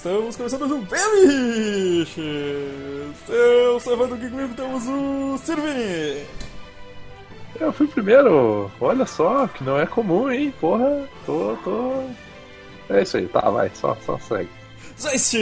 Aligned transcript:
Estamos 0.00 0.34
começando 0.34 0.60
mais 0.60 0.72
um 0.72 0.80
Bemiches! 0.80 2.16
Eu 3.28 3.78
sou 3.80 3.92
Evandro 3.92 4.14
aqui 4.14 4.30
comigo 4.30 4.54
temos 4.54 4.88
o 4.88 5.36
Sirvini! 5.36 6.24
Eu 7.60 7.70
fui 7.70 7.86
primeiro, 7.86 8.72
olha 8.80 9.04
só, 9.04 9.46
que 9.46 9.62
não 9.62 9.78
é 9.78 9.84
comum, 9.84 10.30
hein? 10.30 10.54
Porra, 10.58 11.06
tô, 11.26 11.54
tô. 11.62 12.02
É 12.88 13.02
isso 13.02 13.18
aí, 13.18 13.28
tá, 13.28 13.42
vai, 13.50 13.70
só, 13.74 13.94
só 14.06 14.18
segue. 14.20 14.48
Zeist! 14.98 15.36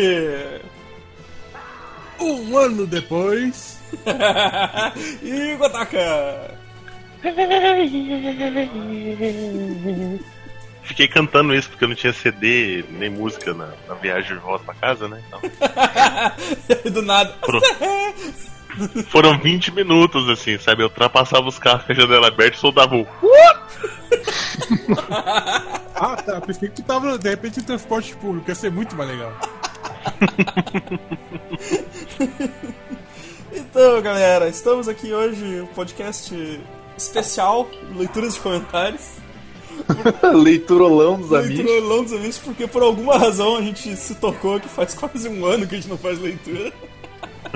Um 2.18 2.58
ano 2.58 2.84
depois. 2.84 3.78
e 5.22 5.54
Gotaka! 5.54 6.58
Fiquei 10.88 11.06
cantando 11.06 11.54
isso 11.54 11.68
porque 11.68 11.84
eu 11.84 11.88
não 11.88 11.94
tinha 11.94 12.12
CD 12.12 12.82
nem 12.90 13.08
música 13.10 13.52
na, 13.54 13.68
na 13.86 13.94
viagem 13.94 14.34
de 14.36 14.42
volta 14.42 14.64
pra 14.64 14.74
casa, 14.74 15.06
né? 15.06 15.22
Então, 15.28 15.40
Do 16.90 17.02
nada. 17.02 17.30
Pro- 17.42 17.60
foram 19.08 19.38
20 19.38 19.72
minutos, 19.72 20.28
assim, 20.28 20.58
sabe? 20.58 20.82
Eu 20.82 20.86
ultrapassava 20.86 21.46
os 21.46 21.58
carros 21.58 21.84
com 21.84 21.92
a 21.92 21.94
janela 21.94 22.28
aberta 22.28 22.56
e 22.56 22.60
soldava 22.60 22.96
o. 22.96 23.06
Ah, 25.94 26.16
tá. 26.16 26.40
Pensei 26.40 26.68
que 26.68 26.76
tu 26.76 26.82
tava, 26.82 27.18
de 27.18 27.28
repente, 27.28 27.60
em 27.60 27.62
transporte 27.64 28.14
público. 28.16 28.48
Ia 28.48 28.54
ser 28.54 28.70
muito 28.70 28.94
mais 28.96 29.10
legal. 29.10 29.32
Então, 33.52 34.00
galera, 34.02 34.48
estamos 34.48 34.88
aqui 34.88 35.12
hoje, 35.12 35.60
um 35.62 35.66
podcast 35.66 36.60
especial, 36.96 37.68
leituras 37.96 38.34
de 38.34 38.40
comentários. 38.40 39.02
Leiturolão 40.34 41.20
dos 41.20 41.32
amigos. 41.32 41.64
Leiturolão 41.64 42.04
dos 42.04 42.12
amigos, 42.12 42.38
porque 42.38 42.66
por 42.66 42.82
alguma 42.82 43.16
razão 43.18 43.56
a 43.56 43.62
gente 43.62 43.94
se 43.96 44.14
tocou 44.16 44.58
que 44.60 44.68
faz 44.68 44.94
quase 44.94 45.28
um 45.28 45.44
ano 45.46 45.66
que 45.66 45.74
a 45.74 45.78
gente 45.78 45.88
não 45.90 45.98
faz 45.98 46.18
leitura. 46.20 46.72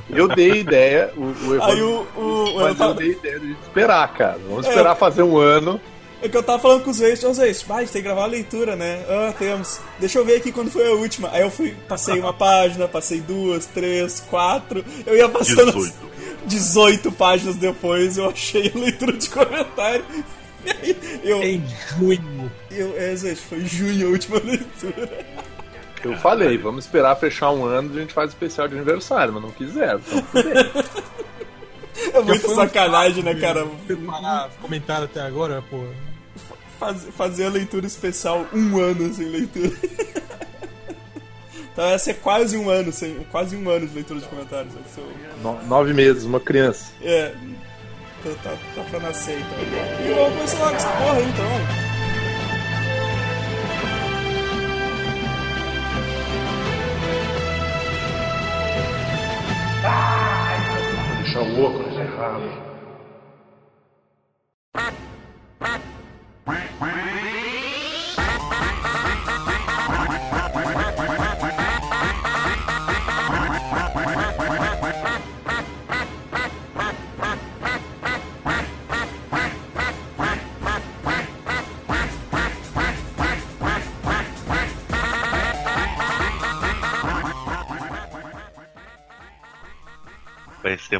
Eu 0.08 0.28
dei 0.28 0.60
ideia, 0.60 1.12
o, 1.16 1.20
o 1.48 1.54
Evandro, 1.54 1.62
Aí 1.64 1.82
o. 1.82 2.06
o 2.16 2.46
eu 2.48 2.54
mas 2.60 2.68
eu 2.68 2.74
tava- 2.76 2.94
dei 2.94 3.12
ideia 3.12 3.38
de 3.40 3.52
esperar, 3.52 4.12
cara. 4.14 4.38
Vamos 4.48 4.66
É, 4.66 4.68
esperar 4.70 4.92
eu- 4.92 4.96
fazer 4.96 5.22
um 5.22 5.36
ano. 5.36 5.80
É 6.24 6.28
que 6.28 6.36
eu 6.36 6.42
tava 6.42 6.60
falando 6.60 6.84
com 6.84 6.90
os 6.90 7.00
ex, 7.00 7.24
ô 7.24 7.34
Zeist, 7.34 7.66
vai, 7.66 7.84
tem 7.84 8.00
que 8.00 8.02
gravar 8.02 8.22
a 8.22 8.26
leitura, 8.26 8.76
né? 8.76 9.04
Ah, 9.08 9.34
temos. 9.36 9.80
Deixa 9.98 10.20
eu 10.20 10.24
ver 10.24 10.36
aqui 10.36 10.52
quando 10.52 10.70
foi 10.70 10.86
a 10.86 10.92
última. 10.92 11.28
Aí 11.32 11.42
eu 11.42 11.50
fui, 11.50 11.74
passei 11.88 12.20
uma 12.20 12.32
página, 12.32 12.86
passei 12.86 13.20
duas, 13.20 13.66
três, 13.66 14.20
quatro. 14.30 14.84
Eu 15.04 15.16
ia 15.16 15.28
passando 15.28 15.72
18. 15.72 15.94
18 16.46 17.12
páginas 17.12 17.56
depois, 17.56 18.16
eu 18.18 18.28
achei 18.30 18.70
a 18.72 18.78
leitura 18.78 19.12
de 19.14 19.28
comentário. 19.28 20.04
Eu. 21.22 21.42
Em 21.42 21.62
junho. 21.98 22.50
eu 22.70 22.94
é, 22.98 23.14
Zeist, 23.14 23.44
foi 23.44 23.60
junho 23.64 24.08
a 24.08 24.10
última 24.10 24.38
leitura. 24.38 25.24
Eu 26.04 26.16
falei, 26.16 26.58
vamos 26.58 26.84
esperar 26.84 27.14
fechar 27.16 27.50
um 27.52 27.64
ano 27.64 27.94
e 27.94 27.98
a 27.98 28.00
gente 28.00 28.12
faz 28.12 28.30
especial 28.30 28.66
de 28.66 28.74
aniversário, 28.74 29.32
mas 29.32 29.42
não 29.42 29.50
quiseram. 29.52 30.00
Então, 31.94 32.20
É 32.20 32.22
muita 32.24 32.50
um 32.50 32.54
sacanagem, 32.56 33.22
né, 33.22 33.34
cara? 33.36 33.66
Separar 33.86 34.50
comentário 34.60 35.04
até 35.04 35.20
agora, 35.20 35.62
pô. 35.70 35.84
Faz- 36.80 37.06
fazer 37.16 37.44
a 37.46 37.50
leitura 37.50 37.86
especial 37.86 38.44
um 38.52 38.80
ano 38.80 39.14
sem 39.14 39.26
leitura. 39.26 39.70
Então 41.72 41.88
vai 41.88 41.98
ser 41.98 42.14
quase 42.14 42.56
um 42.56 42.68
ano, 42.68 42.92
sem, 42.92 43.14
quase 43.30 43.56
um 43.56 43.70
ano 43.70 43.86
de 43.86 43.94
leitura 43.94 44.20
de 44.20 44.26
comentários. 44.26 44.72
Ser 44.94 45.02
no- 45.42 45.62
nove 45.66 45.94
meses, 45.94 46.24
uma 46.24 46.40
criança. 46.40 46.92
É. 47.00 47.32
Tá, 48.22 48.30
tá, 48.44 48.56
tá 48.76 48.84
pra 48.88 49.00
nascer 49.00 49.36
então. 49.40 49.58
E 50.06 50.14
vamos 50.14 50.34
começar 50.34 50.58
logo 50.58 50.76
essa 50.76 50.88
porra 50.90 51.20
então. 51.22 51.92
deixar 61.32 61.40
o 61.40 61.64
óculos 61.64 61.98
errado. 61.98 62.72
Vai 66.78 67.11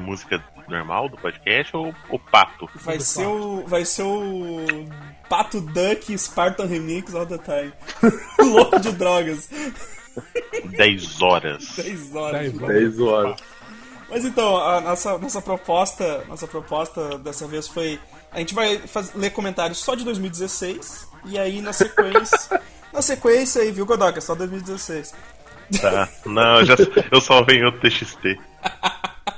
música 0.02 0.42
normal 0.68 1.08
do 1.08 1.16
podcast 1.16 1.76
ou 1.76 1.94
o 2.10 2.18
pato? 2.18 2.68
Vai 2.76 3.00
ser 3.00 3.26
o. 3.26 3.64
Vai 3.66 3.84
ser 3.84 4.02
o. 4.02 4.64
Pato 5.28 5.60
Duck 5.60 6.16
Spartan 6.18 6.66
Remix 6.66 7.14
all 7.14 7.26
the 7.26 7.38
time. 7.38 7.72
Louco 8.50 8.78
de 8.80 8.92
drogas. 8.92 9.48
10 10.76 11.22
horas. 11.22 11.76
10 11.76 12.14
horas. 12.14 12.40
Dez 12.40 12.52
de 12.52 12.62
horas. 12.62 12.76
10 12.76 13.00
horas. 13.00 13.36
Mas 14.10 14.24
então, 14.26 14.56
a 14.58 14.80
nossa, 14.82 15.16
nossa 15.16 15.40
proposta, 15.40 16.22
nossa 16.28 16.46
proposta 16.46 17.16
dessa 17.18 17.46
vez 17.48 17.66
foi 17.66 17.98
a 18.30 18.38
gente 18.38 18.54
vai 18.54 18.76
faz- 18.78 19.14
ler 19.14 19.30
comentários 19.30 19.78
só 19.78 19.94
de 19.94 20.04
2016 20.04 21.08
e 21.26 21.38
aí 21.38 21.60
na 21.62 21.72
sequência, 21.72 22.60
na 22.92 23.00
sequência 23.02 23.62
aí, 23.62 23.70
viu 23.70 23.86
Godoka, 23.86 24.20
só 24.20 24.34
2016. 24.34 25.14
Tá. 25.80 26.08
Não, 26.26 26.60
eu, 26.60 26.64
já, 26.66 26.74
eu 27.10 27.20
só 27.20 27.42
venho 27.42 27.66
outro 27.66 27.80
TXT. 27.80 28.38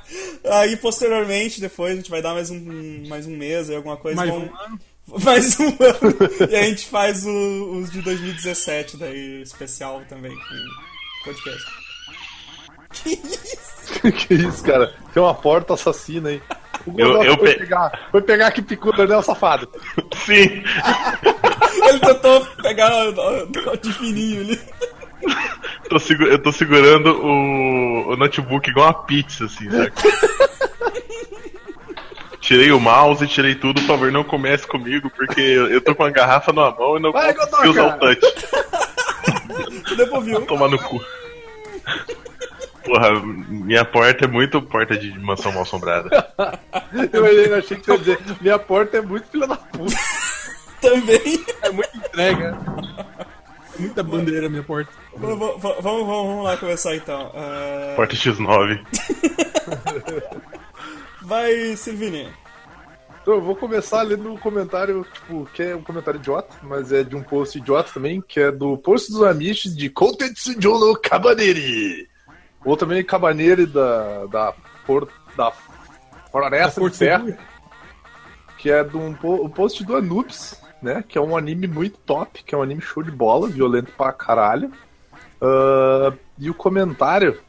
Aí 0.51 0.75
posteriormente, 0.77 1.59
depois 1.61 1.93
a 1.93 1.95
gente 1.95 2.09
vai 2.09 2.21
dar 2.21 2.33
mais 2.33 2.49
um 2.51 3.07
mais 3.07 3.25
um 3.27 3.35
mês 3.35 3.69
aí 3.69 3.75
alguma 3.75 3.97
coisa, 3.97 4.15
Mais 4.17 4.29
vamos- 4.29 4.49
um 4.49 4.55
ano. 4.55 4.79
mais 5.23 5.59
um 5.59 5.65
ano. 5.67 6.49
e 6.51 6.55
a 6.55 6.63
gente 6.63 6.87
faz 6.87 7.25
o- 7.25 7.79
os 7.79 7.91
de 7.91 8.01
2017 8.01 8.97
daí 8.97 9.41
especial 9.41 10.01
também 10.09 10.31
com 10.35 11.25
podcast. 11.25 11.65
Que 12.93 13.09
isso? 13.11 14.01
que 14.27 14.33
isso, 14.33 14.63
cara? 14.63 14.93
Tem 15.13 15.21
uma 15.21 15.33
porta 15.35 15.73
assassina 15.73 16.29
aí. 16.29 16.41
O 16.85 16.99
Eu- 16.99 17.23
eu 17.23 17.37
foi, 17.37 17.53
pe- 17.53 17.59
pegar, 17.59 18.07
foi 18.11 18.21
pegar 18.21 18.51
que 18.51 18.61
picura, 18.61 19.07
né, 19.07 19.17
o 19.17 19.21
safado? 19.23 19.67
Sim! 20.25 20.63
Ele 21.87 21.99
tentou 21.99 22.45
pegar 22.61 23.11
de 23.81 23.93
fininho 23.93 24.41
ali. 24.41 24.59
Tô 25.89 25.99
segu- 25.99 26.23
eu 26.25 26.39
tô 26.39 26.51
segurando 26.51 27.11
o, 27.23 28.13
o 28.13 28.15
notebook 28.15 28.69
igual 28.69 28.87
uma 28.87 28.93
pizza, 29.05 29.45
assim, 29.45 29.69
sabe? 29.69 29.91
Tirei 32.41 32.71
o 32.71 32.79
mouse, 32.79 33.27
tirei 33.27 33.55
tudo, 33.55 33.81
por 33.81 33.87
favor, 33.87 34.11
não 34.11 34.23
comece 34.23 34.67
comigo, 34.67 35.09
porque 35.09 35.41
eu 35.41 35.81
tô 35.81 35.95
com 35.95 36.03
a 36.03 36.11
garrafa 36.11 36.53
na 36.53 36.69
mão 36.69 36.95
e 36.97 36.99
não 36.99 37.11
Vai, 37.11 37.33
consigo 37.33 37.69
usar 37.69 37.95
o 37.95 37.99
touch. 37.99 38.21
Tu 39.87 39.95
depois 39.97 40.25
viu? 40.25 40.41
Tomar 40.45 40.69
no 40.69 40.77
cu. 40.77 41.03
Porra, 42.83 43.19
minha 43.19 43.83
porta 43.83 44.25
é 44.25 44.27
muito 44.27 44.61
porta 44.61 44.95
de 44.95 45.17
mansão 45.19 45.51
mal 45.53 45.63
assombrada. 45.63 46.07
Eu 47.11 47.25
ainda 47.25 47.57
achei 47.57 47.77
que 47.77 47.87
você 47.87 48.11
ia 48.11 48.17
dizer, 48.17 48.37
minha 48.41 48.59
porta 48.59 48.97
é 48.97 49.01
muito 49.01 49.27
filha 49.27 49.47
da 49.47 49.55
puta. 49.57 49.95
Também. 50.81 51.43
É 51.63 51.69
muita 51.71 51.97
entrega. 51.97 52.55
Muita 53.79 54.03
bandeira 54.03 54.43
na 54.43 54.49
minha 54.49 54.63
porta. 54.63 54.91
Vamos, 55.15 55.61
vamos, 55.61 55.81
vamos, 55.81 56.43
lá 56.43 56.57
começar 56.57 56.95
então. 56.95 57.31
Ah, 57.33 57.93
Porta 57.95 58.15
X9. 58.15 58.85
vai, 61.21 61.75
Silvini. 61.75 62.27
Então, 63.21 63.33
eu 63.33 63.41
vou 63.41 63.55
começar 63.55 64.03
lendo 64.03 64.31
um 64.31 64.37
comentário, 64.37 65.03
tipo, 65.11 65.49
que 65.51 65.63
é 65.63 65.75
um 65.75 65.81
comentário 65.81 66.19
idiota, 66.19 66.55
mas 66.61 66.91
é 66.91 67.03
de 67.03 67.15
um 67.15 67.23
post 67.23 67.57
idiota 67.57 67.91
também, 67.91 68.21
que 68.21 68.39
é 68.39 68.51
do 68.51 68.77
post 68.77 69.11
dos 69.11 69.23
Amish 69.23 69.63
de 69.75 69.89
Kotetsu 69.89 70.61
Jono 70.61 70.95
Cabaneri. 70.99 72.07
Ou 72.63 72.77
também 72.77 73.03
Cabaneri 73.03 73.65
da, 73.65 74.27
da, 74.27 74.53
por, 74.85 75.09
da 75.35 75.51
Floresta 76.31 76.79
Porto 76.79 76.93
de 76.93 76.97
Seguro. 76.97 77.37
que 78.59 78.69
é 78.69 78.83
de 78.83 78.95
um 78.95 79.15
o 79.23 79.49
post 79.49 79.83
do 79.83 79.95
Anubis, 79.95 80.61
né? 80.81 81.03
Que 81.07 81.17
é 81.17 81.21
um 81.21 81.35
anime 81.35 81.67
muito 81.67 81.97
top, 81.99 82.43
que 82.43 82.53
é 82.53 82.57
um 82.57 82.61
anime 82.61 82.81
show 82.81 83.03
de 83.03 83.11
bola, 83.11 83.47
violento 83.47 83.91
pra 83.97 84.11
caralho. 84.11 84.71
Ah, 85.41 86.13
e 86.37 86.49
o 86.49 86.53
comentário 86.53 87.39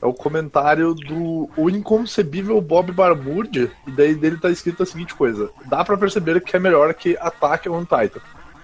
é 0.00 0.06
o 0.06 0.12
comentário 0.12 0.94
do 0.94 1.48
o 1.56 1.70
inconcebível 1.70 2.60
Bob 2.60 2.90
Barmurdia, 2.90 3.70
e 3.86 3.90
daí 3.92 4.14
dele 4.14 4.36
tá 4.36 4.50
escrito 4.50 4.82
a 4.82 4.86
seguinte 4.86 5.14
coisa: 5.14 5.50
dá 5.66 5.84
pra 5.84 5.96
perceber 5.96 6.40
que 6.40 6.56
é 6.56 6.58
melhor 6.58 6.92
que 6.94 7.16
Attack 7.20 7.68
on 7.68 7.84
Titan. 7.84 8.20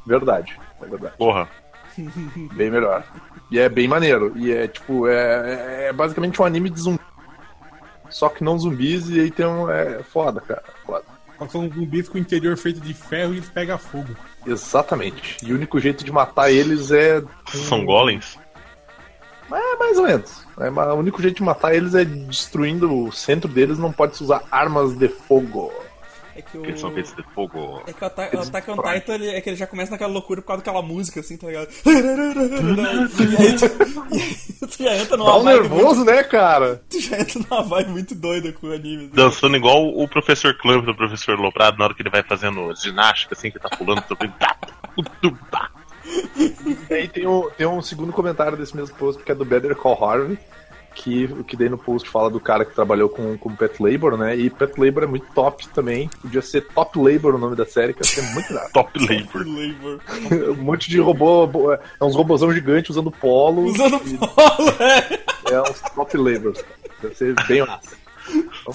Verdade, 0.06 0.58
é 0.82 0.86
verdade. 0.86 1.16
Porra. 1.16 1.48
Bem 2.54 2.70
melhor. 2.70 3.04
E 3.50 3.58
é 3.58 3.68
bem 3.68 3.88
maneiro. 3.88 4.32
E 4.36 4.52
é 4.52 4.68
tipo, 4.68 5.08
é, 5.08 5.88
é 5.88 5.92
basicamente 5.92 6.40
um 6.40 6.44
anime 6.44 6.68
de 6.70 6.80
zumbi. 6.80 7.00
Só 8.10 8.28
que 8.28 8.44
não 8.44 8.58
zumbis, 8.58 9.08
e 9.08 9.20
aí 9.20 9.30
tem 9.30 9.46
um. 9.46 9.70
É 9.70 10.02
foda, 10.02 10.40
cara. 10.40 10.62
Foda. 10.84 11.04
São 11.48 11.62
um 11.62 11.86
bicho 11.86 12.10
com 12.10 12.18
o 12.18 12.20
interior 12.20 12.56
feito 12.56 12.80
de 12.80 12.92
ferro 12.92 13.32
e 13.32 13.36
eles 13.36 13.48
pegam 13.48 13.78
fogo. 13.78 14.14
Exatamente. 14.46 15.36
E 15.42 15.52
o 15.52 15.56
único 15.56 15.78
jeito 15.78 16.04
de 16.04 16.10
matar 16.10 16.50
eles 16.50 16.90
é. 16.90 17.22
São 17.46 17.84
golems? 17.84 18.38
Mas 19.48 19.62
é 19.62 19.76
mais 19.76 19.98
ou 19.98 20.06
menos. 20.06 20.46
É, 20.58 20.68
o 20.68 20.94
único 20.94 21.22
jeito 21.22 21.36
de 21.36 21.42
matar 21.42 21.74
eles 21.74 21.94
é 21.94 22.04
destruindo 22.04 23.04
o 23.04 23.12
centro 23.12 23.50
deles, 23.50 23.78
não 23.78 23.92
pode 23.92 24.16
se 24.16 24.22
usar 24.22 24.42
armas 24.50 24.94
de 24.94 25.08
fogo. 25.08 25.72
É 26.38 26.42
que 26.42 26.56
o. 26.56 26.64
Eles 26.64 26.80
são 26.80 26.92
feitos 26.92 27.12
de 27.16 27.22
fogo. 27.34 27.82
É 27.84 27.92
que 27.92 28.02
o 28.02 28.06
Attack, 28.06 28.36
o 28.36 28.40
Attack 28.40 28.70
on. 28.70 28.76
Titan 28.76 29.14
ele, 29.14 29.28
é 29.30 29.40
que 29.40 29.50
ele 29.50 29.56
já 29.56 29.66
começa 29.66 29.90
naquela 29.90 30.12
loucura 30.12 30.40
por 30.40 30.46
causa 30.46 30.62
daquela 30.62 30.82
música, 30.82 31.18
assim, 31.18 31.36
tá 31.36 31.48
ligado? 31.48 31.68
e 31.84 33.36
aí 33.36 33.56
tu, 33.58 33.64
e 34.14 34.20
aí 34.20 34.68
tu 34.68 34.82
já 34.84 34.96
entra 34.96 35.16
numa 35.16 35.32
Dá 35.32 35.36
um 35.36 35.42
vibe 35.42 35.58
muito, 35.58 35.74
nervoso, 35.74 36.04
né, 36.04 36.22
cara? 36.22 36.80
tu 36.88 37.00
já 37.00 37.18
entra 37.18 37.40
numa 37.40 37.62
vibe 37.64 37.90
muito 37.90 38.14
doida 38.14 38.52
com 38.52 38.68
o 38.68 38.72
anime. 38.72 39.06
assim. 39.06 39.14
Dançando 39.16 39.56
igual 39.56 39.88
o 39.88 40.06
professor 40.06 40.56
Clamp 40.56 40.84
do 40.84 40.94
professor 40.94 41.36
Loprado 41.40 41.76
na 41.76 41.86
hora 41.86 41.94
que 41.94 42.02
ele 42.02 42.10
vai 42.10 42.22
fazendo 42.22 42.72
ginástica, 42.76 43.34
assim, 43.34 43.50
que 43.50 43.58
tá 43.58 43.68
pulando 43.70 44.04
sobre. 44.06 44.28
Tá. 44.38 45.70
E 46.88 46.94
aí 46.94 47.08
tem 47.08 47.26
um, 47.26 47.50
tem 47.50 47.66
um 47.66 47.82
segundo 47.82 48.12
comentário 48.12 48.56
desse 48.56 48.76
mesmo 48.76 48.94
post 48.96 49.22
que 49.24 49.32
é 49.32 49.34
do 49.34 49.44
Better 49.44 49.74
Call 49.74 50.04
Harvey, 50.04 50.38
que 51.00 51.26
o 51.26 51.44
que 51.44 51.56
daí 51.56 51.68
no 51.68 51.78
post 51.78 52.10
fala 52.10 52.28
do 52.28 52.40
cara 52.40 52.64
que 52.64 52.74
trabalhou 52.74 53.08
com, 53.08 53.38
com 53.38 53.54
Pet 53.54 53.80
Labor, 53.80 54.16
né? 54.16 54.36
E 54.36 54.50
Pet 54.50 54.72
Labor 54.78 55.04
é 55.04 55.06
muito 55.06 55.26
top 55.32 55.68
também. 55.68 56.08
Podia 56.20 56.42
ser 56.42 56.62
Top 56.74 56.98
Labor 56.98 57.36
o 57.36 57.38
nome 57.38 57.54
da 57.54 57.64
série, 57.64 57.94
que 57.94 58.00
ia 58.00 58.04
ser 58.04 58.22
muito 58.34 58.52
legal. 58.52 58.68
Top 58.74 58.90
Labor. 58.98 59.46
Labor. 59.46 60.00
um 60.58 60.62
monte 60.62 60.90
de 60.90 60.98
robô, 60.98 61.46
bo- 61.46 61.72
é 61.72 61.80
uns 62.02 62.16
robôzão 62.16 62.52
gigantes 62.52 62.90
usando 62.90 63.10
polo. 63.12 63.62
Usando 63.66 63.98
polo, 64.00 64.70
é. 64.80 65.20
É 65.54 65.60
uns 65.62 65.80
Top 65.94 66.16
Labors. 66.16 66.60
cara. 66.60 66.76
Deve 67.00 67.14
ser 67.14 67.34
bem 67.46 67.64
massa. 67.64 67.96
Então, 68.28 68.74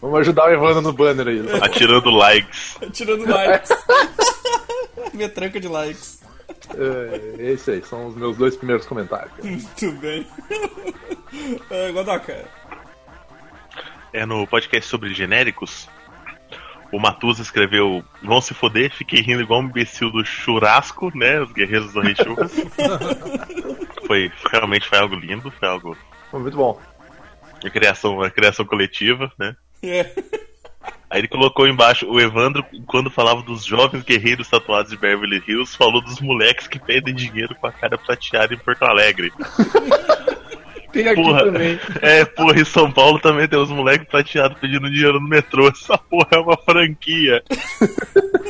Vamos 0.00 0.20
ajudar 0.20 0.48
o 0.48 0.52
Evandro 0.52 0.80
no 0.82 0.92
banner 0.92 1.28
aí. 1.28 1.42
Atirando 1.62 2.10
likes. 2.10 2.76
Tirando 2.92 3.26
likes. 3.26 3.70
Minha 5.12 5.28
tranca 5.28 5.58
de 5.60 5.68
likes. 5.68 6.20
É, 6.76 7.42
é 7.42 7.52
isso 7.52 7.70
aí, 7.70 7.82
são 7.84 8.06
os 8.06 8.16
meus 8.16 8.36
dois 8.36 8.56
primeiros 8.56 8.86
comentários. 8.86 9.32
Muito 9.42 9.92
bem. 10.00 10.26
É, 11.68 11.90
Godoka. 11.90 12.44
É 14.12 14.24
no 14.24 14.46
podcast 14.46 14.88
sobre 14.88 15.12
genéricos. 15.12 15.88
O 16.92 17.00
Matusa 17.00 17.42
escreveu: 17.42 18.04
Vão 18.22 18.40
se 18.40 18.54
foder, 18.54 18.92
fiquei 18.92 19.20
rindo 19.20 19.42
igual 19.42 19.60
um 19.60 19.64
imbecil 19.64 20.12
do 20.12 20.24
churrasco, 20.24 21.10
né? 21.12 21.40
Os 21.40 21.50
guerreiros 21.50 21.92
do 21.92 22.00
Rei 22.00 22.14
Churras. 22.14 22.52
foi, 24.06 24.30
realmente 24.52 24.88
foi 24.88 24.98
algo 24.98 25.16
lindo, 25.16 25.50
foi 25.50 25.68
algo. 25.68 25.96
Foi 26.30 26.38
Muito 26.38 26.56
bom. 26.56 26.80
A 27.64 27.70
criação, 27.70 28.22
a 28.22 28.30
criação 28.30 28.64
coletiva, 28.64 29.32
né? 29.36 29.56
É. 29.82 30.14
Aí 31.14 31.20
ele 31.20 31.28
colocou 31.28 31.68
embaixo, 31.68 32.10
o 32.10 32.20
Evandro, 32.20 32.66
quando 32.88 33.08
falava 33.08 33.40
dos 33.40 33.64
jovens 33.64 34.02
guerreiros 34.02 34.48
tatuados 34.48 34.90
de 34.90 34.96
Beverly 34.96 35.40
Hills, 35.46 35.76
falou 35.76 36.02
dos 36.02 36.20
moleques 36.20 36.66
que 36.66 36.76
pedem 36.76 37.14
dinheiro 37.14 37.54
com 37.54 37.68
a 37.68 37.72
cara 37.72 37.96
prateada 37.96 38.52
em 38.52 38.58
Porto 38.58 38.82
Alegre. 38.82 39.32
Tem 40.90 41.06
aqui 41.06 41.22
Porra. 41.22 41.44
também. 41.44 41.78
É, 42.02 42.24
porra, 42.24 42.60
em 42.60 42.64
São 42.64 42.90
Paulo 42.90 43.20
também 43.20 43.48
tem 43.48 43.58
uns 43.58 43.70
moleques 43.70 44.08
prateados 44.08 44.58
pedindo 44.58 44.90
dinheiro 44.90 45.20
no 45.20 45.28
metrô. 45.28 45.68
Essa 45.68 45.98
porra 45.98 46.28
é 46.32 46.38
uma 46.38 46.56
franquia. 46.56 47.42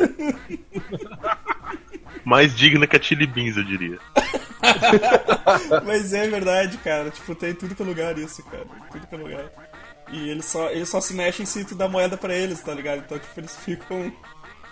Mais 2.25 2.55
digna 2.55 2.87
que 2.87 2.96
a 2.96 3.02
Chili 3.02 3.26
Beans, 3.26 3.56
eu 3.56 3.64
diria. 3.64 3.99
Mas 5.84 6.12
é 6.12 6.28
verdade, 6.28 6.76
cara. 6.78 7.11
Tipo, 7.11 7.34
tem 7.34 7.55
tudo 7.55 7.75
que 7.75 7.82
é 7.82 7.87
lugar 7.87 8.19
isso, 8.19 8.43
cara. 8.44 8.64
Tudo 8.90 9.06
que 9.06 9.14
é 9.14 9.19
lugar. 9.19 9.44
E 10.16 10.28
eles 10.31 10.44
só, 10.44 10.70
eles 10.70 10.88
só 10.88 11.00
se 11.00 11.12
mexem 11.12 11.44
se 11.44 11.64
tu 11.64 11.75
dá 11.75 11.88
moeda 11.88 12.16
pra 12.16 12.32
eles, 12.32 12.61
tá 12.61 12.72
ligado? 12.72 13.02
Então, 13.05 13.19
tipo, 13.19 13.40
eles 13.40 13.56
ficam. 13.56 14.12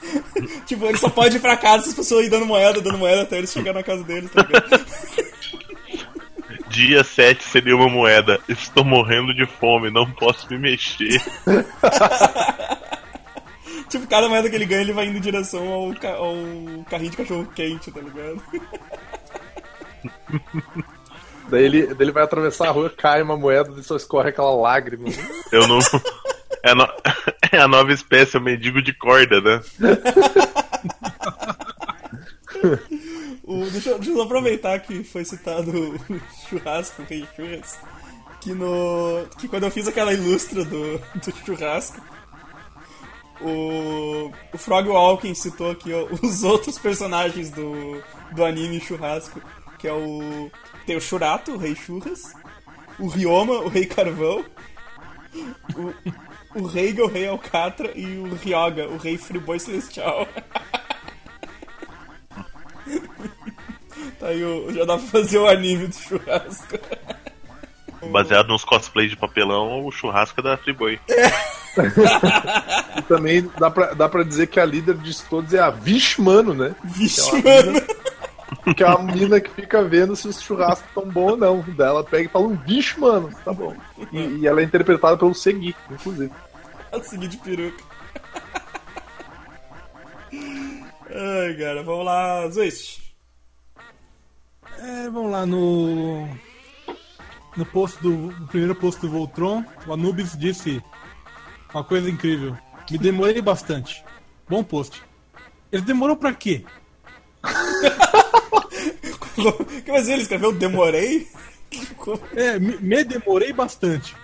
tipo, 0.66 0.84
eles 0.86 1.00
só 1.00 1.10
podem 1.10 1.36
ir 1.36 1.40
pra 1.40 1.56
casa 1.56 1.82
se 1.82 1.88
as 1.90 1.94
pessoas 1.96 2.26
ir 2.26 2.30
dando 2.30 2.46
moeda, 2.46 2.80
dando 2.80 2.96
moeda 2.98 3.22
até 3.22 3.38
eles 3.38 3.52
chegarem 3.52 3.80
na 3.80 3.82
casa 3.82 4.04
deles, 4.04 4.30
tá 4.30 4.42
ligado? 4.42 4.68
Dia 6.70 7.02
7 7.04 7.42
seria 7.42 7.76
uma 7.76 7.88
moeda. 7.88 8.40
Estou 8.48 8.84
morrendo 8.84 9.34
de 9.34 9.44
fome, 9.46 9.90
não 9.90 10.08
posso 10.12 10.46
me 10.48 10.58
mexer. 10.58 11.20
tipo, 13.90 14.06
cada 14.06 14.28
moeda 14.28 14.48
que 14.48 14.54
ele 14.56 14.64
ganha, 14.64 14.82
ele 14.82 14.92
vai 14.92 15.06
indo 15.06 15.18
em 15.18 15.20
direção 15.20 15.68
ao, 15.68 15.92
ca- 15.94 16.14
ao 16.14 16.34
carrinho 16.88 17.10
de 17.10 17.16
cachorro 17.16 17.46
quente, 17.54 17.90
tá 17.90 18.00
ligado? 18.00 18.40
Daí 21.52 21.64
ele, 21.64 21.86
daí 21.88 21.96
ele 22.00 22.12
vai 22.12 22.22
atravessar 22.22 22.68
a 22.68 22.70
rua, 22.70 22.88
cai 22.88 23.20
uma 23.22 23.36
moeda 23.36 23.70
e 23.78 23.82
só 23.84 23.94
escorre 23.94 24.30
aquela 24.30 24.54
lágrima. 24.54 25.08
Eu 25.52 25.68
não. 25.68 25.78
É 26.62 26.70
a, 26.70 26.74
no- 26.74 26.88
é 27.52 27.58
a 27.58 27.68
nova 27.68 27.92
espécie, 27.92 28.36
é 28.36 28.40
o 28.40 28.42
mendigo 28.42 28.80
de 28.80 28.94
corda, 28.94 29.38
né? 29.40 29.60
O, 33.44 33.64
deixa, 33.70 33.90
eu- 33.90 33.98
deixa 33.98 34.12
eu 34.12 34.22
aproveitar 34.22 34.78
que 34.80 35.02
foi 35.04 35.24
citado 35.24 35.70
o 35.70 36.20
churrasco, 36.48 37.02
o 37.02 37.04
rei 37.04 37.26
churras. 37.36 37.78
Que 38.40 38.52
no. 38.54 39.26
Que 39.38 39.46
quando 39.48 39.64
eu 39.64 39.70
fiz 39.70 39.86
aquela 39.86 40.12
ilustra 40.12 40.64
do, 40.64 40.98
do 40.98 41.32
churrasco, 41.44 42.00
o. 43.40 44.30
O 44.52 44.58
Frog 44.58 44.88
Walking 44.88 45.34
citou 45.34 45.70
aqui 45.70 45.92
ó, 45.92 46.06
os 46.22 46.42
outros 46.42 46.78
personagens 46.78 47.50
do, 47.50 48.02
do 48.32 48.44
anime 48.44 48.80
churrasco, 48.80 49.40
que 49.78 49.86
é 49.86 49.92
o. 49.92 50.50
Tem 50.86 50.96
o 50.96 51.00
Churato, 51.00 51.52
o 51.52 51.56
rei 51.56 51.74
churras, 51.74 52.32
o 52.98 53.06
Ryoma, 53.06 53.54
o 53.60 53.68
rei 53.68 53.86
carvão, 53.86 54.44
o, 56.54 56.60
o 56.60 56.66
Reiga, 56.66 57.04
o 57.04 57.08
rei 57.08 57.26
alcatra, 57.28 57.90
e 57.94 58.04
o 58.18 58.34
Ryoga, 58.34 58.88
o 58.88 58.96
rei 58.96 59.16
friboi 59.16 59.58
celestial. 59.58 60.26
Tá 64.18 64.28
aí, 64.28 64.42
o- 64.44 64.72
já 64.72 64.84
dá 64.84 64.96
pra 64.98 65.06
fazer 65.08 65.38
o 65.38 65.48
anime 65.48 65.86
do 65.88 65.94
churrasco. 65.96 66.78
Baseado 68.10 68.48
nos 68.48 68.64
cosplays 68.64 69.10
de 69.10 69.16
papelão, 69.16 69.84
o 69.84 69.90
churrasco 69.92 70.40
é 70.40 70.42
da 70.42 70.56
Friboi. 70.56 70.98
E 72.96 73.02
também 73.02 73.48
dá 73.58 73.70
pra, 73.70 73.94
dá 73.94 74.08
pra 74.08 74.22
dizer 74.24 74.48
que 74.48 74.58
a 74.60 74.64
líder 74.64 74.96
de 74.98 75.16
todos 75.24 75.54
é 75.54 75.60
a 75.60 75.70
Vixe 75.70 76.20
Mano, 76.20 76.52
né? 76.54 76.74
Vixe, 76.84 77.30
Que 78.76 78.82
é 78.82 78.86
uma 78.86 79.12
mina 79.12 79.40
que 79.40 79.50
fica 79.50 79.82
vendo 79.82 80.14
se 80.14 80.28
os 80.28 80.40
churrascos 80.40 80.88
estão 80.88 81.08
bons 81.08 81.32
ou 81.32 81.36
não. 81.36 81.64
Daí 81.76 81.88
ela 81.88 82.04
pega 82.04 82.24
e 82.24 82.28
fala 82.28 82.46
um 82.46 82.56
bicho, 82.56 83.00
mano, 83.00 83.30
tá 83.44 83.52
bom. 83.52 83.74
E, 84.12 84.18
e 84.18 84.46
ela 84.46 84.60
é 84.60 84.64
interpretada 84.64 85.16
pelo 85.16 85.34
Segui, 85.34 85.74
inclusive. 85.90 86.32
A 86.92 87.00
seguir 87.00 87.28
de 87.28 87.38
peruca. 87.38 87.82
Ai, 91.14 91.54
cara, 91.58 91.82
vamos 91.82 92.04
lá, 92.04 92.46
Zwist. 92.48 93.02
É, 94.78 95.10
vamos 95.10 95.30
lá 95.30 95.46
no. 95.46 96.26
No 97.56 97.66
post 97.66 98.00
do. 98.02 98.10
No 98.10 98.46
primeiro 98.46 98.74
post 98.74 99.00
do 99.00 99.10
Voltron, 99.10 99.64
o 99.86 99.92
Anubis 99.92 100.36
disse 100.36 100.82
uma 101.72 101.84
coisa 101.84 102.10
incrível. 102.10 102.56
Me 102.90 102.98
demorei 102.98 103.40
bastante. 103.40 104.04
Bom 104.48 104.62
post. 104.62 105.02
Ele 105.70 105.82
demorou 105.82 106.16
pra 106.16 106.34
quê? 106.34 106.64
Que 109.84 109.90
mas 109.90 110.08
ele 110.08 110.22
escreveu 110.22 110.52
Demorei? 110.52 111.28
É, 112.36 112.58
me, 112.58 112.76
me 112.78 113.02
demorei 113.04 113.52
bastante. 113.52 114.14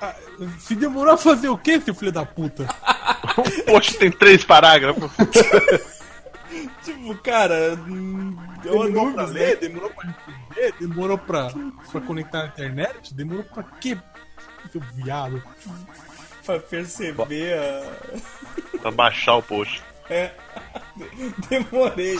Ah, 0.00 0.14
se 0.58 0.74
demorou 0.74 1.14
a 1.14 1.18
fazer 1.18 1.48
o 1.48 1.58
quê, 1.58 1.80
seu 1.80 1.94
filho 1.94 2.12
da 2.12 2.24
puta? 2.24 2.66
Poxa, 3.66 3.98
tem 3.98 4.10
três 4.10 4.44
parágrafos. 4.44 5.10
tipo, 6.84 7.14
cara, 7.16 7.74
Demorou 7.76 9.12
pra 9.12 9.22
Anubis, 9.24 9.30
ler? 9.32 9.48
né? 9.48 9.56
Demorou 9.56 9.90
pra 9.90 10.08
entender? 10.08 10.74
Demorou 10.78 11.18
pra, 11.18 11.48
pra 11.90 12.00
conectar 12.02 12.38
na 12.42 12.46
internet? 12.48 13.14
Demorou 13.14 13.44
pra 13.44 13.62
quê, 13.80 13.98
seu 14.70 14.80
viado? 14.94 15.42
Pra 16.46 16.58
perceber 16.60 17.54
a. 17.58 18.78
pra 18.78 18.90
baixar 18.90 19.36
o 19.36 19.42
post. 19.42 19.82
É. 20.10 20.32
Demorei. 21.48 22.16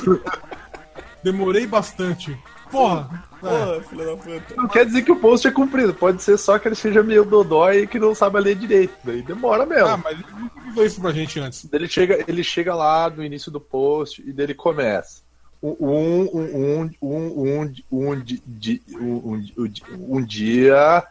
Demorei 1.23 1.67
bastante. 1.67 2.37
Porra! 2.71 3.25
é. 3.37 3.39
Porra, 3.41 3.83
filha 3.83 4.05
da 4.07 4.17
puta. 4.17 4.55
Não 4.57 4.69
quer 4.69 4.87
dizer 4.87 5.03
que 5.03 5.13
o 5.13 5.17
post 5.21 5.47
é 5.47 5.51
cumprido, 5.51 5.95
pode 5.95 6.23
ser 6.23 6.37
só 6.39 6.59
que 6.59 6.67
ele 6.67 6.75
seja 6.75 7.03
meio 7.03 7.25
dodói 7.25 7.83
e 7.83 7.87
que 7.87 7.99
não 7.99 8.15
sabe 8.15 8.41
ler 8.41 8.57
direito. 8.57 8.95
Daí 9.05 9.23
demora 9.23 9.65
mesmo. 9.67 9.87
Ah, 9.87 9.97
mas 9.97 10.19
ele 10.19 10.25
nunca 10.41 10.61
avisou 10.61 10.85
isso 10.87 11.01
pra 11.01 11.13
gente 11.13 11.39
antes. 11.41 11.67
Ele 11.73 11.87
chega, 11.89 12.25
ele 12.27 12.43
chega 12.43 12.75
lá 12.75 13.09
no 13.11 13.23
início 13.25 13.51
do 13.53 13.61
post 13.61 14.23
e 14.27 14.33
dele 14.33 14.55
começa. 14.55 15.23
Um, 15.63 15.77
um, 15.81 16.21
um, 16.35 16.91
um, 17.01 17.61
um, 17.63 17.73
um, 18.11 18.21
di- 18.21 18.83
um, 18.93 18.99
um, 19.01 19.47
um, 19.57 20.17
um 20.19 20.25
dia. 20.25 21.03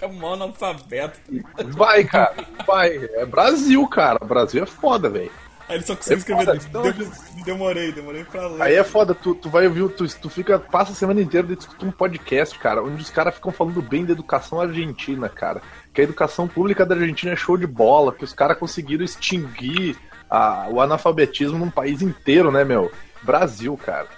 Fica 0.00 0.08
mó 0.08 0.32
analfabeto. 0.34 1.20
Vai, 1.68 2.04
cara. 2.04 2.34
Vai. 2.66 2.96
É 3.14 3.26
Brasil, 3.26 3.86
cara. 3.86 4.18
Brasil 4.24 4.62
é 4.62 4.66
foda, 4.66 5.10
velho. 5.10 5.30
Aí 5.68 5.76
ele 5.76 5.84
só 5.84 5.94
conseguiu 5.94 6.36
É 6.36 6.40
escrever. 6.40 6.62
então, 6.68 6.82
de- 6.90 7.44
demorei, 7.44 7.92
demorei 7.92 8.24
pra 8.24 8.48
ler. 8.48 8.62
Aí 8.62 8.74
é 8.74 8.82
foda, 8.82 9.14
tu, 9.14 9.36
tu 9.36 9.48
vai 9.48 9.68
ouvir, 9.68 9.88
tu, 9.90 10.04
tu 10.18 10.28
fica, 10.28 10.58
passa 10.58 10.90
a 10.90 10.94
semana 10.96 11.20
inteira 11.20 11.46
escutar 11.52 11.86
um 11.86 11.92
podcast, 11.92 12.58
cara, 12.58 12.82
onde 12.82 13.00
os 13.00 13.08
caras 13.10 13.34
ficam 13.36 13.52
falando 13.52 13.80
bem 13.80 14.04
da 14.04 14.10
educação 14.12 14.60
argentina, 14.60 15.28
cara. 15.28 15.62
Que 15.94 16.00
a 16.00 16.04
educação 16.04 16.48
pública 16.48 16.84
da 16.84 16.96
Argentina 16.96 17.32
é 17.32 17.36
show 17.36 17.56
de 17.56 17.68
bola, 17.68 18.12
que 18.12 18.24
os 18.24 18.32
caras 18.32 18.58
conseguiram 18.58 19.04
extinguir 19.04 19.96
a- 20.28 20.66
o 20.70 20.80
analfabetismo 20.80 21.56
num 21.58 21.70
país 21.70 22.02
inteiro, 22.02 22.50
né, 22.50 22.64
meu? 22.64 22.90
Brasil, 23.22 23.76
cara. 23.76 24.08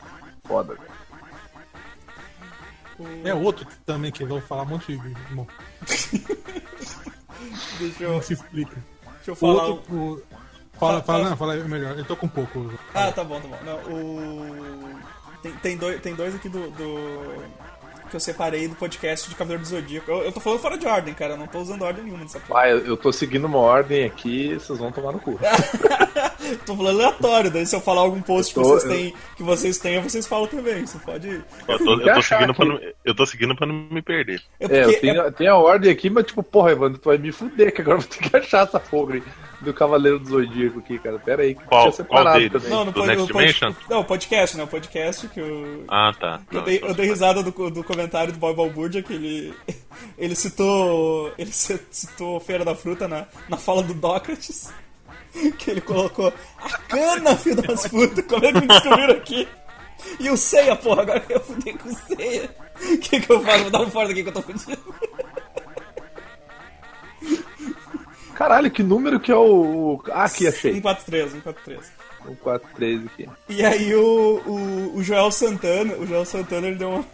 Foda, 0.45 0.75
velho. 0.75 0.92
É 3.25 3.35
outro 3.35 3.67
também 3.87 4.11
que 4.13 4.23
eu 4.23 4.29
vou 4.29 4.41
falar 4.41 4.63
um 4.63 4.67
monte 4.67 4.97
de. 4.97 5.15
Bom, 5.35 5.47
Deixa 7.79 8.05
não 8.05 8.15
eu, 8.15 8.23
se 8.23 8.33
explica. 8.35 8.77
deixa 9.17 9.31
eu 9.31 9.35
O 9.35 9.37
falar. 9.37 9.65
outro. 9.67 9.95
um- 9.95 10.13
o- 10.13 10.23
Fala, 10.79 11.01
Fala- 11.01 11.03
fala, 11.21 11.31
não, 11.31 11.37
fala 11.37 11.55
melhor. 11.69 11.97
Eu 11.97 12.05
tô 12.05 12.17
com 12.17 12.27
pouco. 12.27 12.73
Ah, 12.93 13.13
tá 13.13 13.23
bom, 13.23 13.41
tá 13.41 13.47
bom. 13.47 13.59
Não, 13.65 13.77
o... 13.93 14.99
tem, 15.41 15.53
tem, 15.59 15.77
dois, 15.77 16.01
tem 16.01 16.13
dois 16.15 16.35
aqui 16.35 16.49
do, 16.49 16.71
do- 16.73 17.45
que 18.13 18.17
eu 18.17 18.21
separei 18.21 18.69
do 18.69 18.75
podcast 18.77 19.27
de 19.29 19.35
Cavaleiro 19.35 19.63
do 19.63 19.69
Zodíaco. 19.69 20.11
Eu, 20.11 20.19
eu 20.25 20.33
tô 20.33 20.39
falando 20.39 20.59
fora 20.61 20.77
de 20.77 20.87
ordem, 20.87 21.15
cara. 21.15 21.33
Eu 21.33 21.39
não 21.39 21.47
tô 21.47 21.61
usando 21.61 21.81
ordem 21.83 22.05
nenhuma 22.05 22.23
nessa 22.23 22.39
porra. 22.41 22.61
Ah, 22.61 22.69
eu, 22.71 22.79
eu 22.87 22.97
tô 22.97 23.11
seguindo 23.11 23.47
uma 23.47 23.57
ordem 23.59 24.05
aqui, 24.05 24.55
vocês 24.55 24.79
vão 24.79 24.93
tomar 24.93 25.13
no 25.13 25.19
cu. 25.19 25.39
tô 26.67 26.77
falando 26.77 27.01
aleatório. 27.01 27.51
Daí 27.51 27.65
se 27.67 27.75
eu 27.75 27.81
falar 27.81 28.03
algum 28.03 28.21
post 28.21 28.53
que, 28.55 28.61
tô- 28.61 28.69
vocês 28.69 28.85
eu- 28.85 28.91
têm, 28.99 29.15
que 29.37 29.43
vocês 29.43 29.79
tenham, 29.79 30.03
vocês 30.03 30.27
falam 30.27 30.47
também. 30.47 30.87
Você 30.87 30.99
pode. 30.99 31.43
Eu 31.67 31.79
tô, 31.79 31.93
eu 31.95 32.01
que 32.01 32.13
tô 32.15 32.23
seguindo 32.23 32.55
pra 32.55 32.67
que- 32.67 32.73
não, 32.73 32.81
eu 33.05 33.15
tô 33.15 33.27
seguindo 33.27 33.57
pra 33.57 33.67
não 33.67 33.75
me 33.75 34.03
perder. 34.03 34.43
É 34.61 34.67
É, 34.67 34.85
eu 34.85 35.01
tenho, 35.01 35.33
tenho 35.33 35.53
a 35.53 35.57
ordem 35.57 35.91
aqui, 35.91 36.11
mas 36.11 36.27
tipo, 36.27 36.43
porra, 36.43 36.73
Evandro, 36.73 36.99
tu 36.99 37.09
vai 37.09 37.17
me 37.19 37.33
fuder, 37.33 37.73
que 37.75 37.81
agora 37.81 37.97
eu 37.97 38.03
vou 38.03 38.09
ter 38.11 38.29
que 38.29 38.37
achar 38.37 38.65
essa 38.65 38.79
porra 38.79 39.15
aí 39.15 39.23
do 39.63 39.73
Cavaleiro 39.75 40.19
do 40.19 40.29
Zodíaco 40.29 40.79
aqui, 40.81 40.99
cara. 40.99 41.19
Pera 41.19 41.43
aí, 41.43 41.55
que 41.55 41.65
Qual- 41.65 41.83
tinha 41.85 41.93
separado 41.93 42.51
qual. 42.51 42.63
Não, 42.71 42.85
no 42.85 42.93
Do 42.93 43.01
pod- 43.01 43.07
Next 43.09 43.23
o 43.25 43.27
pod- 43.33 43.39
Dimension? 43.47 43.73
Não, 43.89 44.01
o 44.01 44.05
podcast, 44.05 44.57
né? 44.57 44.63
O 44.65 44.67
podcast 44.67 45.29
que 45.29 45.41
eu. 45.41 45.85
Ah, 45.89 46.13
tá. 46.19 46.41
Eu 46.51 46.59
Não, 46.59 46.65
dei, 46.65 46.77
então 46.77 46.89
eu 46.89 46.95
dei 46.95 47.07
risada 47.07 47.43
do, 47.43 47.71
do 47.71 47.85
comentário 47.85 48.33
do 48.33 48.39
Boy 48.39 48.55
Balbúrdia 48.55 49.03
que 49.03 49.13
ele, 49.13 49.55
ele 50.19 50.35
citou. 50.35 51.33
Ele 51.39 51.51
ci- 51.53 51.81
citou 51.91 52.39
Feira 52.41 52.65
da 52.65 52.75
Fruta 52.75 53.07
na, 53.09 53.27
na 53.49 53.57
fala 53.57 53.83
do 53.83 53.95
Dócrates. 53.95 54.73
Que 55.59 55.71
ele 55.71 55.81
colocou 55.81 56.31
a 56.63 56.69
cana, 56.89 57.35
filho 57.35 57.63
das 57.63 57.89
putas, 57.89 58.23
como 58.27 58.45
é 58.45 58.53
que 58.53 58.61
me 58.61 58.67
descobriram 58.67 59.15
aqui? 59.15 59.49
E 60.21 60.29
o 60.29 60.37
Ceia, 60.37 60.77
porra, 60.77 61.01
agora 61.03 61.21
que 61.21 61.33
eu 61.33 61.41
fudei 61.41 61.73
com 61.73 61.89
o 61.89 61.95
Ceia. 61.95 62.51
O 62.83 62.99
que, 62.99 63.19
que 63.19 63.33
eu 63.33 63.41
faço? 63.41 63.63
Vou 63.63 63.71
dar 63.71 63.81
um 63.81 63.91
fora 63.91 64.09
daqui 64.09 64.23
que 64.23 64.29
eu 64.29 64.33
tô 64.35 64.43
fudido. 64.43 64.77
Caralho, 68.43 68.71
que 68.73 68.83
número 68.83 69.21
que 69.21 69.31
é 69.31 69.37
o. 69.37 70.03
Ah, 70.11 70.25
aqui, 70.25 70.49
achei. 70.49 70.73
143, 70.75 71.31
143. 71.33 71.93
O 72.27 72.35
43 72.37 73.07
aqui. 73.07 73.29
E 73.49 73.65
aí 73.65 73.95
o, 73.95 74.43
o, 74.45 74.97
o 74.97 75.03
Joel 75.05 75.31
Santana, 75.31 75.95
o 75.95 76.05
Joel 76.05 76.25
Santana 76.25 76.67
ele 76.67 76.77
deu 76.77 76.89
uma, 76.91 77.05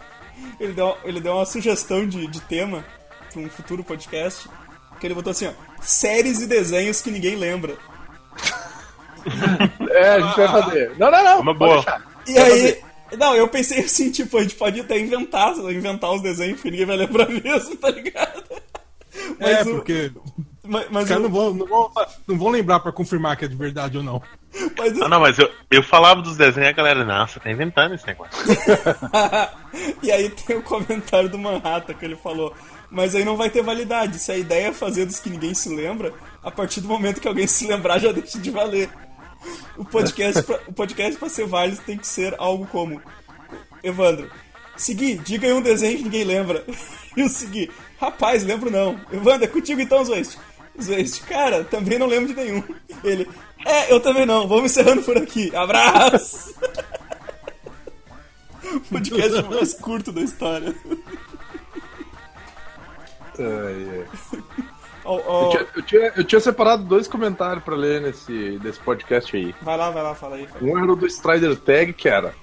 ele 0.59 0.73
deu, 0.73 0.97
ele 1.03 1.21
deu 1.21 1.33
uma 1.33 1.45
sugestão 1.45 2.07
de, 2.07 2.25
de 2.25 2.41
tema 2.41 2.83
para 3.31 3.41
um 3.41 3.47
futuro 3.49 3.83
podcast, 3.83 4.49
que 4.99 5.05
ele 5.05 5.13
botou 5.13 5.29
assim, 5.29 5.45
ó, 5.45 5.51
séries 5.79 6.41
e 6.41 6.47
desenhos 6.47 6.99
que 6.99 7.11
ninguém 7.11 7.35
lembra. 7.35 7.75
É, 9.91 10.09
a 10.11 10.19
gente 10.21 10.35
vai 10.37 10.47
fazer. 10.47 10.97
Não, 10.97 11.11
não, 11.11 11.23
não. 11.23 11.41
Uma 11.41 11.55
pode 11.55 11.85
boa. 11.85 12.01
E 12.25 12.33
Vai 12.33 12.43
aí, 12.51 12.59
fazer. 12.73 12.83
não, 13.17 13.35
eu 13.35 13.47
pensei 13.49 13.79
assim, 13.81 14.09
tipo, 14.11 14.37
a 14.37 14.41
gente 14.41 14.55
pode 14.55 14.79
até 14.79 14.97
inventar, 14.97 15.53
inventar 15.57 16.11
os 16.11 16.21
desenhos 16.21 16.55
porque 16.55 16.71
ninguém 16.71 16.85
vai 16.85 16.95
lembrar 16.97 17.27
mesmo, 17.29 17.75
tá 17.75 17.89
ligado? 17.91 18.43
É, 19.39 19.61
o- 19.63 19.65
porque 19.65 20.11
mas, 20.69 20.85
os 20.85 20.91
mas, 20.91 21.07
caras 21.07 21.23
o- 21.23 21.27
não 21.27 21.29
vão, 21.35 21.53
não, 21.53 21.65
vão, 21.67 21.91
não 22.27 22.37
vão 22.37 22.49
lembrar 22.49 22.79
pra 22.79 22.91
confirmar 22.91 23.35
que 23.37 23.45
é 23.45 23.47
de 23.47 23.55
verdade 23.55 23.97
ou 23.97 24.03
não. 24.03 24.21
mas 24.77 24.97
o- 24.97 25.03
Ah, 25.03 25.09
não, 25.09 25.19
mas 25.19 25.37
eu, 25.39 25.49
eu 25.71 25.81
falava 25.83 26.21
dos 26.21 26.37
desenhos 26.37 26.67
e 26.67 26.71
a 26.71 26.75
galera, 26.75 27.03
não, 27.03 27.27
você 27.27 27.39
tá 27.39 27.49
inventando 27.51 27.95
esse 27.95 28.05
negócio. 28.07 28.31
e 30.01 30.11
aí 30.11 30.29
tem 30.29 30.57
o 30.57 30.61
comentário 30.63 31.29
do 31.29 31.37
Manhattan 31.37 31.93
que 31.93 32.05
ele 32.05 32.15
falou. 32.15 32.53
Mas 32.91 33.13
aí 33.15 33.23
não 33.23 33.37
vai 33.37 33.49
ter 33.49 33.61
validade. 33.61 34.17
Se 34.17 34.31
a 34.31 34.37
ideia 34.37 34.67
é 34.69 34.73
fazer 34.73 35.05
dos 35.05 35.19
que 35.19 35.29
ninguém 35.29 35.53
se 35.53 35.69
lembra, 35.69 36.13
a 36.43 36.49
partir 36.49 36.81
do 36.81 36.87
momento 36.87 37.21
que 37.21 37.27
alguém 37.27 37.45
se 37.47 37.67
lembrar 37.67 37.99
já 37.99 38.11
deixa 38.11 38.39
de 38.39 38.49
valer. 38.49 38.89
O 39.77 39.85
podcast, 39.85 40.43
pra, 40.43 40.59
o 40.67 40.73
podcast 40.73 41.17
pra 41.17 41.29
ser 41.29 41.45
válido 41.45 41.81
tem 41.85 41.97
que 41.97 42.07
ser 42.07 42.35
algo 42.39 42.65
como: 42.67 42.99
Evandro, 43.83 44.29
Segui, 44.75 45.17
diga 45.19 45.47
aí 45.47 45.53
um 45.53 45.61
desenho 45.61 45.97
que 45.97 46.03
ninguém 46.03 46.23
lembra. 46.23 46.63
E 47.17 47.23
o 47.23 47.27
Segui, 47.27 47.69
rapaz, 47.99 48.43
lembro 48.43 48.69
não. 48.69 48.97
Evandro, 49.11 49.43
é 49.43 49.47
contigo 49.47 49.81
então, 49.81 50.05
Zwest. 50.05 50.37
Zwest, 50.83 51.21
cara, 51.23 51.63
também 51.63 51.99
não 51.99 52.07
lembro 52.07 52.33
de 52.33 52.35
nenhum. 52.35 52.63
Ele, 53.03 53.29
é, 53.65 53.93
eu 53.93 53.99
também 53.99 54.25
não. 54.25 54.47
Vamos 54.47 54.71
encerrando 54.71 55.01
por 55.03 55.17
aqui. 55.17 55.55
Abraço! 55.55 56.55
podcast 58.91 59.41
mais 59.49 59.73
curto 59.73 60.11
da 60.11 60.21
história. 60.21 60.75
Ai, 63.39 63.89
ai. 63.89 64.05
Ó, 65.05 65.19
ó, 65.25 65.45
Eu, 65.45 65.49
tinha, 65.49 65.67
eu, 65.75 65.81
tinha, 65.83 66.13
eu 66.17 66.23
tinha 66.23 66.41
separado 66.41 66.83
dois 66.83 67.07
comentários 67.07 67.63
pra 67.63 67.75
ler 67.75 68.01
nesse 68.01 68.59
desse 68.59 68.79
podcast 68.79 69.35
aí. 69.35 69.55
Vai 69.61 69.77
lá, 69.77 69.89
vai 69.89 70.03
lá, 70.03 70.13
fala 70.13 70.35
aí. 70.35 70.45
Fala. 70.45 70.63
Um 70.63 70.77
era 70.77 70.95
do 70.95 71.05
Strider 71.07 71.55
Tag, 71.57 71.93
que 71.93 72.07
era. 72.07 72.35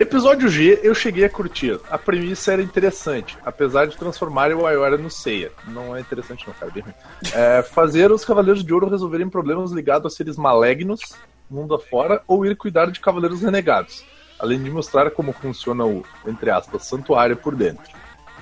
Episódio 0.00 0.48
G 0.48 0.80
eu 0.82 0.94
cheguei 0.94 1.24
a 1.24 1.28
curtir. 1.30 1.78
A 1.90 1.96
premissa 1.96 2.52
era 2.52 2.62
interessante, 2.62 3.38
apesar 3.44 3.86
de 3.86 3.96
transformarem 3.96 4.56
o 4.56 4.66
Ayora 4.66 4.96
no 4.98 5.10
Seiya. 5.10 5.52
Não 5.68 5.96
é 5.96 6.00
interessante 6.00 6.44
não, 6.46 6.54
cara, 6.54 6.72
bem 6.72 6.82
ruim. 6.82 6.94
É, 7.32 7.62
fazer 7.62 8.10
os 8.10 8.24
Cavaleiros 8.24 8.64
de 8.64 8.74
Ouro 8.74 8.88
resolverem 8.88 9.28
problemas 9.28 9.70
ligados 9.70 10.12
a 10.12 10.16
seres 10.16 10.36
malignos, 10.36 11.00
mundo 11.48 11.74
afora, 11.74 12.20
ou 12.26 12.44
ir 12.44 12.56
cuidar 12.56 12.86
de 12.90 12.98
Cavaleiros 13.00 13.42
Renegados. 13.42 14.04
Além 14.38 14.60
de 14.60 14.70
mostrar 14.70 15.10
como 15.10 15.32
funciona 15.32 15.84
o, 15.84 16.04
entre 16.26 16.50
aspas, 16.50 16.84
santuário 16.86 17.36
por 17.36 17.54
dentro. 17.54 17.84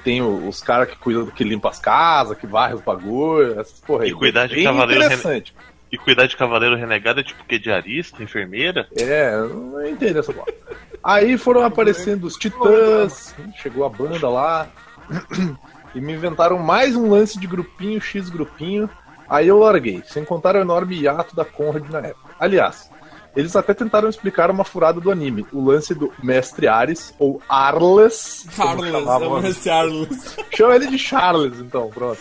Tem 0.03 0.23
o- 0.23 0.49
os 0.49 0.63
caras 0.63 0.89
que 0.89 0.97
cuidam 0.97 1.27
que 1.27 1.45
limpa 1.45 1.69
as 1.69 1.79
casas, 1.79 2.39
que 2.39 2.47
varre 2.47 2.73
os 2.75 2.81
bagulhos, 2.81 3.59
essas 3.59 3.81
porra 3.81 4.05
aí. 4.05 4.11
E 4.11 4.15
cuidar 4.15 4.47
de 4.47 4.55
Bem 4.55 4.65
Cavaleiro 4.65 5.05
interessante. 5.05 5.55
E 5.93 5.99
cuidar 5.99 6.27
de 6.27 6.37
cavaleiro 6.37 6.77
renegado 6.77 7.19
é 7.19 7.23
tipo 7.25 7.45
que 7.45 7.59
diarista, 7.59 8.23
enfermeira? 8.23 8.87
É, 8.97 9.37
não 9.37 9.85
entendo 9.85 10.21
essa 10.21 10.33
bola. 10.33 10.47
Aí 11.03 11.39
foram 11.39 11.65
aparecendo 11.65 12.25
os 12.25 12.37
titãs, 12.37 13.35
chegou 13.57 13.85
a 13.85 13.89
banda 13.89 14.29
lá, 14.29 14.69
e 15.95 16.01
me 16.01 16.13
inventaram 16.13 16.59
mais 16.59 16.95
um 16.95 17.11
lance 17.11 17.39
de 17.39 17.47
grupinho, 17.47 18.01
X 18.01 18.29
grupinho. 18.29 18.89
Aí 19.29 19.49
eu 19.49 19.59
larguei, 19.59 20.03
sem 20.07 20.25
contar 20.25 20.57
o 20.57 20.61
enorme 20.61 21.01
hiato 21.01 21.35
da 21.35 21.45
Conrad 21.45 21.89
na 21.89 22.01
época. 22.01 22.35
Aliás, 22.39 22.91
eles 23.35 23.55
até 23.55 23.73
tentaram 23.73 24.09
explicar 24.09 24.51
uma 24.51 24.65
furada 24.65 25.01
do 25.01 25.11
anime, 25.11 25.47
o 25.53 25.65
lance 25.65 25.95
do 25.95 26.13
Mestre 26.23 26.67
Ares, 26.67 27.15
ou 27.19 27.41
Arles. 27.49 28.45
amo 28.59 29.47
esse 29.47 29.65
Charles. 29.65 30.37
Chama 30.53 30.75
ele 30.75 30.89
de 30.89 30.99
Charles, 30.99 31.61
então, 31.61 31.89
pronto. 31.91 32.21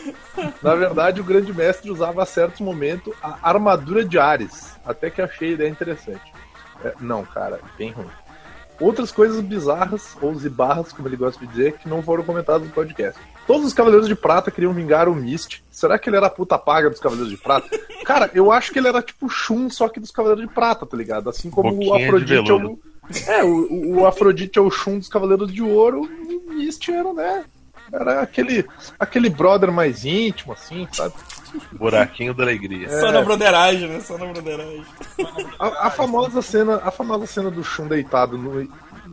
Na 0.61 0.75
verdade, 0.75 1.19
o 1.19 1.23
grande 1.23 1.51
mestre 1.51 1.89
usava 1.89 2.21
a 2.21 2.25
certo 2.25 2.63
momento 2.63 3.13
a 3.23 3.39
armadura 3.41 4.05
de 4.05 4.19
Ares. 4.19 4.75
Até 4.85 5.09
que 5.09 5.21
achei 5.21 5.49
a 5.49 5.53
ideia 5.53 5.69
interessante. 5.69 6.31
É, 6.85 6.93
não, 6.99 7.25
cara, 7.25 7.59
bem 7.77 7.91
ruim. 7.91 8.07
Outras 8.79 9.11
coisas 9.11 9.41
bizarras, 9.41 10.15
ou 10.21 10.33
zibarras, 10.35 10.93
como 10.93 11.07
ele 11.07 11.17
gosta 11.17 11.45
de 11.45 11.51
dizer, 11.51 11.77
que 11.77 11.89
não 11.89 12.01
foram 12.01 12.23
comentadas 12.23 12.65
no 12.65 12.73
podcast. 12.73 13.19
Todos 13.45 13.65
os 13.65 13.73
Cavaleiros 13.73 14.07
de 14.07 14.15
Prata 14.15 14.51
queriam 14.51 14.73
vingar 14.73 15.09
o 15.09 15.15
Mist. 15.15 15.63
Será 15.71 15.97
que 15.97 16.09
ele 16.09 16.17
era 16.17 16.27
a 16.27 16.29
puta 16.29 16.57
paga 16.57 16.89
dos 16.89 16.99
Cavaleiros 16.99 17.31
de 17.31 17.37
Prata? 17.37 17.67
Cara, 18.05 18.29
eu 18.33 18.51
acho 18.51 18.71
que 18.71 18.79
ele 18.79 18.87
era 18.87 19.01
tipo 19.01 19.27
Shun, 19.27 19.69
só 19.69 19.89
que 19.89 19.99
dos 19.99 20.11
Cavaleiros 20.11 20.47
de 20.47 20.53
Prata, 20.53 20.85
tá 20.85 20.95
ligado? 20.95 21.29
Assim 21.29 21.49
como 21.49 21.71
Boquinha 21.71 21.91
o 21.91 21.95
Afrodite 21.95 22.51
é 22.51 22.53
o. 22.53 22.79
É, 23.27 23.43
o, 23.43 23.97
o 23.97 24.05
Afrodite 24.05 24.59
é 24.59 24.61
o 24.61 24.69
Shun 24.69 24.99
dos 24.99 25.09
Cavaleiros 25.09 25.51
de 25.51 25.63
Ouro, 25.63 26.01
o 26.01 26.53
Mist 26.53 26.89
era, 26.89 27.11
né? 27.11 27.43
Era 27.91 28.21
aquele, 28.21 28.65
aquele 28.99 29.29
brother 29.29 29.71
mais 29.71 30.05
íntimo, 30.05 30.53
assim, 30.53 30.87
sabe? 30.91 31.15
Buraquinho 31.73 32.33
da 32.33 32.43
alegria. 32.43 32.89
Só 32.99 33.11
na 33.11 33.21
broderagem, 33.21 33.87
né? 33.87 33.99
Só 34.01 34.17
na 34.17 34.25
broderagem. 34.25 34.83
A, 35.59 35.87
a 35.87 35.89
famosa 35.89 36.41
cena, 36.41 36.81
a 36.83 36.91
famosa 36.91 37.25
cena 37.25 37.49
do 37.51 37.63
Shun 37.63 37.87
deitado 37.87 38.37
no, 38.37 38.67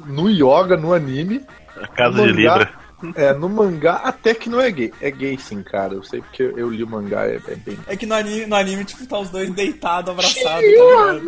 no 0.06 0.28
yoga, 0.30 0.76
no 0.76 0.92
anime. 0.92 1.44
A 1.80 1.86
casa 1.86 2.16
no 2.18 2.26
de 2.26 2.32
mangá- 2.44 2.58
Libra. 2.58 2.86
É, 3.14 3.34
no 3.34 3.46
mangá 3.46 3.96
até 4.04 4.32
que 4.32 4.48
não 4.48 4.58
é 4.58 4.70
gay. 4.70 4.90
É 5.02 5.10
gay 5.10 5.36
sim, 5.38 5.62
cara. 5.62 5.92
Eu 5.92 6.02
sei 6.02 6.22
porque 6.22 6.42
eu 6.42 6.70
li 6.70 6.82
o 6.82 6.86
mangá, 6.88 7.26
é, 7.26 7.36
é 7.46 7.54
bem. 7.54 7.78
É 7.86 7.94
que 7.94 8.06
no 8.06 8.14
anime, 8.14 8.46
no 8.46 8.56
anime, 8.56 8.86
tipo, 8.86 9.06
tá 9.06 9.18
os 9.18 9.28
dois 9.28 9.50
deitados, 9.50 10.10
abraçados, 10.10 10.64
tá? 10.64 11.20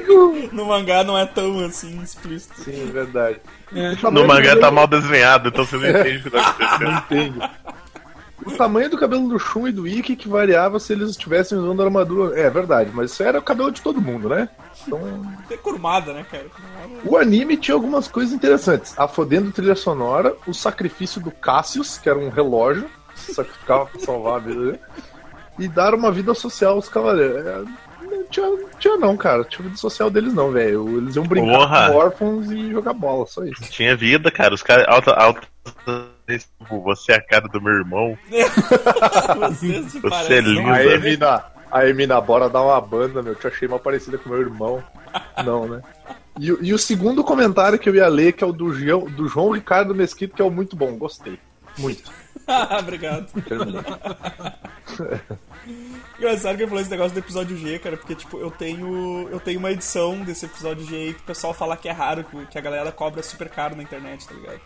No 0.52 0.64
mangá 0.64 1.04
não 1.04 1.18
é 1.18 1.26
tão, 1.26 1.62
assim, 1.64 2.00
explícito. 2.02 2.62
Sim, 2.62 2.88
é 2.88 2.92
verdade. 2.92 3.38
É, 3.74 3.94
No 4.10 4.26
mangá 4.26 4.56
tá 4.58 4.70
mal 4.70 4.86
desenhado, 4.86 5.50
então 5.50 5.64
você 5.66 5.76
não 5.76 5.90
entende 5.90 6.18
o 6.20 6.22
que 6.22 6.30
tá 6.30 6.40
acontecendo. 6.56 6.98
Entendo. 6.98 7.50
O 8.46 8.50
tamanho 8.52 8.88
do 8.88 8.98
cabelo 8.98 9.28
do 9.28 9.38
Shun 9.38 9.68
e 9.68 9.72
do 9.72 9.86
Ikki 9.86 10.16
que 10.16 10.28
variava 10.28 10.78
se 10.80 10.92
eles 10.92 11.10
estivessem 11.10 11.58
usando 11.58 11.82
armadura. 11.82 12.38
É 12.38 12.48
verdade, 12.48 12.90
mas 12.92 13.12
isso 13.12 13.22
era 13.22 13.38
o 13.38 13.42
cabelo 13.42 13.70
de 13.70 13.82
todo 13.82 14.00
mundo, 14.00 14.28
né? 14.28 14.48
Então, 14.86 15.00
É 15.50 15.56
curmada, 15.56 16.12
né, 16.14 16.24
cara? 16.30 16.46
O 17.04 17.16
anime 17.16 17.56
tinha 17.56 17.74
algumas 17.74 18.08
coisas 18.08 18.32
interessantes. 18.32 18.98
A 18.98 19.06
fodendo 19.06 19.52
trilha 19.52 19.74
sonora, 19.76 20.34
o 20.46 20.54
sacrifício 20.54 21.20
do 21.20 21.30
Cassius, 21.30 21.98
que 21.98 22.08
era 22.08 22.18
um 22.18 22.30
relógio, 22.30 22.88
sacrificava 23.14 23.86
pra 23.92 24.00
salvar 24.00 24.36
a 24.36 24.38
vida 24.38 24.60
dele, 24.64 24.80
e 25.58 25.68
dar 25.68 25.94
uma 25.94 26.10
vida 26.10 26.32
social 26.34 26.74
aos 26.76 26.88
cavaleiros. 26.88 27.46
É, 27.46 27.62
Não 28.02 28.24
tinha, 28.30 28.46
não 28.46 28.68
tinha 28.78 28.96
não, 28.96 29.16
cara. 29.16 29.44
Tinha 29.44 29.64
vida 29.68 29.76
social 29.76 30.08
deles 30.08 30.32
não, 30.32 30.50
velho. 30.50 30.96
Eles 30.96 31.14
iam 31.16 31.26
brincar 31.26 31.58
Porra. 31.58 31.88
com 31.90 31.96
órfãos 31.96 32.50
e 32.50 32.70
jogar 32.70 32.94
bola, 32.94 33.26
só 33.26 33.44
isso. 33.44 33.62
Tinha 33.70 33.94
vida, 33.94 34.30
cara. 34.30 34.54
Os 34.54 34.62
caras. 34.62 34.86
Alta, 34.88 35.12
alta, 35.12 35.46
tipo, 36.38 36.80
você 36.82 37.12
é 37.12 37.16
a 37.16 37.22
cara 37.22 37.48
do 37.48 37.60
meu 37.60 37.72
irmão. 37.72 38.16
Você 39.48 39.82
se 39.84 40.00
Você 40.00 40.08
parece. 40.08 40.32
é 40.34 40.40
lindo. 40.40 40.70
Aí, 40.70 40.88
Emina, 40.94 41.44
aí, 41.70 41.90
Emina, 41.90 42.20
bora 42.20 42.48
dar 42.48 42.62
uma 42.62 42.80
banda, 42.80 43.22
meu. 43.22 43.34
Te 43.34 43.46
achei 43.46 43.66
mal 43.68 43.78
parecida 43.80 44.16
com 44.18 44.28
meu 44.30 44.40
irmão. 44.40 44.82
Não, 45.44 45.66
né? 45.66 45.82
E, 46.38 46.52
o- 46.52 46.58
e 46.64 46.72
o 46.72 46.78
segundo 46.78 47.22
comentário 47.24 47.78
que 47.78 47.88
eu 47.88 47.94
ia 47.94 48.08
ler, 48.08 48.32
que 48.32 48.42
é 48.44 48.46
o 48.46 48.52
do, 48.52 48.72
João- 48.72 49.04
do 49.10 49.28
João 49.28 49.50
Ricardo 49.50 49.94
Mesquita, 49.94 50.34
que 50.36 50.42
é 50.42 50.44
o 50.44 50.50
muito 50.50 50.76
bom. 50.76 50.96
Gostei. 50.96 51.38
Muito. 51.78 52.10
Obrigado. 52.78 53.26
Engraçado 56.18 56.56
que 56.56 56.62
ele 56.62 56.68
falou 56.68 56.80
esse 56.82 56.90
negócio 56.90 57.12
do 57.12 57.18
episódio 57.18 57.56
G, 57.56 57.78
cara, 57.78 57.96
porque, 57.96 58.14
tipo, 58.14 58.38
eu 58.38 58.50
tenho. 58.50 59.28
Eu 59.30 59.40
tenho 59.40 59.58
uma 59.58 59.70
edição 59.70 60.18
desse 60.20 60.44
episódio 60.46 60.84
G 60.84 60.94
aí 60.96 61.14
que 61.14 61.20
o 61.20 61.24
pessoal 61.24 61.54
fala 61.54 61.76
que 61.76 61.88
é 61.88 61.92
raro, 61.92 62.24
que 62.50 62.58
a 62.58 62.60
galera 62.60 62.92
cobra 62.92 63.22
super 63.22 63.48
caro 63.48 63.74
na 63.76 63.82
internet, 63.82 64.26
tá 64.26 64.34
ligado? 64.34 64.60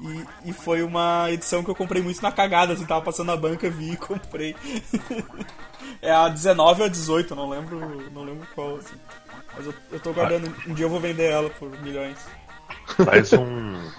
E, 0.00 0.50
e 0.50 0.52
foi 0.52 0.82
uma 0.82 1.30
edição 1.30 1.62
que 1.62 1.70
eu 1.70 1.74
comprei 1.74 2.02
muito 2.02 2.22
na 2.22 2.32
cagada, 2.32 2.72
assim, 2.72 2.86
tava 2.86 3.02
passando 3.02 3.26
na 3.26 3.36
banca, 3.36 3.68
vi 3.68 3.92
e 3.92 3.96
comprei. 3.96 4.56
é 6.00 6.10
a 6.10 6.28
19 6.28 6.80
ou 6.80 6.86
a 6.86 6.90
18, 6.90 7.34
não 7.34 7.48
lembro. 7.48 8.10
Não 8.10 8.24
lembro 8.24 8.46
qual, 8.54 8.76
assim. 8.76 8.96
Mas 9.54 9.66
eu, 9.66 9.74
eu 9.92 10.00
tô 10.00 10.12
guardando, 10.12 10.54
um 10.66 10.72
dia 10.72 10.86
eu 10.86 10.90
vou 10.90 11.00
vender 11.00 11.30
ela 11.30 11.50
por 11.50 11.68
milhões. 11.82 12.16
Faz 13.04 13.32
um. 13.32 13.90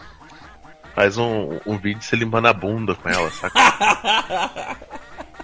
Faz 0.95 1.17
um, 1.17 1.59
um 1.65 1.77
vídeo 1.77 2.03
se 2.03 2.15
limpando 2.15 2.47
a 2.47 2.53
bunda 2.53 2.95
com 2.95 3.07
ela, 3.07 3.29
saca? 3.31 4.77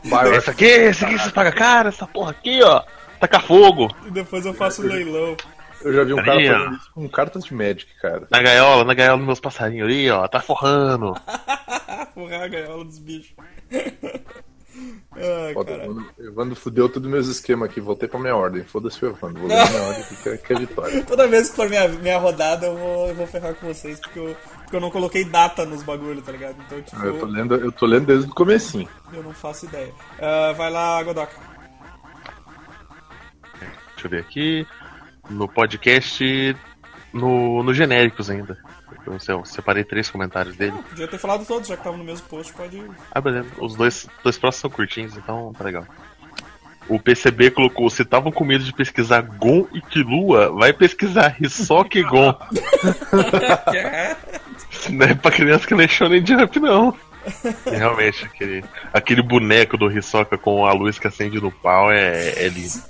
Vai, 0.03 0.35
Essa 0.35 0.51
aqui, 0.51 0.65
esse 0.65 1.05
aqui 1.05 1.17
você 1.17 1.31
paga 1.31 1.51
cara, 1.51 1.89
essa 1.89 2.07
porra 2.07 2.31
aqui, 2.31 2.61
ó. 2.63 2.83
Taca 3.19 3.39
fogo. 3.39 3.93
E 4.05 4.11
depois 4.11 4.45
eu 4.45 4.53
faço 4.53 4.81
um 4.81 4.85
leilão. 4.85 5.35
Eu 5.81 5.93
já 5.93 6.03
vi 6.03 6.13
um 6.13 6.17
cara 6.17 6.39
fazendo 6.39 6.75
isso 6.75 6.91
com 6.93 7.09
cartas 7.09 7.43
de 7.43 7.53
Magic, 7.53 7.87
cara. 8.01 8.27
Na 8.29 8.41
gaiola, 8.41 8.83
na 8.83 8.93
gaiola 8.93 9.17
dos 9.17 9.27
meus 9.27 9.39
passarinhos 9.39 9.87
ali, 9.87 10.09
ó. 10.09 10.27
Tá 10.27 10.39
forrando. 10.39 11.13
Porra, 12.13 12.43
a 12.43 12.47
gaiola 12.47 12.83
dos 12.85 12.99
bichos. 12.99 13.33
Ai, 15.15 15.53
Foda. 15.53 15.71
Evandro, 15.71 16.05
Evandro 16.19 16.55
fudeu 16.55 16.87
todos 16.87 17.07
os 17.07 17.11
meus 17.11 17.27
esquemas 17.27 17.69
aqui. 17.69 17.81
Voltei 17.81 18.07
pra 18.07 18.19
minha 18.19 18.35
ordem. 18.35 18.63
Foda-se 18.63 19.03
o 19.03 19.09
Evandro. 19.09 19.41
Vou 19.41 19.49
ler 19.49 19.69
minha 19.69 19.81
ordem 19.81 20.03
aqui, 20.03 20.15
que 20.21 20.29
é, 20.29 20.37
que 20.37 20.53
é 20.53 20.59
vitória. 20.59 21.03
Toda 21.05 21.27
vez 21.27 21.49
que 21.49 21.55
for 21.55 21.67
minha, 21.67 21.87
minha 21.87 22.19
rodada, 22.19 22.67
eu 22.67 22.77
vou, 22.77 23.07
eu 23.07 23.15
vou 23.15 23.25
ferrar 23.25 23.55
com 23.55 23.67
vocês, 23.67 23.99
porque 23.99 24.19
eu, 24.19 24.37
porque 24.61 24.75
eu 24.75 24.79
não 24.79 24.91
coloquei 24.91 25.25
data 25.25 25.65
nos 25.65 25.81
bagulho, 25.81 26.21
tá 26.21 26.31
ligado? 26.31 26.57
Então, 26.63 26.79
tipo, 26.83 27.03
Eu 27.03 27.19
tô 27.19 27.25
lendo, 27.25 27.55
eu 27.55 27.71
tô 27.71 27.85
lendo 27.87 28.05
desde 28.05 28.29
o 28.29 28.35
comecinho. 28.35 28.87
eu 29.11 29.23
não 29.23 29.33
faço 29.33 29.65
ideia. 29.65 29.91
Ah, 30.21 30.53
vai 30.55 30.69
lá, 30.69 31.01
Godoka. 31.01 31.33
Deixa 33.95 34.05
eu 34.05 34.09
ver 34.11 34.19
aqui. 34.19 34.67
No 35.29 35.47
podcast. 35.47 36.55
No, 37.13 37.63
no 37.63 37.73
genéricos 37.73 38.29
ainda. 38.29 38.57
Eu, 39.05 39.17
eu 39.27 39.45
separei 39.45 39.83
três 39.83 40.09
comentários 40.09 40.55
dele. 40.55 40.73
Podia 40.89 41.07
ter 41.07 41.17
falado 41.17 41.45
todos, 41.45 41.67
já 41.67 41.77
que 41.77 41.83
tava 41.83 41.97
no 41.97 42.03
mesmo 42.03 42.27
post, 42.27 42.53
pode. 42.53 42.83
Ah, 43.11 43.21
beleza. 43.21 43.47
Os 43.59 43.75
dois, 43.75 44.07
dois 44.23 44.37
próximos 44.37 44.61
são 44.61 44.69
curtinhos, 44.69 45.15
então 45.15 45.53
tá 45.57 45.63
legal. 45.63 45.87
O 46.89 46.99
PCB 46.99 47.51
colocou: 47.51 47.89
se 47.89 48.01
estavam 48.01 48.31
com 48.31 48.43
medo 48.43 48.63
de 48.63 48.73
pesquisar 48.73 49.21
Gon 49.21 49.67
e 49.73 49.81
Kilua, 49.81 50.51
vai 50.51 50.73
pesquisar 50.73 51.35
Hisoka 51.41 51.97
e 51.97 52.03
Gon. 52.03 52.33
Não 54.89 55.05
é 55.05 55.13
pra 55.15 55.31
criança 55.31 55.67
que 55.67 55.75
nem 55.75 55.87
Shonen 55.87 56.25
Jump, 56.25 56.59
não. 56.59 56.95
E 57.65 57.75
realmente, 57.75 58.25
aquele, 58.25 58.63
aquele 58.93 59.21
boneco 59.21 59.77
do 59.77 59.91
Hisoka 59.91 60.37
com 60.37 60.65
a 60.65 60.71
luz 60.71 60.97
que 60.97 61.07
acende 61.07 61.41
no 61.41 61.51
pau 61.51 61.91
é, 61.91 62.45
é 62.45 62.47
lindo. 62.47 62.81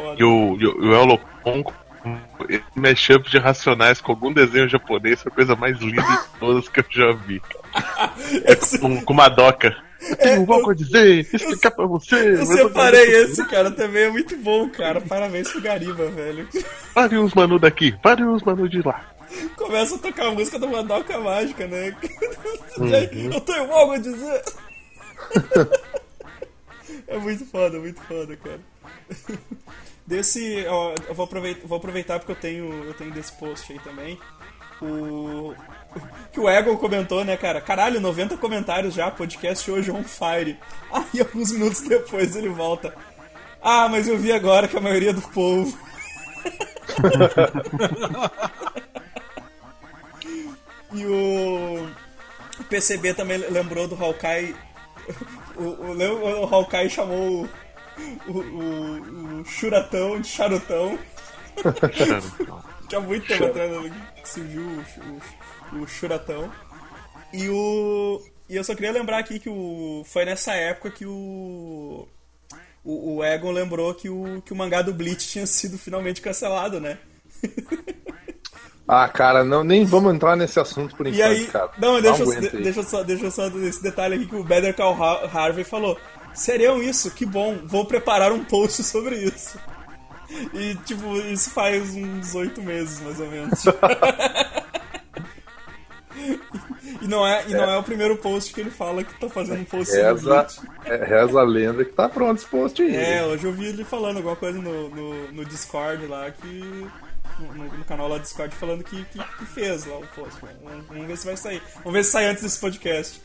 Foda. 0.00 0.16
E 0.20 0.24
o, 0.24 0.56
e 0.60 0.66
o, 0.66 0.84
e 0.84 2.58
o 2.58 2.62
mashup 2.74 3.30
de 3.30 3.38
racionais 3.38 4.00
com 4.00 4.12
algum 4.12 4.32
desenho 4.32 4.68
japonês 4.68 5.22
foi 5.22 5.30
a 5.30 5.34
coisa 5.34 5.54
mais 5.56 5.78
linda 5.80 6.02
de 6.02 6.38
todas 6.38 6.68
que 6.68 6.80
eu 6.80 6.84
já 6.90 7.12
vi. 7.12 7.40
Esse- 8.46 8.78
Com, 8.78 9.00
com 9.04 9.12
uma 9.12 9.28
doca. 9.28 9.76
Eu 10.00 10.16
tenho 10.16 10.50
algo 10.52 10.70
a 10.70 10.74
dizer, 10.74 11.18
explicar 11.30 11.70
pra 11.72 11.84
você. 11.84 12.14
eu 12.40 12.46
separei 12.46 13.04
esse, 13.22 13.44
cara, 13.46 13.70
também 13.70 14.04
é 14.04 14.10
muito 14.10 14.34
bom, 14.38 14.66
cara. 14.70 14.98
Parabéns 14.98 15.52
pro 15.52 15.60
Gariba, 15.60 16.06
velho. 16.08 16.48
Pare 16.94 17.18
os 17.18 17.34
manu 17.34 17.58
daqui, 17.58 17.92
pare 18.02 18.24
os 18.24 18.42
manu 18.42 18.66
de 18.66 18.80
lá. 18.80 19.04
Começa 19.56 19.94
a 19.96 19.98
tocar 19.98 20.26
a 20.28 20.30
música 20.32 20.58
do 20.58 20.66
Mandoca 20.68 21.18
Mágica, 21.18 21.66
né? 21.66 21.94
Uhum. 22.78 23.30
Eu 23.32 23.40
tenho 23.42 23.70
algo 23.72 23.92
a 23.92 23.98
dizer. 23.98 24.42
é 27.06 27.16
muito 27.18 27.44
foda, 27.46 27.78
muito 27.78 28.00
foda, 28.02 28.36
cara. 28.36 28.60
Desse, 30.10 30.66
ó, 30.66 30.92
eu 31.06 31.14
vou 31.14 31.24
aproveitar, 31.24 31.64
vou 31.68 31.78
aproveitar 31.78 32.18
porque 32.18 32.32
eu 32.32 32.36
tenho, 32.36 32.84
eu 32.84 32.92
tenho 32.94 33.12
desse 33.12 33.30
post 33.30 33.72
aí 33.72 33.78
também. 33.78 34.18
O 34.82 35.54
que 36.34 36.40
o 36.40 36.50
Egon 36.50 36.76
comentou, 36.76 37.24
né, 37.24 37.36
cara? 37.36 37.60
Caralho, 37.60 38.00
90 38.00 38.36
comentários 38.36 38.92
já, 38.92 39.08
podcast 39.08 39.70
hoje 39.70 39.92
on 39.92 40.02
fire. 40.02 40.58
Aí 40.92 41.20
alguns 41.20 41.52
minutos 41.52 41.82
depois 41.82 42.34
ele 42.34 42.48
volta. 42.48 42.92
Ah, 43.62 43.88
mas 43.88 44.08
eu 44.08 44.18
vi 44.18 44.32
agora 44.32 44.66
que 44.66 44.76
a 44.76 44.80
maioria 44.80 45.12
do 45.12 45.22
povo 45.22 45.78
E 50.92 51.06
o, 51.06 51.88
PCB 52.68 53.14
também 53.14 53.38
lembrou 53.38 53.86
do 53.86 53.94
Hawkeye. 53.94 54.56
O, 55.54 55.62
o, 55.62 56.40
o 56.40 56.52
Hawkeye 56.52 56.90
chamou 56.90 57.48
o, 58.26 59.40
o, 59.40 59.44
Churatão 59.44 60.20
de 60.20 60.28
Charutão. 60.28 60.98
Que 62.88 62.96
há 62.96 63.00
muito 63.00 63.26
tempo 63.26 63.44
atrás 63.44 63.70
que 64.22 64.28
surgiu 64.28 64.62
o, 64.62 65.76
o, 65.76 65.82
o 65.82 65.88
Churatão. 65.88 66.50
E 67.32 67.48
o. 67.48 68.22
E 68.48 68.56
eu 68.56 68.64
só 68.64 68.74
queria 68.74 68.92
lembrar 68.92 69.18
aqui 69.18 69.38
que 69.38 69.48
o. 69.48 70.02
Foi 70.06 70.24
nessa 70.24 70.52
época 70.54 70.90
que 70.90 71.06
o. 71.06 72.06
O, 72.82 73.16
o 73.16 73.24
Egon 73.24 73.50
lembrou 73.52 73.94
que 73.94 74.08
o, 74.08 74.40
que 74.42 74.52
o 74.52 74.56
mangá 74.56 74.80
do 74.80 74.94
Bleach 74.94 75.28
tinha 75.28 75.46
sido 75.46 75.76
finalmente 75.76 76.22
cancelado, 76.22 76.80
né? 76.80 76.98
Ah, 78.88 79.06
cara, 79.06 79.44
não, 79.44 79.62
nem 79.62 79.84
vamos 79.84 80.12
entrar 80.12 80.34
nesse 80.34 80.58
assunto 80.58 80.96
por 80.96 81.06
enquanto, 81.06 81.22
aí, 81.30 81.46
cara. 81.46 81.70
não, 81.78 82.00
deixa, 82.02 82.22
eu- 82.24 82.32
aguenta 82.32 82.56
aí. 82.56 82.62
deixa, 82.64 82.80
eu 82.80 82.84
só, 82.84 83.02
deixa 83.04 83.24
eu 83.26 83.30
só 83.30 83.46
esse 83.46 83.80
detalhe 83.82 84.16
aqui 84.16 84.26
que 84.26 84.34
o 84.34 84.42
Better 84.42 84.74
Call 84.74 85.00
Ha- 85.00 85.30
Harvey 85.32 85.62
falou. 85.62 85.96
Seriam 86.34 86.82
isso? 86.82 87.10
Que 87.10 87.26
bom, 87.26 87.58
vou 87.64 87.84
preparar 87.84 88.32
um 88.32 88.44
post 88.44 88.82
sobre 88.82 89.16
isso. 89.16 89.58
E, 90.54 90.74
tipo, 90.86 91.16
isso 91.16 91.50
faz 91.50 91.90
uns 91.94 92.34
oito 92.34 92.62
meses, 92.62 93.00
mais 93.00 93.18
ou 93.18 93.26
menos. 93.28 93.64
e 97.02 97.08
não, 97.08 97.26
é, 97.26 97.44
e 97.48 97.52
não 97.52 97.64
é. 97.70 97.76
o 97.78 97.82
primeiro 97.82 98.16
post 98.16 98.52
que 98.52 98.60
ele 98.60 98.70
fala 98.70 99.02
que 99.02 99.18
tá 99.18 99.28
fazendo 99.28 99.60
um 99.60 99.64
post 99.64 99.94
Reza, 99.94 100.46
é, 100.84 101.04
reza 101.04 101.40
a 101.40 101.42
lenda 101.42 101.84
que 101.84 101.92
tá 101.92 102.08
pronto 102.08 102.38
esse 102.38 102.46
post 102.46 102.80
aí. 102.82 102.94
É, 102.94 103.24
hoje 103.24 103.44
eu 103.44 103.52
vi 103.52 103.66
ele 103.66 103.84
falando 103.84 104.18
alguma 104.18 104.36
coisa 104.36 104.58
no, 104.60 104.88
no, 104.90 105.32
no 105.32 105.44
Discord 105.44 106.06
lá 106.06 106.30
que. 106.30 106.86
No, 107.38 107.54
no- 107.54 107.78
no 107.78 107.84
canal 107.86 108.06
lá 108.08 108.18
do 108.18 108.22
Discord 108.22 108.54
falando 108.54 108.84
que, 108.84 109.02
que, 109.06 109.18
que 109.18 109.46
fez 109.46 109.86
lá 109.86 109.96
o 109.98 110.06
post. 110.08 110.38
Vamos, 110.62 110.86
vamos 110.86 111.06
ver 111.06 111.16
se 111.16 111.26
vai 111.26 111.36
sair. 111.36 111.62
Vamos 111.76 111.92
ver 111.92 112.04
se 112.04 112.10
sai 112.10 112.26
antes 112.26 112.42
desse 112.42 112.60
podcast. 112.60 113.20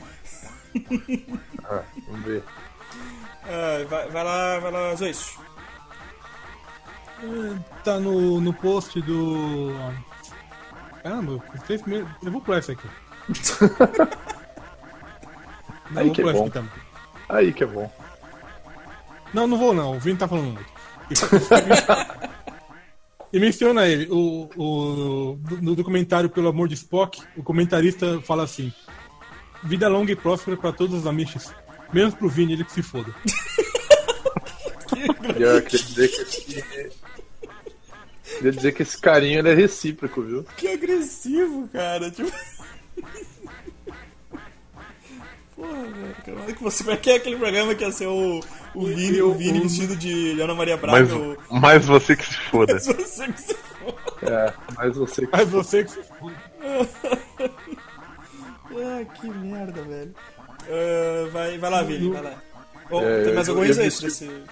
Ah, 1.65 1.83
vamos 2.07 2.25
ver. 2.25 2.43
Ah, 3.47 3.85
vai, 3.89 4.09
vai 4.09 4.23
lá, 4.23 4.59
vai 4.59 4.71
lá, 4.71 4.95
Zoiço. 4.95 5.39
Tá 7.83 7.99
no, 7.99 8.39
no 8.41 8.53
post 8.53 9.01
do. 9.01 9.71
Caramba, 11.03 11.33
eu 11.33 11.41
fiz 11.65 11.81
primeiro- 11.81 12.07
eu 12.23 12.31
vou 12.31 12.41
pular 12.41 12.59
esse 12.59 12.71
aqui. 12.71 12.87
Não, 15.91 16.01
Aí 16.01 16.09
que 16.11 16.21
é 16.21 16.33
bom. 16.33 16.47
aqui. 16.47 16.59
Aí 17.29 17.53
que 17.53 17.63
é 17.63 17.67
bom. 17.67 17.91
Não, 19.33 19.45
não 19.47 19.57
vou 19.57 19.73
não. 19.73 19.95
O 19.97 19.99
Vini 19.99 20.17
tá 20.17 20.27
falando 20.27 20.53
muito. 20.53 20.65
E 23.33 23.39
menciona 23.39 23.85
ele. 23.85 24.07
O, 24.09 24.49
o, 24.55 25.39
no 25.61 25.75
documentário 25.75 26.29
Pelo 26.29 26.47
Amor 26.47 26.69
de 26.69 26.73
Spock, 26.75 27.21
o 27.35 27.43
comentarista 27.43 28.21
fala 28.21 28.43
assim: 28.43 28.71
Vida 29.63 29.89
longa 29.89 30.11
e 30.11 30.15
próspera 30.15 30.55
pra 30.55 30.71
todos 30.71 30.95
os 31.01 31.05
amiches. 31.07 31.53
Menos 31.93 32.13
pro 32.13 32.27
Vini, 32.29 32.53
ele 32.53 32.63
que 32.63 32.71
se 32.73 32.81
foda. 32.83 33.13
Eu 35.37 35.61
queria 35.61 35.83
dizer 35.85 36.07
que 36.09 36.21
esse. 36.21 36.91
Queria 38.37 38.51
dizer 38.51 38.71
que 38.73 38.81
esse 38.83 38.97
carinho 38.97 39.39
ele 39.39 39.49
é 39.49 39.53
recíproco, 39.53 40.21
viu? 40.21 40.43
Que 40.57 40.67
agressivo, 40.69 41.67
cara. 41.71 42.09
Tipo. 42.11 42.31
Porra, 45.55 45.83
velho. 45.83 46.15
cara, 46.25 46.53
que 46.53 46.61
você 46.63 46.83
vai 46.83 46.97
quer 46.97 47.15
aquele 47.15 47.37
programa 47.37 47.73
que 47.75 47.83
ia 47.83 47.91
ser 47.91 48.07
o, 48.07 48.41
o 48.73 48.85
Vini, 48.85 49.21
o 49.21 49.33
Vini 49.33 49.61
vestido 49.61 49.95
de 49.95 50.39
Ana 50.41 50.53
Maria 50.53 50.75
Braga. 50.77 50.99
Mas, 50.99 51.11
o- 51.13 51.37
mas 51.49 51.85
você 51.85 52.15
que 52.15 52.25
se 52.25 52.37
foda. 52.37 52.73
Mas 52.73 52.85
você 52.85 53.31
que 53.31 53.41
se 53.41 53.53
for. 53.53 53.95
É, 54.23 54.53
mas 54.75 54.95
você. 54.97 55.27
Mas 55.31 55.49
você 55.49 55.83
que 55.85 55.91
se 55.91 56.03
foda. 56.03 56.35
Ah, 58.77 59.05
que 59.15 59.29
merda, 59.29 59.81
velho. 59.83 60.13
Ah, 60.69 61.29
vai, 61.31 61.57
vai 61.57 61.69
lá, 61.69 61.83
Vini, 61.83 62.09
vai 62.11 62.21
lá. 62.23 62.41
Oh, 62.89 63.01
É, 63.01 63.23
tem 63.23 63.33
mais 63.33 63.47
coisa 63.47 63.83
disse- 63.83 64.03
desse. 64.03 64.43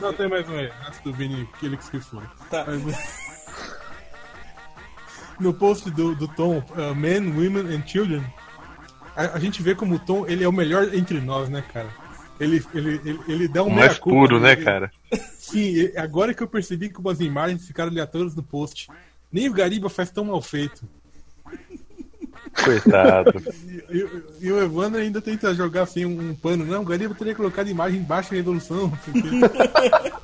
Não, 0.00 0.12
tem 0.14 0.28
mais 0.28 0.48
um 0.48 0.56
aí. 0.56 0.70
Antes 0.86 1.00
do 1.00 1.12
Vini, 1.12 1.48
que 1.58 1.66
ele 1.66 1.76
que. 1.76 2.22
Tá. 2.50 2.64
Mas- 2.84 3.30
No 5.38 5.54
post 5.54 5.90
do, 5.90 6.14
do 6.14 6.28
Tom, 6.28 6.58
uh, 6.58 6.94
Men, 6.94 7.30
Women 7.30 7.74
and 7.74 7.86
Children, 7.86 8.22
a, 9.16 9.36
a 9.36 9.38
gente 9.38 9.62
vê 9.62 9.74
como 9.74 9.94
o 9.94 9.98
Tom 9.98 10.26
ele 10.26 10.44
é 10.44 10.48
o 10.48 10.52
melhor 10.52 10.94
entre 10.94 11.18
nós, 11.20 11.48
né, 11.48 11.62
cara? 11.72 11.88
Ele, 12.38 12.64
ele, 12.74 13.00
ele, 13.04 13.20
ele 13.28 13.48
dá 13.48 13.62
um 13.62 13.68
O 13.68 13.74
mais 13.74 13.98
puro, 13.98 14.38
né, 14.38 14.52
ele- 14.52 14.64
cara? 14.64 14.90
Sim, 15.38 15.90
agora 15.96 16.32
que 16.34 16.42
eu 16.42 16.48
percebi 16.48 16.88
que 16.90 17.00
umas 17.00 17.20
imagens 17.20 17.66
ficaram 17.66 17.90
aleatórias 17.90 18.34
no 18.34 18.42
post. 18.42 18.88
Nem 19.32 19.48
o 19.48 19.52
Gariba 19.52 19.88
faz 19.88 20.10
tão 20.10 20.24
mal 20.24 20.40
feito. 20.42 20.86
Coitado. 22.64 23.42
E, 23.66 23.84
e- 23.98 24.08
e 24.46 24.52
o 24.52 24.62
Evandro 24.62 25.00
ainda 25.00 25.20
tenta 25.20 25.54
jogar 25.54 25.82
assim 25.82 26.04
um, 26.04 26.30
um 26.30 26.34
pano. 26.34 26.64
Não, 26.64 26.82
o 26.82 26.84
Gariba 26.84 27.14
teria 27.14 27.34
colocado 27.34 27.68
imagem 27.68 28.00
em 28.00 28.04
baixa 28.04 28.34
resolução. 28.34 28.90
quê. 29.04 29.12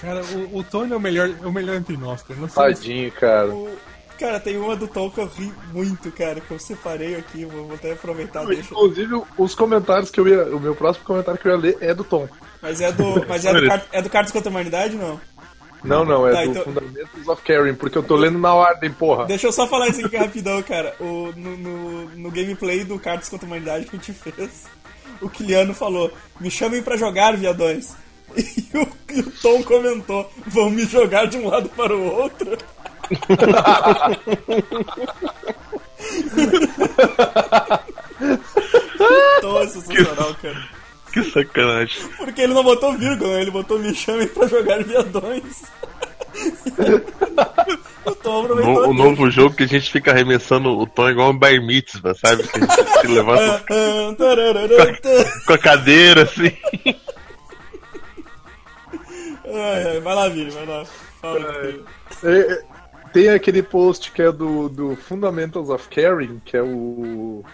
Cara, 0.00 0.22
o, 0.24 0.58
o 0.58 0.64
Tony 0.64 0.92
é 0.92 0.96
o 0.96 1.00
melhor, 1.00 1.28
é 1.42 1.46
o 1.46 1.52
melhor 1.52 1.74
entre 1.76 1.96
nós, 1.96 2.22
cara. 2.22 2.38
Nós 2.38 2.52
somos- 2.52 2.78
Tadinho, 2.78 3.10
cara. 3.12 3.48
O- 3.48 3.76
Cara, 4.18 4.40
tem 4.40 4.56
uma 4.56 4.74
do 4.74 4.88
Tom 4.88 5.10
que 5.10 5.20
eu 5.20 5.26
ri 5.26 5.52
muito, 5.74 6.10
cara, 6.10 6.40
que 6.40 6.50
eu 6.50 6.58
separei 6.58 7.16
aqui, 7.16 7.44
vou, 7.44 7.66
vou 7.66 7.74
até 7.74 7.92
aproveitar, 7.92 8.46
deixa. 8.46 8.72
Inclusive, 8.72 9.22
os 9.36 9.54
comentários 9.54 10.10
que 10.10 10.18
eu 10.18 10.26
ia. 10.26 10.56
O 10.56 10.58
meu 10.58 10.74
próximo 10.74 11.04
comentário 11.04 11.38
que 11.38 11.46
eu 11.46 11.52
ia 11.52 11.58
ler 11.58 11.76
é 11.82 11.92
do 11.92 12.02
Tom. 12.02 12.26
Mas 12.62 12.80
é 12.80 12.90
do. 12.90 13.26
Mas 13.28 13.44
é 13.44 13.52
do, 13.52 13.82
é 13.92 14.00
do 14.00 14.08
Cartas 14.08 14.32
contra 14.32 14.48
a 14.48 14.52
Humanidade, 14.52 14.96
não? 14.96 15.20
Não, 15.86 16.04
não, 16.04 16.26
é 16.26 16.32
Tá, 16.32 16.44
do 16.44 16.50
então- 16.50 16.64
Fundamentals 16.64 17.28
of 17.28 17.42
Caring, 17.42 17.74
porque 17.74 17.96
eu 17.96 18.02
tô 18.02 18.16
lendo 18.16 18.38
na 18.38 18.54
ordem, 18.54 18.90
porra. 18.92 19.24
Deixa 19.26 19.46
eu 19.46 19.52
só 19.52 19.66
falar 19.66 19.88
isso 19.88 20.04
aqui 20.04 20.16
rapidão, 20.16 20.62
cara. 20.62 20.94
O, 21.00 21.32
no, 21.36 21.56
no, 21.56 22.08
no 22.10 22.30
gameplay 22.30 22.84
do 22.84 22.98
Cartas 22.98 23.28
contra 23.28 23.46
a 23.46 23.48
Humanidade 23.48 23.86
que 23.86 23.96
a 23.96 23.98
gente 23.98 24.12
fez, 24.12 24.64
o 25.20 25.28
Kiliano 25.28 25.74
falou: 25.74 26.12
Me 26.40 26.50
chamem 26.50 26.82
pra 26.82 26.96
jogar, 26.96 27.36
viadões. 27.36 27.94
E 28.36 28.68
o, 28.76 28.88
e 29.14 29.20
o 29.20 29.30
Tom 29.40 29.62
comentou: 29.62 30.30
Vão 30.46 30.68
me 30.68 30.84
jogar 30.84 31.26
de 31.26 31.38
um 31.38 31.48
lado 31.48 31.68
para 31.70 31.96
o 31.96 32.04
outro. 32.04 32.58
Tom 39.40 39.60
é 39.60 39.66
sensacional, 39.68 40.34
cara. 40.42 40.68
Que 41.16 41.30
sacanagem. 41.30 41.96
Porque 42.18 42.42
ele 42.42 42.52
não 42.52 42.62
botou 42.62 42.92
vírgula, 42.98 43.40
ele 43.40 43.50
botou 43.50 43.78
me 43.78 43.94
chamem 43.94 44.28
pra 44.28 44.46
jogar 44.46 44.82
viadões. 44.84 45.62
o 48.04 48.14
Tom 48.16 48.42
aproveitou. 48.44 48.74
No- 48.82 48.88
o 48.90 48.94
novo 48.94 49.30
jogo 49.30 49.56
que 49.56 49.62
a 49.62 49.66
gente 49.66 49.90
fica 49.90 50.10
arremessando 50.10 50.68
o 50.78 50.86
tom 50.86 51.08
igual 51.08 51.30
um 51.30 51.38
bar 51.38 51.58
mitzvah, 51.62 52.14
sabe? 52.14 52.42
Que 52.46 52.58
a 52.58 52.60
gente 52.60 53.00
se 53.00 53.06
levanta 53.06 53.64
Ah, 53.70 54.10
ah, 54.10 54.14
tararara, 54.16 54.68
tá. 55.00 55.10
com 55.46 55.52
a 55.54 55.58
cadeira, 55.58 56.22
assim. 56.24 56.52
Ai, 59.46 59.84
ai, 59.92 60.00
vai 60.00 60.14
lá, 60.14 60.28
Vini, 60.28 60.50
vai 60.50 60.66
lá. 60.66 60.84
É, 62.24 62.28
é, 62.52 62.62
tem 63.12 63.28
aquele 63.30 63.62
post 63.62 64.12
que 64.12 64.20
é 64.22 64.30
do, 64.30 64.68
do 64.68 64.96
Fundamentals 64.96 65.70
of 65.70 65.88
Caring, 65.88 66.40
que 66.44 66.56
é 66.56 66.62
o, 66.62 67.44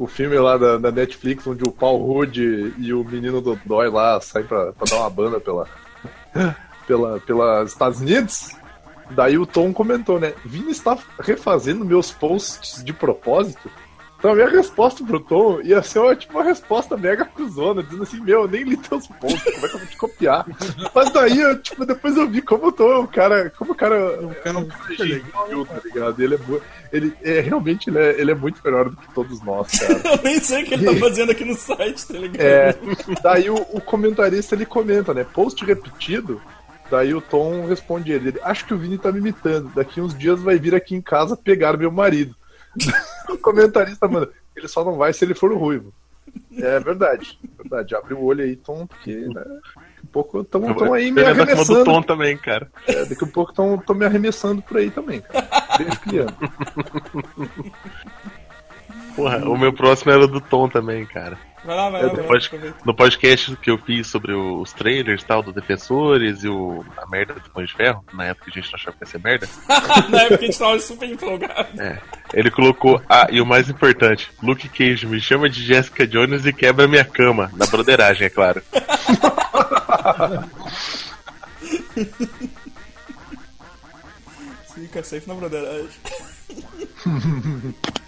o 0.00 0.06
filme 0.06 0.38
lá 0.38 0.56
da, 0.56 0.78
da 0.78 0.90
Netflix, 0.90 1.46
onde 1.46 1.62
o 1.62 1.70
Paul 1.70 2.02
Rudd 2.02 2.38
e 2.38 2.94
o 2.94 3.04
menino 3.04 3.42
Dodói 3.42 3.90
lá 3.90 4.18
saem 4.18 4.46
pra, 4.46 4.72
pra 4.72 4.86
dar 4.90 4.96
uma 4.96 5.10
banda 5.10 5.38
pela, 5.38 5.68
pela, 6.86 7.20
pelas 7.20 7.72
Estados 7.72 8.00
Unidos. 8.00 8.56
Daí 9.10 9.36
o 9.36 9.44
Tom 9.44 9.74
comentou, 9.74 10.18
né? 10.18 10.32
Vini 10.42 10.70
está 10.70 10.96
refazendo 11.18 11.84
meus 11.84 12.10
posts 12.10 12.82
de 12.82 12.94
propósito? 12.94 13.70
Então 14.20 14.32
a 14.32 14.34
minha 14.34 14.50
resposta 14.50 15.02
pro 15.02 15.18
Tom 15.18 15.62
ia 15.62 15.82
ser 15.82 15.98
uma, 15.98 16.14
tipo, 16.14 16.34
uma 16.36 16.44
resposta 16.44 16.94
mega 16.94 17.24
cuzona, 17.24 17.82
dizendo 17.82 18.02
assim, 18.02 18.20
meu, 18.20 18.42
eu 18.42 18.48
nem 18.48 18.64
li 18.64 18.76
teus 18.76 19.06
posts, 19.06 19.42
como 19.42 19.64
é 19.64 19.68
que 19.70 19.74
eu 19.74 19.78
vou 19.78 19.88
te 19.88 19.96
copiar? 19.96 20.46
Mas 20.94 21.10
daí, 21.10 21.40
eu, 21.40 21.58
tipo, 21.62 21.86
depois 21.86 22.14
eu 22.18 22.28
vi 22.28 22.42
como 22.42 22.66
o 22.66 22.72
Tom 22.72 22.92
é 22.92 22.98
um 22.98 23.06
cara, 23.06 23.48
como 23.48 23.72
o 23.72 23.74
cara 23.74 24.20
O 24.22 24.34
cara 24.34 24.58
é 24.58 24.60
um 24.60 24.70
super 24.70 24.98
legal. 25.08 25.48
gentil, 25.48 25.64
tá 25.66 25.80
ligado? 25.82 26.22
Ele 26.22 26.34
é, 26.34 26.38
ele 26.92 27.16
é 27.22 27.40
realmente 27.40 27.88
ele 27.88 27.98
é, 27.98 28.20
ele 28.20 28.30
é 28.30 28.34
muito 28.34 28.60
melhor 28.62 28.90
do 28.90 28.96
que 28.98 29.10
todos 29.14 29.42
nós, 29.42 29.70
cara. 29.78 30.00
Eu 30.04 30.22
nem 30.22 30.38
sei 30.38 30.64
o 30.64 30.66
que 30.66 30.74
ele 30.74 30.84
tá 30.84 30.96
fazendo 30.96 31.32
aqui 31.32 31.44
no 31.46 31.54
site, 31.54 32.06
tá 32.06 32.18
ligado? 32.18 32.40
É, 32.40 32.76
daí 33.22 33.48
o, 33.48 33.54
o 33.72 33.80
comentarista 33.80 34.54
ele 34.54 34.66
comenta, 34.66 35.14
né? 35.14 35.24
Post 35.24 35.64
repetido. 35.64 36.42
Daí 36.90 37.14
o 37.14 37.20
Tom 37.22 37.66
responde 37.66 38.10
ele, 38.12 38.28
ele, 38.30 38.40
acho 38.42 38.66
que 38.66 38.74
o 38.74 38.78
Vini 38.78 38.98
tá 38.98 39.10
me 39.12 39.18
imitando. 39.18 39.70
Daqui 39.74 40.00
uns 40.00 40.12
dias 40.12 40.40
vai 40.42 40.58
vir 40.58 40.74
aqui 40.74 40.94
em 40.94 41.00
casa 41.00 41.36
pegar 41.36 41.78
meu 41.78 41.90
marido. 41.90 42.34
o 43.28 43.38
comentarista, 43.38 44.08
mano, 44.08 44.28
ele 44.56 44.68
só 44.68 44.84
não 44.84 44.96
vai 44.96 45.12
se 45.12 45.24
ele 45.24 45.34
for 45.34 45.52
o 45.52 45.58
ruivo. 45.58 45.92
É 46.56 46.78
verdade, 46.78 47.38
verdade. 47.58 47.94
Abre 47.94 48.14
o 48.14 48.22
olho 48.22 48.44
aí, 48.44 48.54
Tom, 48.54 48.86
porque, 48.86 49.16
né? 49.16 49.42
Daqui 49.44 50.04
a 50.04 50.12
pouco 50.12 50.40
estão 50.40 50.92
aí 50.92 51.10
me 51.10 51.22
cima 51.22 51.34
do 51.34 51.42
arremessando. 51.42 51.84
tom 51.84 52.02
também, 52.02 52.36
cara. 52.36 52.70
É, 52.86 53.04
daqui 53.04 53.24
a 53.24 53.26
pouco 53.26 53.50
estão 53.50 53.96
me 53.96 54.04
arremessando 54.04 54.62
por 54.62 54.76
aí 54.76 54.90
também, 54.90 55.20
cara. 55.20 55.48
Beijo. 55.78 56.26
Porra, 59.16 59.38
o 59.48 59.58
meu 59.58 59.72
próximo 59.72 60.12
era 60.12 60.26
do 60.26 60.40
tom 60.40 60.68
também, 60.68 61.04
cara. 61.04 61.36
Vai 61.64 61.76
lá, 61.76 61.90
vai 61.90 62.02
lá. 62.02 62.10
Pode- 62.24 62.46
aproveita. 62.46 62.78
No 62.84 62.94
podcast 62.94 63.54
que 63.56 63.70
eu 63.70 63.76
fiz 63.78 64.06
sobre 64.06 64.32
os 64.32 64.72
trailers 64.72 65.22
tal, 65.22 65.42
do 65.42 65.52
Defensores 65.52 66.42
e 66.42 66.48
o, 66.48 66.84
a 66.96 67.06
merda 67.08 67.34
do 67.34 67.50
Pão 67.50 67.62
de 67.64 67.72
Ferro, 67.74 68.02
na 68.14 68.24
época 68.26 68.50
que 68.50 68.58
a 68.58 68.62
gente 68.62 68.72
não 68.72 68.78
achava 68.78 68.96
que 68.96 69.04
ia 69.04 69.10
ser 69.10 69.20
merda, 69.20 69.48
Na 70.08 70.22
época 70.22 70.36
a 70.42 70.46
gente 70.46 70.58
tava 70.58 70.78
super 70.80 71.08
empolgado. 71.08 71.80
é, 71.80 71.98
ele 72.32 72.50
colocou, 72.50 73.02
ah, 73.08 73.26
e 73.30 73.40
o 73.40 73.46
mais 73.46 73.68
importante, 73.68 74.30
Luke 74.42 74.68
Cage 74.70 75.06
me 75.06 75.20
chama 75.20 75.50
de 75.50 75.62
Jessica 75.62 76.06
Jones 76.06 76.46
e 76.46 76.52
quebra 76.52 76.88
minha 76.88 77.04
cama, 77.04 77.50
na 77.54 77.66
broderagem, 77.66 78.26
é 78.26 78.30
claro. 78.30 78.62
Fica 84.74 85.02
safe 85.02 85.28
na 85.28 85.34
broderagem. 85.34 85.88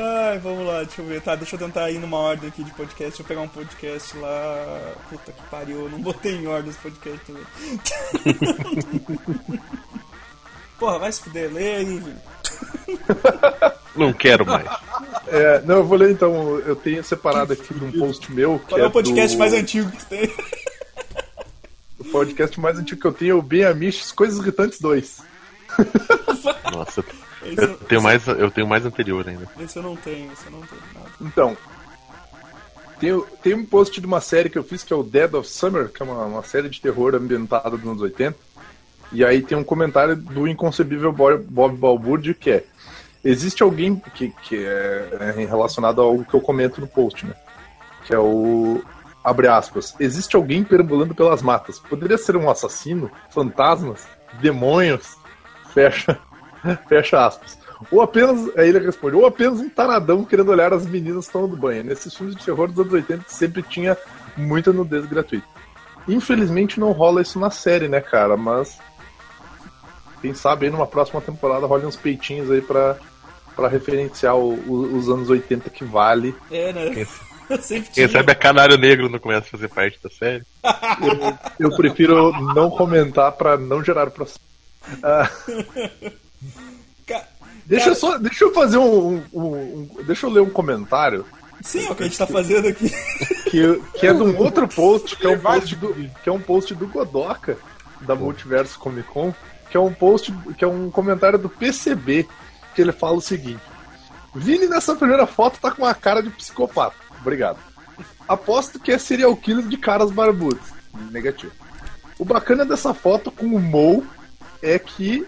Ai, 0.00 0.38
vamos 0.38 0.64
lá, 0.66 0.84
deixa 0.84 1.02
eu 1.02 1.06
ver. 1.06 1.20
Tá, 1.20 1.34
deixa 1.34 1.56
eu 1.56 1.58
tentar 1.58 1.90
ir 1.90 1.98
numa 1.98 2.18
ordem 2.18 2.48
aqui 2.48 2.62
de 2.62 2.70
podcast. 2.70 3.04
Deixa 3.10 3.22
eu 3.22 3.26
pegar 3.26 3.40
um 3.40 3.48
podcast 3.48 4.16
lá. 4.16 4.94
Puta 5.10 5.32
que 5.32 5.42
pariu, 5.50 5.80
eu 5.84 5.90
não 5.90 6.00
botei 6.00 6.36
em 6.36 6.46
ordem 6.46 6.70
esse 6.70 6.78
podcast 6.78 7.20
também. 7.26 7.42
Porra, 10.78 10.98
vai 11.00 11.10
se 11.10 11.20
fuder, 11.22 11.52
lê 11.52 11.74
aí. 11.76 12.02
Não 13.96 14.12
quero 14.12 14.46
mais. 14.46 14.64
É, 15.26 15.60
não, 15.62 15.78
eu 15.78 15.84
vou 15.84 15.98
ler 15.98 16.12
então. 16.12 16.56
Eu 16.60 16.76
tenho 16.76 17.02
separado 17.02 17.52
aqui 17.52 17.74
num 17.74 17.90
post 17.90 18.30
meu. 18.32 18.60
Que 18.60 18.66
Qual 18.68 18.80
é 18.80 18.86
o 18.86 18.90
podcast 18.92 19.36
do- 19.36 19.40
mais 19.40 19.52
antigo 19.52 19.90
que 19.90 19.96
tu 19.98 20.06
tem? 20.06 20.32
O 21.98 22.04
podcast 22.04 22.60
mais 22.60 22.78
antigo 22.78 23.00
que 23.00 23.06
eu 23.08 23.12
tenho 23.12 23.32
é 23.32 23.34
o 23.34 23.42
Ben 23.42 23.64
Amish 23.64 24.12
Coisas 24.12 24.38
Irritantes 24.38 24.80
2. 24.80 25.20
Nossa, 26.72 27.04
Esse, 27.42 27.62
eu 27.62 27.74
tenho 27.76 28.02
mais, 28.02 28.26
eu 28.26 28.50
tenho 28.50 28.66
mais 28.66 28.84
anterior 28.84 29.28
ainda. 29.28 29.48
esse 29.60 29.76
eu 29.76 29.82
não 29.82 29.96
tenho, 29.96 30.32
esse 30.32 30.46
eu 30.46 30.52
não 30.52 30.60
tenho 30.60 30.82
nada. 30.94 31.10
Então, 31.20 31.56
tem, 32.98 33.22
tem 33.42 33.54
um 33.54 33.64
post 33.64 34.00
de 34.00 34.06
uma 34.06 34.20
série 34.20 34.50
que 34.50 34.58
eu 34.58 34.64
fiz 34.64 34.82
que 34.82 34.92
é 34.92 34.96
o 34.96 35.02
Dead 35.02 35.32
of 35.34 35.48
Summer, 35.48 35.88
que 35.88 36.02
é 36.02 36.06
uma, 36.06 36.24
uma 36.24 36.42
série 36.42 36.68
de 36.68 36.80
terror 36.80 37.14
ambientada 37.14 37.70
nos 37.70 37.86
anos 37.86 38.02
80. 38.02 38.36
E 39.12 39.24
aí 39.24 39.40
tem 39.40 39.56
um 39.56 39.64
comentário 39.64 40.16
do 40.16 40.46
inconcebível 40.46 41.12
Bob, 41.12 41.38
Bob 41.76 42.34
que 42.34 42.50
é 42.50 42.64
existe 43.24 43.62
alguém 43.62 43.96
que, 44.14 44.32
que 44.42 44.56
é, 44.56 45.34
é 45.36 45.44
relacionado 45.44 46.00
a 46.00 46.04
algo 46.04 46.24
que 46.24 46.34
eu 46.34 46.40
comento 46.40 46.80
no 46.80 46.86
post, 46.86 47.26
né? 47.26 47.34
Que 48.04 48.14
é 48.14 48.18
o 48.18 48.82
abre 49.22 49.48
aspas. 49.48 49.94
Existe 49.98 50.36
alguém 50.36 50.64
perambulando 50.64 51.14
pelas 51.14 51.42
matas. 51.42 51.78
Poderia 51.78 52.16
ser 52.16 52.36
um 52.36 52.48
assassino, 52.48 53.10
fantasmas, 53.30 54.06
demônios. 54.40 55.16
Fecha, 55.74 56.18
fecha 56.88 57.26
aspas. 57.26 57.58
Ou 57.92 58.00
apenas, 58.02 58.56
aí 58.56 58.68
ele 58.68 58.80
responde, 58.80 59.14
ou 59.16 59.24
apenas 59.26 59.60
um 59.60 59.68
taradão 59.68 60.24
querendo 60.24 60.50
olhar 60.50 60.72
as 60.72 60.84
meninas 60.84 61.28
tomando 61.28 61.56
banho. 61.56 61.84
Nesses 61.84 62.12
filmes 62.14 62.34
de 62.34 62.44
terror 62.44 62.66
dos 62.68 62.78
anos 62.80 62.92
80 62.92 63.24
sempre 63.28 63.62
tinha 63.62 63.96
muita 64.36 64.72
nudez 64.72 65.06
gratuita. 65.06 65.46
Infelizmente 66.08 66.80
não 66.80 66.90
rola 66.92 67.22
isso 67.22 67.38
na 67.38 67.50
série, 67.50 67.86
né, 67.86 68.00
cara? 68.00 68.36
Mas 68.36 68.78
quem 70.20 70.34
sabe 70.34 70.66
aí 70.66 70.72
numa 70.72 70.86
próxima 70.86 71.20
temporada 71.20 71.66
rola 71.66 71.86
uns 71.86 71.94
peitinhos 71.96 72.50
aí 72.50 72.60
pra, 72.60 72.96
pra 73.54 73.68
referenciar 73.68 74.34
o- 74.36 74.54
o- 74.66 74.96
os 74.98 75.08
anos 75.08 75.30
80 75.30 75.70
que 75.70 75.84
vale. 75.84 76.34
É, 76.50 76.72
né? 76.72 77.06
Sempre 77.62 77.90
Quem 77.92 78.08
sabe 78.08 78.30
a 78.32 78.34
Canário 78.34 78.76
Negro 78.76 79.08
não 79.08 79.18
começa 79.18 79.46
a 79.46 79.50
fazer 79.50 79.68
parte 79.68 79.98
da 80.02 80.10
série? 80.10 80.42
Eu 81.58 81.74
prefiro 81.76 82.30
não 82.54 82.68
comentar 82.70 83.32
pra 83.32 83.56
não 83.56 83.82
gerar 83.84 84.10
processo. 84.10 84.40
Ah, 85.02 85.28
deixa, 87.68 87.88
eu 87.90 87.94
só, 87.94 88.18
deixa 88.18 88.44
eu 88.44 88.52
fazer 88.52 88.78
um, 88.78 89.22
um- 89.32 89.42
um- 89.42 89.88
Deixa 90.06 90.26
eu 90.26 90.30
ler 90.30 90.40
um 90.40 90.50
comentário 90.50 91.24
Sim, 91.60 91.86
é 91.86 91.90
o 91.90 91.94
que 91.94 92.02
a 92.04 92.06
gente 92.06 92.18
tá 92.18 92.26
fazendo 92.26 92.68
aqui. 92.68 92.88
que, 93.50 93.82
que 93.98 94.06
é 94.06 94.12
de 94.14 94.22
um 94.22 94.36
outro 94.38 94.66
post, 94.68 95.16
que 95.16 95.26
é 95.26 95.30
um 95.30 95.38
post 95.40 95.74
do, 95.76 95.92
que 96.22 96.28
é 96.28 96.32
um 96.32 96.40
post 96.40 96.74
do 96.74 96.86
Godoka, 96.86 97.56
da 98.02 98.14
Multiverso 98.14 98.78
Comic 98.78 99.08
Con, 99.08 99.34
que 99.70 99.76
é 99.76 99.80
um 99.80 99.92
post, 99.92 100.32
que 100.56 100.64
é 100.64 100.68
um 100.68 100.88
comentário 100.90 101.38
do 101.38 101.48
PCB, 101.48 102.28
que 102.74 102.80
ele 102.82 102.92
fala 102.92 103.16
o 103.16 103.20
seguinte: 103.20 103.60
Vini 104.34 104.66
nessa 104.68 104.94
primeira 104.94 105.26
foto 105.26 105.58
tá 105.60 105.70
com 105.72 105.82
uma 105.82 105.94
cara 105.94 106.22
de 106.22 106.30
psicopata. 106.30 106.94
Obrigado. 107.20 107.58
Aposto 108.28 108.78
que 108.78 108.92
é 108.92 108.98
serial 108.98 109.34
killer 109.36 109.66
de 109.66 109.76
caras 109.76 110.10
barbudos. 110.12 110.62
Negativo. 111.10 111.52
O 112.18 112.24
bacana 112.24 112.64
dessa 112.64 112.94
foto 112.94 113.30
com 113.32 113.46
o 113.46 113.58
Mou 113.60 114.04
é 114.62 114.78
que 114.78 115.26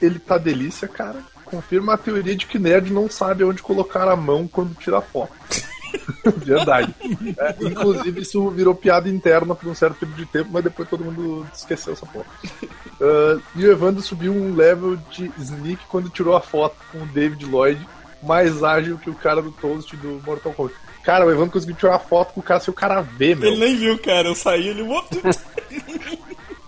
ele 0.00 0.18
tá 0.18 0.38
delícia, 0.38 0.86
cara. 0.88 1.20
Confirma 1.44 1.94
a 1.94 1.98
teoria 1.98 2.34
de 2.34 2.46
que 2.46 2.58
nerd 2.58 2.92
não 2.92 3.08
sabe 3.08 3.44
onde 3.44 3.62
colocar 3.62 4.08
a 4.08 4.16
mão 4.16 4.48
quando 4.48 4.74
tira 4.74 5.00
foto. 5.00 5.32
Verdade. 6.36 6.94
É, 7.38 7.54
inclusive, 7.60 8.20
isso 8.20 8.50
virou 8.50 8.74
piada 8.74 9.08
interna 9.08 9.54
por 9.54 9.68
um 9.68 9.74
certo 9.74 9.96
período 9.96 10.18
de 10.18 10.26
tempo, 10.26 10.50
mas 10.52 10.64
depois 10.64 10.88
todo 10.88 11.04
mundo 11.04 11.46
esqueceu 11.54 11.92
essa 11.92 12.06
porra. 12.06 12.26
Uh, 13.00 13.40
e 13.54 13.64
o 13.64 13.70
Evandro 13.70 14.02
subiu 14.02 14.32
um 14.32 14.54
level 14.54 14.96
de 15.10 15.30
sneak 15.38 15.84
quando 15.88 16.10
tirou 16.10 16.36
a 16.36 16.40
foto 16.40 16.76
com 16.90 16.98
o 16.98 17.06
David 17.06 17.44
Lloyd, 17.46 17.86
mais 18.22 18.62
ágil 18.64 18.98
que 18.98 19.10
o 19.10 19.14
cara 19.14 19.40
do 19.40 19.52
Toast 19.52 19.96
do 19.96 20.20
Mortal 20.24 20.52
Kombat. 20.52 20.76
Cara, 21.04 21.24
o 21.24 21.30
Evandro 21.30 21.52
conseguiu 21.52 21.76
tirar 21.76 21.94
a 21.94 22.00
foto 22.00 22.32
com 22.34 22.40
o 22.40 22.42
cara 22.42 22.58
sem 22.58 22.72
o 22.72 22.74
cara 22.74 23.00
ver, 23.00 23.36
meu. 23.36 23.48
Ele 23.48 23.60
nem 23.60 23.76
viu, 23.76 23.96
cara. 23.96 24.26
Eu 24.26 24.34
saí, 24.34 24.66
ele. 24.66 24.82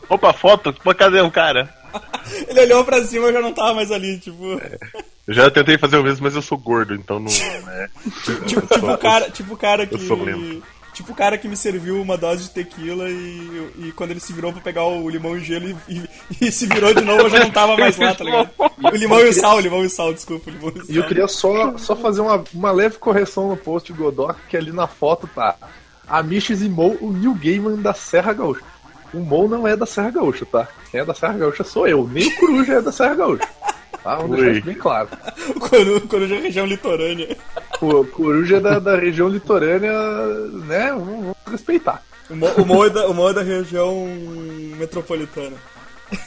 Opa, 0.09 0.33
foto? 0.33 0.73
Pô, 0.73 0.95
cadê 0.95 1.21
o 1.21 1.31
cara? 1.31 1.73
ele 2.49 2.61
olhou 2.61 2.85
pra 2.85 3.05
cima 3.05 3.29
e 3.29 3.33
já 3.33 3.41
não 3.41 3.53
tava 3.53 3.75
mais 3.75 3.91
ali, 3.91 4.19
tipo. 4.19 4.61
Eu 5.27 5.35
já 5.35 5.51
tentei 5.51 5.77
fazer 5.79 5.99
o 5.99 6.03
mesmo, 6.03 6.25
mas 6.25 6.35
eu 6.35 6.43
sou 6.43 6.57
gordo, 6.57 6.95
então 6.95 7.19
não. 7.19 7.31
Né? 7.31 7.89
tipo, 8.47 8.67
tipo, 8.67 8.91
o 8.91 8.99
cara, 8.99 9.31
tipo 9.31 9.55
o 9.55 9.57
cara 9.57 9.87
que. 9.87 9.95
Eu 9.95 9.99
sou 9.99 10.23
lento. 10.23 10.63
Tipo 10.95 11.13
o 11.13 11.15
cara 11.15 11.39
que 11.39 11.47
me 11.47 11.57
serviu 11.57 12.01
uma 12.03 12.17
dose 12.17 12.45
de 12.45 12.51
tequila 12.51 13.09
e, 13.09 13.71
e 13.79 13.93
quando 13.95 14.11
ele 14.11 14.19
se 14.19 14.33
virou 14.33 14.53
pra 14.53 14.61
pegar 14.61 14.85
o 14.85 15.09
limão 15.09 15.37
e 15.37 15.45
gelo 15.45 15.69
e, 15.69 15.77
e, 15.89 16.09
e 16.49 16.51
se 16.51 16.67
virou 16.67 16.93
de 16.93 17.03
novo, 17.03 17.23
eu 17.23 17.31
já 17.31 17.39
não 17.39 17.51
tava 17.53 17.77
mais 17.77 17.97
lá, 17.97 18.15
tá 18.15 18.25
ligado? 18.25 18.51
O 18.83 18.97
limão 18.97 19.21
e 19.21 19.29
o 19.29 19.33
sal, 19.33 19.57
o 19.57 19.61
limão 19.61 19.83
e 19.83 19.87
o 19.87 19.91
sal, 19.91 20.13
desculpa, 20.13 20.51
o 20.51 20.53
limão 20.53 20.73
e 20.75 20.79
o 20.79 20.87
sal. 20.87 20.95
E 20.95 20.97
eu 20.97 21.07
queria 21.07 21.29
só, 21.29 21.77
só 21.79 21.95
fazer 21.95 22.21
uma, 22.21 22.43
uma 22.53 22.73
leve 22.73 22.97
correção 22.97 23.49
no 23.49 23.57
post 23.57 23.93
do 23.93 24.03
Godot, 24.03 24.35
que 24.49 24.57
ali 24.57 24.73
na 24.73 24.89
foto 24.89 25.29
tá 25.33 25.55
a 26.09 26.21
e 26.21 26.69
Mo, 26.69 26.97
o 27.01 27.13
New 27.13 27.35
Gaiman 27.35 27.77
da 27.77 27.93
Serra 27.93 28.33
Gaúcha. 28.33 28.65
O 29.13 29.19
Mo 29.19 29.49
não 29.49 29.67
é 29.67 29.77
da 29.77 29.87
Serra 29.87 30.11
Gaúcha, 30.11 30.47
tá? 30.47 30.69
Quem 30.91 31.01
é 31.01 31.05
da 31.05 31.15
Serra 31.15 31.39
Gaúcha 31.39 31.65
sou 31.65 31.87
eu, 31.87 32.09
nem 32.13 32.27
o 32.27 32.37
Coruja 32.37 32.75
é 32.75 32.83
da 32.83 32.93
Serra 32.93 33.15
Gaúcha. 33.15 33.49
Tá? 34.03 34.17
Vamos 34.17 34.37
deixar 34.37 34.53
isso 34.53 34.67
bem 34.67 34.75
claro. 34.75 35.09
O 35.55 35.61
Coruja, 35.61 36.01
Coruja 36.09 36.35
é 36.37 36.41
região 36.41 36.67
litorânea. 36.67 37.37
O 37.81 38.05
Coruja 38.05 38.57
é 38.57 38.61
da, 38.61 38.79
da 38.79 38.97
região 38.97 39.29
litorânea, 39.29 39.93
né? 40.67 40.91
Vamos, 40.91 41.07
vamos 41.07 41.37
respeitar. 41.51 42.03
O 42.31 42.37
Mo, 42.37 42.47
o, 42.57 42.67
Mo 42.67 42.85
é 42.85 42.91
da, 42.91 43.07
o 43.09 43.15
Mo 43.15 43.29
é 43.29 43.33
da 43.33 43.43
região 43.43 44.07
metropolitana. 44.79 45.57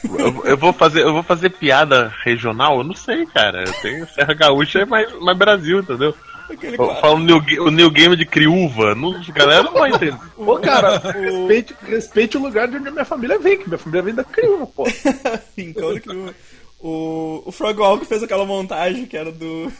Eu, 0.04 0.44
eu, 0.44 0.56
vou 0.56 0.72
fazer, 0.72 1.02
eu 1.02 1.12
vou 1.12 1.22
fazer 1.22 1.50
piada 1.50 2.12
regional? 2.24 2.78
Eu 2.78 2.84
não 2.84 2.94
sei, 2.94 3.26
cara. 3.26 3.64
Eu 3.64 3.72
tenho 3.80 4.08
Serra 4.08 4.34
Gaúcha 4.34 4.80
é 4.80 4.84
mais, 4.84 5.12
mais 5.20 5.38
Brasil, 5.38 5.80
entendeu? 5.80 6.14
Aquele 6.52 6.76
New, 6.76 7.64
o 7.64 7.70
New 7.70 7.90
Game 7.90 8.16
de 8.16 8.26
Criúva, 8.26 8.94
não, 8.94 9.16
a 9.16 9.32
galera 9.32 9.62
não 9.62 9.72
vai 9.72 9.90
entender. 9.90 10.16
Pô, 10.36 10.58
cara, 10.58 10.98
respeite, 10.98 11.74
respeite 11.82 12.36
o 12.36 12.42
lugar 12.42 12.68
de 12.68 12.76
onde 12.76 12.88
a 12.88 12.92
minha 12.92 13.04
família 13.04 13.38
vem, 13.38 13.58
que 13.58 13.68
minha 13.68 13.78
família 13.78 14.02
vem 14.02 14.14
da 14.14 14.24
Criúva, 14.24 14.66
pô. 14.66 14.84
então, 15.56 15.98
Criúva. 15.98 16.34
O, 16.80 17.42
o 17.46 17.52
Frogwalk 17.52 18.04
fez 18.04 18.22
aquela 18.22 18.44
montagem 18.44 19.06
que 19.06 19.16
era 19.16 19.30
do. 19.30 19.72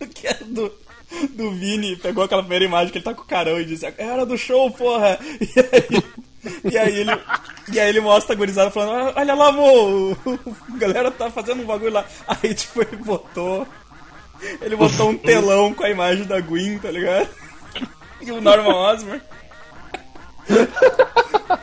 que 0.14 0.26
era 0.26 0.44
do. 0.44 0.70
Do 1.30 1.52
Vini, 1.52 1.94
pegou 1.94 2.24
aquela 2.24 2.42
primeira 2.42 2.64
imagem 2.64 2.90
que 2.90 2.98
ele 2.98 3.04
tá 3.04 3.14
com 3.14 3.22
o 3.22 3.26
carão 3.26 3.60
e 3.60 3.64
disse: 3.64 3.86
Era 3.96 4.26
do 4.26 4.36
show, 4.36 4.70
porra! 4.70 5.18
E 6.64 6.68
aí, 6.68 6.72
e 6.72 6.78
aí 6.78 7.00
ele. 7.00 7.10
E 7.72 7.80
aí 7.80 7.88
ele 7.88 8.00
mostra 8.00 8.34
a 8.34 8.38
gurizada 8.38 8.70
falando: 8.70 8.92
"Ah, 8.92 9.12
Olha 9.16 9.34
lá, 9.34 9.48
amor! 9.48 10.16
A 10.72 10.76
galera 10.76 11.10
tá 11.10 11.30
fazendo 11.30 11.62
um 11.62 11.66
bagulho 11.66 11.92
lá. 11.92 12.04
Aí, 12.26 12.54
tipo, 12.54 12.82
ele 12.82 12.96
botou. 12.96 13.66
Ele 14.60 14.76
botou 14.76 15.10
um 15.10 15.16
telão 15.16 15.72
com 15.74 15.84
a 15.84 15.90
imagem 15.90 16.24
da 16.24 16.40
Gwen, 16.40 16.78
tá 16.78 16.90
ligado? 16.90 17.28
E 18.20 18.30
o 18.30 18.40
Norman 18.40 18.74
Osborn. 18.74 19.20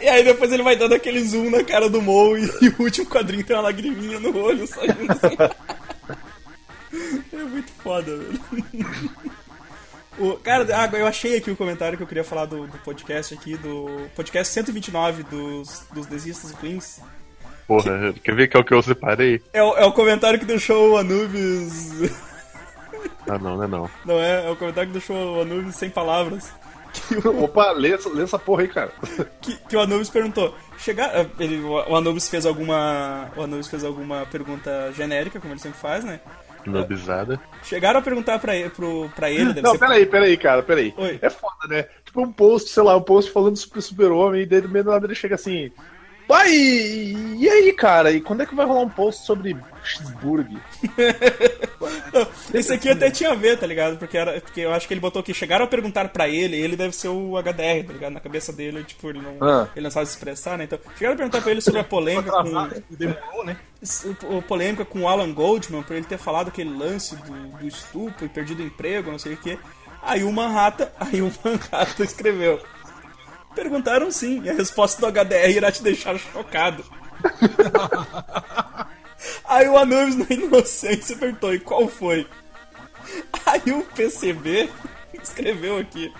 E 0.01 0.07
aí 0.07 0.23
depois 0.23 0.51
ele 0.51 0.63
vai 0.63 0.75
dando 0.75 0.93
aquele 0.93 1.23
zoom 1.23 1.49
na 1.49 1.63
cara 1.63 1.89
do 1.89 2.01
Mo 2.01 2.37
e, 2.37 2.43
e 2.61 2.69
o 2.77 2.83
último 2.83 3.07
quadrinho 3.09 3.43
tem 3.45 3.55
uma 3.55 3.61
lagriminha 3.63 4.19
no 4.19 4.37
olho 4.37 4.67
saindo 4.67 5.11
assim. 5.11 5.37
É 7.33 7.43
muito 7.43 7.71
foda, 7.81 8.15
velho. 8.17 8.39
O, 10.19 10.33
cara, 10.37 10.67
ah, 10.75 10.89
eu 10.97 11.07
achei 11.07 11.37
aqui 11.37 11.49
o 11.49 11.55
comentário 11.55 11.97
que 11.97 12.03
eu 12.03 12.07
queria 12.07 12.23
falar 12.23 12.45
do, 12.45 12.67
do 12.67 12.77
podcast 12.79 13.33
aqui, 13.33 13.57
do 13.57 14.07
podcast 14.15 14.53
129 14.53 15.23
dos, 15.23 15.85
dos 15.91 16.05
Desistas 16.05 16.51
Queens. 16.51 17.01
Porra, 17.67 18.13
quer 18.23 18.35
ver 18.35 18.47
que 18.47 18.55
é 18.55 18.59
o 18.59 18.63
que 18.63 18.73
eu 18.73 18.83
separei? 18.83 19.41
É, 19.53 19.63
o- 19.63 19.75
é 19.77 19.85
o 19.85 19.91
comentário 19.93 20.37
que 20.37 20.45
deixou 20.45 20.91
o 20.91 20.97
Anubis. 20.97 22.11
Ah, 23.27 23.37
não, 23.39 23.55
não 23.57 23.63
é 23.63 23.67
não. 23.67 23.89
Não 24.05 24.19
é? 24.19 24.45
É 24.47 24.49
o 24.49 24.55
comentário 24.55 24.89
que 24.89 24.97
deixou 24.97 25.37
o 25.37 25.41
Anubis 25.41 25.75
sem 25.75 25.89
palavras. 25.89 26.51
O, 27.25 27.45
Opa, 27.45 27.71
lê, 27.71 27.91
essa- 27.93 28.07
lê 28.09 28.21
essa 28.21 28.37
porra 28.37 28.61
aí, 28.61 28.67
cara. 28.67 28.91
que, 29.41 29.55
que 29.67 29.75
o 29.75 29.79
Anubis 29.79 30.11
perguntou. 30.11 30.53
Chegar, 30.77 31.09
ah, 31.15 31.25
ele, 31.39 31.59
o 31.59 31.95
Anubis 31.95 32.29
fez 32.29 32.45
alguma. 32.45 33.31
O 33.35 33.41
Anubis 33.41 33.67
fez 33.67 33.83
alguma 33.83 34.27
pergunta 34.27 34.91
genérica, 34.95 35.39
como 35.39 35.53
ele 35.53 35.59
sempre 35.59 35.79
faz, 35.79 36.03
né? 36.03 36.19
Nobizada. 36.67 37.39
Chegaram 37.63 37.99
a 37.99 38.01
perguntar 38.03 38.37
pra 38.39 38.55
ele, 38.55 38.69
pro, 38.69 39.09
pra 39.15 39.29
ele 39.31 39.59
Não, 39.61 39.71
ser. 39.71 39.79
peraí, 39.79 40.05
peraí, 40.05 40.37
cara, 40.37 40.61
peraí. 40.63 40.93
Oi. 40.95 41.19
É 41.21 41.29
foda, 41.31 41.67
né? 41.67 41.85
Tipo 42.05 42.21
um 42.21 42.31
post, 42.31 42.69
sei 42.69 42.83
lá, 42.83 42.95
um 42.95 43.01
post 43.01 43.31
falando 43.31 43.57
sobre 43.57 43.81
super-homem, 43.81 44.43
e 44.43 44.45
daí 44.45 44.61
do 44.61 44.69
meio 44.69 44.85
do 44.85 44.91
nada 44.91 45.05
ele 45.07 45.15
chega 45.15 45.35
assim. 45.35 45.71
Pai, 46.27 46.49
e 46.51 47.49
aí, 47.49 47.73
cara? 47.73 48.11
E 48.11 48.21
quando 48.21 48.41
é 48.41 48.45
que 48.45 48.55
vai 48.55 48.65
rolar 48.65 48.81
um 48.81 48.89
post 48.89 49.25
sobre? 49.25 49.55
Não, 52.13 52.27
Esse 52.53 52.73
aqui 52.73 52.89
até 52.89 53.11
tinha 53.11 53.31
a 53.31 53.35
ver, 53.35 53.57
tá 53.59 53.67
ligado? 53.67 53.97
Porque, 53.97 54.17
era, 54.17 54.39
porque 54.39 54.61
eu 54.61 54.71
acho 54.73 54.87
que 54.87 54.93
ele 54.93 55.01
botou 55.01 55.19
aqui, 55.19 55.33
chegaram 55.33 55.65
a 55.65 55.67
perguntar 55.67 56.07
pra 56.09 56.27
ele, 56.29 56.55
ele 56.55 56.75
deve 56.75 56.95
ser 56.95 57.09
o 57.09 57.35
HDR, 57.37 57.85
tá 57.85 57.93
ligado? 57.93 58.13
Na 58.13 58.19
cabeça 58.19 58.53
dele, 58.53 58.83
tipo, 58.83 59.09
ele 59.09 59.19
não, 59.21 59.37
Ah. 59.47 59.67
ele 59.75 59.83
não 59.83 59.91
sabe 59.91 60.05
se 60.07 60.13
expressar, 60.13 60.57
né? 60.57 60.63
Então, 60.63 60.79
chegaram 60.97 61.15
a 61.15 61.17
perguntar 61.17 61.41
pra 61.41 61.51
ele 61.51 61.61
sobre 61.61 61.79
a 61.81 61.83
polêmica 61.83 62.31
com. 62.31 62.69
Demorou, 62.89 63.45
né? 63.45 63.57
o- 64.29 64.41
polêmica 64.41 64.85
com 64.85 65.01
o 65.01 65.07
Alan 65.09 65.33
Goldman 65.33 65.83
por 65.83 65.93
ele 65.95 66.05
ter 66.05 66.17
falado 66.17 66.47
aquele 66.47 66.69
lance 66.73 67.17
do, 67.17 67.33
do 67.57 67.67
estupro 67.67 68.25
e 68.25 68.29
perdido 68.29 68.63
o 68.63 68.65
emprego, 68.65 69.11
não 69.11 69.19
sei 69.19 69.33
o 69.33 69.37
que. 69.37 69.59
Aí 70.01 70.23
o 70.23 70.31
Manhattan, 70.31 70.87
aí 70.99 71.21
o 71.21 71.31
Manhattan 71.43 72.03
escreveu. 72.05 72.61
Perguntaram 73.55 74.11
sim, 74.11 74.41
e 74.43 74.49
a 74.49 74.53
resposta 74.53 75.01
do 75.01 75.07
HDR 75.07 75.49
irá 75.49 75.71
te 75.71 75.83
deixar 75.83 76.17
chocado. 76.17 76.83
aí 79.45 79.67
o 79.67 79.77
Anubis, 79.77 80.15
na 80.15 80.25
inocência, 80.29 81.15
perguntou, 81.15 81.53
e 81.53 81.59
qual 81.59 81.87
foi? 81.87 82.27
Aí 83.45 83.71
o 83.71 83.83
PCB 83.83 84.69
escreveu 85.21 85.77
aqui. 85.77 86.11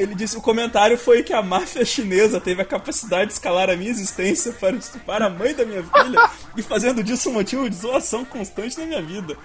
Ele 0.00 0.14
disse: 0.14 0.38
o 0.38 0.40
comentário 0.40 0.96
foi 0.96 1.22
que 1.22 1.34
a 1.34 1.42
máfia 1.42 1.84
chinesa 1.84 2.40
teve 2.40 2.62
a 2.62 2.64
capacidade 2.64 3.26
de 3.26 3.32
escalar 3.34 3.68
a 3.68 3.76
minha 3.76 3.90
existência 3.90 4.50
para 4.50 4.74
estuprar 4.74 5.20
a 5.20 5.28
mãe 5.28 5.54
da 5.54 5.66
minha 5.66 5.82
filha 5.82 6.30
e 6.56 6.62
fazendo 6.62 7.04
disso 7.04 7.28
um 7.28 7.34
motivo 7.34 7.68
de 7.68 7.76
zoação 7.76 8.24
constante 8.24 8.78
na 8.78 8.86
minha 8.86 9.02
vida. 9.02 9.36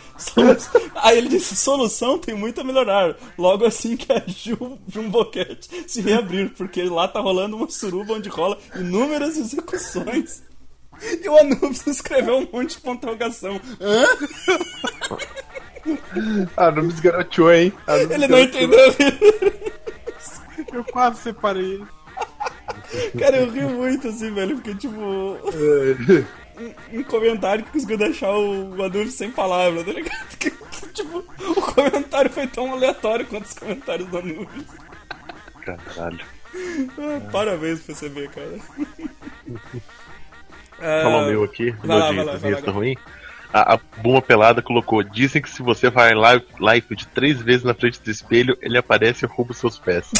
Aí 0.96 1.18
ele 1.18 1.28
disse: 1.28 1.58
solução 1.58 2.18
tem 2.18 2.34
muito 2.34 2.62
a 2.62 2.64
melhorar. 2.64 3.18
Logo 3.38 3.66
assim 3.66 3.98
que 3.98 4.10
a 4.14 4.24
Ju, 4.26 4.80
Jumboquete 4.88 5.84
se 5.88 6.00
reabrir, 6.00 6.52
porque 6.52 6.84
lá 6.84 7.06
tá 7.06 7.20
rolando 7.20 7.58
uma 7.58 7.70
suruba 7.70 8.14
onde 8.14 8.30
rola 8.30 8.58
inúmeras 8.76 9.36
execuções. 9.38 10.42
E 11.22 11.28
o 11.28 11.38
Anubis 11.38 11.86
escreveu 11.86 12.38
um 12.38 12.48
monte 12.50 12.80
de 12.82 12.90
interrogação. 12.90 13.60
Hã? 13.82 14.06
Não 16.74 16.84
me 16.84 16.94
esgaroteou, 16.94 17.52
hein? 17.52 17.74
Me 17.86 18.16
Ele 18.16 18.28
não 18.28 18.40
entendeu. 18.40 18.80
Eu 20.76 20.84
quase 20.84 21.22
separei 21.22 21.76
ele. 21.76 21.88
Cara, 23.18 23.38
eu 23.38 23.50
rio 23.50 23.70
muito 23.70 24.10
assim, 24.10 24.34
velho, 24.34 24.56
porque 24.56 24.76
tipo. 24.76 25.00
É. 25.00 26.98
um 26.98 27.04
comentário 27.04 27.64
que 27.64 27.72
conseguiu 27.72 27.98
deixar 27.98 28.32
o 28.32 28.84
Adolfo 28.84 29.12
sem 29.12 29.32
palavras, 29.32 29.86
tá 29.86 29.94
ligado? 29.94 30.26
Que, 30.38 30.52
que, 30.52 30.88
tipo, 30.90 31.20
o 31.20 31.62
comentário 31.74 32.30
foi 32.30 32.46
tão 32.46 32.74
aleatório 32.74 33.26
quanto 33.26 33.46
os 33.46 33.54
comentários 33.54 34.08
do 34.10 34.18
Anubis. 34.18 34.66
Caralho. 35.62 36.26
Ah, 36.98 37.30
parabéns 37.32 37.80
pro 37.80 37.96
PCB, 37.96 38.30
cara. 38.30 38.60
Falar 40.78 41.24
o 41.24 41.26
meu 41.28 41.44
aqui, 41.44 41.72
vai 41.72 42.00
lá, 42.00 42.12
vai 42.12 42.26
lá, 42.26 42.38
vai 42.38 42.52
lá, 42.52 42.72
ruim. 42.72 42.96
A, 43.54 43.76
a 43.76 43.80
Buma 43.98 44.22
Pelada 44.22 44.62
colocou: 44.62 45.04
Dizem 45.04 45.42
que 45.42 45.50
se 45.50 45.62
você 45.62 45.90
vai 45.90 46.14
live, 46.14 46.46
live 46.60 46.96
de 46.96 47.08
três 47.08 47.42
vezes 47.42 47.64
na 47.64 47.74
frente 47.74 48.02
do 48.02 48.12
espelho, 48.12 48.58
ele 48.62 48.78
aparece 48.78 49.26
e 49.26 49.28
rouba 49.28 49.52
os 49.52 49.58
seus 49.58 49.80
pés. 49.80 50.10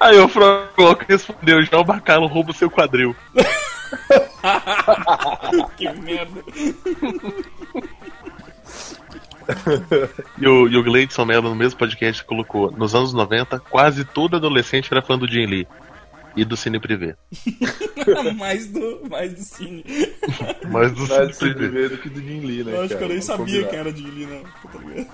Aí 0.00 0.18
o 0.18 0.28
Franco 0.28 1.04
respondeu: 1.08 1.62
Já 1.62 1.78
o 1.78 1.84
bacalo 1.84 2.26
rouba 2.26 2.50
o 2.50 2.54
seu 2.54 2.70
quadril. 2.70 3.14
que 5.76 5.88
merda. 5.92 6.42
E 10.38 10.46
o, 10.46 10.68
e 10.68 10.76
o 10.76 10.82
Gleidson 10.82 11.24
Mello, 11.24 11.48
no 11.48 11.54
mesmo 11.54 11.78
podcast, 11.78 12.24
colocou: 12.24 12.70
Nos 12.72 12.94
anos 12.94 13.12
90, 13.12 13.60
quase 13.60 14.04
todo 14.04 14.36
adolescente 14.36 14.88
era 14.90 15.02
fã 15.02 15.16
do 15.16 15.28
Jim 15.28 15.46
Lee. 15.46 15.68
E 16.36 16.44
do 16.44 16.56
Cine 16.56 16.78
Privé. 16.78 17.16
mais, 18.36 18.66
do, 18.68 19.02
mais 19.10 19.32
do 19.32 19.40
cine. 19.42 19.82
Mas 20.70 20.92
do 20.92 21.06
Cine 21.06 21.18
Mais 21.18 21.38
de 21.38 21.54
Privé. 21.54 21.88
do 21.88 21.98
que 21.98 22.08
do 22.10 22.20
Jim 22.20 22.40
Lee, 22.40 22.62
né? 22.64 22.72
Eu 22.74 22.80
acho 22.82 22.88
que 22.88 22.94
eu 22.94 22.98
cara? 22.98 23.12
nem 23.14 23.20
Vamos 23.20 23.24
sabia 23.24 23.44
combinar. 23.64 23.68
quem 23.70 23.78
era 23.78 23.92
de 23.92 24.02
Lee, 24.10 24.26
não. 24.26 24.42
Tá 24.70 24.78
ligado? 24.78 25.08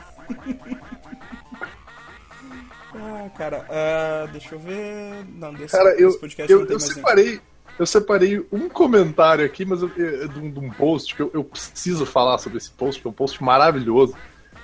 ah, 2.94 3.30
cara, 3.36 3.66
ah, 3.70 4.28
deixa 4.32 4.54
eu 4.54 4.58
ver. 4.58 5.24
Não, 5.34 5.54
desse, 5.54 5.76
Cara, 5.76 5.90
eu, 5.98 6.08
desse 6.08 6.20
podcast 6.20 6.52
eu, 6.52 6.58
não 6.60 6.66
tem 6.66 6.74
eu 6.76 6.80
mais 6.80 6.92
separei. 6.92 7.40
Eu 7.78 7.86
separei 7.86 8.46
um 8.52 8.68
comentário 8.68 9.44
aqui, 9.46 9.64
mas 9.64 9.80
eu, 9.82 9.90
eu- 9.96 10.28
de, 10.28 10.38
um, 10.38 10.50
de 10.50 10.58
um 10.58 10.70
post 10.70 11.14
que 11.14 11.22
eu, 11.22 11.30
eu 11.32 11.42
preciso 11.42 12.04
falar 12.04 12.36
sobre 12.38 12.58
esse 12.58 12.70
post, 12.70 13.00
que 13.00 13.06
é 13.06 13.10
um 13.10 13.14
post 13.14 13.42
maravilhoso. 13.42 14.14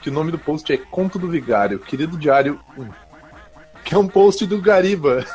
que 0.03 0.11
o 0.11 0.13
nome 0.13 0.31
do 0.31 0.39
post 0.39 0.71
é 0.73 0.77
Conto 0.77 1.19
do 1.19 1.29
Vigário, 1.29 1.79
querido 1.79 2.19
diário 2.19 2.61
1. 2.77 2.89
Que 3.89 3.95
é 3.95 3.99
um 3.99 4.07
post 4.07 4.45
do 4.47 4.61
Gariba. 4.61 5.25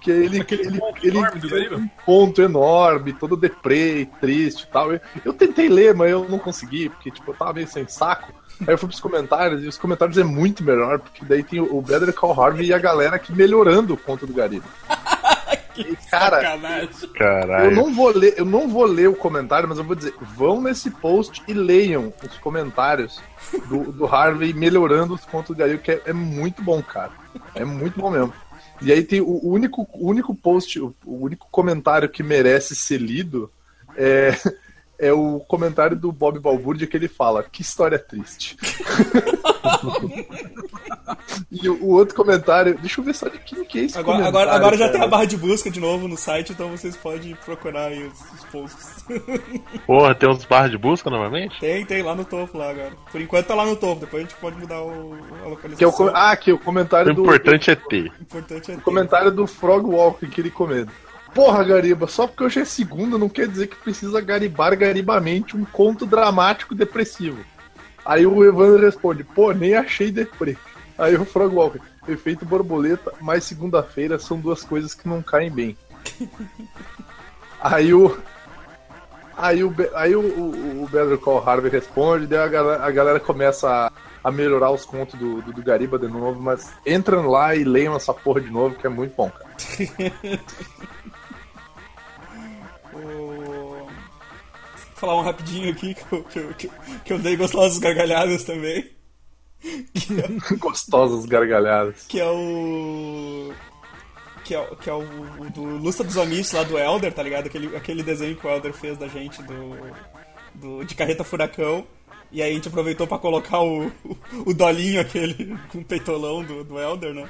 Que 0.00 0.10
ele, 0.10 0.40
Aquele 0.42 0.66
ele, 0.66 0.78
ponto 0.78 1.04
ele 1.06 1.18
enorme 1.18 1.40
do 1.40 1.48
Gariba? 1.48 1.76
um 1.76 1.88
ponto 2.04 2.42
enorme, 2.42 3.12
todo 3.14 3.34
deprê, 3.36 4.06
triste 4.20 4.62
e 4.62 4.66
tal. 4.66 4.92
Eu, 4.92 5.00
eu 5.24 5.32
tentei 5.32 5.68
ler, 5.68 5.94
mas 5.94 6.10
eu 6.10 6.28
não 6.28 6.38
consegui, 6.38 6.90
porque 6.90 7.10
tipo, 7.10 7.30
eu 7.32 7.34
tava 7.34 7.54
meio 7.54 7.66
sem 7.66 7.88
saco. 7.88 8.32
Aí 8.60 8.72
eu 8.74 8.78
fui 8.78 8.86
pros 8.88 9.00
comentários, 9.00 9.64
e 9.64 9.66
os 9.66 9.76
comentários 9.78 10.16
é 10.16 10.22
muito 10.22 10.62
melhor, 10.62 11.00
porque 11.00 11.24
daí 11.24 11.42
tem 11.42 11.58
o 11.60 11.82
Better 11.82 12.12
Call 12.12 12.40
Harvey 12.40 12.68
e 12.68 12.72
a 12.74 12.78
galera 12.78 13.16
aqui 13.16 13.32
melhorando 13.32 13.94
o 13.94 13.96
conto 13.96 14.26
do 14.26 14.34
Gariba. 14.34 14.66
E, 15.76 15.96
cara, 16.08 16.36
Sacanagem. 16.36 16.88
eu 17.02 17.08
Caralho. 17.08 17.74
não 17.74 17.92
vou 17.92 18.16
ler, 18.16 18.34
eu 18.36 18.44
não 18.44 18.68
vou 18.68 18.84
ler 18.84 19.08
o 19.08 19.14
comentário, 19.16 19.68
mas 19.68 19.76
eu 19.76 19.82
vou 19.82 19.96
dizer, 19.96 20.14
vão 20.36 20.60
nesse 20.62 20.88
post 20.88 21.42
e 21.48 21.52
leiam 21.52 22.12
os 22.22 22.38
comentários 22.38 23.20
do, 23.68 23.90
do 23.90 24.06
Harvey 24.06 24.52
melhorando 24.52 25.14
os 25.14 25.24
contos 25.24 25.48
do 25.48 25.58
Gariba, 25.58 25.82
que 25.82 25.90
é, 25.90 26.00
é 26.06 26.12
muito 26.12 26.62
bom, 26.62 26.80
cara. 26.80 27.10
É 27.54 27.64
muito 27.64 28.00
bom 28.00 28.10
mesmo. 28.10 28.32
E 28.82 28.92
aí 28.92 29.02
tem 29.02 29.20
o 29.20 29.40
único, 29.46 29.88
o 29.92 30.08
único 30.08 30.34
post, 30.34 30.80
o 30.80 30.94
único 31.06 31.48
comentário 31.50 32.08
que 32.08 32.22
merece 32.22 32.74
ser 32.74 33.00
lido 33.00 33.50
é, 33.96 34.32
é 34.98 35.12
o 35.12 35.40
comentário 35.40 35.96
do 35.96 36.12
Bob 36.12 36.38
Balbúrdia 36.38 36.86
que 36.86 36.96
ele 36.96 37.08
fala, 37.08 37.42
que 37.42 37.62
história 37.62 37.98
triste. 37.98 38.56
e 41.50 41.68
o, 41.68 41.84
o 41.84 41.88
outro 41.90 42.14
comentário, 42.14 42.78
deixa 42.78 43.00
eu 43.00 43.04
ver 43.04 43.14
só 43.14 43.28
de 43.28 43.38
quem 43.38 43.64
que 43.64 43.80
é 43.80 43.84
esse 43.84 43.98
Agora, 43.98 44.18
comentário, 44.18 44.50
agora, 44.50 44.56
agora 44.56 44.76
já 44.76 44.88
tem 44.88 45.02
a 45.02 45.06
barra 45.06 45.24
de 45.24 45.36
busca 45.36 45.70
de 45.70 45.80
novo 45.80 46.06
no 46.06 46.16
site, 46.16 46.52
então 46.52 46.70
vocês 46.70 46.96
podem 46.96 47.34
procurar 47.44 47.86
aí 47.86 48.06
os, 48.06 48.20
os 48.32 48.44
posts. 48.46 49.04
Porra, 49.86 50.14
tem 50.14 50.28
uns 50.28 50.44
barras 50.44 50.70
de 50.70 50.78
busca 50.78 51.10
novamente? 51.10 51.58
tem, 51.60 51.84
tem 51.84 52.02
lá 52.02 52.14
no 52.14 52.24
topo 52.24 52.58
lá 52.58 52.70
agora. 52.70 52.92
Por 53.10 53.20
enquanto 53.20 53.46
tá 53.46 53.54
lá 53.54 53.66
no 53.66 53.76
topo, 53.76 54.00
depois 54.00 54.24
a 54.24 54.28
gente 54.28 54.38
pode 54.38 54.58
mudar 54.58 54.82
o, 54.82 55.14
a 55.44 55.48
localização. 55.48 55.76
Que 55.76 56.02
é 56.02 56.06
o, 56.06 56.08
ah, 56.14 56.30
aqui, 56.30 56.52
o 56.52 56.56
O 56.56 56.58
comentário 56.58 57.14
do, 57.14 57.22
importante 57.22 57.70
é 57.70 57.74
ter. 57.74 58.12
O 58.18 58.22
importante 58.22 58.70
é 58.70 58.76
ter. 58.76 58.82
Comentário 58.82 59.30
do 59.30 59.46
Frog 59.46 59.86
Walker 59.86 60.26
que 60.26 60.40
ele 60.40 60.50
comenta. 60.50 60.92
Porra, 61.34 61.64
Gariba, 61.64 62.06
só 62.06 62.28
porque 62.28 62.44
hoje 62.44 62.60
é 62.60 62.64
segunda 62.64 63.18
não 63.18 63.28
quer 63.28 63.48
dizer 63.48 63.66
que 63.66 63.76
precisa 63.76 64.20
garibar 64.20 64.76
garibamente 64.78 65.56
um 65.56 65.64
conto 65.64 66.06
dramático 66.06 66.74
depressivo. 66.74 67.44
Aí 68.04 68.24
o 68.24 68.44
Evandro 68.44 68.84
responde, 68.84 69.24
pô, 69.24 69.52
nem 69.52 69.74
achei 69.74 70.12
deprê. 70.12 70.56
Aí 70.96 71.16
o 71.16 71.24
Frog 71.24 71.52
Walker, 71.52 71.80
efeito 72.06 72.44
borboleta, 72.44 73.12
mas 73.20 73.44
segunda-feira 73.44 74.18
são 74.18 74.38
duas 74.38 74.62
coisas 74.62 74.94
que 74.94 75.08
não 75.08 75.22
caem 75.22 75.50
bem. 75.50 75.76
Aí 77.60 77.94
o. 77.94 78.16
Aí 79.36 79.64
o, 79.64 79.74
aí 79.94 80.14
o, 80.14 80.20
o, 80.20 80.84
o 80.84 80.88
Better 80.88 81.18
Call 81.18 81.42
Harvey 81.48 81.70
responde, 81.70 82.26
daí 82.26 82.38
a 82.38 82.46
galera, 82.46 82.84
a 82.84 82.90
galera 82.92 83.18
começa 83.18 83.68
a, 83.68 83.92
a 84.22 84.30
melhorar 84.30 84.70
os 84.70 84.84
contos 84.84 85.18
do, 85.18 85.42
do, 85.42 85.52
do 85.52 85.62
Gariba 85.62 85.98
de 85.98 86.06
novo, 86.06 86.40
mas 86.40 86.72
entram 86.86 87.26
lá 87.26 87.56
e 87.56 87.64
leiam 87.64 87.96
essa 87.96 88.14
porra 88.14 88.40
de 88.40 88.50
novo, 88.50 88.76
que 88.76 88.86
é 88.86 88.90
muito 88.90 89.16
bom, 89.16 89.30
cara. 89.30 89.50
falar 94.94 95.16
um 95.16 95.22
rapidinho 95.22 95.70
aqui 95.70 95.94
que 95.94 96.12
eu, 96.12 96.24
que 96.24 96.38
eu, 96.38 96.54
que 96.54 96.66
eu, 96.66 96.72
que 97.04 97.12
eu 97.12 97.18
dei 97.18 97.36
gostosas 97.36 97.78
gargalhadas 97.78 98.44
também. 98.44 98.90
É, 99.64 100.54
Gostosas 100.56 101.24
gargalhadas. 101.26 102.04
que 102.06 102.20
é 102.20 102.28
o. 102.28 103.52
Que 104.44 104.54
é, 104.54 104.66
que 104.80 104.90
é 104.90 104.92
o, 104.92 105.00
o 105.40 105.50
do 105.50 105.62
Lustra 105.62 106.04
dos 106.04 106.18
Amish 106.18 106.52
lá 106.52 106.62
do 106.64 106.78
Elder, 106.78 107.12
tá 107.12 107.22
ligado? 107.22 107.46
Aquele, 107.46 107.74
aquele 107.74 108.02
desenho 108.02 108.36
que 108.36 108.46
o 108.46 108.50
Elder 108.50 108.74
fez 108.74 108.98
da 108.98 109.08
gente 109.08 109.42
do, 109.42 109.76
do 110.54 110.84
de 110.84 110.94
carreta 110.94 111.24
furacão. 111.24 111.86
E 112.30 112.42
aí 112.42 112.50
a 112.50 112.54
gente 112.54 112.68
aproveitou 112.68 113.06
pra 113.06 113.18
colocar 113.18 113.60
o, 113.60 113.86
o, 113.86 114.18
o 114.46 114.52
dolinho 114.52 115.00
aquele 115.00 115.56
com 115.70 115.78
o 115.78 115.84
peitolão 115.84 116.44
do, 116.44 116.62
do 116.64 116.78
Elder, 116.78 117.14
né? 117.14 117.28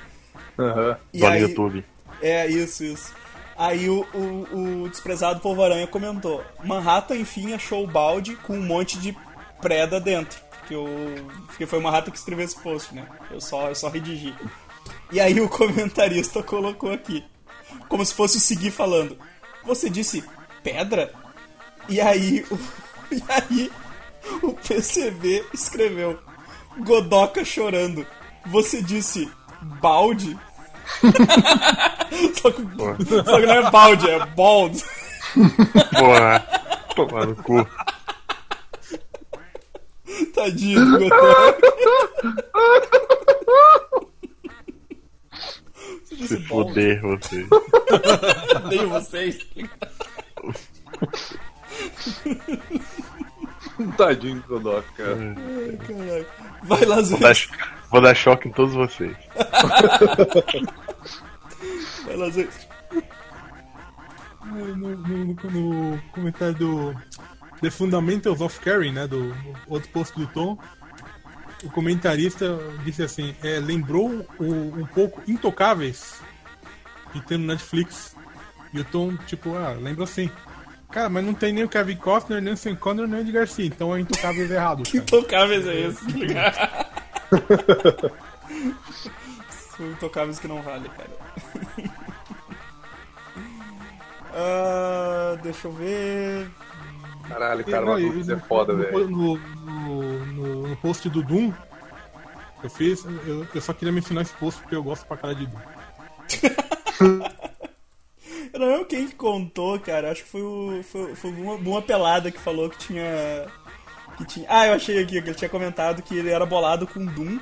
Aham. 0.58 0.98
No 1.12 1.26
aí, 1.26 1.42
YouTube. 1.42 1.84
É, 2.20 2.48
isso, 2.48 2.82
isso. 2.84 3.14
Aí 3.56 3.88
o, 3.88 4.04
o, 4.14 4.82
o 4.84 4.88
desprezado 4.88 5.40
Polvo 5.40 5.62
Aranha 5.62 5.86
comentou: 5.86 6.44
Manhattan, 6.64 7.16
enfim, 7.16 7.52
achou 7.52 7.84
o 7.84 7.86
balde 7.86 8.36
com 8.36 8.54
um 8.54 8.62
monte 8.62 8.98
de 8.98 9.16
preda 9.60 10.00
dentro. 10.00 10.38
Porque, 10.58 10.74
o, 10.74 10.86
porque 11.46 11.66
foi 11.66 11.78
o 11.78 11.82
Manhattan 11.82 12.10
que 12.10 12.18
escreveu 12.18 12.44
esse 12.44 12.58
post, 12.58 12.94
né? 12.94 13.06
Eu 13.30 13.40
só, 13.40 13.68
eu 13.68 13.74
só 13.74 13.88
redigi. 13.88 14.34
E 15.12 15.20
aí 15.20 15.40
o 15.40 15.48
comentarista 15.48 16.42
colocou 16.44 16.92
aqui, 16.92 17.24
como 17.88 18.04
se 18.04 18.14
fosse 18.14 18.38
o 18.38 18.40
seguir 18.40 18.70
falando: 18.70 19.16
Você 19.64 19.88
disse 19.88 20.24
pedra? 20.62 21.12
E 21.88 22.00
aí 22.00 22.44
o, 22.50 22.58
e 23.14 23.22
aí 23.28 23.72
o 24.42 24.52
PCB 24.52 25.46
escreveu: 25.52 26.18
Godoca 26.78 27.44
chorando. 27.44 28.06
Você 28.46 28.82
disse 28.82 29.30
balde? 29.80 30.36
só, 32.40 32.50
que, 32.50 32.62
só 33.24 33.40
que 33.40 33.46
não 33.46 33.54
é 33.54 33.70
balde, 33.70 34.10
é 34.10 34.26
bald. 34.26 34.82
Porra. 35.98 36.46
Tomar 36.94 37.26
no 37.26 37.36
cu. 37.36 37.66
Tadinho 40.34 40.84
do 40.84 40.98
disse 46.16 46.28
Se 46.28 46.40
fuder 46.46 47.00
você. 47.02 47.46
Odeio 48.56 48.88
vocês. 48.90 49.38
Tadinho 53.96 54.40
do 54.42 54.48
Godok, 54.48 54.92
cara. 54.92 55.16
Ai, 55.16 55.78
caralho. 55.86 56.26
Vai 56.62 56.84
lá, 56.84 57.02
Zé. 57.02 57.16
Vou 57.94 58.02
dar, 58.02 58.12
choque 58.12 58.48
em 58.48 58.50
todos 58.50 58.74
vocês. 58.74 59.16
Vai 62.04 62.16
lá, 62.16 62.28
Zé. 62.28 62.48
No, 64.44 64.76
no- 64.76 64.96
no- 65.36 66.02
comentário 66.10 66.56
do 66.56 66.92
The 67.60 67.70
Fundamentals 67.70 68.40
of 68.40 68.58
Caring, 68.58 68.90
né, 68.90 69.06
do 69.06 69.32
outro 69.68 69.88
post 69.90 70.18
do 70.18 70.26
Tom, 70.26 70.58
o 71.62 71.70
comentarista 71.70 72.58
disse 72.84 73.04
assim, 73.04 73.32
é, 73.44 73.60
lembrou 73.60 74.26
o- 74.40 74.80
um 74.80 74.86
pouco 74.86 75.22
Intocáveis, 75.30 76.20
que 77.12 77.20
tem 77.20 77.38
no 77.38 77.46
Netflix. 77.46 78.16
E 78.72 78.80
o 78.80 78.84
Tom, 78.84 79.16
tipo, 79.18 79.54
ah, 79.56 79.70
lembra 79.80 80.02
assim. 80.02 80.28
Cara, 80.90 81.08
mas 81.08 81.24
não 81.24 81.32
tem 81.32 81.52
nem 81.52 81.62
o 81.62 81.68
Kevin 81.68 81.94
Costner, 81.94 82.42
nem 82.42 82.54
o 82.54 82.56
Sam 82.56 82.74
Connor, 82.74 83.06
nem 83.06 83.20
o 83.20 83.22
Edgar 83.22 83.42
Garcia, 83.42 83.66
então 83.66 83.94
é 83.94 84.00
Intocáveis 84.00 84.50
errado. 84.50 84.82
Cara. 84.82 84.96
intocáveis 84.98 85.64
é 85.68 85.80
esse? 85.82 86.04
tá 86.04 86.18
ligado? 86.18 86.94
São 89.76 89.90
intocáveis 89.90 90.38
que 90.38 90.48
não 90.48 90.62
vale, 90.62 90.88
cara. 90.90 91.10
Ah, 94.36 95.38
deixa 95.42 95.68
eu 95.68 95.72
ver. 95.72 96.50
Caralho, 97.28 97.64
cara, 97.64 97.86
Não, 97.86 97.92
uma 97.92 98.00
dúvida 98.00 98.34
é 98.34 98.38
foda, 98.40 98.74
velho. 98.74 99.08
No, 99.08 99.36
no, 99.38 100.26
no- 100.26 100.68
no 100.68 100.76
post 100.78 101.08
do 101.08 101.22
Doom, 101.22 101.52
eu 102.62 102.68
fiz, 102.70 103.04
eu, 103.04 103.46
eu 103.54 103.60
só 103.60 103.72
queria 103.72 103.92
mencionar 103.92 104.24
esse 104.24 104.34
post 104.34 104.60
porque 104.60 104.74
eu 104.74 104.82
gosto 104.82 105.06
pra 105.06 105.16
cara 105.16 105.34
de 105.36 105.46
Doom. 105.46 105.60
Eu 108.52 108.58
não 108.60 108.66
lembro 108.66 108.86
quem 108.86 109.06
que 109.06 109.14
contou, 109.14 109.78
cara. 109.78 110.10
Acho 110.10 110.24
que 110.24 110.30
foi 110.30 110.42
o. 110.42 110.82
Foi, 110.82 111.14
foi 111.14 111.30
uma, 111.30 111.54
uma 111.54 111.80
pelada 111.82 112.30
que 112.32 112.38
falou 112.40 112.68
que 112.68 112.78
tinha. 112.78 113.46
Que 114.16 114.24
tinha. 114.24 114.46
Ah, 114.48 114.66
eu 114.68 114.74
achei 114.74 114.98
aqui 115.02 115.20
que 115.20 115.28
ele 115.28 115.34
tinha 115.34 115.48
comentado 115.48 116.02
que 116.02 116.16
ele 116.16 116.30
era 116.30 116.46
bolado 116.46 116.86
com 116.86 117.04
Doom, 117.04 117.38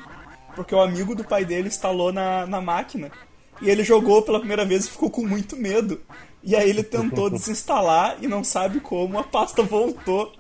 porque 0.55 0.75
o 0.75 0.81
amigo 0.81 1.15
do 1.15 1.23
pai 1.25 1.45
dele 1.45 1.69
instalou 1.69 2.13
na, 2.13 2.47
na 2.47 2.61
máquina. 2.61 3.11
E 3.61 3.69
ele 3.71 3.85
jogou 3.85 4.23
pela 4.23 4.39
primeira 4.39 4.65
vez 4.65 4.87
e 4.87 4.91
ficou 4.91 5.11
com 5.11 5.27
muito 5.27 5.57
medo. 5.57 6.01
E 6.43 6.57
aí 6.57 6.69
ele 6.71 6.83
tentou 6.83 7.29
desinstalar 7.31 8.17
e 8.21 8.27
não 8.27 8.43
sabe 8.43 8.81
como, 8.81 9.19
a 9.19 9.25
pasta 9.25 9.63
voltou. 9.63 10.33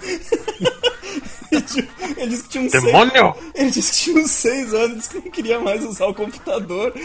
Tipo, 1.68 2.20
ele 2.20 2.30
disse 2.30 2.42
que 2.42 2.48
tinha 2.48 2.64
uns 2.64 2.72
seis- 2.72 2.84
Demônio! 2.84 3.34
ele 3.54 3.70
disse 3.70 3.92
que 3.92 3.96
tinha 4.10 4.24
uns 4.24 4.30
6 4.32 4.74
anos, 4.74 4.96
disse 4.96 5.08
que 5.10 5.18
não 5.18 5.30
queria 5.30 5.60
mais 5.60 5.84
usar 5.84 6.06
o 6.06 6.14
computador. 6.14 6.92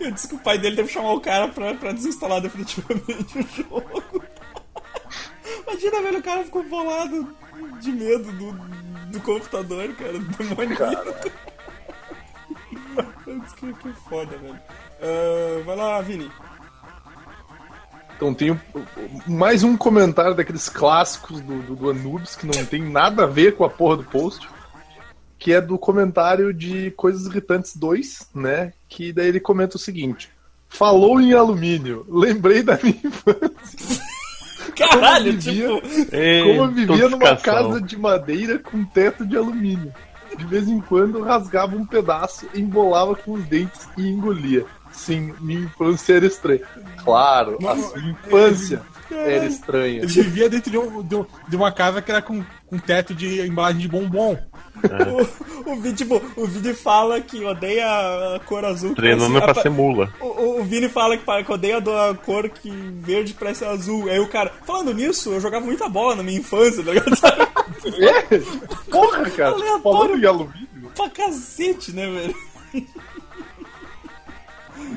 Ele 0.00 0.12
disse 0.12 0.28
que 0.28 0.34
o 0.34 0.38
pai 0.38 0.58
dele 0.58 0.76
teve 0.76 0.88
que 0.88 0.94
chamar 0.94 1.12
o 1.12 1.20
cara 1.20 1.48
pra, 1.48 1.74
pra 1.74 1.92
desinstalar 1.92 2.40
definitivamente 2.40 3.38
o 3.38 3.42
jogo. 3.56 4.21
Imagina, 5.72 6.02
velho, 6.02 6.18
o 6.18 6.22
cara 6.22 6.44
ficou 6.44 6.62
bolado 6.64 7.34
de 7.80 7.92
medo 7.92 8.30
do, 8.32 8.52
do 9.10 9.20
computador, 9.20 9.88
cara, 9.94 10.18
do 10.18 10.20
demoníaco. 10.44 11.30
Que, 13.56 13.72
que 13.72 13.92
foda, 14.08 14.36
velho. 14.36 14.58
Ah, 15.00 15.62
vai 15.64 15.76
lá, 15.76 16.00
Vini. 16.02 16.30
Então 18.16 18.34
tem 18.34 18.50
um- 18.50 18.58
mais 19.26 19.62
um 19.62 19.76
comentário 19.76 20.34
daqueles 20.34 20.68
clássicos 20.68 21.40
do, 21.40 21.62
do, 21.62 21.74
do 21.76 21.90
Anubis 21.90 22.36
que 22.36 22.46
não 22.46 22.64
tem 22.66 22.82
nada 22.82 23.22
a 23.24 23.26
ver 23.26 23.56
com 23.56 23.64
a 23.64 23.70
porra 23.70 23.96
do 23.96 24.04
post. 24.04 24.46
Que 25.38 25.54
é 25.54 25.60
do 25.60 25.78
comentário 25.78 26.52
de 26.52 26.90
Coisas 26.92 27.26
Irritantes 27.26 27.74
2, 27.76 28.28
né? 28.34 28.72
Que 28.88 29.12
daí 29.12 29.28
ele 29.28 29.40
comenta 29.40 29.76
o 29.76 29.80
seguinte: 29.80 30.30
Falou 30.68 31.20
em 31.20 31.32
alumínio, 31.32 32.04
lembrei 32.08 32.62
da 32.62 32.78
minha 32.82 33.00
infância. 33.02 34.02
Caralho, 34.76 35.32
vivia, 35.32 35.80
tipo. 35.80 36.16
Ei, 36.16 36.42
como 36.42 36.62
eu 36.62 36.68
vivia 36.70 37.08
numa 37.08 37.36
casa 37.36 37.80
de 37.80 37.96
madeira 37.96 38.58
com 38.58 38.84
teto 38.84 39.26
de 39.26 39.36
alumínio. 39.36 39.92
De 40.36 40.46
vez 40.46 40.66
em 40.66 40.80
quando 40.80 41.18
eu 41.18 41.24
rasgava 41.24 41.76
um 41.76 41.84
pedaço, 41.84 42.46
embolava 42.54 43.14
com 43.14 43.32
os 43.32 43.44
dentes 43.44 43.88
e 43.98 44.08
engolia. 44.08 44.64
Sim, 44.90 45.34
minha 45.40 45.60
infância 45.60 46.14
era 46.14 46.26
estranha. 46.26 46.62
Claro, 47.04 47.58
a 47.66 47.76
sua 47.76 48.00
infância 48.00 48.82
era 49.14 49.44
estranha. 49.46 49.98
Ele 50.02 50.06
vivia 50.06 50.48
dentro 50.48 50.70
de, 50.70 50.78
um- 50.78 51.02
de 51.02 51.14
um- 51.16 51.26
de 51.48 51.56
uma 51.56 51.72
casa 51.72 52.00
que 52.02 52.10
era 52.10 52.20
com, 52.22 52.44
com 52.66 52.78
teto 52.78 53.14
de 53.14 53.40
embalagem 53.46 53.80
de 53.80 53.88
bombom. 53.88 54.36
O, 55.64 55.72
o, 55.72 55.76
Vini, 55.80 55.94
tipo, 55.94 56.20
o 56.36 56.46
Vini 56.46 56.74
fala 56.74 57.20
que 57.20 57.44
odeia 57.44 57.86
a 58.36 58.40
cor 58.40 58.64
azul. 58.64 58.94
Treinando 58.94 59.32
parece- 59.38 59.52
pra 59.52 59.62
ser 59.62 59.68
mula. 59.70 60.12
O, 60.20 60.60
o- 60.60 60.64
Vini 60.64 60.88
fala 60.88 61.16
que, 61.16 61.24
que 61.44 61.52
odeia 61.52 61.78
a 61.78 62.14
cor 62.14 62.48
que 62.48 62.70
verde 62.70 63.34
parece 63.34 63.64
azul. 63.64 64.08
Aí 64.10 64.18
o 64.18 64.28
cara, 64.28 64.50
falando 64.66 64.92
nisso, 64.94 65.30
eu 65.30 65.40
jogava 65.40 65.64
muita 65.64 65.88
bola 65.88 66.16
na 66.16 66.22
minha 66.22 66.38
infância, 66.38 66.82
tá 66.82 66.90
ligado? 66.92 67.16
É? 67.84 68.38
Porra, 68.90 69.28
cara, 69.30 69.50
Aleatório. 69.52 69.82
falando 69.82 70.18
de 70.20 70.26
alumínio. 70.26 70.90
pra 70.94 71.10
cacete, 71.10 71.92
né, 71.92 72.06
velho? 72.06 72.34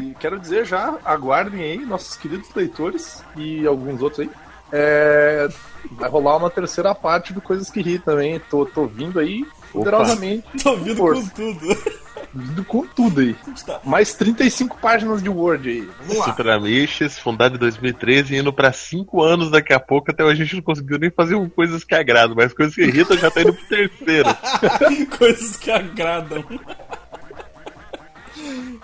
E 0.02 0.16
quero 0.20 0.40
dizer 0.40 0.66
já, 0.66 0.98
aguardem 1.04 1.62
aí, 1.62 1.86
nossos 1.86 2.16
queridos 2.16 2.54
leitores 2.54 3.24
e 3.36 3.66
alguns 3.66 4.02
outros 4.02 4.22
aí. 4.22 4.30
É, 4.72 5.48
vai 5.92 6.10
rolar 6.10 6.38
uma 6.38 6.50
terceira 6.50 6.94
parte 6.94 7.32
do 7.32 7.42
Coisas 7.42 7.70
que 7.70 7.82
Ri 7.82 8.00
também. 8.00 8.40
Tô, 8.50 8.66
tô 8.66 8.86
vindo 8.86 9.20
aí 9.20 9.46
poderosamente. 9.72 10.46
Tô 10.62 10.76
vindo 10.78 10.98
Força. 10.98 11.22
com 11.22 11.30
tudo. 11.30 12.06
Vindo 12.34 12.66
com 12.66 12.86
tudo 12.86 13.22
aí. 13.22 13.36
Tá. 13.66 13.80
Mais 13.86 14.14
35 14.14 14.78
páginas 14.78 15.24
de 15.24 15.30
Word 15.30 15.70
aí. 15.70 15.90
Vamos 16.00 16.18
lá. 16.18 16.26
Super 16.26 16.50
Amiches, 16.50 17.18
fundado 17.18 17.56
em 17.56 17.60
2013, 17.60 18.36
indo 18.36 18.52
pra 18.52 18.74
5 18.74 19.24
anos 19.24 19.50
daqui 19.50 19.72
a 19.72 19.80
pouco. 19.80 20.12
Até 20.12 20.24
hoje 20.24 20.42
a 20.42 20.46
gente 20.46 20.58
não 20.58 20.64
conseguiu 20.64 21.00
nem 21.00 21.10
fazer 21.10 21.36
um 21.36 21.48
coisas 21.48 21.86
que 21.86 21.96
agradam, 21.96 22.36
mas 22.36 22.54
coisas 22.54 22.76
que 22.76 22.84
irritam 22.84 23.18
já 23.18 23.32
tá 23.32 23.42
indo 23.42 23.54
pro 23.54 23.66
terceiro. 23.68 24.30
Coisas 25.18 25.56
que 25.56 25.72
agradam. 25.72 26.44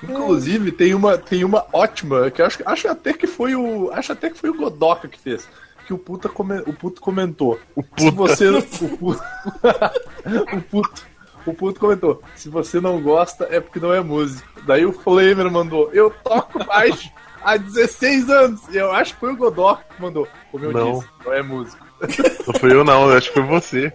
Inclusive, 0.03 0.71
tem 0.71 0.93
uma, 0.93 1.17
tem 1.17 1.43
uma 1.43 1.65
ótima, 1.71 2.29
que 2.31 2.41
eu 2.41 2.45
acho, 2.45 2.59
acho 2.65 2.87
até 2.87 3.13
que 3.13 3.27
foi 3.27 3.55
o. 3.55 3.91
Acho 3.91 4.11
até 4.13 4.29
que 4.29 4.37
foi 4.37 4.49
o 4.49 4.55
Godoka 4.57 5.07
que 5.07 5.19
fez. 5.19 5.47
Que 5.85 5.93
o 5.93 5.97
puta 5.97 6.29
come- 6.29 6.61
o 6.65 6.73
puto 6.73 7.01
comentou. 7.01 7.59
O 7.75 7.83
puta. 7.83 8.01
Se 8.03 8.11
você. 8.11 8.49
o, 8.49 8.61
puto, 8.97 9.23
o 10.53 10.61
puto. 10.61 11.11
O 11.43 11.53
puto 11.55 11.79
comentou, 11.79 12.21
se 12.35 12.49
você 12.49 12.79
não 12.79 13.01
gosta 13.01 13.47
é 13.49 13.59
porque 13.59 13.79
não 13.79 13.91
é 13.91 13.99
músico. 13.99 14.47
Daí 14.67 14.85
o 14.85 14.93
Flamer 14.93 15.49
mandou, 15.49 15.89
eu 15.91 16.11
toco 16.23 16.63
baixo 16.63 17.09
há 17.43 17.57
16 17.57 18.29
anos. 18.29 18.61
E 18.71 18.77
eu 18.77 18.91
acho 18.91 19.15
que 19.15 19.19
foi 19.21 19.33
o 19.33 19.35
Godoka 19.37 19.83
que 19.95 19.99
mandou. 20.01 20.27
Como 20.51 20.65
eu 20.65 20.71
Não. 20.71 20.93
disse, 20.99 21.07
não 21.25 21.33
é 21.33 21.41
músico. 21.41 21.85
Não 22.47 22.53
fui 22.59 22.73
eu, 22.73 22.83
não, 22.83 23.09
acho 23.11 23.27
que 23.31 23.33
foi 23.39 23.43
você. 23.43 23.93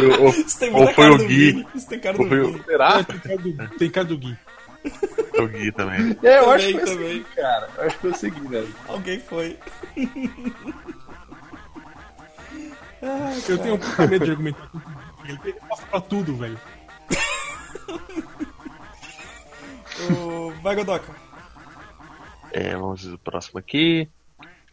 Eu- 0.00 0.22
ou, 0.22 0.80
ou 0.80 0.94
foi 0.94 1.10
o 1.10 1.18
do 1.18 1.24
Gui. 1.26 1.50
Vini. 1.52 1.66
Isso 1.74 1.88
tem 1.88 1.98
cara 1.98 2.16
Ou 2.16 2.22
do 2.24 2.28
foi 2.28 2.40
o-. 2.42 2.64
Será? 2.64 3.02
Tem 3.04 3.18
cara 3.18 3.36
do, 3.38 3.68
tem 3.78 3.90
cara 3.90 4.06
do 4.06 4.18
Gui. 4.18 4.38
O 5.38 5.48
Gui 5.48 5.72
também. 5.72 6.16
É, 6.22 6.38
eu 6.38 6.44
Também, 6.44 6.54
acho 6.54 6.66
que 6.66 6.72
foi 6.78 6.86
também. 6.86 7.10
assim, 7.10 7.24
cara. 7.34 7.70
Eu 7.76 7.84
acho 7.84 7.98
que 7.98 8.06
eu 8.06 8.14
segui, 8.14 8.48
velho. 8.48 8.74
Alguém 8.86 9.18
foi. 9.20 9.58
Eu 13.48 13.58
tenho 13.58 13.74
um 13.74 13.78
puta 13.78 14.06
medo 14.06 14.24
de 14.24 14.30
argumentar 14.30 14.66
com 14.68 14.78
ele. 15.26 15.38
Ele 15.44 15.52
passa 15.68 15.84
pra 15.86 16.00
tudo, 16.00 16.36
velho. 16.36 16.58
O... 20.10 20.50
Vai, 20.60 20.74
Godoka. 20.74 21.14
É, 22.52 22.74
vamos 22.76 23.04
ver 23.04 23.14
o 23.14 23.18
próximo 23.18 23.58
aqui. 23.60 24.08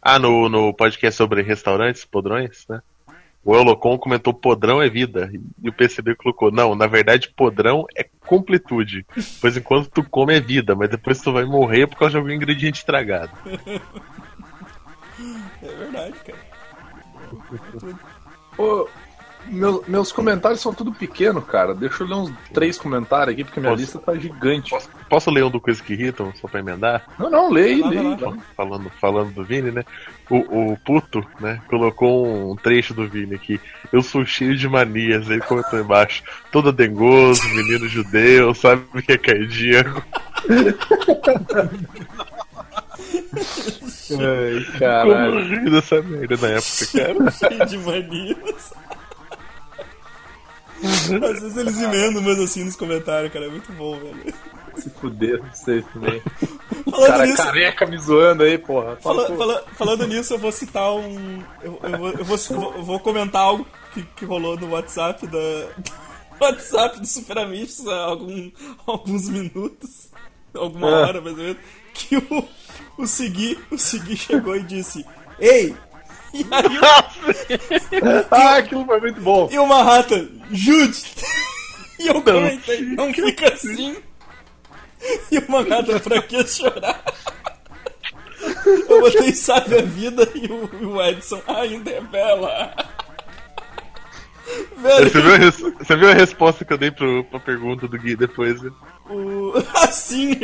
Ah, 0.00 0.18
no, 0.18 0.48
no 0.48 0.74
podcast 0.74 1.16
sobre 1.16 1.42
restaurantes, 1.42 2.04
podrões, 2.04 2.66
né? 2.68 2.82
O 3.44 3.56
Elocon 3.56 3.98
comentou 3.98 4.32
podrão 4.32 4.80
é 4.80 4.88
vida. 4.88 5.30
E 5.62 5.68
o 5.68 5.72
PCB 5.72 6.14
colocou, 6.14 6.50
não, 6.52 6.74
na 6.74 6.86
verdade, 6.86 7.32
podrão 7.36 7.84
é 7.96 8.06
completude. 8.20 9.04
Pois 9.40 9.56
enquanto 9.56 9.90
tu 9.90 10.04
come 10.04 10.36
é 10.36 10.40
vida, 10.40 10.74
mas 10.76 10.88
depois 10.88 11.20
tu 11.20 11.32
vai 11.32 11.44
morrer 11.44 11.88
por 11.88 11.98
causa 11.98 12.12
de 12.12 12.18
algum 12.18 12.30
ingrediente 12.30 12.78
estragado. 12.78 13.32
É 15.62 15.68
verdade, 15.68 16.14
cara. 16.24 16.38
Ô, 18.58 18.88
meu- 19.46 19.84
meus 19.88 20.10
comentários 20.12 20.60
são 20.60 20.72
tudo 20.74 20.92
pequeno, 20.92 21.40
cara. 21.42 21.74
Deixa 21.74 22.02
eu 22.02 22.06
ler 22.06 22.14
uns 22.14 22.32
três 22.52 22.78
comentários 22.78 23.34
aqui, 23.34 23.44
porque 23.44 23.60
minha 23.60 23.70
Posso? 23.72 23.80
lista 23.82 23.98
tá 23.98 24.14
gigante. 24.14 24.70
Posso, 24.70 24.88
posso 25.08 25.30
ler 25.30 25.44
um 25.44 25.50
do 25.50 25.60
Coisa 25.60 25.82
que 25.82 25.92
Irritam, 25.92 26.32
só 26.40 26.48
pra 26.48 26.60
emendar? 26.60 27.04
Não, 27.18 27.30
não, 27.30 27.50
leia, 27.50 27.86
leia. 27.86 28.16
Falando, 28.56 28.90
falando 29.00 29.32
do 29.32 29.44
Vini, 29.44 29.70
né? 29.70 29.84
O, 30.30 30.72
o 30.72 30.76
puto, 30.78 31.24
né, 31.40 31.60
colocou 31.68 32.52
um 32.52 32.56
trecho 32.56 32.94
do 32.94 33.06
Vini 33.08 33.34
aqui. 33.34 33.60
Eu 33.92 34.02
sou 34.02 34.24
cheio 34.24 34.56
de 34.56 34.68
manias, 34.68 35.28
ele 35.28 35.40
comentou 35.42 35.78
embaixo. 35.78 36.22
Todo 36.50 36.72
dengoso, 36.72 37.42
menino 37.48 37.86
judeu, 37.88 38.54
sabe 38.54 38.82
o 38.94 39.02
que 39.02 39.12
é 39.12 39.18
cardíaco. 39.18 40.02
Ai, 44.12 44.64
Como 44.64 44.78
caralho. 44.78 45.38
eu 45.38 45.48
ri 45.64 45.70
dessa 45.70 46.02
merda 46.02 46.36
na 46.36 46.48
época, 46.48 46.86
cara. 46.92 47.30
Cheio 47.30 47.66
de 47.66 47.78
manias. 47.78 48.72
Às 51.32 51.40
vezes 51.40 51.56
eles 51.56 51.80
emendam 51.80 52.22
mesmo 52.22 52.42
assim 52.44 52.64
nos 52.64 52.76
comentários, 52.76 53.32
cara. 53.32 53.46
É 53.46 53.48
muito 53.48 53.72
bom, 53.72 53.96
velho. 53.98 54.34
Se 54.76 54.88
fuder, 54.90 55.38
não 55.42 55.52
sei 55.54 55.82
também. 55.82 56.22
Falando 56.90 57.06
Cara 57.06 57.26
nisso, 57.26 57.42
careca 57.42 57.86
me 57.86 57.98
zoando 57.98 58.42
aí, 58.42 58.56
porra. 58.58 58.96
fala- 58.96 59.26
Fala, 59.26 59.36
fala- 59.38 59.64
falando 59.76 60.06
nisso, 60.06 60.32
eu 60.34 60.38
vou 60.38 60.50
citar 60.50 60.92
um. 60.94 61.42
Eu, 61.62 61.78
eu 61.82 61.98
vou, 61.98 62.08
eu 62.10 62.24
vou- 62.24 62.74
eu 62.76 62.82
vou 62.82 62.98
comentar 63.00 63.42
algo 63.42 63.66
que, 63.92 64.02
que 64.16 64.24
rolou 64.24 64.58
no 64.58 64.70
WhatsApp 64.70 65.26
da. 65.26 65.32
do 65.38 65.74
WhatsApp 66.40 66.98
do 67.00 67.06
Super 67.06 67.38
Amigos 67.38 67.86
há 67.86 67.96
algum, 68.04 68.50
alguns 68.86 69.28
minutos. 69.28 70.08
Alguma 70.54 70.88
Ah. 70.88 71.00
hora, 71.06 71.20
mais 71.20 71.36
ou 71.36 71.42
menos. 71.44 71.58
Que 71.94 72.16
o, 72.16 72.48
o 72.98 73.06
Segui, 73.06 73.58
o 73.70 73.76
Segui 73.78 74.16
chegou 74.16 74.56
e 74.56 74.62
disse: 74.62 75.04
Ei! 75.38 75.76
E 76.34 76.46
aí 76.50 76.78
o- 76.78 78.26
Ah, 78.30 78.56
aquilo 78.56 78.84
foi 78.86 79.00
muito 79.00 79.20
bom. 79.20 79.48
E 79.50 79.58
uma 79.58 79.82
rata, 79.82 80.28
Jude! 80.50 80.98
E 81.98 82.08
eu 82.08 82.22
comentei, 82.22 82.80
não 82.82 83.12
fica 83.12 83.52
assim. 83.52 83.96
E 85.30 85.38
uma 85.38 85.62
rata, 85.62 86.00
pra 86.00 86.22
que 86.22 86.46
chorar? 86.46 87.02
Eu 88.88 89.00
botei 89.00 89.32
sabe 89.32 89.78
a 89.78 89.82
vida 89.82 90.28
e 90.34 90.46
o, 90.50 90.86
Edson 91.02 91.40
ainda 91.46 91.90
é 91.90 92.00
bela. 92.00 92.74
Velho, 94.76 95.10
Você 95.10 95.20
viu, 95.20 95.34
a 95.34 95.38
você 95.84 95.96
viu 95.96 96.10
a 96.10 96.14
resposta 96.14 96.64
que 96.64 96.72
eu 96.72 96.78
dei 96.78 96.90
pro, 96.90 97.24
pra 97.24 97.38
pergunta 97.38 97.86
do 97.86 97.96
Gui 97.98 98.16
depois? 98.16 98.60
né? 98.60 98.70
O, 99.12 99.52
assim, 99.76 100.34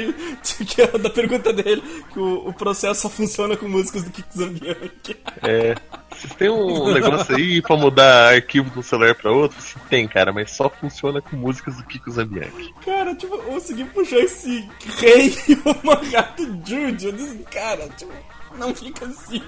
que 0.67 0.83
é 0.83 0.87
da 0.99 1.11
pergunta 1.11 1.53
dele, 1.53 1.83
que 2.13 2.19
o, 2.19 2.49
o 2.49 2.53
processo 2.53 3.03
só 3.03 3.09
funciona 3.09 3.57
com 3.57 3.69
músicas 3.69 4.05
do 4.05 4.11
Kiko 4.11 4.37
Zambianchi. 4.37 5.17
É. 5.43 5.75
Vocês 6.11 6.35
têm 6.35 6.51
um 6.51 6.93
negócio 6.93 7.37
aí 7.37 7.63
pra 7.63 7.77
mudar 7.77 8.35
arquivo 8.35 8.71
de 8.71 8.79
um 8.79 8.83
celular 8.83 9.15
pra 9.15 9.31
outro? 9.31 9.61
Sim, 9.63 9.79
tem, 9.89 10.09
cara, 10.09 10.33
mas 10.33 10.51
só 10.51 10.69
funciona 10.69 11.21
com 11.23 11.37
músicas 11.37 11.77
do 11.77 11.85
Kiko 11.85 12.11
Zambianchi. 12.11 12.75
Cara, 12.85 13.15
tipo, 13.15 13.37
eu 13.37 13.43
consegui 13.43 13.85
puxar 13.85 14.19
esse 14.19 14.69
rei 14.99 15.33
e 15.49 15.55
uma 15.65 15.95
rata 15.95 16.43
Jude. 16.67 17.07
Eu 17.07 17.13
disse, 17.13 17.39
cara, 17.51 17.89
tipo, 17.97 18.13
não 18.59 18.75
fica 18.75 19.07
assim. 19.07 19.43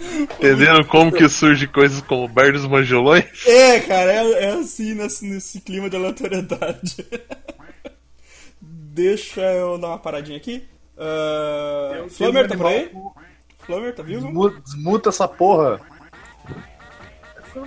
Entenderam 0.00 0.84
como 0.84 1.12
que 1.12 1.28
surge 1.28 1.66
coisas 1.66 2.00
como 2.02 2.28
dos 2.28 2.66
Manjolões? 2.66 3.24
É, 3.46 3.80
cara, 3.80 4.12
é, 4.12 4.44
é 4.44 4.48
assim 4.52 4.94
nesse, 4.94 5.26
nesse 5.26 5.60
clima 5.60 5.88
de 5.88 5.96
aleatoriedade. 5.96 7.06
Deixa 8.60 9.42
eu 9.42 9.78
dar 9.78 9.88
uma 9.88 9.98
paradinha 9.98 10.38
aqui. 10.38 10.66
Uh, 10.96 12.08
Flamer 12.08 12.48
tá 12.48 12.56
por 12.56 12.66
aí? 12.66 12.90
Flamer, 13.58 13.94
tá 13.94 14.02
vivo? 14.02 14.22
Desmuta, 14.26 14.60
desmuta 14.60 15.08
essa 15.10 15.28
porra. 15.28 15.80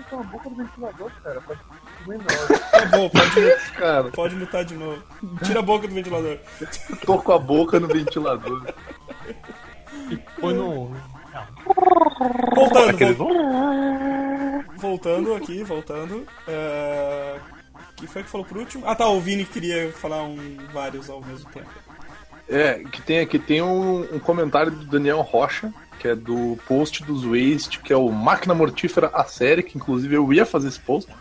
Tá 0.09 0.19
a 0.19 0.23
boca 0.23 0.49
do 0.49 0.55
ventilador, 0.55 1.11
cara. 1.23 1.41
Pode 1.41 1.59
Tá 2.71 2.85
bom, 2.85 3.09
pode, 3.09 3.55
cara. 3.75 4.03
pode 4.11 4.35
mutar 4.35 4.63
de 4.63 4.73
novo. 4.75 5.03
Tira 5.43 5.59
a 5.59 5.63
boca 5.63 5.87
do 5.87 5.93
ventilador. 5.93 6.37
Tô 7.05 7.19
com 7.19 7.31
a 7.33 7.39
boca 7.39 7.79
no 7.79 7.87
ventilador. 7.87 8.73
Põe 10.39 10.53
no. 10.53 10.95
Voltando, 12.55 12.89
Aqueles. 12.89 13.17
voltando 14.77 15.35
aqui, 15.35 15.63
voltando. 15.63 16.27
É... 16.47 17.37
que 17.95 18.07
foi 18.07 18.23
que 18.23 18.29
falou 18.29 18.45
por 18.45 18.57
último? 18.57 18.83
Ah 18.87 18.95
tá, 18.95 19.07
o 19.07 19.19
Vini 19.19 19.45
queria 19.45 19.91
falar 19.91 20.23
um, 20.23 20.57
vários 20.73 21.09
ao 21.09 21.21
mesmo 21.21 21.49
tempo. 21.51 21.69
É, 22.47 22.83
que 22.91 23.01
tem 23.01 23.19
aqui 23.19 23.37
tem 23.37 23.61
um, 23.61 24.15
um 24.15 24.19
comentário 24.19 24.71
do 24.71 24.85
Daniel 24.85 25.21
Rocha, 25.21 25.71
que 25.99 26.07
é 26.07 26.15
do 26.15 26.57
post 26.67 27.03
dos 27.03 27.23
Waste, 27.23 27.79
que 27.79 27.93
é 27.93 27.97
o 27.97 28.09
Máquina 28.09 28.55
Mortífera 28.55 29.11
a 29.13 29.23
série, 29.25 29.61
que 29.61 29.77
inclusive 29.77 30.15
eu 30.15 30.33
ia 30.33 30.45
fazer 30.45 30.69
esse 30.69 30.79
post, 30.79 31.11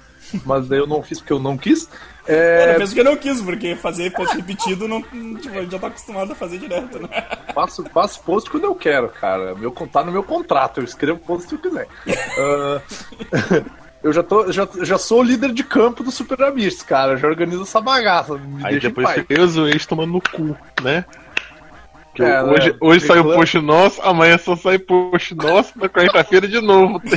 mas 0.47 0.69
daí 0.69 0.79
eu 0.79 0.87
não 0.87 1.03
fiz 1.03 1.19
porque 1.19 1.33
eu 1.33 1.39
não 1.39 1.59
quis. 1.59 1.89
É, 2.29 2.59
Cara, 2.59 2.79
mesmo 2.79 2.95
que 2.95 3.01
eu 3.01 3.05
não 3.05 3.17
quis, 3.17 3.41
porque 3.41 3.75
fazer 3.75 4.13
post 4.13 4.37
repetido 4.37 4.87
não, 4.87 5.01
tipo, 5.01 5.57
a 5.57 5.63
gente 5.63 5.73
já 5.73 5.79
tá 5.79 5.87
acostumado 5.87 6.33
a 6.33 6.35
fazer 6.35 6.59
direto, 6.59 6.99
né? 7.01 7.09
faço, 7.55 7.83
faço 7.93 8.23
post 8.23 8.51
quando 8.51 8.65
eu 8.65 8.75
quero, 8.75 9.09
cara. 9.09 9.55
Meu, 9.55 9.71
tá 9.71 10.05
no 10.05 10.13
meu 10.13 10.23
contrato, 10.23 10.79
eu 10.79 10.85
escrevo 10.85 11.19
post 11.19 11.49
se 11.49 11.55
eu 11.55 11.59
quiser. 11.59 11.89
Ah, 12.39 12.81
eu 14.05 14.13
já, 14.13 14.23
tô, 14.23 14.53
já, 14.53 14.69
já 14.83 14.99
sou 14.99 15.21
o 15.21 15.23
líder 15.23 15.55
de 15.55 15.65
campo 15.65 16.05
do 16.05 16.11
Super 16.11 16.43
Amish, 16.43 16.83
cara. 16.83 17.13
Eu 17.13 17.17
já 17.17 17.29
organizo 17.29 17.63
essa 17.63 17.81
bagaça. 17.81 18.37
Me 18.37 18.63
Aí 18.63 18.79
depois 18.79 19.09
você 19.09 19.41
os 19.41 19.57
ex 19.57 19.87
tomando 19.87 20.13
no 20.13 20.21
cu, 20.21 20.55
né? 20.83 21.07
É, 22.19 22.43
hoje 22.43 22.71
né? 22.71 22.77
hoje 22.81 23.07
saiu 23.07 23.23
Reclama. 23.23 23.41
post 23.41 23.59
nosso, 23.61 24.03
amanhã 24.03 24.37
só 24.39 24.57
sai 24.57 24.79
post 24.79 25.35
nosso, 25.35 25.73
na 25.79 25.89
quarta-feira 25.89 26.49
de 26.49 26.61
novo. 26.61 27.01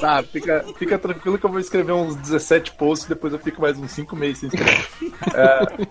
Tá, 0.00 0.22
fica, 0.22 0.64
fica 0.78 0.98
tranquilo 0.98 1.38
que 1.38 1.44
eu 1.44 1.50
vou 1.50 1.60
escrever 1.60 1.92
uns 1.92 2.16
17 2.16 2.72
posts, 2.72 3.08
depois 3.08 3.32
eu 3.32 3.38
fico 3.38 3.60
mais 3.60 3.78
uns 3.78 3.90
5 3.92 4.14
meses 4.16 4.38
sem 4.38 4.48
escrever. 4.48 4.86
É, 5.34 5.86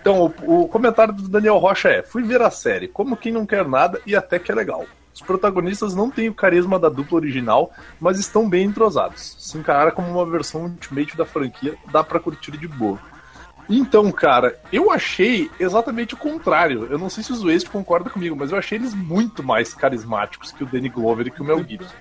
então, 0.00 0.34
o, 0.42 0.62
o 0.62 0.68
comentário 0.68 1.12
do 1.12 1.28
Daniel 1.28 1.58
Rocha 1.58 1.88
é: 1.88 2.02
Fui 2.02 2.22
ver 2.22 2.42
a 2.42 2.50
série, 2.50 2.88
como 2.88 3.16
quem 3.16 3.32
não 3.32 3.46
quer 3.46 3.66
nada 3.66 4.00
e 4.06 4.16
até 4.16 4.38
que 4.38 4.50
é 4.50 4.54
legal. 4.54 4.84
Os 5.14 5.20
protagonistas 5.20 5.94
não 5.94 6.10
têm 6.10 6.28
o 6.28 6.34
carisma 6.34 6.78
da 6.78 6.88
dupla 6.88 7.18
original, 7.18 7.70
mas 8.00 8.18
estão 8.18 8.48
bem 8.48 8.64
entrosados. 8.64 9.36
Se 9.38 9.58
encarar 9.58 9.92
como 9.92 10.08
uma 10.08 10.24
versão 10.24 10.62
ultimate 10.62 11.16
da 11.16 11.26
franquia, 11.26 11.76
dá 11.92 12.02
pra 12.02 12.18
curtir 12.18 12.56
de 12.56 12.66
boa. 12.66 12.98
Então, 13.68 14.10
cara, 14.10 14.58
eu 14.72 14.90
achei 14.90 15.50
exatamente 15.60 16.14
o 16.14 16.16
contrário. 16.16 16.86
Eu 16.90 16.98
não 16.98 17.08
sei 17.08 17.22
se 17.22 17.32
o 17.32 17.44
West 17.44 17.68
concorda 17.68 18.10
comigo, 18.10 18.34
mas 18.36 18.50
eu 18.50 18.58
achei 18.58 18.78
eles 18.78 18.94
muito 18.94 19.42
mais 19.42 19.72
carismáticos 19.72 20.50
que 20.50 20.64
o 20.64 20.66
Danny 20.66 20.88
Glover 20.88 21.26
e 21.26 21.30
que 21.30 21.40
o 21.40 21.44
Mel 21.44 21.64
Gibson. 21.66 21.94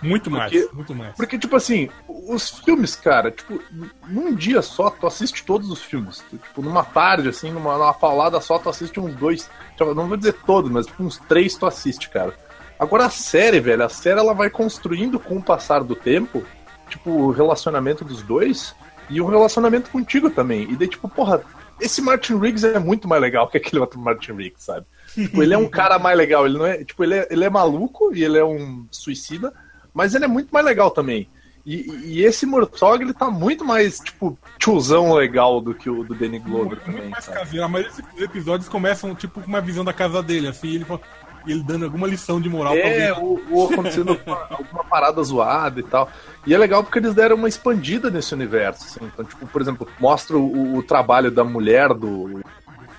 Muito 0.00 0.30
mais, 0.30 0.52
Porque- 0.52 0.74
muito 0.76 0.94
mais. 0.94 1.16
Porque, 1.16 1.38
tipo 1.38 1.56
assim, 1.56 1.88
os 2.08 2.50
filmes, 2.60 2.94
cara, 2.94 3.30
tipo, 3.30 3.60
num 4.06 4.34
dia 4.34 4.62
só, 4.62 4.90
tu 4.90 5.06
assiste 5.06 5.44
todos 5.44 5.70
os 5.70 5.82
filmes. 5.82 6.22
Tu, 6.30 6.36
tipo, 6.38 6.62
numa 6.62 6.84
tarde, 6.84 7.28
assim, 7.28 7.50
numa, 7.50 7.76
numa 7.76 7.92
paulada 7.94 8.40
só, 8.40 8.58
tu 8.58 8.68
assiste 8.68 9.00
uns 9.00 9.14
dois. 9.16 9.50
tipo, 9.76 9.94
Não 9.94 10.06
vou 10.06 10.16
dizer 10.16 10.34
todos, 10.46 10.70
mas 10.70 10.86
tipo, 10.86 11.02
uns 11.02 11.18
três 11.18 11.56
tu 11.56 11.66
assiste, 11.66 12.08
cara. 12.10 12.32
Agora 12.78 13.06
a 13.06 13.10
série, 13.10 13.58
velho, 13.58 13.84
a 13.84 13.88
série 13.88 14.20
ela 14.20 14.32
vai 14.34 14.48
construindo 14.48 15.18
com 15.18 15.36
o 15.38 15.42
passar 15.42 15.82
do 15.82 15.96
tempo, 15.96 16.44
tipo, 16.88 17.10
o 17.10 17.30
relacionamento 17.32 18.04
dos 18.04 18.22
dois 18.22 18.74
e 19.10 19.20
o 19.20 19.26
relacionamento 19.26 19.90
contigo 19.90 20.30
também. 20.30 20.70
E 20.70 20.76
daí, 20.76 20.86
tipo, 20.86 21.08
porra, 21.08 21.42
esse 21.80 22.00
Martin 22.00 22.38
Riggs 22.38 22.64
é 22.64 22.78
muito 22.78 23.08
mais 23.08 23.20
legal 23.20 23.48
que 23.48 23.56
aquele 23.58 23.80
outro 23.80 23.98
Martin 23.98 24.32
Riggs, 24.32 24.62
sabe? 24.64 24.86
Tipo, 25.12 25.42
ele 25.42 25.54
é 25.54 25.58
um 25.58 25.66
cara 25.70 25.98
mais 25.98 26.16
legal, 26.16 26.46
ele 26.46 26.56
não 26.56 26.66
é. 26.66 26.84
Tipo, 26.84 27.02
ele 27.02 27.14
é, 27.16 27.26
ele 27.30 27.44
é 27.44 27.50
maluco 27.50 28.14
e 28.14 28.22
ele 28.22 28.38
é 28.38 28.44
um 28.44 28.86
suicida, 28.92 29.52
mas 29.94 30.14
ele 30.14 30.24
é 30.24 30.28
muito 30.28 30.50
mais 30.52 30.64
legal 30.64 30.90
também. 30.90 31.28
E, 31.66 31.90
e 32.04 32.24
esse 32.24 32.46
Murtaugh, 32.46 33.02
ele 33.02 33.12
tá 33.12 33.30
muito 33.30 33.62
mais, 33.64 33.98
tipo, 33.98 34.38
tiozão 34.58 35.12
legal 35.12 35.60
do 35.60 35.74
que 35.74 35.90
o 35.90 36.02
do 36.02 36.14
Danny 36.14 36.38
Glover 36.38 36.68
Muito, 36.68 36.80
também. 36.80 37.00
muito 37.00 37.10
mais 37.10 37.24
sabe? 37.24 37.38
caseiro. 37.38 37.68
Mas 37.68 37.86
esses 37.88 38.04
episódios 38.22 38.68
começam, 38.70 39.14
tipo, 39.14 39.40
com 39.42 39.46
uma 39.48 39.60
visão 39.60 39.84
da 39.84 39.92
casa 39.92 40.22
dele, 40.22 40.48
assim, 40.48 40.76
ele, 40.76 40.84
fala- 40.86 41.00
ele 41.46 41.62
dando 41.62 41.84
alguma 41.84 42.06
lição 42.06 42.40
de 42.40 42.48
moral 42.48 42.72
pra 42.72 42.80
É, 42.82 43.10
alguém. 43.10 43.24
ou, 43.24 43.40
ou 43.50 43.70
acontecendo 43.70 44.12
alguma, 44.50 44.84
parada 44.84 45.22
zoada 45.22 45.78
e 45.78 45.82
tal. 45.82 46.10
E 46.46 46.54
é 46.54 46.58
legal 46.58 46.82
porque 46.82 46.98
eles 47.00 47.12
deram 47.14 47.36
uma 47.36 47.48
expandida 47.48 48.08
nesse 48.10 48.32
universo. 48.32 48.84
assim. 48.86 49.00
Então, 49.12 49.24
tipo, 49.26 49.46
por 49.46 49.60
exemplo, 49.60 49.86
mostra 50.00 50.38
o, 50.38 50.76
o 50.78 50.82
trabalho 50.82 51.30
da 51.30 51.44
mulher 51.44 51.92
do 51.92 52.40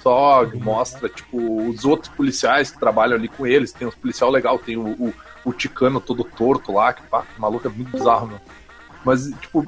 Sog, 0.04 0.56
mostra, 0.60 1.10
tipo, 1.10 1.68
os 1.70 1.84
outros 1.86 2.14
policiais 2.14 2.70
que 2.72 2.80
trabalham 2.80 3.16
ali 3.18 3.28
com 3.28 3.48
eles. 3.48 3.72
Tem 3.72 3.88
uns 3.88 3.96
policial 3.96 4.30
legal, 4.30 4.58
tem 4.60 4.78
o, 4.78 4.88
o, 4.92 5.14
o 5.50 5.54
Ticano 5.54 6.00
todo 6.00 6.24
torto 6.24 6.72
lá, 6.74 6.94
que 6.94 7.02
pá, 7.04 7.24
que 7.24 7.40
maluco 7.40 7.68
é 7.68 7.72
muito 7.72 7.92
bizarro, 7.92 8.28
meu. 8.28 8.40
Mas, 9.04 9.26
tipo, 9.42 9.66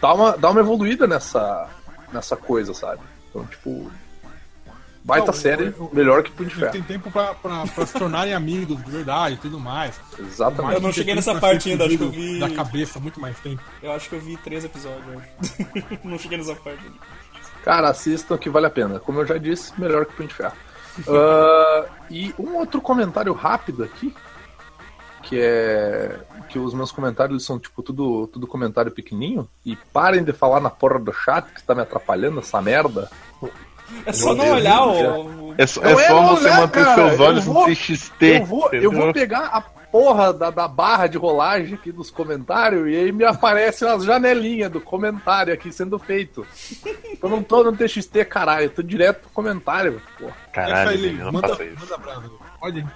dá 0.00 0.14
uma, 0.14 0.36
dá 0.36 0.50
uma 0.50 0.60
evoluída 0.60 1.06
nessa, 1.06 1.68
nessa 2.12 2.36
coisa, 2.36 2.72
sabe? 2.74 3.00
Então, 3.28 3.44
tipo, 3.46 3.90
baita 5.04 5.26
Não, 5.28 5.32
série, 5.32 5.64
eu- 5.66 5.74
eu- 5.78 5.90
melhor 5.92 6.22
que 6.22 6.30
Punho 6.30 6.48
de 6.48 6.54
Ferro. 6.54 6.72
têm 6.72 6.82
tempo 6.82 7.10
pra, 7.10 7.34
pra, 7.34 7.66
pra 7.66 7.86
se 7.86 7.92
tornarem 7.98 8.34
amigos 8.34 8.82
de 8.84 8.90
verdade 8.90 9.34
e 9.36 9.38
tudo 9.38 9.58
mais. 9.58 9.98
Exatamente. 10.18 10.62
Mais 10.62 10.74
Eu 10.76 10.80
não 10.82 10.92
cheguei 10.92 11.06
tem 11.06 11.16
nessa 11.16 11.34
parte 11.40 11.70
ainda, 11.70 11.84
acho 11.86 11.96
que 11.98 12.04
eu 12.04 12.10
vi- 12.10 12.38
Da 12.38 12.50
cabeça, 12.50 13.00
muito 13.00 13.20
mais 13.20 13.38
tempo. 13.40 13.62
Eu 13.82 13.92
acho 13.92 14.08
que 14.08 14.14
eu 14.16 14.20
vi 14.20 14.36
três 14.38 14.64
episódios. 14.64 15.22
não 16.04 16.18
cheguei 16.18 16.38
nessa 16.38 16.54
parte. 16.54 16.84
ainda. 16.84 16.96
Cara, 17.64 17.88
assistam 17.90 18.38
que 18.38 18.48
vale 18.50 18.66
a 18.66 18.70
pena. 18.70 18.98
Como 19.00 19.20
eu 19.20 19.26
já 19.26 19.36
disse, 19.38 19.78
melhor 19.80 20.06
que 20.06 20.14
Punho 20.14 20.28
de 20.28 20.34
Ferro. 20.34 20.54
Ah, 21.08 21.86
e 22.10 22.34
um 22.38 22.56
outro 22.56 22.80
comentário 22.80 23.32
rápido 23.32 23.84
aqui, 23.84 24.12
que 25.30 25.40
é 25.40 26.18
que 26.48 26.58
os 26.58 26.74
meus 26.74 26.90
comentários 26.90 27.44
são 27.44 27.58
tipo 27.60 27.80
tudo, 27.82 28.26
tudo 28.26 28.46
comentário 28.46 28.90
pequenininho. 28.90 29.48
E 29.64 29.76
parem 29.92 30.24
de 30.24 30.32
falar 30.32 30.58
na 30.60 30.68
porra 30.68 30.98
do 30.98 31.12
chat 31.12 31.46
que 31.52 31.62
tá 31.62 31.74
me 31.74 31.82
atrapalhando 31.82 32.40
essa 32.40 32.60
merda. 32.60 33.08
É 34.04 34.12
só 34.12 34.34
não 34.34 34.50
olhar 34.50 34.84
o. 34.86 35.54
É 35.56 35.66
só, 35.66 35.80
Eu 35.82 35.98
é 35.98 36.04
é 36.04 36.08
só 36.08 36.22
você 36.34 36.44
olhar, 36.46 36.60
manter 36.60 36.84
cara, 36.84 37.08
seus 37.08 37.20
olhos 37.20 37.46
eu 37.46 37.52
vou- 37.52 37.68
no 37.68 37.74
TXT. 37.74 38.22
Eu 38.22 38.44
vou, 38.44 38.68
eu 38.72 38.92
vou 38.92 39.12
pegar 39.12 39.46
a 39.46 39.60
porra 39.60 40.32
da, 40.32 40.50
da 40.50 40.66
barra 40.68 41.06
de 41.08 41.18
rolagem 41.18 41.74
aqui 41.74 41.90
dos 41.92 42.10
comentários 42.10 42.88
e 42.88 42.96
aí 42.96 43.12
me 43.12 43.24
aparecem 43.24 43.88
as 43.88 44.04
janelinhas 44.04 44.70
do 44.70 44.80
comentário 44.80 45.52
aqui 45.54 45.72
sendo 45.72 45.98
feito. 45.98 46.44
Eu 47.22 47.28
não 47.28 47.42
tô 47.42 47.62
no 47.64 47.76
TXT, 47.76 48.24
caralho, 48.28 48.66
eu 48.66 48.70
tô 48.70 48.82
direto 48.82 49.20
pro 49.22 49.30
comentário. 49.30 50.00
Porra. 50.18 50.36
Caralho, 50.52 50.96
Lili, 50.96 51.18
não 51.18 51.32
manda, 51.32 51.48
manda. 51.48 52.30
Pode. 52.60 52.86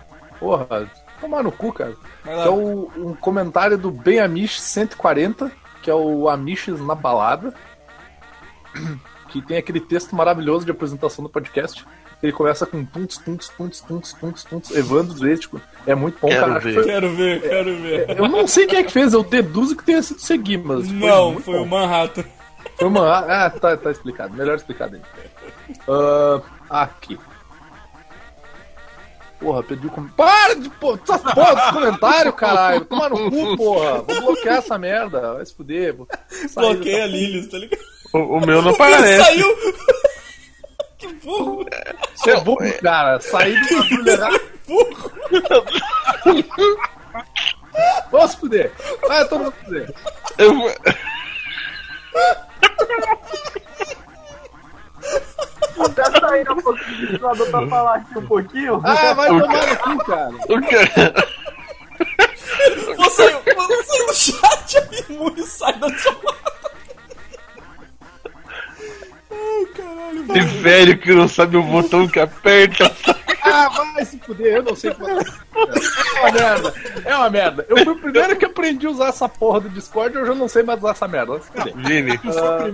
Porra, 0.40 0.90
tomar 1.24 1.42
no 1.42 1.50
cu, 1.52 1.72
cara. 1.72 1.94
Vai 2.24 2.36
lá. 2.36 2.42
Que 2.42 2.48
é 2.48 2.50
o, 2.52 2.90
um 2.96 3.14
comentário 3.14 3.76
do 3.78 3.90
Ben 3.90 4.20
Amish 4.20 4.60
140, 4.60 5.50
que 5.82 5.90
é 5.90 5.94
o 5.94 6.28
Amishes 6.28 6.80
na 6.80 6.94
balada, 6.94 7.54
que 9.28 9.40
tem 9.42 9.56
aquele 9.56 9.80
texto 9.80 10.14
maravilhoso 10.14 10.64
de 10.64 10.70
apresentação 10.70 11.22
do 11.24 11.28
podcast. 11.30 11.84
Ele 12.22 12.32
começa 12.32 12.64
com 12.64 12.82
tuntos, 12.84 13.18
tuntos, 13.18 13.48
tuntos, 13.50 13.80
tuntos, 13.82 14.12
tuntos, 14.14 14.44
tuntos, 14.44 14.70
Evandro 14.74 15.14
Zético. 15.16 15.60
É 15.86 15.94
muito 15.94 16.18
bom, 16.20 16.28
Quero 16.28 16.46
cara. 16.46 16.60
Ver. 16.60 16.74
foi- 16.74 16.84
Quero 16.84 17.10
ver, 17.14 17.40
quero 17.42 17.76
ver. 17.82 18.18
Eu 18.18 18.28
não 18.28 18.46
sei 18.46 18.66
quem 18.66 18.78
é 18.78 18.82
que 18.82 18.92
fez, 18.92 19.12
eu 19.12 19.22
deduzo 19.22 19.76
que 19.76 19.84
tenha 19.84 20.02
sido 20.02 20.20
seguir, 20.20 20.58
mas. 20.58 20.90
Não, 20.90 21.38
foi 21.40 21.58
bom. 21.58 21.64
o 21.64 21.66
Manhattan. 21.68 22.24
Foi 22.78 22.88
uma. 22.88 23.18
Ah, 23.18 23.50
tá, 23.50 23.76
tá 23.76 23.90
explicado. 23.90 24.34
Melhor 24.34 24.56
explicado 24.56 24.96
aí. 24.96 25.02
Ah, 25.86 26.40
aqui. 26.82 27.18
Porra, 29.44 29.62
perdi 29.62 29.86
o 29.86 29.90
comentário. 29.90 30.16
Para 30.32 30.54
de 30.56 30.70
pô, 30.70 30.96
porra 30.96 31.54
desse 31.54 31.72
comentário, 31.72 32.32
caralho. 32.34 32.84
Toma 32.86 33.08
no 33.10 33.30
cu, 33.30 33.56
porra. 33.58 34.00
Vou 34.02 34.20
bloquear 34.22 34.56
essa 34.56 34.78
merda. 34.78 35.34
Vai 35.34 35.44
se 35.44 35.54
fuder. 35.54 35.94
Bloqueia 36.54 37.04
a 37.04 37.06
dessa 37.06 37.06
Lilius, 37.06 37.48
tá 37.48 37.58
ligado? 37.58 37.80
O, 38.14 38.18
o 38.38 38.40
meu 38.46 38.62
não 38.62 38.70
aparece. 38.70 39.22
saiu! 39.22 39.56
que 40.96 41.08
burro! 41.14 41.66
Você 42.14 42.30
é 42.30 42.40
burro, 42.40 42.72
cara. 42.82 43.20
Sair 43.20 43.60
do 43.68 43.76
bagulho 43.82 44.08
errado. 44.08 44.40
Burro! 44.66 45.12
Vamos 48.10 48.30
se 48.30 48.36
fuder. 48.38 48.72
Vai 49.06 49.28
todo 49.28 49.44
mundo 49.44 49.54
se 49.58 49.64
fuder. 49.66 49.94
Eu 50.38 50.54
vou- 50.54 50.72
Até 55.80 56.04
sair 56.20 56.50
um 56.50 56.56
pouquinho 56.60 56.96
do 57.00 57.06
ventilador 57.12 57.50
pra 57.50 57.68
falar 57.68 57.94
aqui 57.96 58.18
um 58.18 58.26
pouquinho. 58.26 58.80
Ah, 58.84 59.12
vai 59.14 59.28
tomar 59.28 59.76
cu, 59.78 59.98
cara. 60.04 60.30
o 60.30 60.60
cara- 60.68 61.28
Você, 62.96 63.32
você 63.32 63.82
sai 63.84 64.06
do 64.06 64.14
chat, 64.14 64.78
Abimuri, 64.78 65.42
sai 65.42 65.72
da 65.78 65.88
sua 65.98 66.12
lado. 66.12 66.54
Ai, 69.56 69.66
caralho, 69.74 70.24
Esse 70.36 70.56
velho 70.58 70.98
que 70.98 71.12
não 71.12 71.28
sabe 71.28 71.56
o 71.56 71.62
botão 71.62 72.08
que 72.08 72.18
aperta. 72.20 72.94
Ah, 73.46 73.68
vai 73.94 74.04
se 74.04 74.18
fuder. 74.18 74.56
Eu 74.56 74.62
não 74.62 74.74
sei 74.74 74.92
como. 74.94 75.08
É 75.10 76.20
uma 76.20 76.32
merda. 76.32 76.74
É 77.04 77.16
uma 77.16 77.30
merda. 77.30 77.66
Eu 77.68 77.76
fui 77.84 77.92
o 77.92 77.98
primeiro 78.00 78.36
que 78.36 78.44
aprendi 78.46 78.86
a 78.86 78.90
usar 78.90 79.08
essa 79.08 79.28
porra 79.28 79.60
do 79.60 79.68
Discord 79.68 80.16
e 80.16 80.20
eu 80.20 80.26
já 80.26 80.34
não 80.34 80.48
sei 80.48 80.62
mais 80.62 80.78
usar 80.78 80.90
essa 80.92 81.06
merda. 81.06 81.38
Vai. 81.54 81.72
Vini, 81.76 82.18
Ah, 82.24 82.64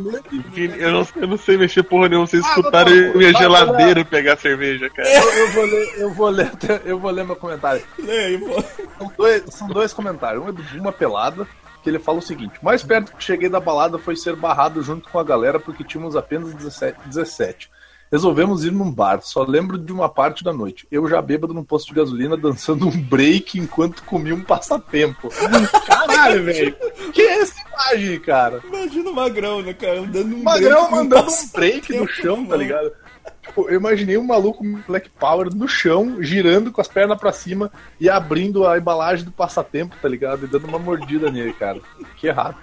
Vini, 0.53 0.79
eu 0.81 0.93
não, 0.93 1.07
eu 1.17 1.27
não 1.29 1.37
sei 1.37 1.57
mexer 1.57 1.83
porra 1.83 2.09
nenhuma. 2.09 2.27
Vocês 2.27 2.45
Ah, 2.45 2.49
escutaram 2.51 2.91
não, 2.95 3.09
não, 3.09 3.17
minha 3.17 3.33
vai, 3.33 3.43
geladeira 3.43 4.05
pegar 4.05 4.37
cerveja, 4.39 4.89
cara. 4.91 5.09
eu, 5.09 5.33
eu 5.33 5.51
vou 5.53 5.65
ler, 5.65 5.95
eu 5.99 6.11
vou 6.15 6.29
ler, 6.31 6.51
eu 6.85 6.99
vou 6.99 7.11
ler 7.11 7.25
meu 7.25 7.37
comentário. 7.37 7.83
Aí, 8.09 8.39
pô. 8.39 8.63
São 8.99 9.13
dois, 9.19 9.43
são 9.51 9.69
dois 9.69 9.93
comentários. 9.93 10.43
Um 10.45 10.49
é 10.49 10.53
do 10.53 10.63
Uma 10.79 10.93
Pelada, 10.93 11.47
que 11.83 11.89
ele 11.89 11.99
fala 11.99 12.19
o 12.19 12.23
seguinte: 12.23 12.55
Mais 12.63 12.83
perto 12.83 13.17
que 13.17 13.25
cheguei 13.25 13.49
da 13.49 13.61
balada 13.61 13.99
foi 13.99 14.17
ser 14.17 14.37
barrado 14.37 14.83
junto 14.83 15.09
com 15.09 15.19
a 15.19 15.25
galera 15.25 15.59
porque 15.59 15.85
tínhamos 15.85 16.17
apenas 16.17 16.55
17. 16.55 16.99
17. 17.07 17.71
Resolvemos 18.11 18.65
ir 18.65 18.73
num 18.73 18.91
bar, 18.91 19.21
só 19.23 19.45
lembro 19.45 19.79
de 19.79 19.93
uma 19.93 20.09
parte 20.09 20.43
da 20.43 20.53
noite. 20.53 20.85
Eu 20.91 21.09
já 21.09 21.23
bêbado 21.23 21.55
num 21.55 21.63
posto 21.63 21.89
de 21.89 21.95
gasolina 21.95 22.37
dançando 22.37 22.89
um 22.89 23.03
break 23.03 23.57
enquanto 23.57 24.03
comia 24.03 24.35
um 24.35 24.43
passatempo. 24.43 25.29
Caralho, 25.87 26.45
velho. 26.45 26.77
Que 27.13 27.23
é 27.23 27.39
essa 27.41 27.55
imagem, 27.69 28.19
cara? 28.19 28.61
Imagina 28.65 29.11
o 29.11 29.15
Magrão, 29.15 29.63
né, 29.63 29.73
cara? 29.75 30.03
Dando 30.03 30.35
um 30.35 30.43
Magrão 30.43 30.91
break 30.91 30.91
mandando 30.91 31.31
um 31.31 31.49
break 31.55 31.97
no 31.97 32.09
chão, 32.09 32.43
tá 32.43 32.51
mão. 32.51 32.59
ligado? 32.59 32.93
Tipo, 33.43 33.69
eu 33.69 33.77
imaginei 33.77 34.17
um 34.17 34.25
maluco 34.25 34.65
Black 34.87 35.11
Power 35.11 35.53
no 35.55 35.67
chão, 35.67 36.23
girando 36.23 36.71
com 36.71 36.81
as 36.81 36.89
pernas 36.89 37.19
pra 37.19 37.33
cima 37.33 37.71
e 37.99 38.09
abrindo 38.09 38.67
a 38.67 38.79
embalagem 38.79 39.25
do 39.25 39.33
passatempo, 39.33 39.97
tá 40.01 40.09
ligado? 40.09 40.45
E 40.45 40.49
dando 40.49 40.67
uma 40.67 40.79
mordida 40.79 41.31
nele, 41.31 41.53
cara. 41.53 41.81
Que 42.17 42.29
errado. 42.29 42.57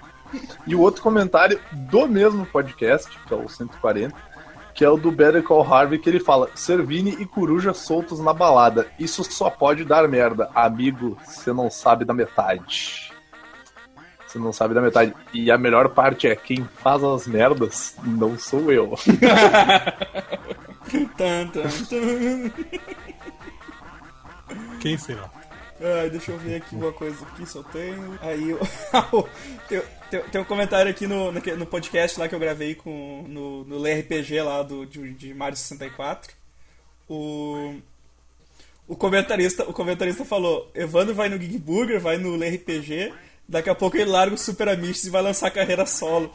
E 0.66 0.74
o 0.74 0.80
outro 0.80 1.02
comentário 1.02 1.60
do 1.72 2.06
mesmo 2.06 2.46
podcast, 2.46 3.18
que 3.26 3.34
é 3.34 3.36
o 3.36 3.48
140, 3.48 4.14
que 4.74 4.84
é 4.84 4.88
o 4.88 4.96
do 4.96 5.10
Better 5.10 5.42
Call 5.42 5.62
Harvey, 5.62 5.98
que 5.98 6.08
ele 6.08 6.20
fala: 6.20 6.48
Servini 6.54 7.16
e 7.20 7.26
Coruja 7.26 7.74
soltos 7.74 8.20
na 8.20 8.32
balada. 8.32 8.86
Isso 8.98 9.24
só 9.24 9.50
pode 9.50 9.84
dar 9.84 10.06
merda. 10.08 10.50
Amigo, 10.54 11.18
você 11.24 11.52
não 11.52 11.70
sabe 11.70 12.04
da 12.04 12.14
metade. 12.14 13.07
Você 14.28 14.38
não 14.38 14.52
sabe 14.52 14.74
da 14.74 14.80
metade. 14.82 15.14
E 15.32 15.50
a 15.50 15.56
melhor 15.58 15.88
parte 15.88 16.28
é: 16.28 16.36
quem 16.36 16.64
faz 16.82 17.02
as 17.02 17.26
merdas 17.26 17.96
não 18.04 18.38
sou 18.38 18.70
eu. 18.70 18.94
Tan, 21.18 21.48
tan, 21.48 21.68
tan. 21.68 22.50
Quem 24.80 24.96
será? 24.96 25.30
Ai, 25.80 26.08
deixa 26.10 26.32
eu 26.32 26.38
ver 26.38 26.56
aqui 26.56 26.74
uma 26.74 26.92
coisa 26.92 27.24
aqui, 27.26 27.44
se 27.46 27.56
eu 27.56 27.64
tenho. 27.64 28.18
Aí 28.22 28.50
eu- 28.50 28.58
tem, 29.68 29.82
tem, 30.10 30.22
tem 30.22 30.40
um 30.40 30.44
comentário 30.44 30.90
aqui 30.90 31.06
no, 31.06 31.30
no 31.30 31.66
podcast 31.66 32.18
lá 32.18 32.26
que 32.28 32.34
eu 32.34 32.38
gravei 32.38 32.74
com, 32.74 33.24
no, 33.28 33.64
no 33.64 33.76
LRPG 33.76 34.40
lá 34.42 34.62
do, 34.62 34.86
de, 34.86 35.12
de 35.12 35.34
Mario 35.34 35.56
64. 35.58 36.32
O, 37.08 37.74
o, 38.88 38.96
comentarista, 38.96 39.64
o 39.68 39.72
comentarista 39.72 40.24
falou: 40.24 40.70
Evandro 40.74 41.14
vai 41.14 41.28
no 41.28 41.38
Geek 41.38 41.58
Burger, 41.58 42.00
vai 42.00 42.16
no 42.16 42.34
LRPG, 42.34 43.12
daqui 43.48 43.70
a 43.70 43.74
pouco 43.74 43.96
ele 43.96 44.10
larga 44.10 44.34
o 44.34 44.38
Super 44.38 44.68
Amishes 44.68 45.04
e 45.06 45.10
vai 45.10 45.22
lançar 45.22 45.50
carreira 45.50 45.86
solo. 45.86 46.30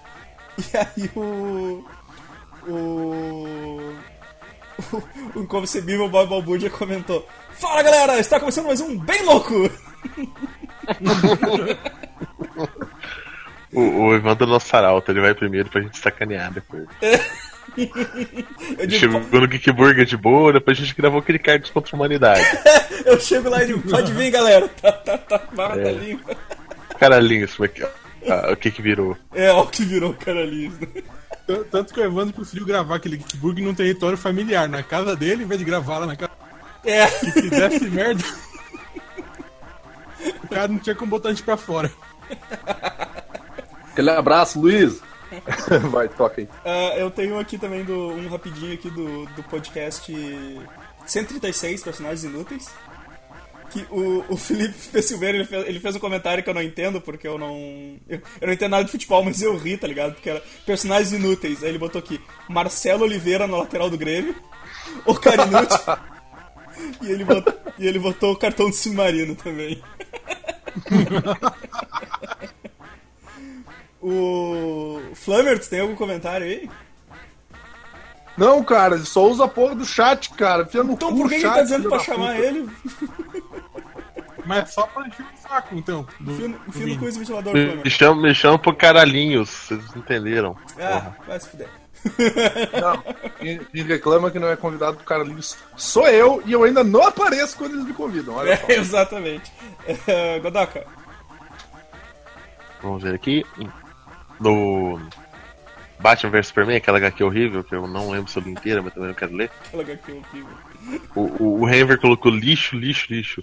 E 0.57 0.77
aí 0.77 1.09
o. 1.15 1.85
O. 2.67 3.93
O 5.35 5.39
inconcebível 5.41 6.09
Bob 6.09 6.29
Balbúrdia 6.29 6.69
comentou: 6.69 7.27
Fala 7.51 7.83
galera, 7.83 8.19
está 8.19 8.39
começando 8.39 8.65
mais 8.65 8.81
um 8.81 8.97
Bem 8.97 9.23
Louco! 9.23 9.53
O, 13.75 13.81
o 13.81 14.15
Evandro 14.15 14.45
Nossaralto, 14.45 15.11
ele 15.11 15.19
vai 15.19 15.33
primeiro 15.33 15.67
pra 15.67 15.81
gente 15.81 15.97
sacanear 15.97 16.53
depois. 16.53 16.85
Eu 17.75 18.85
digo, 18.85 18.99
Chegou 18.99 19.41
no 19.41 19.47
Geek 19.47 19.71
Burger 19.71 20.05
de 20.05 20.15
boa, 20.15 20.53
depois 20.53 20.77
a 20.77 20.81
gente 20.81 20.93
gravou 20.93 21.19
aquele 21.19 21.39
Cards 21.39 21.71
contra 21.71 21.91
a 21.91 21.95
Humanidade. 21.97 22.45
eu 23.03 23.19
chego 23.19 23.49
lá 23.49 23.63
e 23.63 23.67
digo: 23.67 23.81
Pode 23.89 24.13
vir 24.13 24.29
galera, 24.29 24.67
tá, 24.67 24.91
tá, 24.91 25.17
tá, 25.17 25.39
tá 25.39 25.73
É. 25.75 25.91
limpa. 25.91 26.37
Caralhinho, 27.03 27.43
isso 27.45 27.61
aqui, 27.63 27.83
ó. 27.83 27.87
Ah, 28.31 28.51
o 28.53 28.55
que 28.55 28.71
que 28.71 28.81
virou? 28.81 29.17
É, 29.33 29.51
o 29.51 29.65
que 29.67 29.83
virou 29.83 30.13
caralhinho. 30.13 30.71
T- 31.45 31.63
Tanto 31.69 31.93
que 31.93 31.99
o 31.99 32.03
Evandro 32.03 32.33
preferiu 32.33 32.65
gravar 32.65 32.95
aquele 32.95 33.17
Geekburg 33.17 33.61
num 33.61 33.73
território 33.75 34.17
familiar, 34.17 34.69
na 34.69 34.81
casa 34.81 35.13
dele, 35.15 35.43
em 35.43 35.47
vez 35.47 35.59
de 35.59 35.65
gravar 35.65 35.97
lá 35.99 36.05
na 36.05 36.15
casa. 36.15 36.31
É, 36.85 37.05
Se 37.07 37.31
fizesse 37.33 37.83
merda. 37.89 38.23
O 40.43 40.47
cara 40.47 40.69
não 40.69 40.79
tinha 40.79 40.95
como 40.95 41.11
botar 41.11 41.29
a 41.29 41.31
gente 41.33 41.43
pra 41.43 41.57
fora. 41.57 41.91
Aquele 43.91 44.09
abraço, 44.11 44.59
Luiz. 44.61 45.01
Vai, 45.91 46.07
toca 46.07 46.39
aí. 46.41 46.47
ah, 46.63 46.95
eu 46.97 47.11
tenho 47.11 47.37
aqui 47.39 47.57
também 47.57 47.83
do, 47.83 47.93
um 48.09 48.29
rapidinho 48.29 48.73
aqui 48.73 48.89
do, 48.89 49.25
do 49.35 49.43
podcast 49.43 50.09
136 51.05 51.83
Personagens 51.83 52.23
Inúteis. 52.23 52.69
Que 53.73 53.87
o, 53.89 54.23
o 54.29 54.37
Felipe. 54.37 55.01
Silveira 55.01 55.35
ele 55.37 55.45
fez, 55.45 55.67
ele 55.67 55.79
fez 55.79 55.95
um 55.95 55.99
comentário 55.99 56.43
que 56.43 56.49
eu 56.49 56.53
não 56.53 56.61
entendo, 56.61 57.01
porque 57.01 57.27
eu 57.27 57.39
não. 57.39 57.55
Eu, 58.07 58.21
eu 58.39 58.47
não 58.47 58.53
entendo 58.53 58.69
nada 58.71 58.83
de 58.83 58.91
futebol, 58.91 59.23
mas 59.23 59.41
eu 59.41 59.57
ri, 59.57 59.75
tá 59.77 59.87
ligado? 59.87 60.13
Porque 60.13 60.29
era 60.29 60.43
personagens 60.63 61.11
inúteis. 61.11 61.63
Aí 61.63 61.69
ele 61.69 61.79
botou 61.79 61.97
aqui 61.97 62.21
Marcelo 62.47 63.03
Oliveira 63.03 63.47
na 63.47 63.57
lateral 63.57 63.89
do 63.89 63.97
Grêmio, 63.97 64.35
o 65.07 65.15
cara 65.15 65.47
inútil. 65.47 65.79
e, 67.01 67.11
ele 67.11 67.25
botou, 67.25 67.53
e 67.79 67.87
ele 67.87 67.97
botou 67.97 68.33
o 68.33 68.37
cartão 68.37 68.69
de 68.69 68.75
submarino 68.75 69.35
também. 69.35 69.81
o. 74.01 74.99
Flammer, 75.15 75.59
tu 75.59 75.69
tem 75.69 75.79
algum 75.79 75.95
comentário 75.95 76.45
aí? 76.45 76.69
Não, 78.37 78.63
cara, 78.63 78.95
ele 78.95 79.05
só 79.05 79.27
usa 79.27 79.45
a 79.45 79.47
porra 79.47 79.75
do 79.75 79.85
chat, 79.85 80.31
cara. 80.31 80.65
Fia 80.65 80.83
no 80.83 80.93
Então 80.93 81.11
cu 81.11 81.17
por 81.17 81.29
que, 81.29 81.39
chat, 81.39 81.45
ele 81.45 81.53
tá 81.55 81.61
dizendo 81.63 81.89
pra 81.89 81.99
chamar 81.99 82.35
puta. 82.35 82.47
ele? 82.47 82.69
Mas 84.45 84.73
só 84.73 84.85
pra 84.87 85.07
encher 85.07 85.23
o 85.25 85.37
saco, 85.47 85.75
então. 85.75 86.07
Do, 86.19 86.31
Enfia 86.33 86.47
no- 86.49 86.57
do 86.59 86.71
Vini. 86.71 86.97
cu 86.97 87.07
esse 87.07 87.19
ventilador, 87.19 87.53
Me, 87.53 87.65
Flammer. 87.65 87.83
me 87.85 87.89
chama, 87.89 88.21
me 88.21 88.35
chama 88.35 88.59
pro 88.59 88.75
caralhinhos, 88.75 89.49
vocês 89.49 89.95
entenderam. 89.95 90.57
Ah, 90.79 91.11
vai 91.27 91.39
se 91.39 91.49
fuder. 91.49 91.69
Não, 92.81 93.01
quem, 93.39 93.59
quem 93.59 93.83
reclama 93.83 94.29
que 94.29 94.37
não 94.37 94.49
é 94.49 94.57
convidado 94.57 94.97
do 94.97 95.03
Carlinhos 95.05 95.57
sou 95.77 96.05
eu 96.09 96.43
e 96.45 96.51
eu 96.51 96.63
ainda 96.65 96.83
não 96.83 97.01
apareço 97.03 97.57
quando 97.57 97.75
eles 97.75 97.85
me 97.85 97.93
convidam. 97.93 98.35
Olha 98.35 98.57
só. 98.57 98.65
É, 98.67 98.75
exatamente. 98.75 99.51
É, 100.07 100.39
Godoka, 100.39 100.85
Vamos 102.81 103.01
ver 103.03 103.15
aqui. 103.15 103.45
No 104.39 104.99
Batman 105.99 106.31
vs 106.31 106.47
Superman, 106.47 106.75
aquela 106.75 106.97
HQ 106.97 107.23
horrível, 107.23 107.63
que 107.63 107.73
eu 107.73 107.87
não 107.87 108.09
lembro 108.11 108.29
li 108.41 108.51
inteira, 108.51 108.81
mas 108.81 108.93
também 108.93 109.07
não 109.09 109.15
quero 109.15 109.33
ler. 109.33 109.49
aquela 109.67 109.83
HQ 109.83 110.11
horrível. 110.11 110.57
O, 111.15 111.21
o, 111.43 111.61
o 111.61 111.69
Henver 111.69 111.97
colocou 111.99 112.29
lixo, 112.29 112.75
lixo, 112.75 113.07
lixo. 113.13 113.41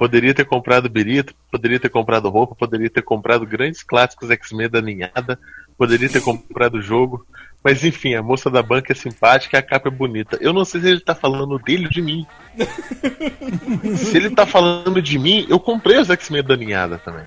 Poderia 0.00 0.32
ter 0.32 0.46
comprado 0.46 0.88
birita, 0.88 1.34
poderia 1.50 1.78
ter 1.78 1.90
comprado 1.90 2.30
roupa, 2.30 2.54
poderia 2.54 2.88
ter 2.88 3.02
comprado 3.02 3.44
grandes 3.44 3.82
clássicos 3.82 4.30
X-Men 4.30 4.70
da 4.70 4.80
ninhada, 4.80 5.38
poderia 5.76 6.08
ter 6.08 6.22
comprado 6.22 6.80
jogo. 6.80 7.26
Mas 7.62 7.84
enfim, 7.84 8.14
a 8.14 8.22
moça 8.22 8.48
da 8.48 8.62
banca 8.62 8.94
é 8.94 8.96
simpática 8.96 9.58
e 9.58 9.60
a 9.60 9.62
capa 9.62 9.88
é 9.88 9.92
bonita. 9.92 10.38
Eu 10.40 10.54
não 10.54 10.64
sei 10.64 10.80
se 10.80 10.88
ele 10.88 11.00
tá 11.00 11.14
falando 11.14 11.58
dele 11.58 11.84
ou 11.84 11.90
de 11.90 12.00
mim. 12.00 12.26
se 13.98 14.16
ele 14.16 14.30
tá 14.30 14.46
falando 14.46 15.02
de 15.02 15.18
mim, 15.18 15.44
eu 15.50 15.60
comprei 15.60 15.98
os 15.98 16.08
X-Men 16.08 16.44
da 16.44 16.56
ninhada 16.56 16.96
também. 16.96 17.26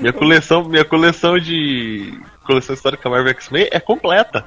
Minha 0.00 0.12
coleção, 0.12 0.64
minha 0.64 0.84
coleção 0.84 1.38
de 1.38 2.20
coleção 2.44 2.74
histórica 2.74 3.08
Marvel 3.08 3.30
X-Men 3.30 3.68
é 3.70 3.78
completa. 3.78 4.44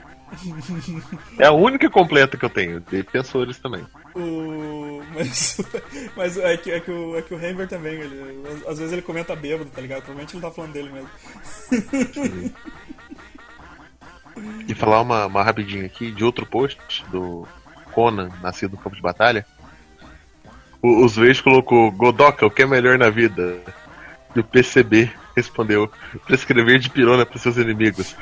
É 1.39 1.45
a 1.45 1.53
única 1.53 1.89
completa 1.89 2.35
que 2.35 2.43
eu 2.43 2.49
tenho, 2.49 2.81
de 2.81 3.01
defensores 3.01 3.57
também. 3.57 3.85
O... 4.13 4.86
Mas, 5.17 5.57
mas 6.15 6.37
é, 6.37 6.55
que, 6.57 6.71
é, 6.71 6.79
que 6.79 6.91
o, 6.91 7.17
é 7.17 7.21
que 7.23 7.33
o 7.33 7.37
Hammer 7.37 7.67
também, 7.67 7.93
ele, 7.99 8.43
às- 8.67 8.77
vezes 8.77 8.93
ele 8.93 9.01
comenta 9.01 9.35
bêbado, 9.35 9.69
tá 9.69 9.81
ligado? 9.81 10.03
Provavelmente 10.03 10.35
ele 10.35 10.41
tá 10.41 10.51
falando 10.51 10.73
dele 10.73 10.89
mesmo. 10.91 11.09
E 14.67 14.75
falar 14.75 15.01
uma, 15.01 15.25
uma 15.25 15.43
rapidinho 15.43 15.85
aqui 15.85 16.11
de 16.11 16.23
outro 16.23 16.45
post 16.45 16.79
do 17.11 17.47
Conan, 17.91 18.29
nascido 18.41 18.71
no 18.73 18.77
campo 18.77 18.95
de 18.95 19.01
batalha. 19.01 19.45
O, 20.81 21.03
os 21.03 21.15
Veis 21.15 21.41
colocou 21.41 21.91
Godoka, 21.91 22.45
o 22.45 22.51
que 22.51 22.61
é 22.61 22.65
melhor 22.65 22.97
na 22.99 23.09
vida? 23.09 23.57
E 24.35 24.39
o 24.39 24.43
PCB 24.43 25.11
respondeu: 25.35 25.91
prescrever 26.27 26.77
de 26.79 26.89
pirona 26.89 27.25
para 27.25 27.39
seus 27.39 27.57
inimigos. 27.57 28.15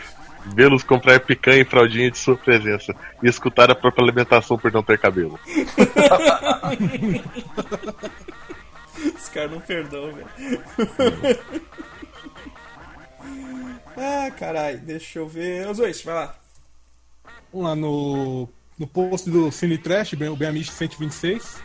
Vê-los 0.53 0.83
comprar 0.83 1.19
picanha 1.21 1.61
e 1.61 1.65
fraldinha 1.65 2.11
de 2.11 2.17
sua 2.17 2.37
presença. 2.37 2.93
E 3.23 3.27
escutar 3.27 3.71
a 3.71 3.75
própria 3.75 4.03
alimentação 4.05 4.57
por 4.57 4.71
não 4.71 4.83
ter 4.83 4.97
cabelo. 4.99 5.39
Os 9.15 9.29
caras 9.29 9.51
não 9.51 9.59
perdoam, 9.59 10.13
velho. 10.13 10.27
ah, 13.97 14.31
caralho, 14.31 14.79
deixa 14.79 15.19
eu 15.19 15.27
ver. 15.27 15.67
Os 15.69 15.77
dois, 15.77 16.01
vai 16.03 16.15
lá. 16.15 16.35
Vamos 17.51 17.67
lá 17.69 17.75
no, 17.75 18.47
no 18.77 18.87
post 18.87 19.29
do 19.29 19.51
Cine 19.51 19.77
Trash, 19.77 20.13
bem- 20.13 20.29
o 20.29 20.35
Beamish 20.35 20.71
126. 20.71 21.61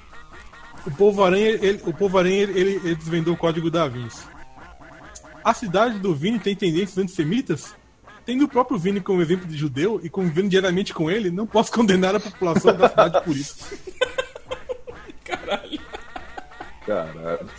O 0.86 0.90
Povo 0.92 1.22
Aranha, 1.24 1.48
ele, 1.48 1.80
o 1.84 1.92
Povo 1.92 2.18
Aranha 2.18 2.42
ele, 2.42 2.58
ele- 2.60 2.76
ele 2.84 2.94
desvendou 2.94 3.34
o 3.34 3.36
código 3.36 3.70
da 3.70 3.86
Vinci. 3.88 4.24
A 5.44 5.52
cidade 5.54 5.98
do 5.98 6.14
Vini 6.14 6.38
tem 6.38 6.54
tendências 6.54 6.98
antissemitas? 6.98 7.74
Tendo 8.30 8.44
o 8.44 8.48
próprio 8.48 8.78
Vini 8.78 9.00
como 9.00 9.20
exemplo 9.20 9.44
de 9.44 9.56
judeu 9.56 10.00
e 10.04 10.08
convivendo 10.08 10.50
diariamente 10.50 10.94
com 10.94 11.10
ele, 11.10 11.32
não 11.32 11.48
posso 11.48 11.72
condenar 11.72 12.14
a 12.14 12.20
população 12.20 12.76
da 12.76 12.88
cidade 12.88 13.24
por 13.24 13.36
isso. 13.36 13.56
Caralho. 15.24 15.80
Caralho. 16.86 17.50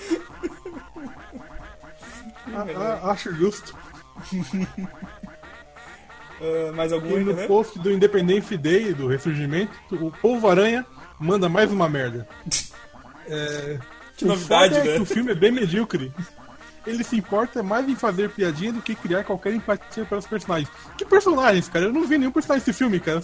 Ah, 2.54 2.66
ah, 3.04 3.12
acho 3.12 3.36
justo. 3.36 3.76
Ah, 6.44 6.72
mais 6.72 6.92
algum 6.92 7.20
E 7.20 7.24
no 7.24 7.34
né? 7.34 7.46
post 7.46 7.78
do 7.78 7.92
Independence 7.92 8.58
Day, 8.58 8.94
do 8.96 9.06
Ressurgimento, 9.08 9.72
o 9.92 10.10
Povo 10.10 10.50
Aranha 10.50 10.84
manda 11.20 11.48
mais 11.50 11.70
uma 11.72 11.90
merda. 11.90 12.28
É, 13.28 13.80
Que 14.18 14.26
o 14.26 14.30
novidade, 14.30 14.74
foda 14.74 14.88
é 14.88 14.92
né? 14.92 14.96
que 14.98 15.02
o 15.04 15.06
filme 15.06 15.32
é 15.32 15.36
bem 15.36 15.52
medíocre. 15.52 16.12
Ele 16.86 17.04
se 17.04 17.16
importa 17.16 17.62
mais 17.62 17.88
em 17.88 17.96
fazer 17.96 18.32
piadinha 18.32 18.74
do 18.74 18.82
que 18.82 18.96
criar 18.96 19.24
qualquer 19.24 19.54
empatia 19.54 20.06
pelos 20.06 20.26
personagens. 20.26 20.70
Que 20.98 21.06
personagens, 21.06 21.70
cara? 21.70 21.86
Eu 21.86 21.94
não 21.94 22.08
vi 22.08 22.18
nenhum 22.18 22.32
personagem 22.32 22.66
desse 22.66 22.78
filme, 22.78 23.00
cara. 23.00 23.22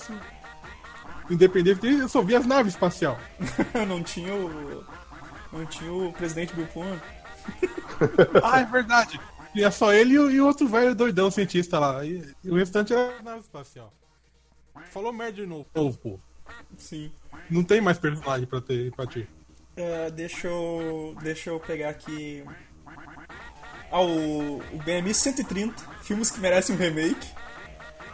Independente 1.29 1.81
dele, 1.81 2.01
eu 2.01 2.09
só 2.09 2.21
vi 2.21 2.35
as 2.35 2.45
naves 2.45 2.73
espacial. 2.73 3.19
não 3.87 4.03
tinha 4.03 4.33
o. 4.33 4.83
Não 5.51 5.65
tinha 5.65 5.91
o 5.91 6.13
presidente 6.13 6.55
Bill 6.55 6.67
Pullman. 6.67 6.99
Ah, 8.43 8.59
é 8.59 8.65
verdade. 8.65 9.19
Tinha 9.53 9.71
só 9.71 9.91
ele 9.91 10.13
e 10.13 10.19
o, 10.19 10.29
e 10.29 10.39
outro 10.39 10.67
velho 10.67 10.93
doidão 10.93 11.31
cientista 11.31 11.79
lá. 11.79 12.05
E, 12.05 12.23
e 12.43 12.51
o 12.51 12.55
restante 12.55 12.93
era 12.93 13.19
nave 13.23 13.39
espacial. 13.39 13.91
Falou 14.91 15.11
merda 15.11 15.33
de 15.33 15.47
novo, 15.47 15.97
pô. 15.97 16.19
Sim. 16.77 17.11
Não 17.49 17.63
tem 17.63 17.81
mais 17.81 17.97
personagem 17.97 18.45
pra 18.45 18.61
ter 18.61 18.87
empatia. 18.87 19.27
Ah, 19.77 20.09
deixa 20.09 20.47
eu. 20.47 21.15
Deixa 21.21 21.49
eu 21.49 21.59
pegar 21.59 21.89
aqui. 21.89 22.43
Ao 23.91 24.07
o 24.07 24.61
BMI 24.85 25.13
130, 25.13 25.73
filmes 26.03 26.31
que 26.31 26.39
merecem 26.39 26.75
um 26.75 26.79
remake. 26.79 27.27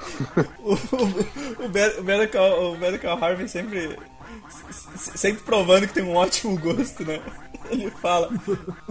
o, 0.60 0.74
o, 0.74 1.66
o, 1.66 1.70
Be- 1.70 2.00
o 2.00 3.24
Harvey 3.24 3.48
sempre, 3.48 3.98
se- 4.98 5.18
sempre 5.18 5.44
provando 5.44 5.88
que 5.88 5.94
tem 5.94 6.04
um 6.04 6.16
ótimo 6.16 6.58
gosto, 6.58 7.04
né? 7.06 7.22
Ele 7.70 7.90
fala: 7.90 8.30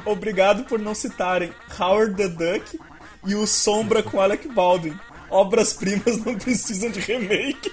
Obrigado 0.06 0.64
por 0.64 0.78
não 0.78 0.94
citarem 0.94 1.52
Howard 1.78 2.14
the 2.16 2.28
Duck 2.28 2.78
e 3.26 3.34
o 3.34 3.46
Sombra 3.46 4.02
com 4.02 4.20
Alec 4.20 4.48
Baldwin. 4.48 4.98
Obras-primas 5.30 6.18
não 6.24 6.34
precisam 6.36 6.90
de 6.90 7.00
remake. 7.00 7.72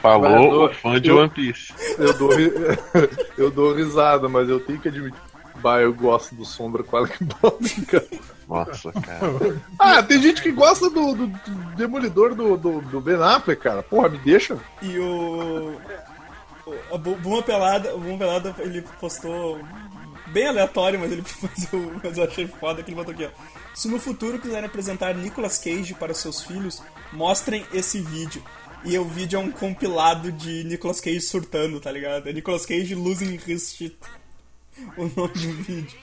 Falou 0.00 0.66
o 0.66 0.74
fã 0.74 1.00
de 1.00 1.08
Eu- 1.08 1.18
One 1.18 1.30
Piece. 1.30 1.72
Eu 1.98 2.12
dou, 2.16 2.30
eu 3.36 3.50
dou 3.50 3.74
risada, 3.74 4.28
mas 4.28 4.48
eu 4.48 4.60
tenho 4.60 4.78
que 4.80 4.88
admitir. 4.88 5.20
Bah, 5.62 5.80
eu 5.80 5.92
gosto 5.92 6.34
do 6.34 6.44
Sombra 6.44 6.82
com 6.82 6.96
Alec 6.96 7.16
Baldwin, 7.24 7.84
cara. 7.86 8.08
Nossa, 8.48 8.92
cara. 8.92 9.20
Ah, 9.78 10.02
tem 10.02 10.20
gente 10.22 10.40
que 10.42 10.50
gosta 10.52 10.88
do, 10.88 11.14
do- 11.14 11.26
do 11.26 11.54
Demolidor 11.76 12.34
do, 12.34 12.56
do, 12.56 12.80
do 12.80 13.00
Ben 13.00 13.16
Affleck, 13.22 13.60
cara. 13.62 13.82
Porra, 13.82 14.08
me 14.08 14.18
deixa. 14.18 14.58
E 14.82 14.98
o. 14.98 15.74
o- 16.90 16.98
Buma 16.98 17.42
Pelada, 17.42 17.94
o 17.94 17.98
Buma 18.00 18.18
Pelada 18.18 18.54
ele 18.58 18.82
postou 19.00 19.58
bem 20.28 20.46
aleatório, 20.48 20.98
mas 20.98 21.12
ele 21.12 21.22
mas 21.42 21.72
eu, 21.72 21.92
mas 22.02 22.18
eu 22.18 22.24
achei 22.24 22.46
foda 22.46 22.82
que 22.82 22.90
ele 22.90 22.96
botou 22.96 23.12
aqui, 23.12 23.24
ó. 23.26 23.30
Se 23.74 23.88
no 23.88 23.98
futuro 24.00 24.38
quiserem 24.38 24.64
apresentar 24.66 25.14
Nicolas 25.14 25.58
Cage 25.58 25.94
para 25.94 26.12
seus 26.14 26.42
filhos, 26.42 26.82
mostrem 27.12 27.64
esse 27.72 28.00
vídeo. 28.00 28.42
E 28.84 28.96
o 28.98 29.04
vídeo 29.04 29.36
é 29.38 29.42
um 29.42 29.50
compilado 29.50 30.30
de 30.30 30.62
Nicolas 30.64 31.00
Cage 31.00 31.20
surtando, 31.20 31.80
tá 31.80 31.90
ligado? 31.90 32.28
É 32.28 32.32
Nicolas 32.32 32.64
Cage 32.64 32.94
losing 32.94 33.38
his 33.46 33.72
shit. 33.74 33.96
O 34.96 35.02
nome 35.04 35.32
do 35.34 35.52
vídeo. 35.62 35.98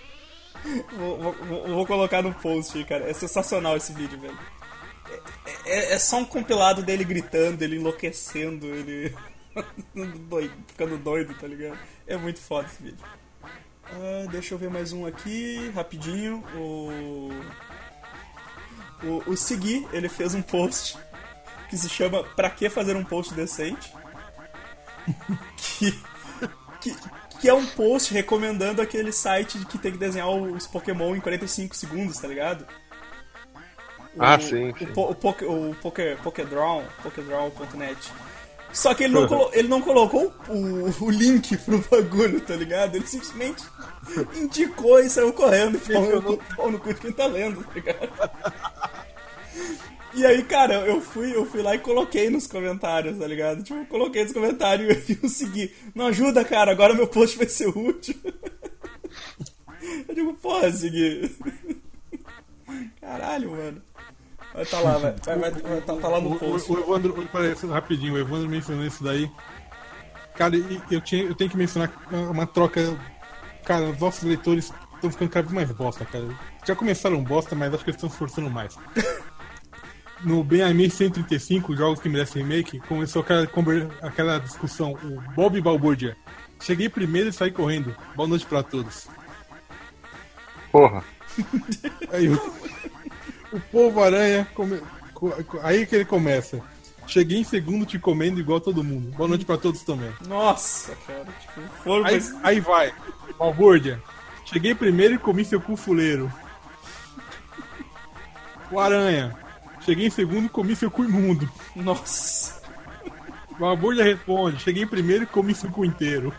Vou, 0.98 1.18
vou- 1.34 1.68
vou- 1.68 1.86
colocar 1.86 2.22
no 2.22 2.34
post 2.34 2.78
aí, 2.78 2.86
cara. 2.86 3.10
É 3.10 3.14
sensacional 3.14 3.78
esse 3.78 3.94
vídeo, 3.94 4.20
velho. 4.20 4.38
É, 5.66 5.94
é 5.94 6.00
só 6.00 6.18
um 6.18 6.26
compilado 6.26 6.82
dele 6.82 7.04
gritando, 7.04 7.62
ele 7.62 7.76
enlouquecendo, 7.78 8.66
ele. 8.68 9.16
doido, 10.28 10.54
ficando 10.68 10.98
doido, 10.98 11.34
tá 11.36 11.48
ligado? 11.48 11.78
É 12.08 12.18
muito 12.18 12.40
foda 12.42 12.68
esse 12.68 12.82
vídeo. 12.82 13.06
Ah, 13.44 14.26
deixa 14.32 14.54
eu 14.54 14.58
ver 14.58 14.70
mais 14.70 14.92
um 14.92 15.06
aqui, 15.06 15.72
rapidinho. 15.76 16.44
O. 16.56 17.30
O, 19.04 19.32
o 19.32 19.38
Segui, 19.38 19.88
ele 19.92 20.10
fez 20.10 20.34
um 20.34 20.42
post 20.42 20.98
que 21.70 21.78
se 21.78 21.90
chama 21.90 22.24
Pra 22.24 22.50
que 22.50 22.70
fazer 22.70 22.96
um 22.96 23.04
post 23.04 23.34
decente? 23.34 23.92
que, 25.58 25.92
que, 26.82 26.96
que 27.46 27.50
é 27.50 27.54
um 27.54 27.64
post 27.64 28.12
recomendando 28.12 28.82
aquele 28.82 29.12
site 29.12 29.60
que 29.66 29.78
tem 29.78 29.92
que 29.92 30.00
desenhar 30.00 30.28
os 30.28 30.66
Pokémon 30.66 31.16
em 31.16 31.20
45 31.20 31.76
segundos, 31.76 32.18
tá 32.18 32.28
ligado? 32.28 32.66
Ah, 34.18 34.36
o, 34.36 34.42
sim, 34.42 34.72
O, 34.72 34.78
sim. 34.80 34.86
po, 34.88 35.16
o, 35.46 35.70
o 35.70 35.76
Poké- 35.76 36.16
Pokédraw, 36.24 36.84
Pokédraw.net. 37.04 38.12
Só 38.74 38.96
que 38.96 39.04
ele 39.04 39.14
não, 39.14 39.28
colo- 39.30 39.52
ele 39.54 39.68
não 39.68 39.80
colocou 39.80 40.34
o, 40.50 41.06
o 41.06 41.12
link 41.12 41.56
pro 41.58 41.78
bagulho, 41.92 42.42
tá 42.42 42.56
ligado? 42.56 42.96
Ele 42.96 43.06
simplesmente 43.06 43.64
indicou 44.36 45.00
e 45.00 45.08
saiu 45.08 45.32
correndo 45.32 45.76
e 45.78 45.80
falou 45.82 46.20
no, 46.24 46.38
pau 46.56 46.72
no 46.72 46.80
cu 46.80 46.96
de 46.96 47.00
quem 47.00 47.12
tá 47.12 47.28
lendo, 47.28 47.64
tá 47.64 47.74
ligado? 47.76 48.10
E 50.16 50.26
aí, 50.26 50.44
cara, 50.44 50.76
eu 50.86 51.02
fui, 51.02 51.36
eu 51.36 51.46
fui 51.46 51.62
lá 51.62 51.76
e 51.76 51.80
coloquei 51.80 52.30
nos 52.30 52.48
comentários, 52.48 53.18
tá 53.20 53.28
ligado? 53.28 53.62
Tipo, 53.64 53.86
coloquei 53.88 54.24
nos 54.24 54.32
comentários 54.32 55.04
e 55.10 55.20
eu 55.22 55.28
segui. 55.28 55.74
Não 55.94 56.08
ajuda, 56.08 56.46
cara, 56.46 56.72
agora 56.72 56.94
meu 56.94 57.08
post 57.08 57.38
vai 57.38 57.48
ser 57.48 57.68
útil. 57.68 58.16
Eu 60.10 60.16
digo, 60.16 60.34
porra, 60.34 60.72
segui. 60.72 61.32
Caralho, 63.00 63.52
mano. 63.52 63.82
Vai 64.52 64.66
tá 64.66 64.80
lá, 64.80 64.98
vai, 64.98 65.16
vai, 65.24 65.38
vai, 65.38 65.52
vai 65.52 65.82
tá, 65.82 65.96
tá 65.96 66.08
lá 66.08 66.20
no 66.20 66.34
O, 66.34 66.40
post. 66.40 66.72
o, 66.72 66.76
o 66.76 66.80
Evandro, 66.80 67.30
peraí, 67.32 67.54
rapidinho, 67.70 68.14
o 68.16 68.18
Evandro 68.18 68.50
mencionou 68.50 68.84
isso 68.84 69.04
daí. 69.04 69.30
Cara, 70.36 70.56
eu, 70.90 71.02
tinha, 71.02 71.24
eu 71.24 71.36
tenho 71.36 71.52
que 71.52 71.58
mencionar 71.58 71.92
uma 72.12 72.48
troca. 72.48 72.82
Cara, 73.64 73.90
os 73.90 74.00
nossos 74.00 74.24
leitores 74.24 74.74
estão 74.96 75.12
ficando 75.12 75.30
cada 75.30 75.48
vez 75.48 75.54
mais 75.54 75.72
bosta, 75.72 76.04
cara. 76.04 76.28
Já 76.66 76.76
começaram 76.76 77.24
bosta, 77.24 77.54
mas 77.56 77.74
acho 77.74 77.84
que 77.84 77.92
eles 77.92 77.98
estão 77.98 78.10
se 78.10 78.16
esforçando 78.16 78.50
mais. 78.50 78.76
No 80.26 80.44
BMI 80.44 80.90
135, 80.90 81.76
jogos 81.76 82.00
que 82.00 82.10
merecem 82.10 82.42
remake, 82.42 82.80
começou 82.80 83.22
aquela, 83.22 83.48
aquela 84.02 84.40
discussão. 84.40 84.94
O 84.94 85.22
Bob 85.36 85.62
Balbordia. 85.62 86.18
Cheguei 86.60 86.90
primeiro 86.90 87.30
e 87.30 87.34
saí 87.34 87.52
correndo. 87.52 87.96
Boa 88.16 88.28
noite 88.28 88.46
pra 88.46 88.64
todos. 88.64 89.08
Porra. 90.72 91.04
Aí 92.12 92.28
o, 92.30 92.36
o 93.54 93.60
povo 93.72 94.02
aranha. 94.04 94.48
come- 94.56 94.82
co- 95.14 95.44
co- 95.44 95.60
aí 95.62 95.86
que 95.86 95.96
ele 95.96 96.06
começa. 96.06 96.60
Cheguei 97.08 97.38
em 97.40 97.44
segundo 97.44 97.86
te 97.86 98.00
comendo 98.00 98.40
igual 98.40 98.60
todo 98.60 98.84
mundo. 98.84 99.12
Boa 99.16 99.30
noite 99.30 99.46
pra 99.46 99.58
todos 99.58 99.84
também. 99.84 100.12
Nossa, 100.28 100.96
cara, 101.06 101.26
tipo, 101.40 101.62
foram 101.84 102.06
Aí, 102.06 102.20
aí 102.42 102.60
vai. 102.60 102.92
Balbúrdia. 103.38 104.02
Cheguei 104.46 104.74
primeiro 104.74 105.14
e 105.14 105.18
comi 105.20 105.46
seu 105.46 105.62
cu 105.62 105.76
fuleiro. 105.76 106.32
O 108.72 108.80
aranha. 108.80 109.38
Cheguei 109.86 110.08
em 110.08 110.10
segundo 110.10 110.48
e 110.48 110.50
comi 110.50 110.76
seu 110.76 110.90
cu 110.90 111.04
imundo. 111.04 111.50
Nossa. 111.76 112.60
Balbúrdia 113.60 114.04
responde. 114.04 114.60
Cheguei 114.60 114.86
primeiro 114.86 115.24
e 115.24 115.28
comi 115.28 115.54
seu 115.54 115.70
cu 115.70 115.86
inteiro. 115.86 116.34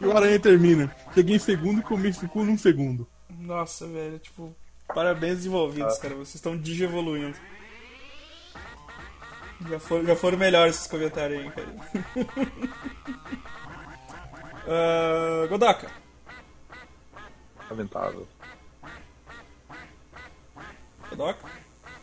E 0.00 0.06
o 0.06 0.16
aranha 0.16 0.40
termina. 0.40 0.90
Cheguei 1.14 1.36
em 1.36 1.38
segundo 1.38 1.80
e 1.80 1.82
comi 1.82 2.12
seu 2.12 2.28
cu 2.28 2.42
num 2.42 2.56
segundo. 2.56 3.06
Nossa, 3.28 3.86
velho, 3.86 4.18
tipo, 4.18 4.56
parabéns 4.94 5.36
desenvolvidos, 5.36 5.98
cara. 5.98 6.14
Vocês 6.14 6.36
estão 6.36 6.56
digievoluindo. 6.56 7.36
Já 9.68 9.78
foram, 9.78 10.06
já 10.06 10.16
foram 10.16 10.38
melhores 10.38 10.76
esses 10.76 10.86
comentários 10.86 11.40
aí, 11.40 11.50
cara. 11.50 11.68
Ah, 14.70 15.46
Godoka. 15.48 15.90
Lamentável. 17.70 18.28
Godoka? 21.18 21.48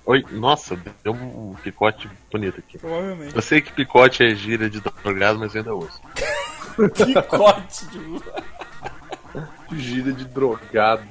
Oi, 0.05 0.25
nossa, 0.31 0.77
deu 1.03 1.13
um 1.13 1.55
picote 1.63 2.09
bonito 2.29 2.59
aqui. 2.59 2.77
Provavelmente. 2.77 3.33
Eu 3.33 3.41
sei 3.41 3.61
que 3.61 3.71
picote 3.71 4.23
é 4.23 4.35
gíria 4.35 4.69
de 4.69 4.81
drogado, 4.81 5.39
mas 5.39 5.55
eu 5.55 5.61
ainda 5.61 5.73
uso. 5.73 5.99
Picote 6.75 7.87
de 9.71 9.79
Gira 9.81 10.11
de 10.13 10.25
drogado. 10.25 11.03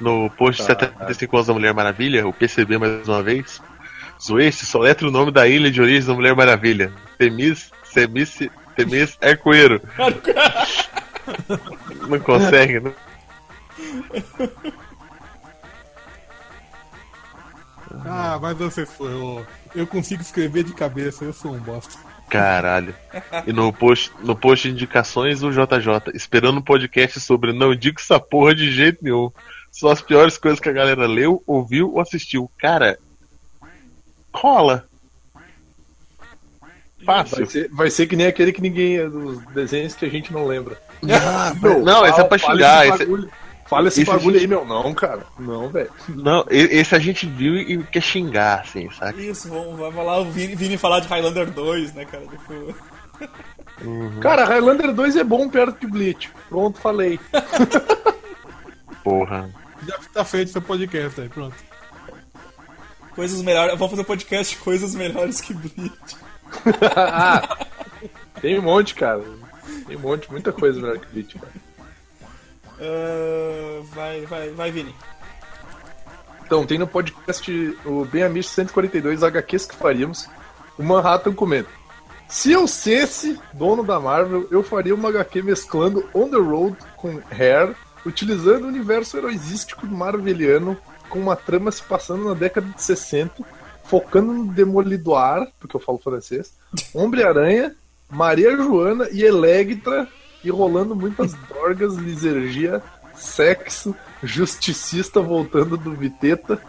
No 0.00 0.30
post 0.30 0.62
de 0.62 0.66
75 0.66 1.36
anos 1.36 1.46
da 1.46 1.52
Mulher 1.52 1.74
Maravilha, 1.74 2.26
o 2.26 2.32
PCB 2.32 2.78
mais 2.78 3.06
uma 3.06 3.22
vez, 3.22 3.62
Zoeste 4.20 4.64
só 4.64 4.78
letra 4.78 5.06
o 5.06 5.10
nome 5.10 5.30
da 5.30 5.46
ilha 5.46 5.70
de 5.70 5.80
origem 5.80 6.08
da 6.08 6.14
Mulher 6.14 6.34
Maravilha. 6.34 6.92
Temis, 7.18 7.70
Semis, 7.84 8.38
Temis 8.74 9.18
Arcoeiro. 9.20 9.80
Não 12.08 12.18
consegue, 12.20 12.80
né? 12.80 12.92
Ah, 18.04 18.38
mas 18.40 18.56
você 18.56 18.86
foi. 18.86 19.14
ô. 19.14 19.44
Eu 19.74 19.86
consigo 19.86 20.22
escrever 20.22 20.64
de 20.64 20.72
cabeça, 20.72 21.24
eu 21.24 21.32
sou 21.32 21.52
um 21.52 21.58
bosta. 21.58 21.98
Caralho. 22.28 22.94
E 23.46 23.52
no 23.52 23.72
post, 23.72 24.10
no 24.20 24.34
post 24.34 24.66
de 24.66 24.74
indicações, 24.74 25.42
o 25.42 25.50
JJ, 25.50 26.14
esperando 26.14 26.58
um 26.58 26.62
podcast 26.62 27.20
sobre 27.20 27.52
não 27.52 27.74
digo 27.74 28.00
essa 28.00 28.18
porra 28.18 28.54
de 28.54 28.70
jeito 28.70 29.02
nenhum. 29.02 29.30
São 29.70 29.90
as 29.90 30.00
piores 30.00 30.38
coisas 30.38 30.58
que 30.58 30.68
a 30.68 30.72
galera 30.72 31.06
leu, 31.06 31.42
ouviu 31.46 31.92
ou 31.92 32.00
assistiu. 32.00 32.50
Cara, 32.58 32.98
rola. 34.34 34.86
Fácil. 37.04 37.36
Vai 37.38 37.46
ser, 37.46 37.68
vai 37.70 37.90
ser 37.90 38.06
que 38.06 38.16
nem 38.16 38.26
aquele 38.26 38.52
que 38.52 38.62
ninguém. 38.62 39.08
dos 39.08 39.44
desenhos 39.46 39.94
que 39.94 40.04
a 40.06 40.10
gente 40.10 40.32
não 40.32 40.46
lembra. 40.46 40.80
Ah, 41.10 41.52
não, 41.82 42.06
esse 42.06 42.20
é 42.20 42.24
pra 42.24 42.38
xingar. 42.38 42.86
esse 42.86 42.98
bagulho, 42.98 43.30
fala 43.76 43.88
esse 43.88 44.02
esse 44.02 44.10
bagulho 44.10 44.32
gente- 44.38 44.42
aí, 44.42 44.46
meu. 44.46 44.64
Não, 44.64 44.94
cara. 44.94 45.24
Não, 45.38 45.68
velho. 45.68 45.90
não, 46.08 46.44
esse 46.50 46.94
a 46.94 46.98
gente 46.98 47.26
viu 47.26 47.56
e 47.56 47.82
quer 47.84 48.02
xingar, 48.02 48.60
assim, 48.60 48.88
saca? 48.90 49.20
Isso, 49.20 49.48
vamos, 49.48 49.78
vai 49.78 49.90
vai 49.90 50.04
lá 50.04 50.18
o 50.20 50.30
Vini, 50.30 50.54
Vini 50.54 50.76
falar 50.76 51.00
de 51.00 51.08
Highlander 51.08 51.50
2, 51.50 51.94
né, 51.94 52.04
cara? 52.04 52.24
Tipo, 52.26 52.74
Cara, 54.20 54.44
Highlander 54.44 54.92
2 54.92 55.16
é 55.16 55.24
bom 55.24 55.48
perto 55.48 55.80
de 55.80 55.86
Bleach. 55.86 56.30
Pronto, 56.48 56.78
falei. 56.80 57.18
Porra. 59.02 59.50
Já 59.86 59.98
tá 60.12 60.24
feito 60.24 60.50
seu 60.52 60.62
podcast 60.62 61.20
aí, 61.20 61.28
pronto. 61.28 61.56
coisas 63.14 63.42
melhores. 63.42 63.72
Vamos 63.74 63.90
fazer 63.90 64.02
um 64.02 64.04
podcast 64.06 64.54
de 64.56 64.60
coisas 64.62 64.94
melhores 64.94 65.40
que 65.40 65.52
Bleach. 65.54 66.16
Tem 68.40 68.58
um 68.58 68.62
monte, 68.62 68.94
cara. 68.94 69.22
Tem 69.86 69.96
um 69.96 70.00
monte, 70.00 70.30
muita 70.30 70.52
coisa 70.52 70.80
melhor 70.80 70.98
que 70.98 71.06
Bleach, 71.12 71.38
cara. 71.38 71.52
Ah, 72.82 73.82
vai, 73.94 74.26
vai, 74.26 74.50
vai, 74.50 74.70
Vini. 74.70 74.94
Então, 76.44 76.66
tem 76.66 76.78
no 76.78 76.86
podcast 76.86 77.78
o 77.84 78.04
Bem 78.04 78.24
Amigo 78.24 78.44
142 78.44 79.22
HQs 79.22 79.66
que 79.66 79.76
faríamos. 79.76 80.28
O 80.76 80.82
Manhattan 80.82 81.32
comenta. 81.32 81.70
Se 82.28 82.50
eu 82.50 82.66
fosse 82.66 83.38
dono 83.52 83.84
da 83.84 84.00
Marvel, 84.00 84.48
eu 84.50 84.62
faria 84.62 84.94
uma 84.94 85.10
HQ 85.10 85.42
mesclando 85.42 86.08
On 86.14 86.28
the 86.28 86.38
Road 86.38 86.76
com 86.96 87.20
Hair, 87.30 87.76
utilizando 88.04 88.64
o 88.64 88.68
universo 88.68 89.16
heroísístico 89.16 89.86
marveliano 89.86 90.76
com 91.08 91.18
uma 91.18 91.36
trama 91.36 91.70
se 91.70 91.82
passando 91.82 92.24
na 92.24 92.34
década 92.34 92.66
de 92.66 92.82
60, 92.82 93.44
focando 93.84 94.32
no 94.32 94.46
Demolidor, 94.46 95.46
porque 95.60 95.76
eu 95.76 95.80
falo 95.80 95.98
francês, 95.98 96.54
Homem-Aranha, 96.94 97.76
Maria 98.10 98.56
Joana 98.56 99.08
e 99.12 99.22
Electra, 99.22 100.08
e 100.44 100.50
rolando 100.50 100.94
muitas 100.96 101.34
dorgas, 101.48 101.94
lisergia, 101.96 102.82
sexo, 103.14 103.94
justicista 104.22 105.20
voltando 105.20 105.76
do 105.76 105.92
Viteta, 105.94 106.60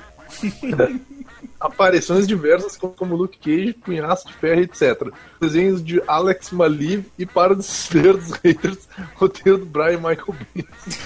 aparições 1.59 2.27
diversas 2.27 2.75
como, 2.75 3.15
Luke 3.15 3.37
Cage, 3.37 3.73
Punhaço 3.73 4.27
de 4.27 4.33
Ferro, 4.33 4.61
etc. 4.61 5.09
Desenhos 5.39 5.83
de 5.83 6.01
Alex 6.07 6.51
Maliv 6.51 7.05
e 7.17 7.25
para 7.25 7.55
desespero 7.55 8.17
dos 8.17 8.31
haters, 8.43 8.87
roteiro 9.15 9.59
do 9.59 9.65
Brian 9.65 9.97
Michael 9.97 10.35
Bendis. 10.53 10.97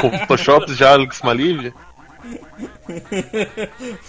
Com 0.00 0.10
Photoshop 0.26 0.74
já 0.74 0.92
Alex 0.92 1.20
Maliv? 1.22 1.72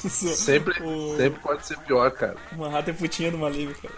Sempre, 0.09 0.84
O- 0.84 1.16
sempre 1.18 1.39
pode 1.41 1.66
ser 1.66 1.78
pior, 1.80 2.11
cara. 2.11 2.36
Manhattan 2.55 2.91
é 2.91 2.93
putinha 2.93 3.32
do 3.32 3.38
Malibu, 3.38 3.74
cara. 3.82 3.93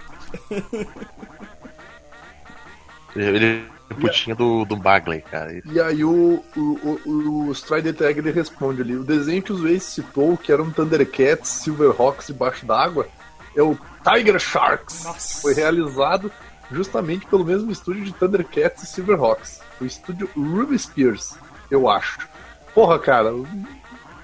Ele 3.16 3.64
é 3.90 3.94
putinha 3.94 4.36
do, 4.36 4.66
do 4.66 4.76
Bagley, 4.76 5.22
cara. 5.22 5.62
E 5.66 5.80
aí 5.80 6.04
o, 6.04 6.44
o, 6.56 7.00
o, 7.06 7.48
o 7.48 7.52
Strider 7.52 7.94
Tag 7.94 8.18
ele 8.18 8.32
responde 8.32 8.82
ali: 8.82 8.96
o 8.96 9.04
desenho 9.04 9.42
que 9.42 9.54
o 9.54 9.62
Waze 9.62 9.80
citou, 9.82 10.38
que 10.38 10.52
era 10.52 10.62
um 10.62 10.72
Thundercats 10.72 11.50
Silverhawks 11.50 12.28
debaixo 12.28 12.66
d'água, 12.66 13.08
é 13.56 13.62
o 13.62 13.78
Tiger 14.04 14.40
Sharks. 14.40 15.04
Nossa. 15.04 15.42
Foi 15.42 15.54
realizado 15.54 16.32
justamente 16.72 17.26
pelo 17.28 17.46
mesmo 17.46 17.72
estúdio 17.72 18.04
de 18.04 18.14
Thundercats 18.14 18.84
e 18.84 18.88
Silverhawks, 18.88 19.62
o 19.80 19.86
estúdio 19.86 20.30
Ruby 20.36 20.78
Spears, 20.78 21.36
eu 21.70 21.88
acho. 21.88 22.28
Porra, 22.74 23.00
cara, 23.00 23.32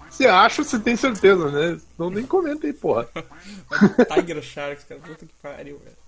você 0.09 0.26
acha, 0.26 0.64
você 0.64 0.80
tem 0.80 0.95
certeza, 0.95 1.49
né? 1.51 1.80
Não 1.97 2.09
nem 2.09 2.26
comenta 2.26 2.68
aí, 2.68 2.74
porra. 2.74 3.07
Tiger 4.14 4.41
Sharks, 4.41 4.84
cara. 4.84 4.99
Puta 5.01 5.26
que 5.26 5.34
pariu, 5.41 5.80
velho. 5.80 6.01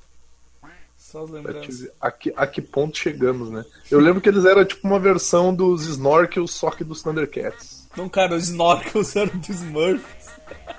Só 1.13 1.25
as 1.25 1.29
lembranças. 1.29 1.81
ver 1.81 1.93
a 2.01 2.09
que, 2.09 2.33
a 2.35 2.47
que 2.47 2.59
ponto 2.59 2.97
chegamos, 2.97 3.51
né? 3.51 3.63
Eu 3.91 3.99
lembro 3.99 4.19
que 4.19 4.27
eles 4.27 4.45
eram 4.45 4.65
tipo 4.65 4.87
uma 4.87 4.97
versão 4.99 5.53
dos 5.53 5.85
Snorkels, 5.85 6.49
só 6.49 6.71
que 6.71 6.83
dos 6.83 7.03
Thundercats. 7.03 7.87
Não, 7.95 8.09
cara, 8.09 8.35
os 8.35 8.49
Snorkels 8.49 9.13
eram 9.15 9.37
dos 9.37 9.49
Smurfs. 9.49 10.31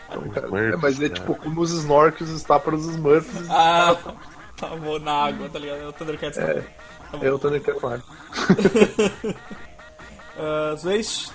Então, 0.09 0.28
cara, 0.30 0.47
Smurfs, 0.49 0.74
é, 0.74 0.76
mas 0.76 1.01
é 1.01 1.09
cara. 1.09 1.20
tipo 1.20 1.37
como 1.37 1.61
os 1.61 1.70
Snorkels 1.70 2.30
está 2.30 2.59
para 2.59 2.74
os 2.74 2.85
Smurfs. 2.85 3.49
Ah, 3.49 3.97
tá 4.59 4.74
bom, 4.74 4.99
na 4.99 5.12
água, 5.12 5.49
tá 5.49 5.57
ligado? 5.57 5.82
É 5.82 5.87
o 5.87 5.93
Thundercats. 5.93 6.37
É. 6.37 6.55
Tá. 6.55 7.18
É 7.22 7.32
o 7.32 7.39
Thundercats 7.39 7.80
lá. 7.80 8.03
Uh, 10.37 10.76
Zweiss, 10.76 11.32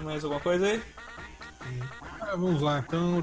mais 0.00 0.22
alguma 0.24 0.42
coisa 0.42 0.66
aí? 0.66 0.82
Ah, 2.20 2.36
vamos 2.36 2.60
lá, 2.60 2.84
então. 2.86 3.22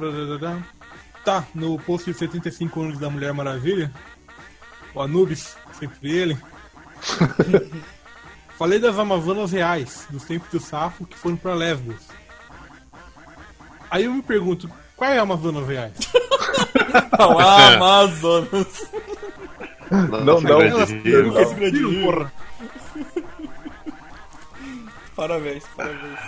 Tá, 1.24 1.46
no 1.54 1.78
post 1.78 2.12
de 2.12 2.18
75 2.18 2.82
anos 2.82 2.98
da 2.98 3.12
Mulher 3.12 3.32
Maravilha, 3.32 3.94
o 5.00 5.02
Anubis, 5.02 5.56
sempre 5.80 6.12
ele. 6.12 6.38
Falei 8.58 8.80
das 8.80 9.00
Amazonas 9.00 9.54
reais, 9.54 10.06
dos 10.10 10.26
tempos 10.26 10.50
do 10.52 10.60
Safo, 10.60 11.06
que 11.06 11.18
foram 11.18 11.38
pra 11.38 11.54
Lesbos. 11.54 11.96
Aí 13.90 14.04
eu 14.04 14.14
me 14.14 14.22
pergunto, 14.22 14.70
qual 14.98 15.10
é 15.10 15.18
a 15.18 15.22
Amazonas 15.22 15.66
reais? 15.66 15.94
Não, 17.18 17.40
Amazonas. 17.40 18.90
Não, 19.92 20.42
não, 20.42 20.62
Elas 20.62 20.92
Grande 20.92 21.38
elas 21.38 21.52
Rio. 21.52 21.90
viram, 21.90 22.04
porra. 22.04 22.34
Parabéns, 25.16 25.64
parabéns. 25.76 26.20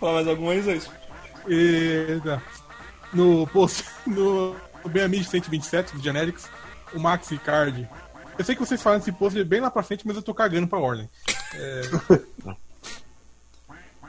Fala 0.00 0.12
mais 0.14 0.28
alguma 0.28 0.52
aí? 0.52 0.82
E, 1.48 2.20
tá. 2.24 2.42
No 3.12 3.46
post, 3.46 3.84
no, 4.06 4.56
no 4.84 4.90
BMI 4.90 5.24
127 5.24 5.96
do 5.96 6.02
Generics, 6.02 6.48
o 6.94 6.98
Max 6.98 7.28
Card. 7.44 7.88
Eu 8.38 8.44
sei 8.44 8.54
que 8.54 8.60
vocês 8.60 8.80
falam 8.80 8.98
desse 8.98 9.12
post 9.12 9.42
bem 9.44 9.60
lá 9.60 9.70
pra 9.70 9.82
frente, 9.82 10.06
mas 10.06 10.16
eu 10.16 10.22
tô 10.22 10.32
cagando 10.32 10.68
pra 10.68 10.78
ordem. 10.78 11.08
É... 11.54 11.82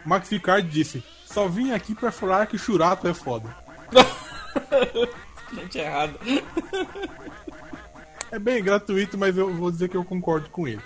o 0.06 0.08
Max 0.08 0.30
Card 0.42 0.70
disse: 0.70 1.04
Só 1.26 1.48
vim 1.48 1.72
aqui 1.72 1.96
pra 1.96 2.12
falar 2.12 2.46
que 2.46 2.58
Churato 2.58 3.08
é 3.08 3.14
foda. 3.14 3.56
Gente 5.54 5.80
errada. 5.80 6.14
É 8.32 8.38
bem 8.38 8.64
gratuito, 8.64 9.18
mas 9.18 9.36
eu 9.38 9.52
vou 9.54 9.72
dizer 9.72 9.90
que 9.90 9.98
eu 9.98 10.06
concordo 10.06 10.50
com 10.50 10.68
ele. 10.68 10.82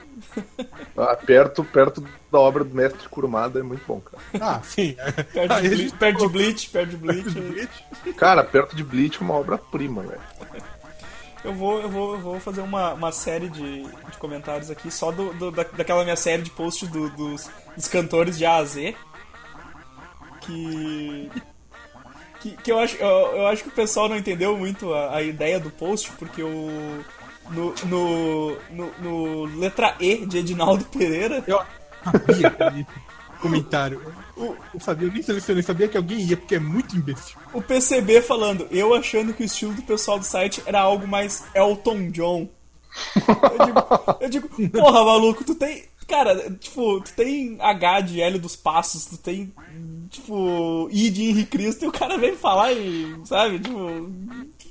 Ah, 0.98 1.16
perto, 1.16 1.64
perto 1.64 2.02
da 2.32 2.40
obra 2.40 2.64
do 2.64 2.74
mestre 2.74 3.08
Kurumada 3.10 3.60
é 3.60 3.64
muito 3.64 3.84
bom, 3.86 4.00
cara. 4.00 4.24
Ah, 4.40 4.62
sim. 4.64 4.96
Perde 5.34 5.54
Aí 5.54 5.62
de 5.68 5.68
a 5.68 5.78
Bleach, 5.78 5.98
perde 5.98 6.20
de 6.20 6.28
Bleach, 6.30 6.70
perde 6.70 6.92
de 6.92 6.98
Bleach. 6.98 7.30
Bleach. 7.42 7.84
Cara, 8.18 8.44
perto 8.44 8.76
de 8.76 8.84
Bleach 8.84 9.18
é 9.20 9.26
uma 9.26 9.34
obra-prima, 9.34 10.02
velho. 10.04 10.22
Eu 11.44 11.54
vou, 11.54 11.82
eu 11.82 11.90
vou, 11.90 12.14
eu 12.14 12.20
vou 12.22 12.40
fazer 12.40 12.62
uma, 12.62 12.94
uma 12.94 13.12
série 13.12 13.50
de, 13.50 13.84
de 13.84 14.18
comentários 14.18 14.72
aqui, 14.72 14.90
só 14.90 15.12
do, 15.12 15.34
do- 15.34 15.52
da, 15.52 15.64
daquela 15.64 16.04
minha 16.06 16.16
série 16.16 16.42
de 16.42 16.50
posts 16.50 16.88
do- 16.88 17.10
dos, 17.10 17.50
dos 17.76 17.88
cantores 17.90 18.38
de 18.38 18.46
A 18.46 18.56
a 18.56 18.64
Z. 18.64 18.96
Que. 20.42 21.30
Que, 22.40 22.52
que 22.58 22.72
eu, 22.72 22.80
acho, 22.80 22.96
eu, 22.98 23.08
eu 23.38 23.48
acho 23.48 23.64
que 23.64 23.70
o 23.70 23.74
pessoal 23.74 24.10
não 24.10 24.18
entendeu 24.18 24.58
muito 24.58 24.94
a, 24.94 25.16
a 25.18 25.22
ideia 25.22 25.60
do 25.60 25.70
post, 25.70 26.12
porque 26.14 26.42
o. 26.44 27.04
No, 27.52 27.74
no, 27.86 28.58
no, 28.72 28.92
no 29.00 29.46
letra 29.60 29.96
E 30.00 30.26
de 30.26 30.40
Edinaldo 30.40 30.86
Pereira, 30.86 31.44
Eu 31.46 31.62
sabia 32.04 32.88
comentário. 33.44 34.02
Eu, 34.38 34.58
eu 34.74 34.80
sabia, 34.80 35.08
eu 35.08 35.12
nem 35.12 35.22
selecionei, 35.22 35.62
sabia 35.62 35.88
que 35.88 35.98
alguém 35.98 36.20
ia, 36.22 36.38
porque 36.38 36.56
é 36.56 36.60
muito 36.60 36.96
imbecil. 36.96 37.38
o 37.54 37.62
PCB 37.62 38.22
falando, 38.22 38.66
eu 38.72 38.94
achando 38.94 39.34
que 39.34 39.44
o 39.44 39.46
estilo 39.46 39.74
do 39.74 39.82
pessoal 39.82 40.18
do 40.18 40.26
site 40.26 40.64
era 40.66 40.80
algo 40.80 41.06
mais 41.06 41.44
Elton 41.54 42.10
John. 42.12 42.48
Eu 43.18 43.66
digo, 43.66 43.80
eu 44.22 44.30
digo, 44.30 44.70
porra, 44.70 45.04
maluco, 45.04 45.44
tu 45.44 45.56
tem. 45.56 45.84
Cara, 46.08 46.52
tipo, 46.60 47.02
tu 47.02 47.14
tem 47.14 47.58
H 47.60 48.02
de 48.02 48.22
Hélio 48.22 48.40
dos 48.40 48.56
Passos, 48.56 49.06
tu 49.06 49.18
tem, 49.18 49.52
tipo, 50.10 50.88
I 50.92 51.10
de 51.10 51.24
Henrique 51.24 51.50
Cristo, 51.50 51.86
e 51.86 51.88
o 51.88 51.92
cara 51.92 52.18
vem 52.18 52.36
falar 52.36 52.72
e, 52.74 53.16
sabe, 53.26 53.60
tipo. 53.60 54.12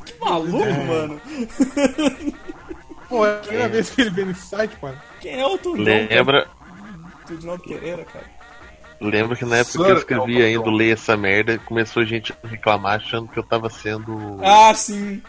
Que, 0.04 0.12
que 0.12 0.20
maluco, 0.20 0.58
mano. 0.58 1.20
Pô, 3.08 3.26
é 3.26 3.34
a 3.34 3.38
primeira 3.40 3.68
vez 3.68 3.90
que 3.90 4.00
ele 4.00 4.10
veio 4.10 4.28
nesse 4.28 4.46
site, 4.46 4.76
mano. 4.80 4.98
Quem 5.20 5.34
é 5.34 5.40
Elton 5.40 5.76
John? 5.76 5.82
Lembra, 5.82 6.48
Edinaldo 7.30 7.62
Pereira, 7.62 8.04
cara. 8.04 8.24
lembra 9.00 9.36
que 9.36 9.44
na 9.44 9.58
época 9.58 9.84
que 9.84 9.90
eu 9.90 9.96
escrevi 9.98 10.36
Elton 10.36 10.46
ainda 10.46 10.64
John. 10.64 10.76
ler 10.76 10.92
essa 10.94 11.16
merda, 11.16 11.58
começou 11.58 12.04
gente 12.06 12.32
a 12.32 12.48
reclamar 12.48 12.96
achando 12.96 13.28
que 13.28 13.38
eu 13.38 13.42
tava 13.42 13.68
sendo. 13.68 14.38
Ah, 14.42 14.72
sim. 14.72 15.22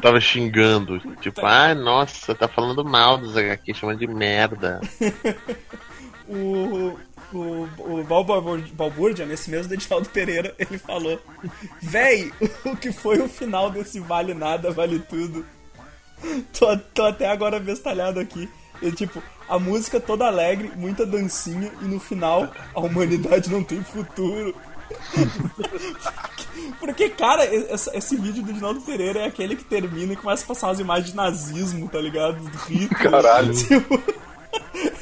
tava 0.00 0.20
xingando. 0.20 1.00
Tipo, 1.20 1.44
ah, 1.44 1.74
nossa, 1.74 2.34
tá 2.36 2.46
falando 2.46 2.84
mal 2.84 3.18
dos 3.18 3.36
HQ, 3.36 3.74
chamando 3.74 3.98
de 3.98 4.06
merda. 4.06 4.80
o, 6.28 6.96
o, 7.32 7.68
o 7.78 8.04
Balbúrdia, 8.74 9.26
nesse 9.26 9.50
mesmo 9.50 9.68
do 9.68 9.74
Edinaldo 9.74 10.08
Pereira, 10.08 10.54
ele 10.58 10.78
falou: 10.78 11.20
Véi, 11.80 12.32
o 12.64 12.76
que 12.76 12.92
foi 12.92 13.18
o 13.20 13.28
final 13.28 13.70
desse 13.70 14.00
Vale 14.00 14.34
Nada, 14.34 14.70
Vale 14.70 14.98
Tudo? 14.98 15.44
Tô, 16.58 16.76
tô 16.76 17.04
até 17.04 17.28
agora 17.28 17.58
bestalhado 17.58 18.20
aqui. 18.20 18.48
E, 18.82 18.90
tipo, 18.92 19.22
a 19.48 19.58
música 19.58 20.00
toda 20.00 20.26
alegre, 20.26 20.72
muita 20.76 21.04
dancinha, 21.04 21.70
e 21.82 21.84
no 21.84 22.00
final, 22.00 22.50
a 22.74 22.80
humanidade 22.80 23.50
não 23.50 23.62
tem 23.62 23.82
futuro. 23.82 24.54
Porque, 26.78 27.08
cara, 27.10 27.44
esse, 27.44 27.90
esse 27.96 28.16
vídeo 28.16 28.42
do 28.42 28.50
Edinaldo 28.50 28.80
Pereira 28.80 29.20
é 29.20 29.26
aquele 29.26 29.54
que 29.54 29.64
termina 29.64 30.12
e 30.12 30.16
começa 30.16 30.44
a 30.44 30.48
passar 30.48 30.68
umas 30.68 30.80
imagens 30.80 31.10
de 31.10 31.16
nazismo, 31.16 31.88
tá 31.88 32.00
ligado? 32.00 32.42
Do 32.42 32.58
Hitler. 32.58 33.10
Caralho. 33.10 33.54
Tipo, 33.54 34.02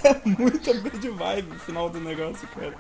é 0.05 0.29
muita 0.29 0.75
bad 0.75 1.09
vibe 1.09 1.57
o 1.57 1.59
final 1.61 1.91
do 1.91 2.01
negócio, 2.01 2.47
cara. 2.49 2.75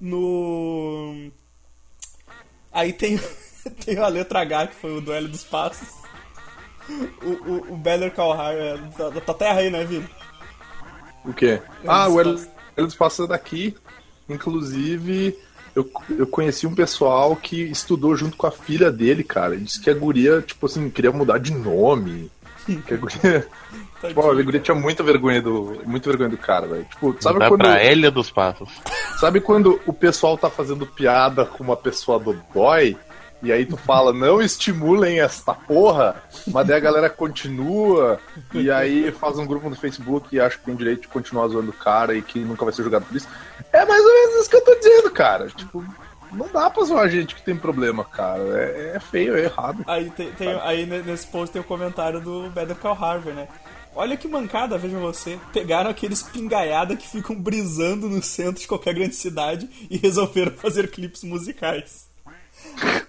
No. 0.00 1.30
Aí 2.72 2.92
tem, 2.92 3.20
tem 3.84 3.98
a 3.98 4.08
letra 4.08 4.40
H, 4.40 4.68
que 4.68 4.74
foi 4.76 4.96
o 4.96 5.00
duelo 5.00 5.28
dos 5.28 5.44
passos. 5.44 5.88
O, 7.22 7.28
o, 7.28 7.72
o 7.74 7.76
Beller 7.76 8.12
Calhar 8.12 8.52
é 8.52 8.76
da, 8.98 9.10
da 9.10 9.20
tua 9.20 9.34
terra 9.34 9.60
aí, 9.60 9.70
né, 9.70 9.84
Vini? 9.84 10.08
O 11.24 11.32
quê? 11.32 11.62
Ah, 11.86 12.08
o 12.08 12.20
Hélio 12.20 12.40
dos 12.76 12.94
Passos 12.94 13.26
é 13.26 13.28
daqui. 13.28 13.76
Inclusive, 14.28 15.38
eu, 15.74 15.88
eu 16.10 16.26
conheci 16.26 16.66
um 16.66 16.74
pessoal 16.74 17.36
que 17.36 17.62
estudou 17.62 18.16
junto 18.16 18.36
com 18.36 18.46
a 18.46 18.50
filha 18.50 18.90
dele, 18.90 19.22
cara. 19.22 19.54
Ele 19.54 19.64
disse 19.64 19.80
que 19.80 19.90
a 19.90 19.94
guria, 19.94 20.42
tipo 20.42 20.66
assim, 20.66 20.90
queria 20.90 21.12
mudar 21.12 21.38
de 21.38 21.52
nome. 21.52 22.30
Que 22.86 22.94
a 22.94 22.96
guria, 22.96 23.48
tipo, 24.08 24.30
a 24.30 24.42
guria 24.42 24.60
tinha 24.60 24.74
muita 24.74 25.02
vergonha 25.02 25.40
do, 25.42 25.80
muita 25.84 26.08
vergonha 26.10 26.30
do 26.30 26.36
cara, 26.38 26.66
velho. 26.66 26.84
Tipo, 26.84 27.16
sabe 27.20 27.38
Dá 27.38 27.48
quando, 27.48 27.60
pra 27.60 27.82
Hélia 27.82 28.10
dos 28.10 28.30
Passos. 28.30 28.68
sabe 29.20 29.40
quando 29.40 29.80
o 29.86 29.92
pessoal 29.92 30.36
tá 30.38 30.48
fazendo 30.50 30.86
piada 30.86 31.44
com 31.44 31.62
uma 31.64 31.76
pessoa 31.76 32.18
do 32.18 32.32
boy 32.54 32.96
E 33.42 33.50
aí 33.50 33.66
tu 33.66 33.76
fala, 33.76 34.12
não 34.12 34.40
estimulem 34.40 35.20
esta 35.20 35.52
porra, 35.52 36.14
mas 36.46 36.64
daí 36.66 36.76
a 36.76 36.80
galera 36.80 37.10
continua, 37.10 38.20
e 38.54 38.70
aí 38.70 39.10
faz 39.10 39.36
um 39.38 39.46
grupo 39.46 39.68
no 39.68 39.74
Facebook 39.74 40.28
e 40.34 40.40
acha 40.40 40.56
que 40.56 40.64
tem 40.64 40.76
direito 40.76 41.02
de 41.02 41.08
continuar 41.08 41.48
zoando 41.48 41.70
o 41.70 41.74
cara 41.74 42.14
e 42.14 42.22
que 42.22 42.38
nunca 42.38 42.64
vai 42.64 42.72
ser 42.72 42.82
julgado 42.82 43.04
por 43.04 43.16
isso. 43.16 43.26
É 43.72 43.84
mais 43.84 44.04
ou 44.04 44.12
menos 44.12 44.40
isso 44.42 44.50
que 44.50 44.56
eu 44.56 44.64
tô 44.64 44.74
dizendo, 44.76 45.10
cara. 45.10 45.48
Tipo, 45.48 45.84
não 46.32 46.48
dá 46.52 46.70
pra 46.70 46.84
zoar 46.84 47.08
gente 47.10 47.34
que 47.34 47.42
tem 47.42 47.56
problema, 47.56 48.04
cara. 48.04 48.42
É, 48.58 48.92
é 48.94 49.00
feio, 49.00 49.36
é 49.36 49.42
errado. 49.44 49.82
Aí, 49.88 50.08
tem, 50.10 50.30
tem- 50.32 50.60
aí 50.62 50.86
ne- 50.86 51.02
nesse 51.02 51.26
post 51.26 51.52
tem 51.52 51.60
o 51.60 51.64
comentário 51.64 52.20
do 52.20 52.48
Better 52.50 52.76
Call 52.76 52.94
Harvey, 53.04 53.32
né? 53.34 53.48
Olha 53.94 54.16
que 54.16 54.26
mancada, 54.26 54.78
veja 54.78 54.98
você. 54.98 55.38
Pegaram 55.52 55.90
aqueles 55.90 56.22
pingaiada 56.22 56.96
que 56.96 57.08
ficam 57.08 57.36
brisando 57.36 58.08
no 58.08 58.22
centro 58.22 58.60
de 58.60 58.68
qualquer 58.68 58.94
grande 58.94 59.14
cidade 59.14 59.68
e 59.90 59.98
resolveram 59.98 60.52
fazer 60.52 60.90
clipes 60.90 61.22
musicais. 61.24 62.08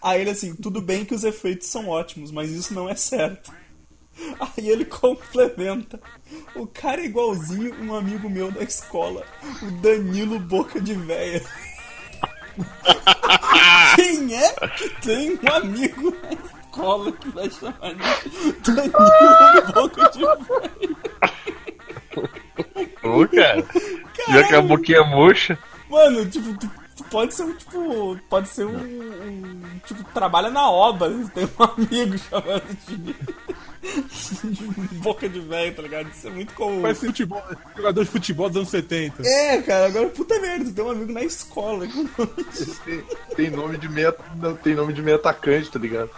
Aí 0.02 0.22
ele 0.22 0.32
assim, 0.32 0.56
tudo 0.56 0.82
bem 0.82 1.06
que 1.06 1.16
os 1.16 1.24
efeitos 1.24 1.68
são 1.68 1.88
ótimos, 1.88 2.32
mas 2.32 2.50
isso 2.52 2.74
não 2.74 2.90
é 2.90 2.96
certo. 2.96 3.54
Aí 4.40 4.70
ele 4.70 4.86
complementa. 4.86 6.00
O 6.56 6.68
cara 6.68 7.02
é 7.02 7.06
igualzinho 7.06 7.74
um 7.82 7.96
amigo 7.96 8.30
meu 8.30 8.52
da 8.52 8.62
escola, 8.62 9.26
o 9.62 9.72
Danilo 9.82 10.40
Boca 10.40 10.80
de 10.82 10.94
Véia. 10.94 11.44
Quem 13.96 14.36
é 14.36 14.52
que 14.70 14.90
tem 15.02 15.40
um 15.42 15.56
amigo 15.56 16.12
na 16.12 16.36
escola 16.74 17.12
que 17.12 17.30
vai 17.30 17.50
chamar 17.50 17.94
de 18.62 18.72
Danilo 18.72 19.74
Boca 19.74 20.10
de 20.10 20.20
Véia? 20.20 20.98
Ô, 23.04 23.28
cara. 23.28 23.66
Já 24.32 24.48
que 24.48 24.56
a 24.56 24.62
boquinha 24.62 25.04
murcha. 25.04 25.58
Mano, 25.90 26.26
tipo, 26.26 26.58
tu, 26.58 26.70
tu 26.96 27.04
pode 27.06 27.34
ser 27.34 27.44
um, 27.44 27.54
tipo, 27.54 28.20
pode 28.30 28.48
ser 28.48 28.66
um, 28.66 28.76
um, 28.76 29.62
tipo, 29.86 30.04
trabalha 30.06 30.50
na 30.50 30.70
obra, 30.70 31.12
tem 31.34 31.46
um 31.46 31.64
amigo 31.64 32.18
chamado 32.18 32.64
de, 32.88 32.98
de 34.50 34.96
Boca 34.96 35.30
de 35.30 35.40
Véia, 35.42 35.74
tá 35.74 35.82
ligado? 35.82 36.10
Isso 36.10 36.28
é 36.28 36.32
muito 36.32 36.54
comum. 36.54 36.82
Parece 36.82 37.06
futebol, 37.06 37.44
jogador 37.76 38.04
de 38.04 38.10
futebol 38.10 38.50
dos 38.50 38.58
anos 38.58 38.70
70. 38.70 39.28
É, 39.28 39.62
cara, 39.62 39.88
agora 39.88 40.10
puta 40.10 40.40
merda, 40.40 40.66
tu 40.66 40.74
tem 40.74 40.86
um 40.86 40.92
amigo 40.92 41.14
na 41.14 41.24
escola. 41.24 41.86
Tem, 42.86 43.04
tem 43.36 43.50
nome 43.52 43.78
de 43.78 43.90
meia, 43.90 44.16
não, 44.38 44.56
tem 44.56 44.74
nome 44.74 44.94
de 44.94 45.02
meia 45.02 45.18
atacante, 45.18 45.70
tá 45.70 45.78
ligado? 45.78 46.10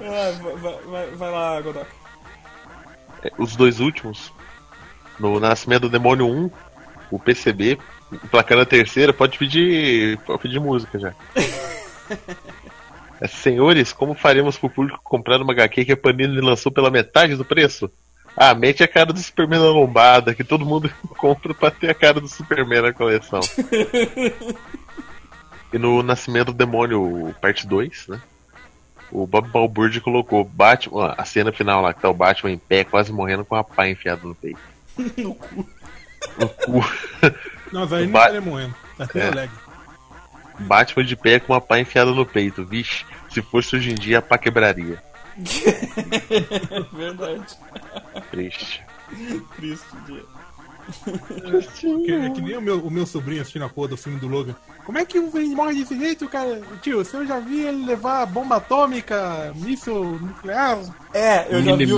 Ah, 0.00 0.32
vai, 0.42 0.56
vai- 0.56 0.80
vai, 0.84 1.10
vai 1.12 1.30
lá, 1.30 1.60
Godok. 1.60 1.86
É, 3.22 3.30
Os 3.38 3.56
dois 3.56 3.80
últimos. 3.80 4.32
No 5.18 5.40
Nascimento 5.40 5.82
do 5.82 5.88
Demônio 5.88 6.26
1, 6.28 6.50
o 7.10 7.18
PCB, 7.18 7.78
placando 8.30 8.60
a 8.62 8.66
terceira, 8.66 9.12
pode 9.12 9.38
pedir. 9.38 10.18
Pode 10.18 10.42
pedir 10.42 10.60
música 10.60 10.98
já. 10.98 11.14
É, 13.18 13.26
Senhores, 13.26 13.94
como 13.94 14.12
faremos 14.14 14.58
pro 14.58 14.68
público 14.68 15.00
comprar 15.02 15.40
uma 15.40 15.54
HQ 15.54 15.86
que 15.86 15.92
a 15.92 15.96
Panini 15.96 16.38
lançou 16.38 16.70
pela 16.70 16.90
metade 16.90 17.34
do 17.34 17.46
preço? 17.46 17.90
Ah, 18.36 18.54
mete 18.54 18.84
a 18.84 18.88
cara 18.88 19.10
do 19.10 19.18
Superman 19.18 19.58
na 19.58 19.70
lombada, 19.70 20.34
que 20.34 20.44
todo 20.44 20.66
mundo 20.66 20.92
compra 21.16 21.54
pra 21.54 21.70
ter 21.70 21.88
a 21.88 21.94
cara 21.94 22.20
do 22.20 22.28
Superman 22.28 22.82
na 22.82 22.92
coleção. 22.92 23.40
e 25.72 25.78
no 25.78 26.02
Nascimento 26.02 26.48
do 26.48 26.52
Demônio, 26.58 27.34
parte 27.40 27.66
2, 27.66 28.08
né? 28.08 28.20
O 29.12 29.26
Bob 29.26 29.48
Balbúrdia 29.48 30.00
colocou 30.00 30.42
Batman, 30.44 31.14
a 31.16 31.24
cena 31.24 31.52
final 31.52 31.80
lá, 31.80 31.94
que 31.94 32.00
tá 32.02 32.08
o 32.10 32.14
Batman 32.14 32.50
em 32.52 32.58
pé, 32.58 32.84
quase 32.84 33.12
morrendo 33.12 33.44
com 33.44 33.54
a 33.54 33.62
pá 33.64 33.88
enfiada 33.88 34.22
no 34.24 34.34
peito. 34.34 34.58
No 35.16 35.34
cu. 35.34 35.68
No 36.40 36.48
cu. 36.48 36.84
Não, 37.72 37.86
velho, 37.86 38.08
Ba- 38.08 38.20
estaria 38.20 38.40
morrendo. 38.40 38.74
Tá 38.96 39.04
até 39.04 39.20
É. 39.20 39.28
alegre. 39.28 39.56
Batman 40.60 41.04
de 41.04 41.14
pé 41.16 41.38
com 41.38 41.52
uma 41.52 41.60
pá 41.60 41.78
enfiada 41.78 42.10
no 42.12 42.24
peito. 42.26 42.64
Vixe, 42.64 43.04
se 43.30 43.42
fosse 43.42 43.76
hoje 43.76 43.90
em 43.90 43.94
dia, 43.94 44.18
a 44.18 44.22
pá 44.22 44.38
quebraria. 44.38 45.00
Verdade. 46.92 47.44
Triste. 48.30 48.82
Triste 49.56 49.86
dia. 50.06 50.22
Que, 51.80 52.12
é 52.12 52.30
que 52.30 52.40
nem 52.40 52.56
o 52.56 52.60
meu, 52.60 52.78
o 52.86 52.90
meu 52.90 53.06
sobrinho 53.06 53.40
assistindo 53.42 53.64
a 53.64 53.68
porra 53.68 53.88
do 53.88 53.96
filme 53.96 54.18
do 54.20 54.28
Logan. 54.28 54.54
Como 54.84 54.98
é 54.98 55.04
que 55.04 55.18
o 55.18 55.22
Wolverine 55.22 55.54
morre 55.54 55.74
desse 55.74 55.98
jeito, 55.98 56.28
cara? 56.28 56.60
Tio, 56.82 57.04
se 57.04 57.14
eu 57.16 57.26
já 57.26 57.40
vi 57.40 57.60
ele 57.64 57.84
levar 57.84 58.24
bomba 58.26 58.56
atômica, 58.56 59.52
míssil 59.56 60.04
nuclear. 60.20 60.78
É, 61.12 61.46
eu 61.52 61.62
já 61.62 61.72
vi. 61.86 61.92
o- 61.92 61.96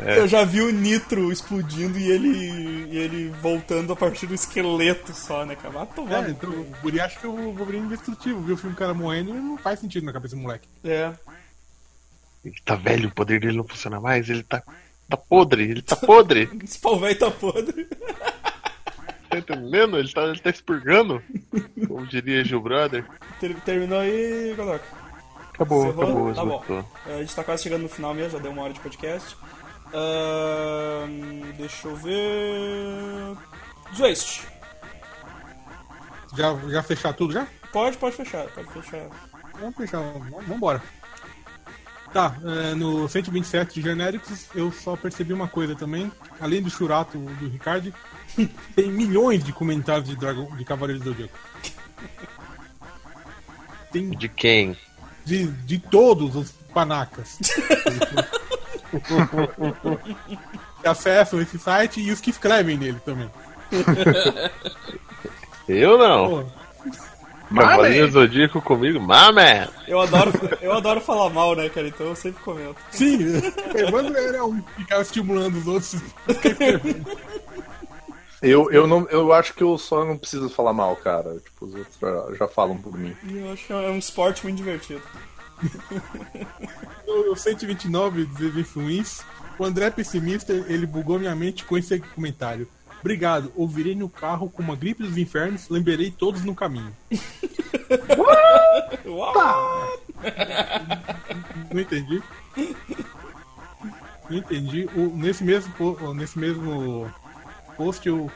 é. 0.00 0.18
Eu 0.18 0.28
já 0.28 0.44
vi 0.44 0.60
o 0.62 0.72
Nitro 0.72 1.30
explodindo 1.30 1.98
e 1.98 2.10
ele, 2.10 2.86
e 2.90 2.96
ele 2.98 3.28
voltando 3.42 3.92
a 3.92 3.96
partir 3.96 4.26
do 4.26 4.34
esqueleto 4.34 5.12
só, 5.14 5.44
né, 5.44 5.54
cara? 5.56 5.70
Vai 5.74 5.86
tomar 5.86 6.26
É, 6.26 6.30
então, 6.30 6.50
o 6.50 6.64
Guri 6.82 7.00
acha 7.00 7.18
que 7.20 7.26
o 7.26 7.52
Wolverine 7.52 7.82
é 7.84 7.86
indestrutível. 7.86 8.40
Viu 8.40 8.54
o 8.54 8.58
filme 8.58 8.74
do 8.74 8.78
cara 8.78 8.94
morrendo 8.94 9.30
e 9.30 9.34
não 9.34 9.58
faz 9.58 9.80
sentido 9.80 10.06
na 10.06 10.12
cabeça 10.12 10.34
do 10.36 10.42
moleque. 10.42 10.68
É. 10.84 11.12
Ele 12.44 12.54
tá 12.64 12.76
velho, 12.76 13.08
o 13.08 13.12
poder 13.14 13.40
dele 13.40 13.56
não 13.56 13.64
funciona 13.64 14.00
mais, 14.00 14.28
ele 14.30 14.42
tá. 14.44 14.62
Tá 15.08 15.16
podre, 15.16 15.62
ele 15.70 15.82
tá 15.82 15.94
podre. 15.96 16.50
Esse 16.64 16.78
pau 16.78 16.98
velho 16.98 17.18
tá 17.18 17.30
podre. 17.30 17.84
Tá 19.30 19.38
entendendo? 19.38 19.98
Ele 19.98 20.12
tá, 20.12 20.22
ele 20.24 20.38
tá 20.40 20.50
expurgando. 20.50 21.22
Como 21.86 22.06
diria 22.06 22.44
Gil 22.44 22.60
Brother. 22.60 23.04
Ter- 23.40 23.54
terminou 23.60 24.00
aí, 24.00 24.54
Godok. 24.56 24.84
Acabou, 25.54 25.86
Encerrou? 25.86 26.02
acabou, 26.04 26.34
Tá 26.34 26.44
bom. 26.44 26.54
esgotou. 26.60 26.84
A 27.06 27.18
gente 27.20 27.34
tá 27.36 27.44
quase 27.44 27.62
chegando 27.62 27.82
no 27.82 27.88
final 27.88 28.12
mesmo, 28.14 28.32
já 28.32 28.38
deu 28.38 28.50
uma 28.52 28.62
hora 28.62 28.72
de 28.72 28.80
podcast. 28.80 29.36
Ahn, 29.94 31.52
deixa 31.56 31.88
eu 31.88 31.96
ver. 31.96 33.36
Zwist. 33.94 34.42
Já, 36.36 36.54
já 36.68 36.82
fechar 36.82 37.12
tudo 37.14 37.32
já? 37.32 37.46
Pode, 37.72 37.96
pode 37.96 38.16
fechar, 38.16 38.46
pode 38.48 38.70
fechar. 38.72 39.06
Vamos 39.58 39.76
fechar, 39.76 40.00
vamos 40.00 40.46
vambora. 40.46 40.82
Tá, 42.16 42.34
é, 42.42 42.74
no 42.74 43.06
127 43.06 43.74
de 43.74 43.82
genéricos 43.82 44.46
eu 44.54 44.72
só 44.72 44.96
percebi 44.96 45.34
uma 45.34 45.46
coisa 45.46 45.74
também. 45.74 46.10
Além 46.40 46.62
do 46.62 46.70
churato 46.70 47.18
do 47.18 47.46
Ricardo, 47.46 47.92
tem 48.74 48.90
milhões 48.90 49.44
de 49.44 49.52
comentários 49.52 50.08
de, 50.08 50.16
Dragon, 50.16 50.46
de 50.56 50.64
Cavaleiros 50.64 51.04
do 51.04 51.10
Zodíaco. 51.10 51.38
Tem 53.92 54.08
De 54.08 54.30
quem? 54.30 54.74
de, 55.26 55.46
de 55.46 55.78
todos 55.78 56.36
os 56.36 56.52
panacas. 56.72 57.38
que 60.80 60.88
acessam 60.88 61.38
esse 61.38 61.58
site 61.58 62.00
e 62.00 62.10
os 62.10 62.20
que 62.22 62.30
escrevem 62.30 62.78
nele 62.78 62.98
também. 63.04 63.28
Eu 65.68 65.98
não. 65.98 66.30
Pô, 66.30 66.44
Cavaleiro 67.54 68.10
Zodíaco 68.10 68.60
comigo, 68.60 69.00
mamé. 69.00 69.68
Eu 69.86 70.00
adoro, 70.00 70.32
eu 70.60 70.72
adoro 70.72 71.00
falar 71.00 71.30
mal, 71.30 71.54
né, 71.54 71.68
cara? 71.68 71.88
Então 71.88 72.06
eu 72.06 72.16
sempre 72.16 72.42
comento. 72.42 72.76
sim, 72.90 73.18
Evandro 73.74 74.16
era 74.16 74.44
um 74.44 74.60
que 74.60 74.72
ficava 74.82 75.02
estimulando 75.02 75.56
os 75.56 75.66
outros. 75.66 75.96
Eu, 78.42 78.70
eu, 78.70 78.86
não, 78.86 79.08
eu 79.08 79.32
acho 79.32 79.54
que 79.54 79.62
eu 79.62 79.78
só 79.78 80.04
não 80.04 80.16
preciso 80.16 80.50
falar 80.50 80.72
mal, 80.72 80.94
cara. 80.96 81.36
Tipo, 81.40 81.64
os 81.64 81.74
outros 81.74 81.96
já, 81.98 82.34
já 82.36 82.48
falam 82.48 82.76
por 82.76 82.96
mim. 82.96 83.16
Eu 83.28 83.50
acho 83.50 83.66
que 83.66 83.72
é 83.72 83.90
um 83.90 83.98
esporte 83.98 84.44
muito 84.44 84.58
divertido. 84.58 85.02
No 87.06 87.34
129 87.34 88.26
dos 88.26 88.40
eventos 88.40 88.72
ruins, 88.72 89.20
o 89.58 89.64
André 89.64 89.90
Pessimista 89.90 90.52
ele 90.52 90.86
bugou 90.86 91.18
minha 91.18 91.34
mente 91.34 91.64
com 91.64 91.78
esse 91.78 91.98
comentário. 91.98 92.68
Obrigado, 93.06 93.52
ouvirei 93.54 93.94
no 93.94 94.08
carro 94.08 94.50
com 94.50 94.60
uma 94.60 94.74
gripe 94.74 95.04
dos 95.04 95.16
infernos, 95.16 95.68
lembrarei 95.68 96.10
todos 96.10 96.42
no 96.42 96.56
caminho. 96.56 96.92
Uau! 99.06 100.00
Não 101.72 101.80
entendi. 101.80 102.20
Não 104.28 104.38
entendi. 104.38 104.88
O- 104.96 105.16
nesse, 105.16 105.44
mesmo, 105.44 105.72
nesse 106.16 106.36
mesmo 106.36 107.08
post, 107.76 108.10
o, 108.10 108.28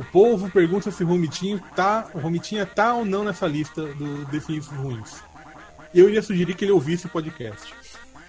o 0.00 0.04
povo 0.10 0.50
pergunta 0.50 0.90
se 0.90 1.04
o 1.04 1.06
Romitinho 1.06 1.62
tá, 1.76 2.08
o 2.14 2.18
Romitinha 2.18 2.64
tá 2.64 2.94
ou 2.94 3.04
não 3.04 3.22
nessa 3.24 3.46
lista 3.46 3.84
do 3.92 4.24
definidos 4.30 4.68
ruins. 4.68 5.22
Eu 5.94 6.08
iria 6.08 6.22
sugerir 6.22 6.54
que 6.54 6.64
ele 6.64 6.72
ouvisse 6.72 7.04
o 7.04 7.10
podcast. 7.10 7.74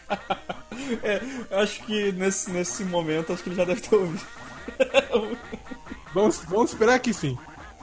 É, 1.02 1.22
acho 1.62 1.82
que 1.86 2.12
nesse, 2.12 2.52
nesse 2.52 2.84
momento, 2.84 3.32
acho 3.32 3.42
que 3.42 3.50
ele 3.50 3.56
já 3.56 3.64
deve 3.64 3.80
ter 3.80 3.96
ouvido. 3.96 4.22
Vamos, 6.14 6.38
vamos 6.46 6.72
esperar 6.72 7.00
que 7.00 7.12
sim. 7.14 7.38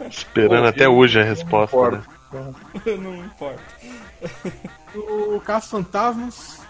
Esperando 0.09 0.67
até 0.69 0.89
hoje 0.89 1.19
a 1.21 1.25
resposta, 1.25 1.91
né? 1.91 2.03
Não 2.97 3.25
importa. 3.25 3.63
O 4.95 5.41
Caso 5.41 5.69
Fantasmas. 5.69 6.61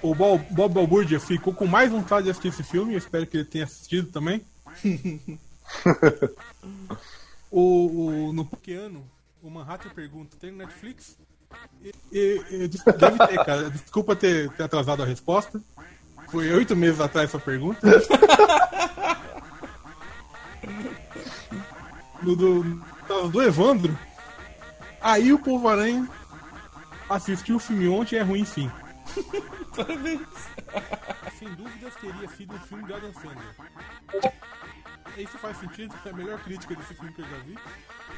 O 0.00 0.14
Bob, 0.14 0.40
Bob 0.50 0.72
Balbúrdia 0.74 1.18
ficou 1.18 1.52
com 1.52 1.66
mais 1.66 1.90
vontade 1.90 2.24
de 2.26 2.30
assistir 2.30 2.48
esse 2.48 2.62
filme. 2.62 2.92
Eu 2.94 2.98
espero 2.98 3.26
que 3.26 3.38
ele 3.38 3.44
tenha 3.44 3.64
assistido 3.64 4.12
também. 4.12 4.40
o, 7.50 8.28
o- 8.28 8.32
no 8.32 8.44
Pokeano, 8.44 9.04
o 9.42 9.50
Manhattan 9.50 9.88
pergunta: 9.90 10.36
tem 10.40 10.50
no 10.52 10.58
Netflix? 10.58 11.16
E, 11.82 11.92
e- 12.12 12.42
e- 12.52 12.68
deve 12.68 13.26
ter, 13.26 13.44
cara. 13.44 13.70
Desculpa 13.70 14.14
ter, 14.14 14.50
ter 14.50 14.62
atrasado 14.62 15.02
a 15.02 15.06
resposta. 15.06 15.60
Foi 16.30 16.52
oito 16.52 16.76
meses 16.76 17.00
atrás 17.00 17.28
essa 17.28 17.38
pergunta. 17.38 17.80
No 22.20 22.34
do, 22.34 22.64
do 23.30 23.40
Evandro. 23.40 23.96
Aí 25.00 25.32
o 25.32 25.38
Povo 25.38 25.68
Aranha 25.68 26.06
Assisti 27.08 27.54
o 27.54 27.58
filme 27.58 27.88
ontem 27.88 28.16
e 28.16 28.18
é 28.18 28.22
ruim 28.22 28.44
sim. 28.44 28.70
Parabéns. 29.74 30.20
Sem 31.38 31.48
dúvidas 31.54 31.94
teria 31.94 32.28
sido 32.28 32.54
um 32.54 32.58
filme 32.58 32.84
do 32.84 32.94
Adam 32.94 33.12
Sandler. 33.14 34.32
Isso 35.16 35.38
faz 35.38 35.56
sentido, 35.58 35.94
é 36.04 36.10
a 36.10 36.12
melhor 36.12 36.38
crítica 36.40 36.74
desse 36.74 36.94
filme 36.94 37.12
que 37.12 37.22
eu 37.22 37.26
já 37.26 37.36
vi. 37.38 37.58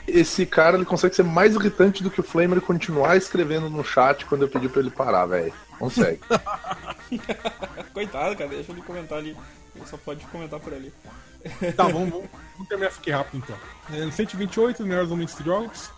Esse 0.06 0.44
cara 0.44 0.76
ele 0.76 0.84
consegue 0.84 1.14
ser 1.14 1.22
mais 1.22 1.54
irritante 1.54 2.02
do 2.02 2.10
que 2.10 2.20
o 2.20 2.22
Flamer 2.22 2.58
e 2.58 2.60
continuar 2.60 3.16
escrevendo 3.16 3.70
no 3.70 3.84
chat 3.84 4.24
quando 4.26 4.42
eu 4.42 4.48
pedi 4.48 4.68
pra 4.68 4.80
ele 4.80 4.90
parar, 4.90 5.26
velho. 5.26 5.52
Consegue. 5.78 6.20
Coitado, 7.92 8.36
cara, 8.36 8.50
deixa 8.50 8.72
ele 8.72 8.82
comentar 8.82 9.18
ali. 9.18 9.36
Ele 9.74 9.86
só 9.86 9.96
pode 9.96 10.24
comentar 10.26 10.60
por 10.60 10.72
ali. 10.72 10.92
Tá, 11.74 11.84
vamos, 11.84 12.10
vamos, 12.10 12.28
vamos 12.52 12.68
terminar 12.68 12.90
aqui 12.90 13.10
rápido 13.10 13.38
então. 13.38 13.56
É, 13.96 14.04
no 14.04 14.12
128, 14.12 14.80
os 14.80 14.86
melhores 14.86 15.08
momentos 15.08 15.34
de 15.36 15.42
jogos. 15.42 15.90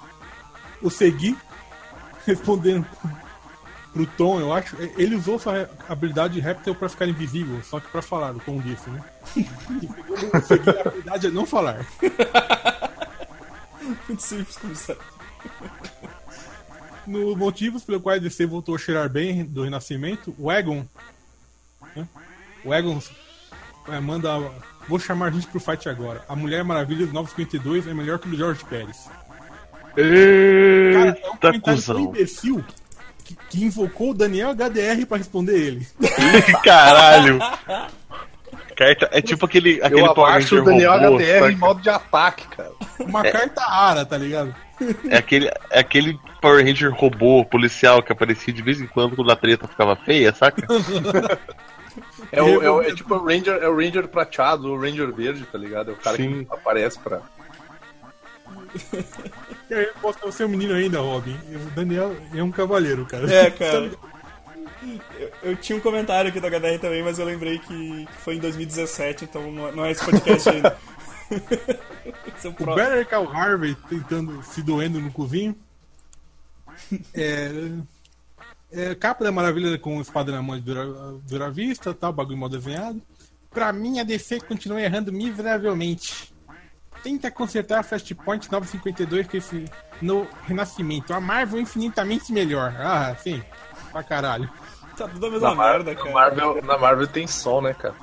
O 0.81 0.89
Segui, 0.89 1.37
respondendo 2.25 2.87
pro 3.93 4.07
Tom, 4.07 4.41
eu 4.41 4.53
acho. 4.53 4.77
Ele 4.97 5.15
usou 5.17 5.39
sua 5.39 5.69
habilidade 5.89 6.35
de 6.35 6.41
Reptil 6.41 6.75
pra 6.75 6.89
ficar 6.89 7.07
invisível, 7.07 7.61
só 7.63 7.79
que 7.79 7.89
pra 7.89 8.03
falar, 8.03 8.35
o 8.35 8.41
Tom 8.41 8.59
disse, 8.61 8.89
né? 8.91 9.05
E 9.37 9.47
a 10.79 10.89
habilidade 10.89 11.27
é 11.27 11.31
não 11.31 11.47
falar. 11.47 11.87
Muito 14.09 14.23
simples, 14.23 14.57
comissário. 14.57 15.03
No 17.07 17.37
motivos 17.37 17.83
pelo 17.83 18.01
qual 18.01 18.15
a 18.15 18.19
DC 18.19 18.47
voltou 18.47 18.75
a 18.75 18.79
cheirar 18.79 19.09
bem 19.09 19.45
do 19.45 19.65
Renascimento, 19.65 20.35
o 20.39 20.51
Egon. 20.51 20.85
né? 21.97 22.07
O 22.65 22.73
Egon 22.73 23.01
é, 23.89 24.01
manda. 24.01 24.29
Vou 24.89 24.99
chamar 24.99 25.27
a 25.27 25.31
gente 25.31 25.47
pro 25.49 25.61
fight 25.61 25.89
agora. 25.89 26.25
A 26.29 26.37
Mulher 26.37 26.65
Maravilha 26.65 27.07
do 27.07 27.13
952 27.13 27.87
é 27.87 27.95
melhor 27.95 28.19
que 28.19 28.29
o 28.29 28.31
do 28.31 28.37
George 28.37 28.65
Pérez. 28.65 29.09
Cara, 29.95 31.19
é 31.21 31.31
um 31.31 31.35
Eita, 31.35 31.41
comentário 31.41 31.61
tão 31.61 31.75
cuzão. 31.75 32.01
imbecil 32.01 32.65
que, 33.25 33.37
que 33.51 33.65
invocou 33.65 34.11
o 34.11 34.15
Daniel 34.15 34.51
HDR 34.55 35.07
pra 35.07 35.19
responder 35.19 35.55
ele. 35.57 35.87
Caralho. 36.65 37.39
Carta, 38.77 39.09
é 39.13 39.21
tipo 39.21 39.45
aquele, 39.47 39.81
aquele 39.83 40.01
eu 40.01 40.15
Power 40.15 40.31
abaixo 40.31 40.55
o 40.57 40.59
Ranger 40.59 40.73
Daniel 40.75 40.93
robô, 41.11 41.17
HDR 41.19 41.39
saca? 41.41 41.53
em 41.53 41.57
modo 41.57 41.83
de 41.83 41.91
ataque, 41.91 42.49
cara. 42.49 42.73
Uma 43.01 43.23
carta 43.23 43.61
rara, 43.63 44.05
tá 44.07 44.17
ligado? 44.17 44.55
É 45.11 45.17
aquele, 45.19 45.49
é 45.71 45.79
aquele 45.81 46.19
Power 46.41 46.65
Ranger 46.65 46.91
robô 46.93 47.45
policial 47.45 48.03
que 48.03 48.11
aparecia 48.13 48.53
de 48.53 48.63
vez 48.63 48.81
em 48.81 48.87
quando 48.87 49.15
quando 49.15 49.31
a 49.31 49.37
treta 49.37 49.69
ficava 49.69 49.95
feia, 49.95 50.35
saca? 50.35 50.67
É, 52.33 52.43
o, 52.43 52.63
é, 52.63 52.71
o- 52.71 52.83
é 52.83 52.95
tipo 52.95 53.15
o 53.15 53.25
Ranger, 53.27 53.59
é 53.63 53.69
o 53.69 53.77
Ranger 53.77 54.09
prateado, 54.09 54.73
o 54.73 54.81
Ranger 54.81 55.13
verde, 55.13 55.45
tá 55.45 55.59
ligado? 55.59 55.91
É 55.91 55.93
o 55.95 55.97
cara 55.97 56.17
Sim. 56.17 56.45
que 56.45 56.53
aparece 56.55 56.99
pra. 56.99 57.21
E 59.71 59.75
aí, 59.75 59.89
posso 60.01 60.19
ser 60.19 60.27
o 60.27 60.33
seu 60.33 60.49
menino 60.49 60.75
ainda, 60.75 61.01
Robin. 61.01 61.37
O 61.49 61.71
Daniel 61.75 62.17
é 62.35 62.43
um 62.43 62.51
cavaleiro, 62.51 63.07
cara. 63.07 63.33
É, 63.33 63.51
cara. 63.53 63.91
Eu, 65.19 65.33
eu 65.43 65.57
tinha 65.57 65.77
um 65.79 65.81
comentário 65.81 66.29
aqui 66.31 66.41
do 66.41 66.47
HDR 66.47 66.79
também, 66.81 67.03
mas 67.03 67.19
eu 67.19 67.25
lembrei 67.25 67.59
que 67.59 68.07
foi 68.19 68.37
em 68.37 68.41
2017, 68.41 69.25
então 69.25 69.51
não 69.53 69.69
é- 69.69 69.73
não 69.73 69.85
é 69.85 69.91
esse 69.93 70.05
podcast 70.05 70.49
ainda. 70.49 70.77
É 72.45 72.49
o 72.49 72.51
O. 72.51 72.75
Better 72.75 73.09
Call 73.09 73.31
Harvey 73.31 73.75
tentando 73.89 74.43
se 74.43 74.61
doendo 74.63 75.01
no 75.01 75.11
cozinho. 75.11 75.57
É, 77.15 77.51
é, 78.73 78.95
capa 78.97 79.25
da 79.25 79.33
maravilha 79.33 79.79
com 79.79 80.01
espada 80.01 80.33
na 80.33 80.43
mão 80.43 80.57
de 80.57 80.63
dura, 80.63 80.85
dura 81.29 81.51
vista, 81.51 81.95
tal, 81.95 82.13
bagulho 82.13 82.37
mal 82.37 82.49
desenhado. 82.49 83.01
Pra 83.51 83.73
mim, 83.73 84.01
a 84.01 84.03
DC 84.05 84.41
continua 84.41 84.83
errando 84.83 85.13
miseravelmente. 85.13 86.32
Tenta 87.03 87.31
consertar 87.31 87.81
a 87.81 87.83
Flashpoint 87.83 88.51
952 88.51 89.27
com 89.27 89.37
esse 89.37 89.65
no 90.01 90.27
Renascimento. 90.47 91.13
A 91.13 91.21
Marvel 91.21 91.59
é 91.59 91.63
infinitamente 91.63 92.33
melhor. 92.33 92.75
Ah, 92.79 93.15
sim. 93.23 93.43
Pra 93.91 94.03
caralho. 94.03 94.49
Tá 94.97 95.09
tudo 95.09 95.27
a 95.27 95.31
mesma 95.31 95.49
Na, 95.51 95.55
Mar- 95.55 95.73
merda, 95.73 95.91
na 95.95 95.97
cara. 95.99 96.13
Marvel, 96.13 96.63
na 96.63 96.79
Marvel 96.79 97.07
tem 97.07 97.27
sol, 97.27 97.61
né, 97.63 97.75
cara? 97.75 97.95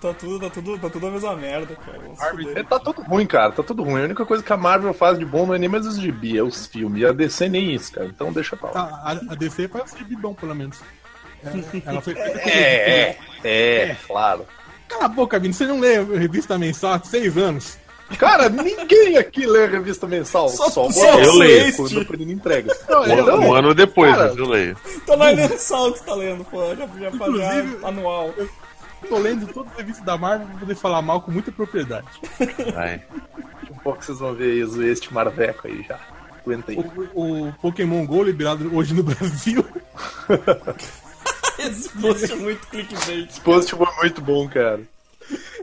Tá 0.00 0.12
tudo, 0.12 0.38
tá, 0.38 0.50
tudo, 0.50 0.78
tá 0.78 0.90
tudo 0.90 1.06
a 1.06 1.10
mesma 1.10 1.34
merda, 1.34 1.74
cara. 1.76 1.98
É, 2.54 2.62
tá 2.62 2.78
tudo 2.78 3.00
ruim, 3.02 3.26
cara, 3.26 3.52
tá 3.52 3.62
tudo 3.62 3.82
ruim. 3.82 4.02
A 4.02 4.04
única 4.04 4.24
coisa 4.26 4.42
que 4.42 4.52
a 4.52 4.56
Marvel 4.56 4.92
faz 4.92 5.18
de 5.18 5.24
bom 5.24 5.46
não 5.46 5.54
é 5.54 5.58
nem 5.58 5.68
mais 5.68 5.86
os 5.86 5.98
gibi, 5.98 6.36
é 6.36 6.42
os 6.42 6.66
filmes. 6.66 7.00
E 7.02 7.06
a 7.06 7.12
DC 7.12 7.48
nem 7.48 7.74
isso, 7.74 7.90
cara. 7.92 8.06
Então 8.06 8.32
deixa 8.32 8.54
pra 8.56 8.68
lá. 8.68 8.72
Tá, 8.74 8.82
a, 9.02 9.10
a 9.32 9.34
DC 9.34 9.66
faz 9.68 9.92
o 9.94 9.98
gibi 9.98 10.14
bom, 10.16 10.34
pelo 10.34 10.54
menos. 10.54 10.78
É, 11.44 11.82
ela 11.88 12.00
foi 12.02 12.14
feita 12.14 12.38
com- 12.38 12.48
É, 12.48 13.08
é, 13.10 13.18
é, 13.90 13.96
claro. 14.06 14.46
Cala 14.88 15.04
a 15.06 15.08
boca, 15.08 15.38
Vini. 15.38 15.54
Você 15.54 15.66
não 15.66 15.80
lê 15.80 16.02
revista 16.02 16.58
mensal 16.58 16.92
há 16.92 17.00
seis 17.02 17.36
anos. 17.36 17.78
Cara, 18.18 18.48
ninguém 18.48 19.16
aqui 19.16 19.44
lê 19.46 19.64
a 19.64 19.68
revista 19.68 20.06
mensal. 20.06 20.48
Só- 20.48 20.70
Só, 20.70 20.90
só 20.90 21.18
eu 21.20 21.32
o 21.32 21.38
leio. 21.38 21.76
Quando 21.76 22.00
o 22.00 22.04
Perini 22.06 22.32
entrega. 22.32 22.72
Um, 22.88 23.46
um 23.46 23.54
ano 23.54 23.74
depois, 23.74 24.12
cara, 24.14 24.28
mas 24.28 24.36
eu 24.38 24.46
leio. 24.46 24.76
Tá 25.06 25.16
na 25.16 25.32
mensal 25.32 25.92
que 25.92 25.98
você 25.98 26.04
tá 26.04 26.14
lendo, 26.14 26.44
pô. 26.44 26.60
Já, 26.74 26.86
já, 26.86 26.86
já 27.00 27.08
Inclusive- 27.10 27.78
anual. 27.84 28.32
Tô 29.08 29.18
lendo 29.18 29.46
todas 29.52 29.70
as 29.72 29.78
revistas 29.78 30.04
da 30.04 30.16
Marvel 30.16 30.46
pra 30.48 30.58
poder 30.58 30.74
falar 30.76 31.02
mal 31.02 31.20
com 31.20 31.30
muita 31.30 31.50
propriedade. 31.52 32.06
Vai. 32.74 33.02
Um 33.70 33.74
pouco 33.78 34.02
vocês 34.04 34.18
vão 34.18 34.34
ver 34.34 34.52
aí 34.52 34.64
o 34.64 34.82
este 34.86 35.12
marveco 35.12 35.66
aí 35.68 35.84
já. 35.86 35.98
Aguenta 36.44 36.72
aí. 36.72 36.78
O, 37.14 37.48
o 37.48 37.52
Pokémon 37.60 38.06
GO 38.06 38.22
liberado 38.22 38.74
hoje 38.74 38.94
no 38.94 39.02
Brasil. 39.04 39.64
Esse 41.58 41.88
post 41.88 42.32
é 42.32 42.36
muito 42.36 42.66
clickbait. 42.68 43.28
Esse 43.30 43.40
post 43.40 43.74
foi 43.74 43.86
muito 44.00 44.20
bom, 44.20 44.48
cara. 44.48 44.80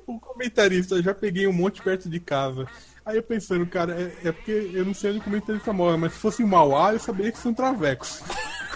O 0.05 0.19
comentarista, 0.19 0.95
eu 0.95 1.03
já 1.03 1.13
peguei 1.13 1.47
um 1.47 1.53
monte 1.53 1.81
perto 1.81 2.09
de 2.09 2.19
casa. 2.19 2.67
Aí 3.05 3.17
eu 3.17 3.23
pensando, 3.23 3.65
cara, 3.65 3.93
é, 3.93 4.29
é 4.29 4.31
porque 4.31 4.71
eu 4.73 4.85
não 4.85 4.93
sei 4.93 5.11
onde 5.11 5.19
o 5.19 5.23
comentarista 5.23 5.73
mora, 5.73 5.97
mas 5.97 6.13
se 6.13 6.19
fosse 6.19 6.41
em 6.41 6.45
Mauá, 6.45 6.93
eu 6.93 6.99
saberia 6.99 7.31
que 7.31 7.37
são 7.37 7.53
travecos. 7.53 8.21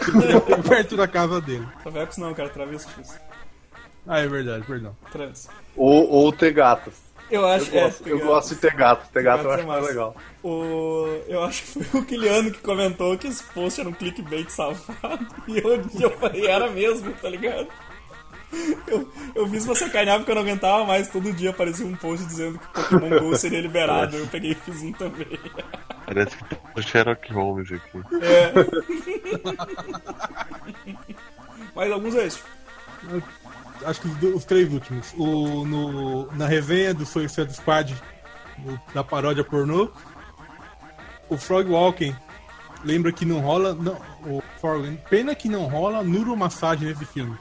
perto 0.68 0.98
da 0.98 1.08
casa 1.08 1.40
dele. 1.42 1.68
Travecos 1.82 2.18
não, 2.18 2.34
cara, 2.34 2.50
travestis. 2.50 3.20
Ah, 4.06 4.20
é 4.20 4.28
verdade, 4.28 4.66
perdão. 4.66 4.96
Trans. 5.12 5.50
Ou, 5.76 6.10
ou 6.10 6.32
ter 6.32 6.52
gatos. 6.52 6.94
Eu 7.30 7.42
Eu 7.42 7.46
acho, 7.46 7.76
é, 7.76 7.82
gosto, 7.82 8.08
eu 8.08 8.20
gosto 8.20 8.56
de 8.56 8.62
ter 8.62 8.74
gato. 8.74 9.10
Ter 9.12 9.22
gato 9.22 9.44
eu 9.44 9.50
gatos 9.50 9.60
acho 9.60 9.64
é 9.64 9.66
mais 9.66 9.86
legal. 9.86 10.16
O... 10.42 11.22
Eu 11.28 11.44
acho 11.44 11.64
que 11.64 11.86
foi 11.86 12.02
o 12.02 12.06
Kiliano 12.06 12.52
que 12.52 12.60
comentou 12.60 13.18
que 13.18 13.28
esse 13.28 13.44
post 13.44 13.82
era 13.82 13.90
um 13.90 13.94
clickbait 13.94 14.50
safado. 14.50 15.28
E 15.48 15.58
eu, 15.58 15.82
eu 16.00 16.12
falei, 16.12 16.48
era 16.48 16.70
mesmo, 16.70 17.12
tá 17.14 17.30
ligado? 17.30 17.68
Eu, 18.88 19.12
eu 19.36 19.48
fiz 19.50 19.66
pra 19.66 19.76
sacanear 19.76 20.18
porque 20.18 20.32
eu 20.32 20.36
não 20.36 20.42
aguentava 20.42 20.86
mais. 20.86 21.10
Todo 21.10 21.32
dia 21.34 21.50
aparecia 21.50 21.86
um 21.86 21.96
post 21.96 22.26
dizendo 22.26 22.58
que 22.58 22.68
Pokémon 22.68 23.20
GO 23.20 23.36
seria 23.36 23.60
liberado. 23.62 24.16
Eu 24.16 24.28
peguei 24.28 24.52
e 24.52 24.56
fiz 24.56 24.82
um 24.82 24.92
também. 24.94 25.28
Parece 26.06 26.38
que 26.38 26.44
tem 26.46 26.58
o 26.76 26.82
Sherlock 26.82 27.34
Holmes 27.34 27.70
aqui. 27.72 28.00
É. 28.22 28.54
Mais 31.76 31.92
alguns 31.92 32.16
extras. 32.16 32.46
Acho 33.86 34.02
que 34.02 34.08
os, 34.08 34.36
os 34.36 34.46
três 34.46 34.72
últimos. 34.72 35.14
O, 35.18 35.66
no, 35.66 36.32
na 36.34 36.48
resenha 36.48 36.94
do 36.94 37.06
Suicide 37.06 37.54
Squad, 37.54 37.96
do- 38.58 38.80
da 38.94 39.04
paródia 39.04 39.44
pornô, 39.44 39.90
o 41.30 41.38
Frog 41.38 41.70
Walking 41.70 42.16
lembra 42.84 43.12
que 43.12 43.26
não 43.26 43.40
rola. 43.40 43.74
Não, 43.76 44.00
o 44.26 44.42
Frog, 44.60 44.98
pena 45.10 45.36
que 45.36 45.48
não 45.50 45.66
rola 45.68 46.04
neuromassagem 46.04 46.88
nesse 46.88 47.06
filme. 47.06 47.38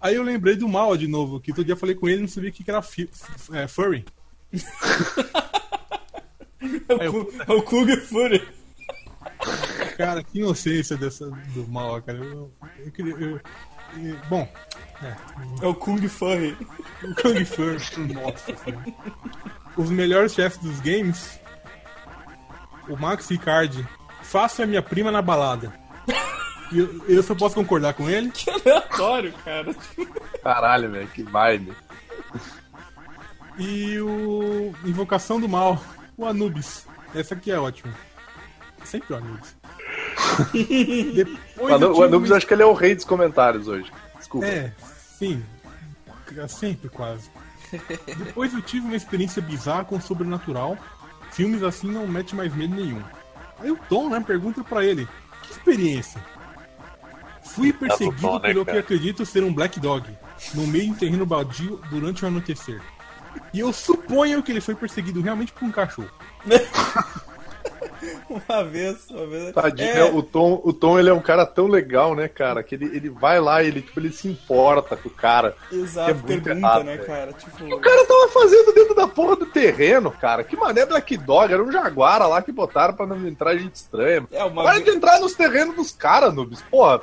Aí 0.00 0.14
eu 0.14 0.22
lembrei 0.22 0.54
do 0.56 0.68
Mal 0.68 0.96
de 0.96 1.06
novo, 1.08 1.40
que 1.40 1.52
todo 1.52 1.64
dia 1.64 1.72
eu 1.74 1.78
falei 1.78 1.94
com 1.94 2.08
ele 2.08 2.18
e 2.18 2.20
não 2.22 2.28
sabia 2.28 2.50
o 2.50 2.52
que 2.52 2.62
que 2.64 2.70
era 2.70 2.80
fi, 2.82 3.08
é, 3.52 3.66
furry. 3.68 4.04
É 7.00 7.08
o, 7.08 7.32
é 7.46 7.52
o 7.52 7.62
Kug 7.62 7.96
Fury. 7.98 8.46
Cara, 9.96 10.24
que 10.24 10.38
inocência 10.38 10.96
dessa, 10.96 11.26
do 11.54 11.66
Mal, 11.68 12.02
cara. 12.02 12.18
Eu, 12.18 12.52
eu 12.84 12.90
queria. 12.90 13.12
eu- 13.14 13.40
eu- 13.96 14.18
bom, 14.28 14.48
É 15.62 15.66
o 15.66 15.74
Kung 15.74 16.06
Furry. 16.08 16.56
O 17.04 17.14
Kung 17.22 17.44
Fu, 17.44 17.62
nossa 18.12 18.56
senhora. 18.56 18.84
Os 19.76 19.90
melhores 19.90 20.34
chefes 20.34 20.58
dos 20.58 20.80
games. 20.80 21.38
O 22.88 22.96
Max 22.96 23.28
Ricard. 23.28 23.86
Faça 24.22 24.64
a 24.64 24.66
minha 24.66 24.82
prima 24.82 25.10
na 25.12 25.22
balada. 25.22 25.72
E 26.70 26.78
eu, 26.78 27.04
eu 27.08 27.22
só 27.22 27.34
posso 27.34 27.54
concordar 27.54 27.94
com 27.94 28.08
ele. 28.08 28.30
Que 28.30 28.50
aleatório, 28.50 29.32
cara. 29.44 29.74
Caralho, 30.42 30.90
velho, 30.90 31.08
que 31.08 31.22
vibe. 31.22 31.72
E 33.58 33.98
o 34.00 34.72
Invocação 34.84 35.40
do 35.40 35.48
Mal. 35.48 35.82
O 36.16 36.26
Anubis. 36.26 36.86
Essa 37.14 37.34
aqui 37.34 37.50
é 37.50 37.58
ótima. 37.58 37.92
Sempre 38.84 39.14
o 39.14 39.16
Anubis. 39.16 39.56
Depois 41.14 41.82
O 41.82 41.92
tive 41.92 42.04
Anubis, 42.04 42.32
acho 42.32 42.46
que 42.46 42.54
ele 42.54 42.62
é 42.62 42.66
o 42.66 42.72
rei 42.72 42.94
dos 42.94 43.04
comentários 43.04 43.66
hoje. 43.68 43.90
Desculpa. 44.16 44.46
É, 44.46 44.72
sim. 45.18 45.42
Sempre 46.48 46.88
quase. 46.88 47.30
Depois 48.06 48.52
eu 48.52 48.62
tive 48.62 48.86
uma 48.86 48.96
experiência 48.96 49.42
bizarra 49.42 49.84
com 49.84 49.96
o 49.96 50.00
sobrenatural. 50.00 50.76
Filmes 51.32 51.62
assim 51.62 51.90
não 51.90 52.06
mete 52.06 52.34
mais 52.34 52.54
medo 52.54 52.74
nenhum. 52.74 53.02
Aí 53.58 53.70
o 53.70 53.78
Tom, 53.88 54.08
né, 54.08 54.20
pergunta 54.20 54.62
pra 54.62 54.84
ele: 54.84 55.08
Que 55.42 55.52
experiência? 55.52 56.22
Fui 57.58 57.72
perseguido 57.72 58.20
Tom, 58.20 58.38
né, 58.38 58.48
pelo 58.48 58.64
que 58.64 58.78
acredito 58.78 59.26
ser 59.26 59.42
um 59.42 59.52
Black 59.52 59.80
Dog, 59.80 60.08
no 60.54 60.66
meio 60.66 60.84
de 60.84 60.90
um 60.90 60.94
terreno 60.94 61.26
baldio 61.26 61.80
durante 61.90 62.24
o 62.24 62.28
anoitecer. 62.28 62.80
E 63.52 63.60
eu 63.60 63.72
suponho 63.72 64.42
que 64.42 64.52
ele 64.52 64.60
foi 64.60 64.74
perseguido 64.74 65.20
realmente 65.20 65.52
por 65.52 65.64
um 65.64 65.72
cachorro. 65.72 66.10
Uma 68.28 68.64
vez, 68.64 69.10
uma 69.10 69.26
vez. 69.26 69.52
Tadinho, 69.54 69.88
É, 69.88 69.94
né? 69.94 70.04
o 70.04 70.22
Tom, 70.22 70.60
o 70.62 70.72
Tom 70.72 70.98
ele 70.98 71.08
é 71.08 71.12
um 71.12 71.20
cara 71.20 71.44
tão 71.46 71.66
legal, 71.66 72.14
né, 72.14 72.28
cara? 72.28 72.62
Que 72.62 72.74
ele, 72.74 72.84
ele 72.86 73.08
vai 73.08 73.40
lá 73.40 73.62
e 73.62 73.68
ele, 73.68 73.82
tipo, 73.82 73.98
ele 73.98 74.12
se 74.12 74.28
importa 74.28 74.96
com 74.96 75.08
o 75.08 75.12
cara. 75.12 75.56
Exato, 75.72 76.10
é 76.10 76.14
muito 76.14 76.26
pergunta, 76.26 76.66
errado, 76.66 76.84
né, 76.84 76.98
cara? 76.98 77.32
Tipo. 77.32 77.74
O 77.74 77.80
cara 77.80 78.06
tava 78.06 78.28
fazendo 78.28 78.72
dentro 78.72 78.94
da 78.94 79.08
porra 79.08 79.36
do 79.36 79.46
terreno, 79.46 80.10
cara. 80.10 80.44
Que 80.44 80.56
mané 80.56 80.86
Black 80.86 81.16
Dog, 81.16 81.52
era 81.52 81.62
um 81.62 81.72
jaguara 81.72 82.26
lá 82.26 82.42
que 82.42 82.52
botaram 82.52 82.94
pra 82.94 83.06
não 83.06 83.26
entrar 83.26 83.56
gente 83.56 83.74
estranha. 83.74 84.26
É, 84.30 84.44
uma 84.44 84.62
Para 84.62 84.80
de 84.80 84.90
entrar 84.90 85.20
nos 85.20 85.34
terrenos 85.34 85.74
dos 85.74 85.90
caras, 85.92 86.34
Nubes. 86.34 86.62
Porra, 86.70 87.00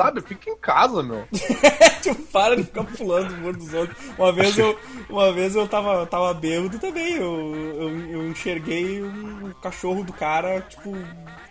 sabe? 0.00 0.22
Fica 0.22 0.50
em 0.50 0.56
casa, 0.56 1.02
meu. 1.02 1.28
tipo, 2.02 2.22
para 2.32 2.56
de 2.56 2.64
ficar 2.64 2.84
pulando 2.84 3.34
o 3.34 3.36
muro 3.36 3.58
dos 3.58 3.74
outros. 3.74 3.96
Uma 4.18 4.32
vez 4.32 4.56
eu, 4.56 4.78
uma 5.10 5.30
vez 5.30 5.54
eu 5.54 5.68
tava, 5.68 6.06
tava 6.06 6.32
bêbado 6.32 6.78
também. 6.78 7.16
Eu, 7.16 7.54
eu, 7.54 8.10
eu 8.12 8.28
enxerguei 8.28 9.02
um 9.02 9.52
cachorro 9.62 10.02
do 10.02 10.12
cara, 10.12 10.62
tipo, 10.62 10.96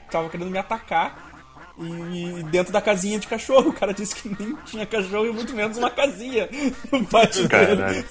tava 0.10 0.30
querendo 0.30 0.50
me 0.50 0.58
atacar. 0.58 1.30
E, 1.78 2.40
e 2.40 2.44
dentro 2.44 2.74
da 2.74 2.82
casinha 2.82 3.20
de 3.20 3.28
cachorro, 3.28 3.70
o 3.70 3.74
cara 3.74 3.94
disse 3.94 4.16
que 4.16 4.28
nem 4.28 4.56
tinha 4.66 4.86
cachorro 4.86 5.28
e 5.28 5.32
muito 5.32 5.54
menos 5.56 5.78
uma 5.78 5.92
casinha 5.92 6.50
no 6.92 7.06
pátio 7.06 7.48
dele. 7.48 8.04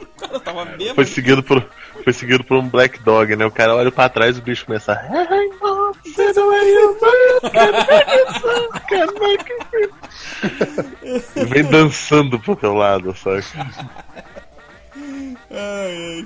O 0.00 0.18
cara 0.18 0.40
tava 0.40 0.64
bêbado. 0.64 0.94
Foi 0.94 1.04
seguido 1.04 1.42
por, 1.42 1.64
foi 2.02 2.12
seguido 2.12 2.42
por 2.42 2.56
um 2.56 2.68
Black 2.68 3.00
Dog, 3.00 3.36
né? 3.36 3.44
O 3.44 3.50
cara 3.50 3.74
olha 3.74 3.92
pra 3.92 4.08
trás 4.08 4.36
e 4.36 4.40
o 4.40 4.42
bicho 4.42 4.64
começa 4.64 4.92
a. 4.92 5.75
E 11.34 11.44
vem 11.44 11.64
dançando 11.64 12.38
pro 12.40 12.56
teu 12.56 12.74
lado, 12.74 13.14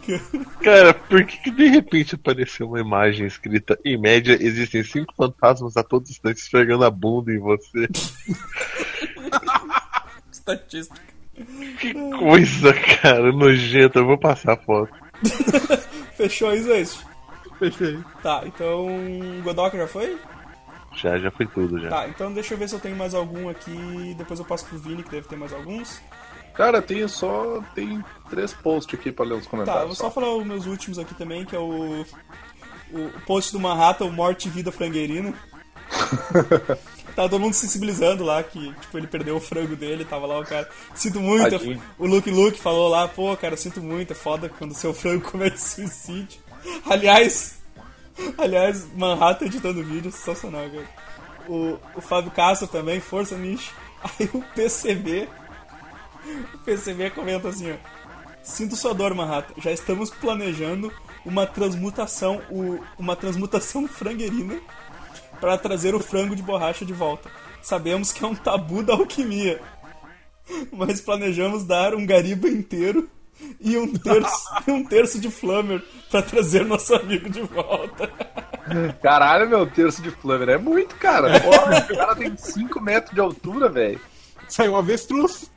que... 0.02 0.18
Cara, 0.62 0.94
por 0.94 1.24
que, 1.24 1.36
que 1.38 1.50
de 1.50 1.68
repente 1.68 2.14
apareceu 2.14 2.66
uma 2.68 2.80
imagem 2.80 3.26
escrita 3.26 3.78
em 3.84 3.98
média 3.98 4.36
existem 4.40 4.82
cinco 4.82 5.14
fantasmas 5.14 5.76
a 5.76 5.82
todos 5.82 6.10
os 6.10 6.16
instantes 6.16 6.42
esfregando 6.42 6.84
a 6.84 6.90
bunda 6.90 7.32
em 7.32 7.38
você? 7.38 7.88
estatística. 10.32 11.00
Que 11.80 11.94
coisa, 11.94 12.72
cara, 13.00 13.32
nojenta. 13.32 13.98
Eu 13.98 14.06
vou 14.06 14.18
passar 14.18 14.52
a 14.52 14.56
foto. 14.56 14.92
Fechou 16.16 16.54
isso, 16.54 16.70
é 16.70 16.80
isso? 16.80 17.09
Fechei. 17.60 17.98
Tá, 18.22 18.42
então. 18.44 18.88
Godoka 19.44 19.76
já 19.78 19.86
foi? 19.86 20.18
Já, 20.96 21.16
já 21.18 21.30
foi 21.30 21.46
tudo, 21.46 21.78
já. 21.78 21.88
Tá, 21.88 22.08
então 22.08 22.32
deixa 22.32 22.54
eu 22.54 22.58
ver 22.58 22.68
se 22.68 22.74
eu 22.74 22.80
tenho 22.80 22.96
mais 22.96 23.14
algum 23.14 23.48
aqui. 23.48 24.14
Depois 24.18 24.40
eu 24.40 24.44
passo 24.44 24.64
pro 24.64 24.76
Vini, 24.78 25.04
que 25.04 25.10
deve 25.10 25.28
ter 25.28 25.36
mais 25.36 25.52
alguns. 25.52 26.00
Cara, 26.54 26.82
tem 26.82 27.06
só. 27.06 27.62
Tem 27.76 28.04
três 28.28 28.52
posts 28.52 28.98
aqui 28.98 29.12
pra 29.12 29.24
ler 29.24 29.34
os 29.34 29.42
Tá, 29.42 29.46
eu 29.46 29.50
comentários. 29.50 29.86
vou 29.86 29.94
só 29.94 30.10
falar 30.10 30.34
os 30.34 30.44
meus 30.44 30.66
últimos 30.66 30.98
aqui 30.98 31.14
também, 31.14 31.44
que 31.44 31.54
é 31.54 31.58
o. 31.60 32.04
O 32.92 33.08
post 33.24 33.52
do 33.52 33.60
Manhattan, 33.60 34.06
o 34.06 34.12
Morte 34.12 34.48
e 34.48 34.50
Vida 34.50 34.72
Frangueirina. 34.72 35.32
Tava 37.14 37.28
todo 37.28 37.40
mundo 37.40 37.54
sensibilizando 37.54 38.24
lá 38.24 38.42
que, 38.42 38.72
tipo, 38.80 38.96
ele 38.98 39.06
perdeu 39.06 39.36
o 39.36 39.40
frango 39.40 39.74
dele, 39.76 40.04
tava 40.04 40.26
lá 40.26 40.38
o 40.38 40.44
cara. 40.44 40.68
Sinto 40.94 41.20
muito. 41.20 41.50
Tadinho. 41.50 41.82
O 41.98 42.06
Luke 42.06 42.30
Luke 42.30 42.58
falou 42.60 42.88
lá, 42.88 43.06
pô, 43.08 43.36
cara, 43.36 43.56
sinto 43.56 43.80
muito, 43.82 44.12
é 44.12 44.16
foda 44.16 44.48
quando 44.48 44.74
seu 44.74 44.94
frango 44.94 45.22
comete 45.30 45.60
suicídio. 45.60 46.39
Aliás, 46.88 47.58
aliás, 48.38 48.86
Manhattan 48.94 49.46
editando 49.46 49.82
vídeo, 49.82 50.10
sensacional, 50.12 50.68
cara. 50.70 50.88
O, 51.48 51.78
o 51.96 52.00
Fábio 52.00 52.30
Castro 52.30 52.68
também, 52.68 53.00
força 53.00 53.36
nicho. 53.36 53.72
Aí 54.02 54.28
o 54.32 54.42
PCB. 54.54 55.28
O 56.54 56.58
PCB 56.58 57.10
comenta 57.10 57.48
assim, 57.48 57.72
ó. 57.72 57.76
Sinto 58.42 58.76
sua 58.76 58.94
dor, 58.94 59.14
Manhattan. 59.14 59.54
Já 59.60 59.70
estamos 59.72 60.10
planejando 60.10 60.92
uma 61.24 61.46
transmutação, 61.46 62.40
o- 62.50 62.78
uma 62.98 63.16
transmutação 63.16 63.86
frangueirina 63.88 64.60
para 65.40 65.56
trazer 65.58 65.94
o 65.94 66.00
frango 66.00 66.36
de 66.36 66.42
borracha 66.42 66.84
de 66.84 66.92
volta. 66.92 67.30
Sabemos 67.62 68.12
que 68.12 68.24
é 68.24 68.26
um 68.28 68.34
tabu 68.34 68.82
da 68.82 68.94
alquimia, 68.94 69.60
mas 70.72 71.00
planejamos 71.00 71.64
dar 71.64 71.94
um 71.94 72.04
gariba 72.06 72.48
inteiro 72.48 73.08
e 73.60 73.76
um 73.76 73.92
terço, 73.92 74.44
e 74.66 74.70
um 74.72 74.84
terço 74.84 75.20
de 75.20 75.30
flammer 75.30 75.82
para 76.10 76.22
trazer 76.22 76.64
nosso 76.64 76.94
amigo 76.94 77.28
de 77.28 77.42
volta. 77.42 78.10
Caralho, 79.02 79.48
meu, 79.48 79.66
terço 79.66 80.02
de 80.02 80.10
Flammer 80.10 80.50
é 80.50 80.58
muito, 80.58 80.94
cara. 80.96 81.40
Porra, 81.40 81.86
o 81.90 81.96
cara 81.96 82.16
tem 82.16 82.36
5 82.36 82.80
metros 82.80 83.14
de 83.14 83.20
altura, 83.20 83.68
velho. 83.68 84.00
Saiu 84.48 84.72
um 84.72 84.76
avestruz. 84.76 85.50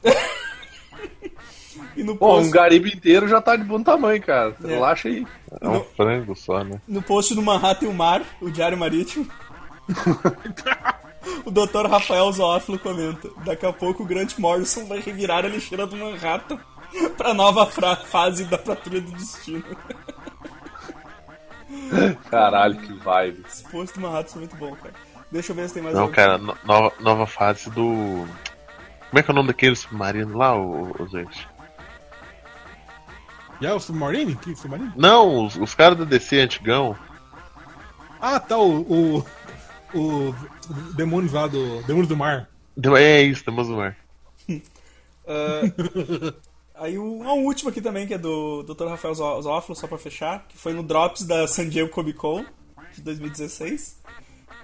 E 1.96 2.04
no 2.04 2.16
Pô, 2.16 2.38
um 2.38 2.40
post, 2.40 2.52
garibo 2.52 2.88
inteiro 2.88 3.28
já 3.28 3.40
tá 3.40 3.56
de 3.56 3.64
bom 3.64 3.82
tamanho, 3.84 4.22
cara. 4.22 4.56
É. 4.64 4.68
Relaxa 4.68 5.10
aí. 5.10 5.28
É 5.62 5.68
um 5.68 5.84
frango 5.96 6.36
só, 6.36 6.64
né? 6.64 6.82
no 6.88 7.02
post 7.02 7.36
do 7.36 7.42
Manhattan 7.42 7.86
e 7.86 7.90
o 7.90 7.94
Mar, 7.94 8.22
o 8.42 8.50
Diário 8.50 8.78
Marítimo, 8.78 9.28
o 11.46 11.52
Dr. 11.52 11.88
Rafael 11.88 12.32
Zoófilo 12.32 12.80
comenta: 12.80 13.30
Daqui 13.46 13.66
a 13.66 13.74
pouco 13.74 14.02
o 14.04 14.06
Grant 14.06 14.38
Morrison 14.40 14.86
vai 14.86 15.00
revirar 15.02 15.46
a 15.46 15.50
lixeira 15.50 15.86
do 15.86 15.96
Manhattan 15.96 16.60
pra 17.18 17.34
nova 17.34 17.66
fra- 17.68 17.96
fase 17.96 18.46
da 18.46 18.58
Patrulha 18.58 19.02
do 19.02 19.12
Destino. 19.12 19.64
Caralho, 22.30 22.78
que 22.78 22.94
vibe. 22.94 23.44
Esse 23.48 23.64
post 23.64 23.96
do 23.96 24.02
Manhattan 24.02 24.36
é 24.36 24.40
muito 24.40 24.56
bom, 24.56 24.76
cara. 24.76 24.94
Deixa 25.32 25.52
eu 25.52 25.56
ver 25.56 25.68
se 25.68 25.74
tem 25.76 25.84
mais 25.84 25.96
Não, 25.96 26.04
algum. 26.04 26.14
cara, 26.14 26.38
no- 26.38 26.58
nova, 26.64 26.94
nova 27.00 27.28
fase 27.28 27.70
do. 27.72 28.26
Como 29.10 29.20
é 29.20 29.24
que 29.24 29.30
é 29.30 29.34
o 29.34 29.36
nome 29.36 29.48
daquele 29.48 29.76
submarino 29.76 30.38
lá, 30.38 30.56
o, 30.56 30.96
o 31.02 31.08
gente? 31.08 31.48
E 33.62 33.66
é 33.66 33.74
o 33.74 33.80
Submarine? 33.80 34.36
Que 34.36 34.56
Submarine? 34.56 34.92
Não, 34.96 35.46
os, 35.46 35.56
os 35.56 35.74
caras 35.74 35.98
da 35.98 36.04
DC 36.04 36.40
antigão. 36.40 36.96
Ah, 38.20 38.40
tá, 38.40 38.58
o. 38.58 38.82
o, 38.82 39.26
o 39.96 40.36
Demônios 40.96 41.32
lá 41.34 41.48
do. 41.48 41.82
Demônios 41.84 42.08
do 42.10 42.18
Mar. 42.18 42.50
É 42.98 43.22
isso, 43.22 43.44
temos 43.46 43.70
o 43.70 43.78
mar. 43.78 43.96
Aí 46.76 46.98
o- 46.98 47.18
uma 47.20 47.34
última 47.34 47.70
aqui 47.72 47.82
também, 47.82 48.08
que 48.08 48.14
é 48.14 48.18
do 48.18 48.64
Dr. 48.64 48.88
Rafael 48.88 49.14
Zófilo, 49.14 49.76
só 49.76 49.88
pra 49.88 49.98
fechar, 49.98 50.46
que 50.48 50.58
foi 50.58 50.74
no 50.74 50.82
Drops 50.84 51.24
da 51.24 51.48
San 51.48 51.70
Diego 51.70 51.90
Comic 51.90 52.18
Con 52.18 52.46
de 52.96 53.02
2016. 53.02 54.02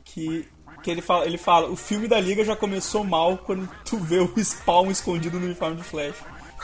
Que, 0.04 0.48
que 0.82 0.90
ele, 0.90 1.02
fala, 1.02 1.26
ele 1.26 1.38
fala: 1.38 1.70
o 1.70 1.76
filme 1.76 2.08
da 2.08 2.20
Liga 2.20 2.44
já 2.44 2.56
começou 2.56 3.04
mal 3.04 3.38
quando 3.38 3.70
tu 3.86 3.98
vê 3.98 4.20
o 4.20 4.34
Spawn 4.44 4.90
escondido 4.90 5.40
no 5.40 5.46
uniforme 5.46 5.78
de 5.78 5.84
Flash. 5.84 6.16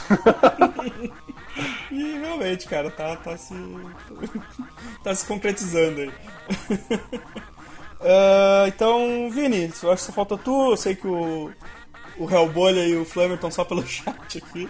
e 1.91 2.17
realmente, 2.19 2.65
cara, 2.67 2.89
tá, 2.91 3.15
tá 3.15 3.37
se. 3.37 3.53
tá 5.03 5.13
se 5.15 5.25
concretizando 5.25 6.01
aí. 6.01 6.11
Ah, 8.07 8.65
então, 8.67 9.31
Vini, 9.31 9.71
eu 9.81 9.91
acho 9.91 10.01
que 10.03 10.07
só 10.07 10.11
falta 10.11 10.37
tu. 10.37 10.71
Eu 10.71 10.77
sei 10.77 10.95
que 10.95 11.07
o, 11.07 11.51
o 12.19 12.29
Hellbolha 12.29 12.85
e 12.85 12.95
o 12.95 13.05
Flammer 13.05 13.33
estão 13.35 13.49
só 13.49 13.63
pelo 13.63 13.81
chat 13.87 14.37
aqui. 14.37 14.69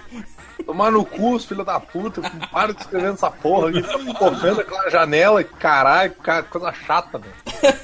Tomar 0.64 0.92
no 0.92 1.04
cu, 1.04 1.34
os 1.36 1.46
filhos 1.46 1.66
da 1.66 1.80
puta. 1.80 2.22
Para 2.52 2.74
de 2.74 2.82
escrever 2.82 3.14
essa 3.14 3.30
porra 3.32 3.70
aqui. 3.70 3.82
Tá 3.82 4.14
correndo 4.14 4.62
aquela 4.62 4.90
janela 4.90 5.42
e 5.42 5.44
caralho, 5.44 6.12
cara, 6.16 6.44
coisa 6.44 6.72
chata, 6.74 7.18
velho. 7.18 7.34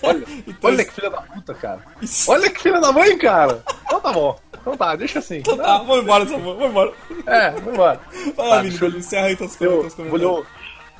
Olha, 0.04 0.26
Então, 0.48 0.70
olha 0.70 0.86
que 0.86 0.92
filha 0.94 1.10
da 1.10 1.22
puta, 1.22 1.54
cara. 1.54 1.80
Isso. 2.02 2.32
Olha 2.32 2.50
que 2.50 2.62
filha 2.62 2.80
da 2.80 2.92
mãe, 2.92 3.18
cara. 3.18 3.64
Então 3.86 4.00
tá 4.00 4.12
bom. 4.14 4.40
Então 4.60 4.78
tá, 4.78 4.96
deixa 4.96 5.20
assim. 5.20 5.38
Então 5.40 5.58
tá, 5.58 5.78
vamos 5.80 6.04
embora, 6.04 6.26
Samuel, 6.28 6.56
vamos 6.56 6.70
embora. 6.70 6.94
É, 7.26 7.50
vamos 7.52 7.74
embora. 7.74 8.00
Lá, 8.38 8.56
Tá, 8.58 8.62
Vini, 8.62 8.78
eu- 8.80 8.90
encerra 8.90 9.28
aí 9.28 9.36
teus, 9.36 9.60
Eu 9.60 9.82
teus 9.90 9.96
vou 9.96 10.18
ler, 10.18 10.46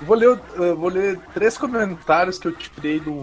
vou, 0.02 0.16
ler, 0.18 0.40
vou 0.76 0.90
ler 0.90 1.20
três 1.34 1.58
comentários 1.58 2.38
que 2.40 2.48
eu 2.48 2.52
tirei 2.54 3.00
do, 3.00 3.22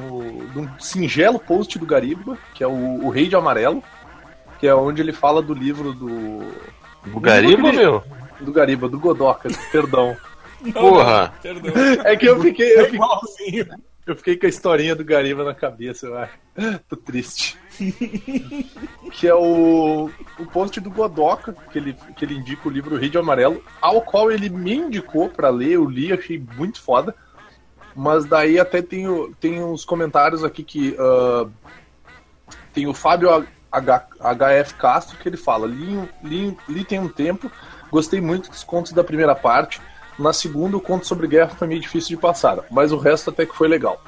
de 0.53 0.59
um 0.61 0.69
singelo 0.79 1.39
post 1.39 1.79
do 1.79 1.85
Gariba, 1.87 2.39
que 2.55 2.63
é 2.63 2.67
o, 2.69 3.05
o 3.05 3.11
Rei 3.11 3.27
de 3.29 3.35
Amarelo, 3.37 3.83
que 4.61 4.67
é 4.67 4.75
onde 4.75 5.03
ele 5.03 5.13
fala 5.13 5.43
do 5.43 5.53
livro 5.55 5.93
do. 5.93 6.09
O 7.13 7.21
Gariba, 7.21 7.73
meu? 7.73 8.03
Do 8.41 8.53
Gariba, 8.53 8.89
do 8.89 8.99
Godoka, 8.99 9.49
perdão. 9.73 10.17
Não, 10.61 10.73
Porra. 10.73 11.33
não, 11.33 11.41
Perdão. 11.41 11.73
É 12.05 12.17
que 12.17 12.27
eu 12.27 12.41
fiquei, 12.41 12.75
eu 12.75 12.81
É 12.81 12.85
fiquei, 12.85 12.97
igualzinho. 12.97 13.67
eu 14.07 14.17
fiquei 14.17 14.37
com 14.37 14.47
a 14.47 14.49
historinha 14.49 14.95
do 14.97 15.05
Gariba 15.05 15.45
na 15.45 15.55
cabeça, 15.55 16.07
eu 16.07 16.17
acho. 16.19 16.33
Tô 16.89 16.97
triste. 16.97 17.57
que 19.13 19.29
é 19.29 19.35
o, 19.35 20.11
o 20.39 20.47
post 20.47 20.81
do 20.81 20.91
Godoka, 20.91 21.55
que 21.73 21.79
ele, 21.79 21.97
que 22.17 22.25
ele 22.25 22.35
indica 22.35 22.67
o 22.69 22.71
livro 22.73 22.97
Rei 22.97 23.09
de 23.09 23.19
Amarelo, 23.19 23.63
ao 23.81 24.03
qual 24.03 24.31
ele 24.33 24.49
me 24.49 24.75
indicou 24.75 25.29
pra 25.29 25.49
ler, 25.49 25.73
eu 25.73 25.85
li, 25.89 26.13
achei 26.13 26.43
muito 26.57 26.81
foda. 26.83 27.15
Mas 27.95 28.25
daí 28.25 28.59
até 28.61 28.83
tem, 28.83 29.07
tem 29.41 29.63
uns 29.63 29.85
comentários 29.85 30.43
aqui 30.45 30.63
que. 30.63 30.97
ah, 30.99 31.47
tem 32.73 32.87
o 32.87 32.95
Fábio 32.95 33.47
H, 33.71 34.07
HF 34.21 34.75
Castro 34.75 35.19
que 35.19 35.29
ele 35.29 35.37
fala: 35.37 35.67
li, 35.67 36.09
li, 36.23 36.57
li 36.69 36.85
tem 36.85 36.99
um 37.01 37.09
tempo, 37.09 37.51
gostei 37.91 38.21
muito 38.21 38.51
dos 38.51 38.65
contos 38.65 38.93
da 38.93 39.05
primeira 39.05 39.35
parte. 39.35 39.81
Na 40.19 40.33
segunda, 40.33 40.77
o 40.77 40.81
conto 40.81 41.07
sobre 41.07 41.29
guerra 41.29 41.51
foi 41.51 41.69
meio 41.69 41.81
difícil 41.81 42.17
de 42.17 42.21
passar, 42.21 42.59
mas 42.71 42.93
o 42.93 42.99
resto 42.99 43.31
até 43.31 43.47
que 43.47 43.57
foi 43.57 43.69
legal. 43.69 44.03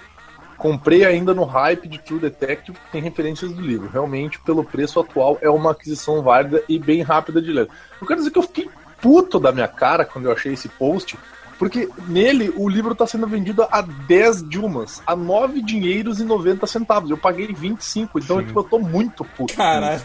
Comprei 0.56 1.04
ainda 1.06 1.32
no 1.32 1.44
hype 1.44 1.88
de 1.88 1.98
True 1.98 2.20
Detective, 2.20 2.76
que 2.76 2.92
tem 2.92 3.00
referências 3.00 3.52
do 3.52 3.62
livro. 3.62 3.88
Realmente, 3.88 4.38
pelo 4.40 4.62
preço 4.62 5.00
atual, 5.00 5.38
é 5.40 5.48
uma 5.48 5.70
aquisição 5.70 6.20
válida 6.20 6.62
e 6.68 6.78
bem 6.78 7.00
rápida 7.00 7.40
de 7.40 7.52
ler. 7.52 7.68
Eu 8.00 8.06
quero 8.06 8.18
dizer 8.18 8.30
que 8.30 8.38
eu 8.38 8.42
fiquei 8.42 8.68
puto 9.00 9.40
da 9.40 9.52
minha 9.52 9.68
cara 9.68 10.04
quando 10.04 10.26
eu 10.26 10.32
achei 10.32 10.52
esse 10.52 10.68
post, 10.68 11.16
Porque 11.60 11.90
nele 12.08 12.50
o 12.56 12.66
livro 12.70 12.94
tá 12.94 13.06
sendo 13.06 13.26
vendido 13.26 13.62
a 13.70 13.82
10 13.82 14.48
Dilmas, 14.48 15.02
a 15.06 15.14
9 15.14 15.60
dinheiros 15.60 16.18
e 16.18 16.24
90 16.24 16.66
centavos. 16.66 17.10
Eu 17.10 17.18
paguei 17.18 17.48
25, 17.48 18.18
então 18.18 18.42
tipo, 18.42 18.60
eu 18.60 18.64
tô 18.64 18.78
muito 18.78 19.22
puto. 19.26 19.54
Caralho. 19.54 20.00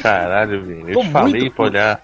Caralho, 0.00 0.64
velho. 0.64 0.88
Eu 0.88 1.00
te 1.00 1.10
falei 1.10 1.50
pra 1.50 1.64
olhar. 1.66 2.02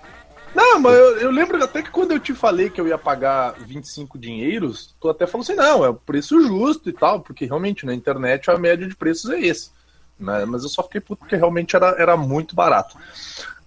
Não, 0.55 0.81
mas 0.81 0.95
eu, 0.95 1.19
eu 1.19 1.31
lembro 1.31 1.63
até 1.63 1.83
que 1.83 1.91
quando 1.91 2.13
eu 2.13 2.21
te 2.21 2.35
falei 2.35 2.71
que 2.71 2.81
eu 2.81 2.89
ia 2.89 2.99
pagar 2.99 3.55
25 3.59 4.19
dinheiros, 4.19 4.95
tu 5.01 5.09
até 5.09 5.27
falou 5.27 5.43
assim, 5.43 5.55
não, 5.55 5.85
é 5.85 5.89
o 5.89 5.95
preço 5.95 6.41
justo 6.43 6.89
e 6.89 6.93
tal, 6.93 7.21
porque 7.21 7.47
realmente 7.47 7.87
na 7.87 7.95
internet 7.95 8.51
a 8.51 8.59
média 8.59 8.87
de 8.87 8.97
preços 8.97 9.31
é 9.31 9.41
esse. 9.41 9.71
Né? 10.19 10.45
Mas 10.45 10.63
eu 10.63 10.69
só 10.69 10.83
fiquei 10.83 11.01
puto 11.01 11.21
porque 11.21 11.37
realmente 11.37 11.77
era, 11.77 11.95
era 11.99 12.17
muito 12.17 12.55
barato. 12.55 12.97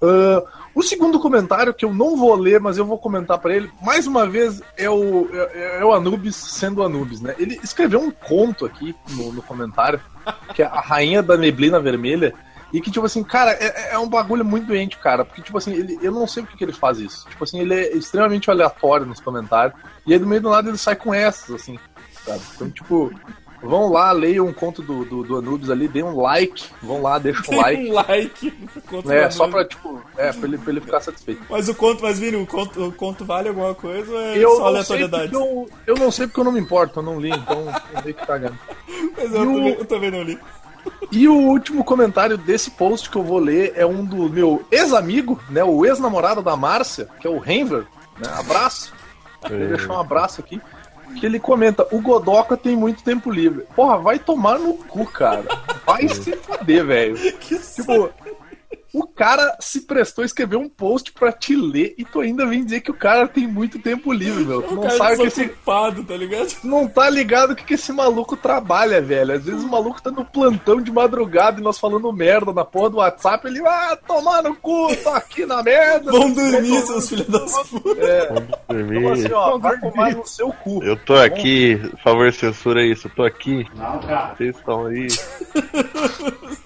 Ah, 0.04 0.44
o 0.76 0.84
segundo 0.84 1.20
comentário, 1.20 1.74
que 1.74 1.86
eu 1.86 1.94
não 1.94 2.18
vou 2.18 2.36
ler, 2.36 2.60
mas 2.60 2.78
eu 2.78 2.86
vou 2.86 2.98
comentar 2.98 3.40
pra 3.40 3.56
ele, 3.56 3.72
mais 3.82 4.06
uma 4.06 4.28
vez 4.28 4.62
é 4.76 4.90
o, 4.90 5.30
é, 5.32 5.80
é 5.80 5.86
o 5.86 5.94
Anubis 5.94 6.36
sendo 6.36 6.84
Anubis, 6.84 7.22
né? 7.22 7.36
Ele 7.38 7.60
escreveu 7.64 8.02
um 8.02 8.12
conto 8.12 8.66
aqui 8.66 8.94
no, 9.12 9.32
no 9.32 9.42
comentário, 9.42 10.02
que 10.54 10.62
é 10.62 10.66
a 10.66 10.82
Rainha 10.82 11.24
da 11.24 11.38
Neblina 11.38 11.80
Vermelha, 11.80 12.34
e 12.74 12.82
que, 12.82 12.90
tipo 12.90 13.06
assim, 13.06 13.24
cara, 13.24 13.52
é, 13.52 13.94
é 13.94 14.00
um 14.00 14.10
bagulho 14.10 14.44
muito 14.44 14.66
doente, 14.66 14.98
cara. 14.98 15.24
Porque, 15.24 15.44
tipo 15.44 15.60
assim, 15.60 15.74
ele, 15.74 16.00
eu 16.02 16.12
não 16.12 16.26
sei 16.26 16.42
por 16.42 16.58
que 16.58 16.64
ele 16.64 16.74
faz 16.74 16.98
isso. 16.98 17.30
Tipo 17.30 17.44
assim, 17.44 17.60
ele 17.60 17.72
é 17.76 17.96
extremamente 17.96 18.50
aleatório 18.50 19.06
nos 19.06 19.20
comentários. 19.20 19.80
E 20.08 20.12
aí, 20.12 20.18
do 20.18 20.26
meio 20.26 20.42
do 20.42 20.50
nada, 20.50 20.70
ele 20.70 20.78
sai 20.80 20.96
com 20.96 21.14
essas, 21.14 21.52
assim, 21.52 21.78
sabe? 22.26 22.42
Então, 22.56 22.72
tipo, 22.72 23.14
vão 23.62 23.92
lá, 23.92 24.12
leiam 24.12 24.48
um 24.48 24.54
conto 24.54 24.82
do, 24.82 25.06
do, 25.06 25.24
do 25.24 25.38
Anubis 25.38 25.70
ali, 25.70 25.88
dêem 25.88 26.04
um 26.04 26.20
like. 26.20 26.66
Vão 26.82 27.00
lá, 27.00 27.20
deixa 27.20 27.44
um 27.52 27.58
like. 27.58 27.90
um 27.92 27.94
like. 27.94 28.54
É, 29.08 29.30
só 29.30 29.48
pra, 29.48 29.64
tipo, 29.66 30.02
é, 30.18 30.34
pra 30.34 30.48
ele, 30.48 30.58
pra 30.58 30.72
ele 30.72 30.82
ficar 30.82 31.00
satisfeito. 31.00 31.44
Mas 31.48 31.70
o 31.70 31.76
conto, 31.76 32.02
mas 32.02 32.18
Vini, 32.18 32.38
o 32.38 32.48
conto, 32.48 32.88
o 32.88 32.92
conto 32.92 33.24
vale 33.24 33.50
alguma 33.50 33.76
coisa 33.76 34.12
ou 34.12 34.20
é 34.20 34.38
Eu 34.38 34.50
só 34.50 34.72
não, 34.72 34.84
sei 34.84 34.98
aleatoriedade? 34.98 35.32
porque 35.32 35.36
eu, 35.36 35.70
eu 35.86 35.96
não 35.96 36.10
sei 36.10 36.26
porque 36.26 36.40
eu 36.40 36.44
não 36.44 36.52
me 36.52 36.60
importo, 36.60 37.00
eu 37.00 37.04
não 37.04 37.20
li, 37.20 37.30
então 37.30 37.68
eu 37.94 38.02
meio 38.02 38.16
que 38.16 38.26
cagando. 38.26 38.58
Mas 39.16 39.32
eu, 39.32 39.44
E 39.44 39.46
também, 39.46 39.74
eu 39.74 39.86
também 39.86 40.12
não 40.12 40.24
li. 40.24 40.40
E 41.12 41.28
o 41.28 41.36
último 41.36 41.84
comentário 41.84 42.38
desse 42.38 42.72
post 42.72 43.10
que 43.10 43.16
eu 43.16 43.24
vou 43.24 43.40
ler 43.40 43.74
é 43.76 43.86
um 43.86 44.04
do 44.04 44.30
meu 44.30 44.66
ex-amigo, 44.72 45.40
né? 45.50 45.64
O 45.64 45.86
ex-namorado 45.86 46.42
da 46.42 46.56
Márcia, 46.56 47.08
que 47.20 47.28
é 47.28 47.30
o 47.30 47.38
Renver, 47.38 47.86
né? 48.18 48.28
Abraço. 48.38 48.94
Vou 49.42 49.58
deixar 49.60 49.94
um 49.94 50.00
abraço 50.00 50.42
aqui. 50.42 50.62
Que 51.20 51.26
ele 51.26 51.40
comenta: 51.40 51.88
o 51.92 52.02
Godoka 52.02 52.58
tem 52.58 52.76
muito 52.76 53.04
tempo 53.04 53.30
livre. 53.30 53.66
Porra, 53.76 53.98
vai 53.98 54.18
tomar 54.18 54.58
no 54.58 54.74
cu, 54.74 55.06
cara. 55.06 55.46
Vai 55.86 56.08
se 56.08 56.36
foder, 56.38 56.86
velho. 56.86 57.16
Que 57.40 57.60
Tipo, 57.60 58.10
o 58.94 59.08
cara 59.08 59.58
se 59.60 59.82
prestou 59.82 60.22
a 60.22 60.26
escrever 60.26 60.56
um 60.56 60.70
post 60.70 61.12
pra 61.14 61.32
te 61.32 61.56
ler 61.56 61.96
e 61.98 62.06
tu 62.06 62.20
ainda 62.20 62.46
vem 62.46 62.64
dizer 62.64 62.82
que 62.82 62.92
o 62.92 62.94
cara 62.94 63.28
tem 63.28 63.48
muito 63.48 63.80
tempo 63.80 64.14
livre, 64.14 64.46
meu. 64.46 64.62
Tu 64.62 64.74
o 64.74 64.76
não 64.76 64.84
cara 64.84 64.98
sabe 64.98 65.18
que 65.18 65.24
esse 65.24 65.48
tá 65.48 66.16
ligado? 66.16 66.56
não 66.64 66.88
tá 66.88 67.10
ligado 67.10 67.52
o 67.52 67.56
que, 67.56 67.64
que 67.64 67.74
esse 67.74 67.92
maluco 67.92 68.38
trabalha, 68.38 69.02
velho. 69.02 69.34
Às 69.34 69.46
vezes 69.46 69.64
o 69.64 69.68
maluco 69.68 70.00
tá 70.00 70.12
no 70.12 70.24
plantão 70.24 70.80
de 70.80 70.92
madrugada 70.92 71.60
e 71.60 71.64
nós 71.64 71.80
falando 71.80 72.14
merda 72.14 72.54
na 72.54 72.64
porra 72.64 72.90
do 72.92 72.98
WhatsApp, 72.98 73.48
ele, 73.48 73.66
ah, 73.66 73.98
tomar 74.08 74.44
no 74.44 74.54
cu, 74.56 74.96
tô 74.98 75.10
aqui 75.10 75.44
na 75.44 75.64
merda. 75.64 76.12
Vão 76.12 76.32
dormir, 76.32 76.82
seus 76.82 77.10
filhos 77.10 77.28
das 77.28 77.70
putas. 77.70 77.98
É, 77.98 78.28
Dormir. 78.70 79.00
então 79.00 79.14
assim, 79.14 79.34
ó, 79.34 79.58
vai 79.58 79.80
tomar 79.80 80.16
no 80.16 80.28
seu 80.28 80.54
cu. 80.54 80.84
Eu 80.84 80.96
tô 80.98 81.16
aqui, 81.16 81.78
por 81.78 82.00
favor, 82.00 82.32
censura 82.32 82.86
isso. 82.86 83.08
Eu 83.08 83.16
tô 83.16 83.24
aqui. 83.24 83.66
Não, 83.76 84.00
cara. 84.02 84.36
Vocês 84.36 84.56
estão 84.56 84.86
aí. 84.86 85.08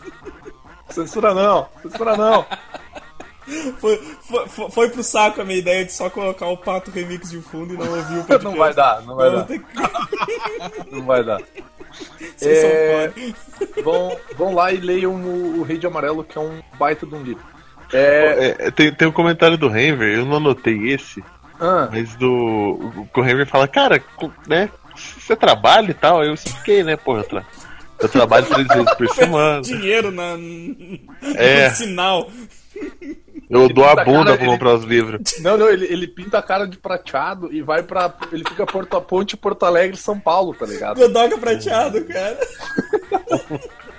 Censura 1.04 1.34
não, 1.34 1.68
censura 1.82 2.16
não. 2.18 2.46
Foi, 3.80 3.98
foi, 4.48 4.70
foi- 4.70 4.90
pro 4.90 5.02
saco 5.04 5.40
a 5.42 5.46
minha 5.46 5.58
ideia 5.60 5.86
de 5.86 5.94
só 5.94 6.10
colocar 6.10 6.48
o 6.48 6.58
Pato 6.58 6.92
Remix 6.92 7.30
de 7.30 7.40
fundo 7.42 7.74
e 7.74 7.78
não 7.78 7.88
ouvir 7.88 8.18
o 8.20 8.24
podcast. 8.26 8.44
Não 8.44 8.56
vai 8.56 8.74
dar, 8.74 9.02
não 9.04 9.16
vai 9.16 9.30
Não, 9.30 9.36
dar, 9.38 9.44
tem 9.46 9.62
não 10.92 11.02
vai 11.06 11.24
dar. 11.24 11.42
Vocês 12.36 12.58
É, 12.60 13.12
são 13.12 13.72
foda. 13.72 13.84
vão, 13.84 14.18
vão 14.38 14.54
lá 14.54 14.74
e 14.74 14.78
leiam 14.78 15.14
o, 15.16 15.60
o 15.60 15.64
Rei 15.64 15.78
de 15.78 15.88
Amarelo, 15.88 16.24
que 16.26 16.38
é 16.38 16.42
um 16.42 16.62
baita 16.78 17.06
de 17.06 17.16
um 17.16 17.24
livro. 17.24 17.44
É, 17.94 18.56
É, 18.60 18.72
tem, 18.72 18.94
tem 18.94 19.08
um 19.08 19.14
comentário 19.14 19.58
do 19.58 19.68
Henry, 19.76 20.16
eu 20.16 20.26
não 20.26 20.38
anotei 20.38 20.90
esse, 20.92 21.24
ah, 21.60 21.88
mas 21.90 22.16
do. 22.16 22.30
O 22.30 23.08
o 23.16 23.26
Henry 23.26 23.46
fala, 23.46 23.66
cara, 23.68 24.04
né? 24.46 24.70
Você 24.96 25.36
trabalha 25.38 25.92
e 25.92 25.94
tal? 25.94 26.22
Eu 26.24 26.34
expliquei, 26.34 26.84
né, 26.84 26.98
porra, 26.98 27.20
eu, 27.22 27.24
tra- 27.24 27.46
eu 28.00 28.10
trabalho 28.10 28.46
três 28.46 28.68
vezes 28.68 28.94
por 28.96 29.08
semana. 29.16 29.62
Dinheiro 29.62 30.12
na, 30.12 30.36
É. 31.36 31.70
no 31.70 31.76
sinal. 31.76 32.30
Eu 33.50 33.70
dou 33.70 33.86
a 33.86 33.96
Cara, 33.96 34.06
bunda 34.06 34.34
pra 34.36 34.44
ele- 34.44 34.46
comprar 34.52 34.74
os 34.76 34.84
livros. 34.84 35.22
não, 35.40 35.56
não, 35.58 35.70
ele, 35.70 35.86
ele 35.86 36.06
pinta 36.08 36.38
a 36.38 36.44
cara 36.44 36.68
de 36.68 36.78
prateado 36.78 37.52
e 37.52 37.62
vai 37.62 37.82
pra. 37.82 38.14
Ele 38.32 38.44
fica 38.48 38.66
Porto, 38.66 39.00
Ponte, 39.02 39.38
Porto 39.38 39.64
Alegre, 39.66 39.96
São 39.96 40.20
Paulo, 40.20 40.54
tá 40.54 40.66
ligado? 40.66 40.98
Godoka 41.00 41.38
prateado, 41.38 42.04
cara. 42.06 42.38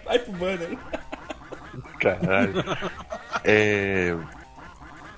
Vai 0.05 0.19
pro 0.19 0.33
banner. 0.33 0.79
Caralho. 1.99 2.65
É. 3.45 4.15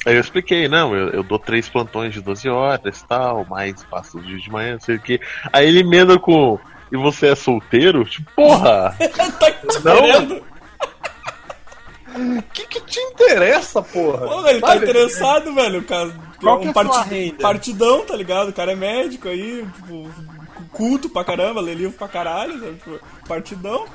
Aí 0.07 0.15
eu 0.15 0.21
expliquei, 0.21 0.67
não, 0.69 0.95
eu, 0.95 1.09
eu 1.11 1.23
dou 1.23 1.39
três 1.39 1.69
plantões 1.69 2.15
de 2.15 2.23
12 2.23 2.49
horas 2.49 3.01
e 3.01 3.07
tal, 3.07 3.45
mais 3.45 3.85
passo 3.85 4.19
os 4.19 4.27
dias 4.27 4.43
de 4.43 4.51
manhã, 4.51 4.73
não 4.75 4.81
sei 4.81 4.97
o 4.97 5.01
que. 5.01 5.21
Aí 5.53 5.67
ele 5.69 5.81
emenda 5.81 6.19
com. 6.19 6.59
E 6.93 6.97
você 6.97 7.29
é 7.29 7.35
solteiro? 7.35 8.05
Tipo, 8.05 8.31
porra! 8.35 8.97
tá 9.39 9.51
te 9.51 9.85
Não. 9.85 9.97
querendo? 9.97 10.45
O 12.13 12.43
que, 12.53 12.67
que 12.67 12.81
te 12.81 12.99
interessa, 12.99 13.81
porra? 13.83 14.27
Pô, 14.27 14.49
ele 14.49 14.61
tá 14.61 14.77
interessado, 14.77 15.55
velho. 15.55 15.83
Cara, 15.85 16.13
Qual 16.41 16.59
que 16.59 16.67
é 16.67 16.69
um 16.69 16.71
a 16.71 16.75
sua 16.75 16.85
parti- 16.85 17.09
renda? 17.09 17.37
partidão, 17.39 18.05
tá 18.05 18.17
ligado? 18.17 18.49
O 18.49 18.53
cara 18.53 18.73
é 18.73 18.75
médico 18.77 19.29
aí, 19.29 19.65
tipo, 19.77 20.11
culto 20.73 21.09
pra 21.09 21.25
caramba, 21.25 21.61
lê 21.61 21.75
livro 21.75 21.97
pra 21.97 22.09
caralho, 22.09 22.59
sabe? 22.59 22.75
Tipo, 22.75 23.01
partidão. 23.29 23.87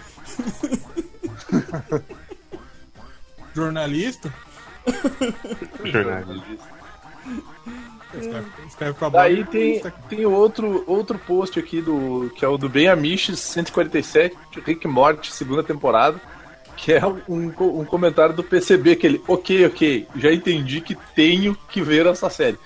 Jornalista. 3.54 4.34
Jornalista. 5.84 6.76
Escreve, 8.20 8.48
escreve 8.68 8.94
pra 8.94 9.10
baixo. 9.10 9.46
tem, 9.46 9.82
tem 10.10 10.26
outro, 10.26 10.84
outro 10.88 11.20
post 11.20 11.60
aqui 11.60 11.82
do 11.82 12.32
que 12.36 12.44
é 12.44 12.48
o 12.48 12.58
do 12.58 12.70
Ben 12.70 12.88
Amiches 12.88 13.40
147, 13.40 14.36
de 14.52 14.60
Rick 14.60 14.88
Morty, 14.88 15.32
segunda 15.32 15.64
temporada, 15.64 16.20
que 16.76 16.94
é 16.94 17.06
um, 17.06 17.52
um 17.58 17.86
comentário 17.86 18.36
do 18.36 18.44
PCB 18.44 18.96
que 18.96 19.08
ele, 19.08 19.22
ok, 19.28 19.66
ok, 19.66 20.08
já 20.16 20.32
entendi 20.32 20.82
que 20.82 20.96
tenho 21.16 21.58
que 21.70 21.82
ver 21.82 22.06
essa 22.06 22.30
série. 22.30 22.58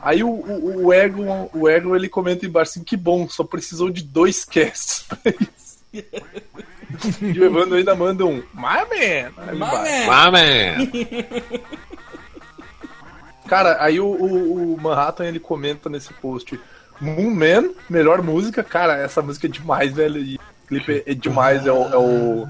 Aí 0.00 0.22
o, 0.22 0.28
o, 0.28 0.86
o 0.86 0.94
Egon, 0.94 1.50
o 1.52 1.68
Egon 1.68 1.94
ele 1.94 2.08
comenta 2.08 2.46
embaixo 2.46 2.72
assim, 2.72 2.84
que 2.84 2.96
bom, 2.96 3.28
só 3.28 3.44
precisou 3.44 3.90
de 3.90 4.02
dois 4.02 4.44
casts 4.44 5.04
pra 5.08 5.32
isso. 5.40 5.78
e 7.22 7.38
o 7.38 7.44
Evandro 7.44 7.76
ainda 7.76 7.94
manda 7.94 8.24
um, 8.24 8.36
my 8.54 8.84
man! 8.88 9.32
Aí 9.36 9.56
embaixo. 9.56 10.10
Ah, 10.10 10.30
man! 10.30 11.87
Cara, 13.48 13.76
aí 13.80 13.98
o, 13.98 14.06
o- 14.06 14.74
o 14.74 14.80
Manhattan 14.80 15.24
ele 15.26 15.40
comenta 15.40 15.88
nesse 15.88 16.12
post 16.14 16.58
Moon 17.00 17.30
Man, 17.30 17.70
melhor 17.88 18.22
música. 18.22 18.62
Cara, 18.62 18.96
essa 18.96 19.22
música 19.22 19.46
é 19.46 19.50
demais, 19.50 19.92
velho. 19.92 20.18
E 20.20 20.36
o 20.36 20.68
clipe 20.68 21.02
é, 21.06 21.14
demais. 21.14 21.66
É 21.66 21.72
o, 21.72 21.82
é 21.92 21.96
o, 21.96 22.48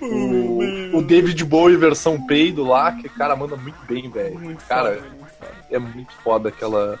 o, 0.00 0.98
o 0.98 1.02
David 1.02 1.44
Bowie 1.44 1.76
versão 1.76 2.20
peido 2.26 2.64
lá, 2.64 2.92
que 2.92 3.08
cara 3.08 3.36
manda 3.36 3.56
muito 3.56 3.78
bem, 3.88 4.08
velho. 4.10 4.56
Cara, 4.68 5.00
é 5.70 5.78
muito 5.78 6.12
foda 6.24 6.48
aquela, 6.48 6.98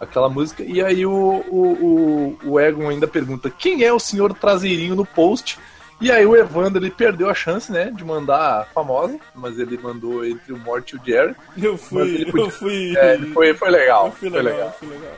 aquela 0.00 0.28
música. 0.28 0.62
E 0.62 0.82
aí 0.82 1.04
o, 1.04 1.12
o, 1.48 2.36
o, 2.44 2.52
o 2.52 2.60
Egon 2.60 2.88
ainda 2.88 3.06
pergunta 3.06 3.50
quem 3.50 3.82
é 3.84 3.92
o 3.92 3.98
senhor 4.00 4.32
traseirinho 4.34 4.94
no 4.94 5.04
post. 5.04 5.58
E 6.00 6.12
aí 6.12 6.24
o 6.24 6.36
Evandro 6.36 6.80
ele 6.82 6.90
perdeu 6.92 7.28
a 7.28 7.34
chance, 7.34 7.72
né, 7.72 7.90
de 7.90 8.04
mandar 8.04 8.60
a 8.60 8.64
famosa, 8.66 9.18
mas 9.34 9.58
ele 9.58 9.76
mandou 9.78 10.24
entre 10.24 10.52
o 10.52 10.58
Morty 10.58 10.94
e 10.94 10.98
o 10.98 11.04
Jerry. 11.04 11.34
Eu 11.60 11.76
fui, 11.76 12.02
ele 12.14 12.26
podia- 12.26 12.44
eu 12.46 12.50
fui. 12.50 12.96
É, 12.96 13.14
ele 13.14 13.32
foi, 13.32 13.52
foi 13.54 13.70
legal. 13.70 14.12
fui 14.12 14.30
foi 14.30 14.42
legal, 14.42 14.52
legal. 14.52 14.68
eu 14.68 14.72
fui 14.74 14.88
legal. 14.96 15.16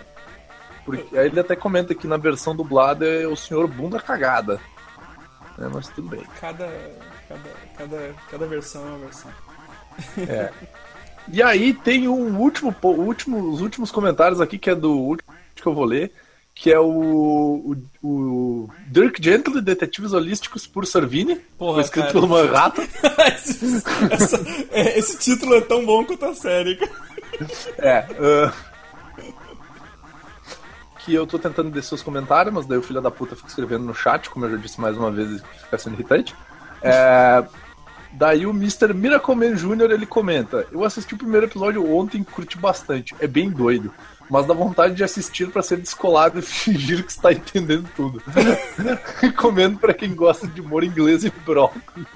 Porque 0.85 1.19
aí 1.19 1.27
ele 1.27 1.39
até 1.40 1.55
comenta 1.55 1.94
que 1.94 2.07
na 2.07 2.16
versão 2.16 2.57
dublada 2.57 3.07
é 3.07 3.27
o 3.27 3.36
senhor 3.36 3.69
bunda 3.69 4.01
cagada. 4.01 4.59
É, 5.59 5.69
mas 5.69 5.89
tudo 5.89 6.09
bem. 6.09 6.23
Cada, 6.40 6.66
cada, 7.28 7.51
cada, 7.77 8.15
cada 8.31 8.47
versão 8.47 8.82
é 8.82 8.89
uma 8.89 8.98
versão. 8.98 9.31
E 11.28 11.43
aí 11.43 11.74
tem 11.74 12.09
um 12.09 12.39
último, 12.39 12.74
último, 12.82 13.51
os 13.52 13.61
últimos 13.61 13.90
comentários 13.90 14.40
aqui, 14.40 14.59
que 14.59 14.70
é 14.70 14.74
do 14.74 14.93
último 14.97 15.31
que 15.55 15.66
eu 15.66 15.74
vou 15.74 15.85
ler, 15.85 16.11
que 16.61 16.70
é 16.70 16.78
o, 16.78 17.74
o, 18.03 18.07
o 18.07 18.70
Dirk 18.89 19.23
Gently, 19.23 19.62
Detetives 19.62 20.12
Holísticos 20.12 20.66
por 20.66 20.87
Servini. 20.87 21.37
Porra, 21.57 21.81
escrito 21.81 22.09
cara. 22.09 22.12
pelo 22.12 22.28
Manhattan. 22.28 22.82
esse, 23.35 23.82
essa- 24.11 24.47
é, 24.70 24.99
esse 24.99 25.16
título 25.19 25.55
é 25.55 25.62
tão 25.62 25.87
bom 25.87 26.05
quanto 26.05 26.23
a 26.27 26.35
série. 26.35 26.78
É. 27.78 28.05
ah, 28.20 28.53
que 30.99 31.15
eu 31.15 31.27
tô 31.27 31.39
tentando 31.39 31.70
descer 31.70 31.95
os 31.95 32.03
comentários, 32.03 32.53
mas 32.53 32.66
daí 32.66 32.77
o 32.77 32.82
filho 32.82 33.01
da 33.01 33.11
puta 33.11 33.35
fica 33.35 33.49
escrevendo 33.49 33.85
no 33.85 33.95
chat, 33.95 34.28
como 34.28 34.45
eu 34.45 34.51
já 34.51 34.57
disse 34.59 34.78
mais 34.78 34.99
uma 34.99 35.11
vez, 35.11 35.43
fica 35.62 35.78
sendo 35.78 35.95
irritante. 35.95 36.35
É, 36.82 37.43
daí 38.12 38.45
o 38.45 38.51
Mr. 38.51 38.93
Miracle 38.93 39.35
Man 39.35 39.55
Jr. 39.55 39.93
ele 39.93 40.05
comenta: 40.05 40.66
Eu 40.70 40.85
assisti 40.85 41.15
o 41.15 41.19
primeiro 41.19 41.47
episódio 41.47 41.91
ontem 41.91 42.23
curti 42.23 42.59
bastante. 42.59 43.15
É 43.19 43.27
bem 43.27 43.49
doido. 43.49 43.91
Mas 44.31 44.47
dá 44.47 44.55
vontade 44.55 44.94
de 44.94 45.02
assistir 45.02 45.51
pra 45.51 45.61
ser 45.61 45.78
descolado 45.78 46.39
e 46.39 46.43
fingir 46.47 47.05
que 47.05 47.11
está 47.11 47.32
entendendo 47.32 47.90
tudo. 47.97 48.23
Recomendo 49.20 49.78
pra 49.78 49.93
quem 49.93 50.15
gosta 50.15 50.47
de 50.47 50.61
humor 50.61 50.85
inglês 50.85 51.24
e 51.24 51.31
brócolis. 51.44 52.07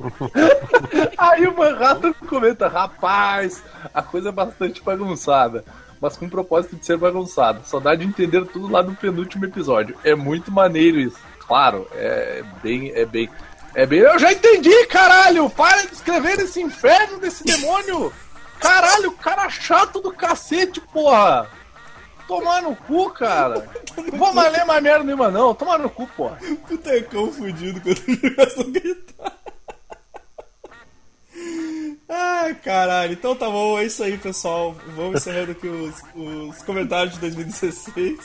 Aí 1.16 1.46
o 1.46 1.56
Manhattan 1.56 2.12
comenta, 2.12 2.68
rapaz, 2.68 3.62
a 3.94 4.02
coisa 4.02 4.28
é 4.30 4.32
bastante 4.32 4.82
bagunçada, 4.82 5.64
mas 6.00 6.16
com 6.16 6.26
o 6.26 6.30
propósito 6.30 6.76
de 6.76 6.84
ser 6.84 6.98
bagunçada. 6.98 7.62
Só 7.64 7.78
dá 7.80 7.94
de 7.94 8.04
entender 8.04 8.44
tudo 8.46 8.68
lá 8.68 8.82
no 8.82 8.96
penúltimo 8.96 9.44
episódio. 9.44 9.96
É 10.04 10.14
muito 10.14 10.50
maneiro 10.50 10.98
isso. 10.98 11.18
Claro, 11.38 11.86
é 11.94 12.42
bem, 12.62 12.90
é 12.94 13.06
bem. 13.06 13.30
É 13.74 13.86
bem. 13.86 14.00
Eu 14.00 14.18
já 14.18 14.32
entendi, 14.32 14.86
caralho! 14.86 15.48
Para 15.48 15.86
de 15.86 15.94
escrever 15.94 16.38
esse 16.40 16.60
inferno 16.60 17.18
desse 17.18 17.44
demônio! 17.44 18.12
Caralho, 18.62 19.12
cara 19.12 19.50
chato 19.50 20.00
do 20.00 20.12
cacete, 20.12 20.80
porra! 20.80 21.50
Tomar 22.28 22.62
no 22.62 22.76
cu, 22.76 23.10
cara! 23.10 23.68
Não 23.96 24.18
vou 24.18 24.32
mais 24.32 24.52
ler 24.52 24.64
mais 24.64 24.82
merda 24.82 25.04
nenhuma, 25.04 25.30
não. 25.30 25.52
Tomar 25.52 25.78
no 25.78 25.90
cu, 25.90 26.06
porra. 26.16 26.38
Putecão 26.68 27.32
fudido 27.32 27.80
quando 27.80 28.02
começam 28.20 28.62
a 28.62 28.70
gritar. 28.70 29.32
Ai, 32.08 32.54
caralho. 32.54 33.12
Então 33.14 33.34
tá 33.34 33.50
bom, 33.50 33.78
é 33.78 33.84
isso 33.84 34.02
aí, 34.02 34.16
pessoal. 34.16 34.76
Vamos 34.94 35.20
encerrando 35.20 35.52
aqui 35.52 35.66
os, 35.66 35.96
os 36.14 36.62
comentários 36.62 37.14
de 37.14 37.20
2016. 37.20 38.18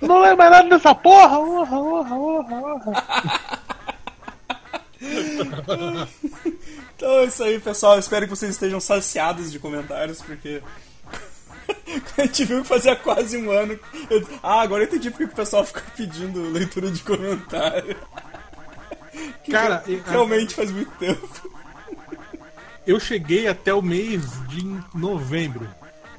Não 0.00 0.20
lembro 0.20 0.38
mais 0.38 0.50
nada 0.50 0.68
dessa 0.68 0.94
porra! 0.94 1.38
Orra, 1.38 1.78
orra, 1.78 2.16
orra, 2.16 2.56
orra. 2.56 3.04
Então 6.98 7.20
é 7.20 7.24
isso 7.26 7.44
aí, 7.44 7.60
pessoal. 7.60 7.96
Espero 7.96 8.26
que 8.26 8.30
vocês 8.30 8.50
estejam 8.50 8.80
saciados 8.80 9.52
de 9.52 9.60
comentários, 9.60 10.20
porque. 10.20 10.60
A 12.18 12.22
gente 12.22 12.44
viu 12.44 12.62
que 12.62 12.68
fazia 12.68 12.96
quase 12.96 13.36
um 13.38 13.50
ano. 13.52 13.78
eu- 14.10 14.26
Ah, 14.42 14.62
agora 14.62 14.82
eu 14.82 14.88
entendi 14.88 15.10
porque 15.10 15.26
que 15.28 15.32
o 15.32 15.36
pessoal 15.36 15.64
fica 15.64 15.80
pedindo 15.96 16.42
leitura 16.50 16.90
de 16.90 17.00
comentário. 17.02 17.96
Que 19.42 19.50
Cara, 19.52 19.82
re- 19.86 20.02
realmente 20.06 20.54
faz 20.54 20.70
muito 20.70 20.90
tempo. 20.92 21.28
Eu 22.86 23.00
cheguei 23.00 23.48
até 23.48 23.72
o 23.74 23.80
mês 23.82 24.22
de 24.48 24.62
novembro. 24.94 25.66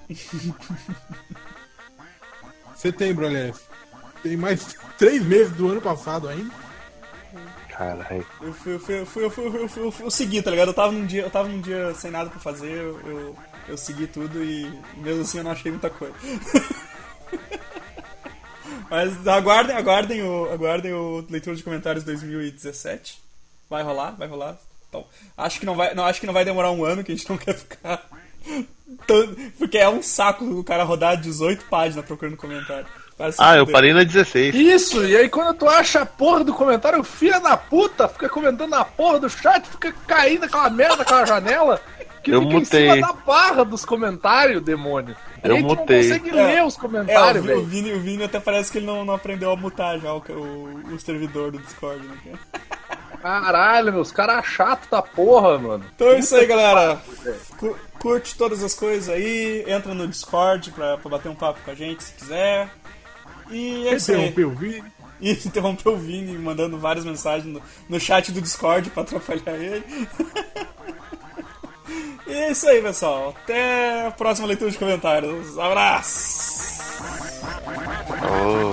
Setembro, 2.76 3.28
aliás. 3.28 3.58
Tem 4.24 4.36
mais 4.36 4.76
três 4.98 5.24
meses 5.24 5.54
do 5.54 5.70
ano 5.70 5.80
passado 5.82 6.28
ainda. 6.28 6.52
Eu 8.42 8.54
fui, 8.54 8.74
eu 8.76 8.80
fui, 8.80 8.96
eu 9.00 9.06
fui, 9.06 9.24
eu 9.26 9.30
fui, 9.32 9.46
eu 9.46 9.70
fui, 9.70 9.84
eu 9.86 9.92
fui- 9.92 10.06
eu 10.06 10.12
segui, 10.12 10.42
tá 10.42 10.52
ligado? 10.52 10.70
Eu 10.70 10.74
tava 10.74 10.92
num 10.92 11.06
dia, 11.06 11.22
eu 11.24 11.30
tava 11.30 11.48
num 11.48 11.62
dia 11.62 11.94
sem 11.96 12.12
nada 12.12 12.30
pra 12.30 12.40
fazer, 12.40 12.72
eu, 12.72 13.00
eu, 13.08 13.38
eu 13.70 13.78
segui 13.78 14.06
tudo 14.08 14.44
e 14.44 14.70
mesmo 14.98 15.22
assim 15.22 15.38
eu 15.38 15.44
não 15.44 15.52
achei 15.52 15.72
muita 15.72 15.90
coisa. 15.90 16.14
Mas 18.90 19.28
aguardem, 19.28 19.76
aguardem 19.76 20.24
o, 20.24 20.52
aguardem 20.52 20.94
o 20.94 21.26
leitura 21.30 21.56
de 21.56 21.64
comentários 21.64 22.04
2017. 22.04 23.20
Vai 23.70 23.84
rolar, 23.84 24.12
vai 24.12 24.28
rolar. 24.28 24.58
Então, 24.90 25.06
acho 25.38 25.60
que 25.60 25.66
não 25.66 25.76
vai, 25.76 25.94
não 25.94 26.04
acho 26.06 26.20
que 26.20 26.26
não 26.26 26.34
vai 26.34 26.44
demorar 26.44 26.72
um 26.72 26.84
ano, 26.84 27.04
que 27.04 27.12
a 27.12 27.16
gente 27.16 27.30
não 27.30 27.38
quer 27.38 27.54
ficar 27.56 28.04
porque 29.60 29.78
é 29.78 29.88
um 29.88 30.02
saco 30.02 30.44
o 30.44 30.64
cara 30.64 30.84
rodar 30.84 31.16
18 31.22 31.66
páginas 31.66 32.04
procurando 32.06 32.36
comentário. 32.36 32.88
Ah, 33.38 33.58
eu 33.58 33.68
parei 33.68 33.94
na 33.94 34.04
16. 34.04 34.56
Isso, 34.56 35.04
e 35.06 35.16
aí 35.16 35.28
quando 35.30 35.56
tu 35.58 35.68
acha 35.68 36.02
a 36.02 36.06
porra 36.06 36.44
do 36.44 36.54
comentário, 36.54 37.04
filha 37.04 37.40
da 37.40 37.58
puta, 37.58 38.08
fica 38.08 38.30
comentando 38.30 38.70
na 38.70 38.86
porra 38.86 39.20
do 39.20 39.30
chat, 39.30 39.68
fica 39.68 39.94
caindo 40.08 40.46
aquela 40.46 40.70
merda 40.70 40.98
daquela 40.98 41.26
janela, 41.26 41.82
que 42.24 42.32
Eu 42.32 42.42
fica 42.42 42.54
mutei. 42.54 42.88
em 42.88 42.94
cima 42.94 43.08
da 43.08 43.14
barra 43.14 43.64
dos 43.66 43.84
comentários, 43.84 44.62
demônio. 44.64 45.16
Eu 45.44 45.54
a 45.56 45.58
gente 45.58 45.66
mutei. 45.68 46.10
não 46.10 46.18
consegue 46.20 46.30
É. 46.40 46.46
ler 46.46 46.64
os 46.66 46.78
É, 46.78 46.80
comentários, 46.80 47.44
o, 47.44 47.48
Vi- 47.48 47.54
o, 47.54 47.56
velho. 47.58 47.68
Vini, 47.68 47.94
o 47.94 48.00
Vini 48.00 48.24
até 48.24 48.40
parece 48.40 48.72
que 48.72 48.78
ele 48.78 48.86
não, 48.86 49.04
não 49.04 49.14
aprendeu 49.16 49.52
a 49.52 49.56
mutar 49.56 50.00
já 50.00 50.14
o, 50.14 50.20
o, 50.30 50.94
o 50.96 51.00
servidor 51.00 51.52
do 51.52 51.60
Discord, 51.60 52.06
né? 52.06 52.16
cara? 52.24 52.70
Caralho, 53.22 53.92
meu, 53.92 54.02
os 54.02 54.12
caras 54.14 54.46
chato 54.46 54.90
da 54.90 55.02
porra, 55.02 55.58
mano. 55.58 55.84
Então 55.94 56.08
é 56.10 56.20
isso 56.20 56.36
aí, 56.36 56.46
galera. 56.46 57.02
Cu- 57.58 57.76
Curte 58.00 58.38
todas 58.38 58.64
as 58.64 58.74
coisas 58.74 59.10
aí, 59.10 59.66
entra 59.68 59.94
no 59.94 60.08
Discord 60.08 60.72
pra, 60.72 60.98
pra 60.98 61.10
bater 61.12 61.28
um 61.28 61.36
papo 61.36 61.60
com 61.66 61.72
a 61.72 61.76
gente 61.76 62.02
se 62.02 62.14
quiser. 62.14 62.70
E 63.50 63.88
é 63.88 63.96
isso 63.96 64.12
aí. 64.12 64.28
Interrompeu 64.28 64.50
o. 64.50 65.00
E 65.22 65.32
interrompeu 65.32 65.96
o 65.96 65.98
Vini 65.98 66.38
mandando 66.38 66.80
várias 66.80 67.04
mensagens 67.04 67.54
no, 67.54 67.62
no 67.90 68.00
chat 68.00 68.32
do 68.32 68.42
Discord 68.42 68.90
pra 68.90 69.04
atrapalhar 69.04 69.58
ele. 69.58 69.84
e 72.26 72.32
é 72.32 72.52
isso 72.52 72.66
aí, 72.70 72.82
pessoal. 72.82 73.36
Até 73.44 74.08
a 74.08 74.12
próxima 74.12 74.48
leitura 74.48 74.72
de 74.72 74.78
comentários. 74.78 75.60
Abraço! 75.60 76.82
Oh. 78.24 78.72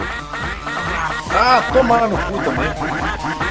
Ah, 1.34 1.68
tomar 1.72 2.08
no 2.08 2.16
cu 2.16 2.44
também. 2.44 3.45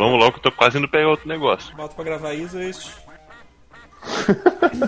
Vamos 0.00 0.18
logo 0.18 0.32
que 0.32 0.38
eu 0.38 0.42
tô 0.44 0.52
quase 0.52 0.78
indo 0.78 0.88
pegar 0.88 1.08
outro 1.08 1.28
negócio. 1.28 1.76
Bota 1.76 1.94
pra 1.94 2.04
gravar 2.04 2.32
isso, 2.32 2.56
é 2.56 2.70
isso. 2.70 2.90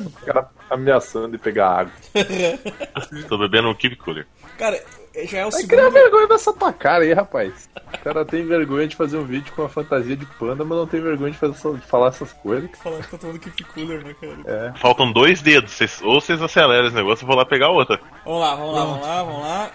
O 0.07 0.11
cara 0.25 0.49
ameaçando 0.71 1.33
de 1.33 1.37
pegar 1.39 1.69
água. 1.81 1.93
Tô 3.29 3.37
bebendo 3.37 3.69
um 3.69 3.75
Keep 3.75 3.97
Cooler. 3.97 4.27
Cara, 4.59 4.83
já 5.27 5.41
é 5.41 5.47
o 5.47 5.51
Vai 5.51 5.65
criar 5.65 5.83
segundo. 5.83 5.93
vergonha 5.93 6.29
dessa 6.29 6.51
tua 6.55 6.73
cara 6.73 7.05
aí, 7.05 7.13
rapaz. 7.13 7.69
O 7.93 7.99
cara 7.99 8.25
tem 8.25 8.47
vergonha 8.47 8.87
de 8.89 8.97
fazer 8.97 9.19
um 9.19 9.25
vídeo 9.25 9.53
com 9.55 9.65
a 9.65 9.69
fantasia 9.69 10.17
de 10.17 10.25
panda, 10.25 10.65
mas 10.65 10.79
não 10.79 10.87
tem 10.87 11.01
vergonha 11.03 11.31
de, 11.31 11.37
fazer 11.37 11.53
de 11.79 11.87
falar 11.87 12.09
essas 12.09 12.33
coisas. 12.33 12.71
Falar 12.83 13.03
que 13.03 13.11
tá 13.11 13.19
tomando 13.19 13.39
keep 13.39 13.65
cooler, 13.65 14.03
né, 14.03 14.15
cara? 14.19 14.73
Faltam 14.79 15.13
dois 15.13 15.43
dedos. 15.43 15.73
Vocês- 15.73 16.01
ou 16.03 16.19
vocês 16.19 16.41
aceleram 16.41 16.87
esse 16.87 16.97
negócio, 16.97 17.25
eu 17.25 17.27
vou 17.27 17.37
lá 17.37 17.45
pegar 17.45 17.69
outra. 17.69 18.01
Vamos 18.25 18.41
lá, 18.41 18.55
vamos 18.55 18.75
lá, 18.75 18.85
vamos 18.85 19.03
lá, 19.07 19.23
vamos 19.23 19.43
lá. 19.43 19.71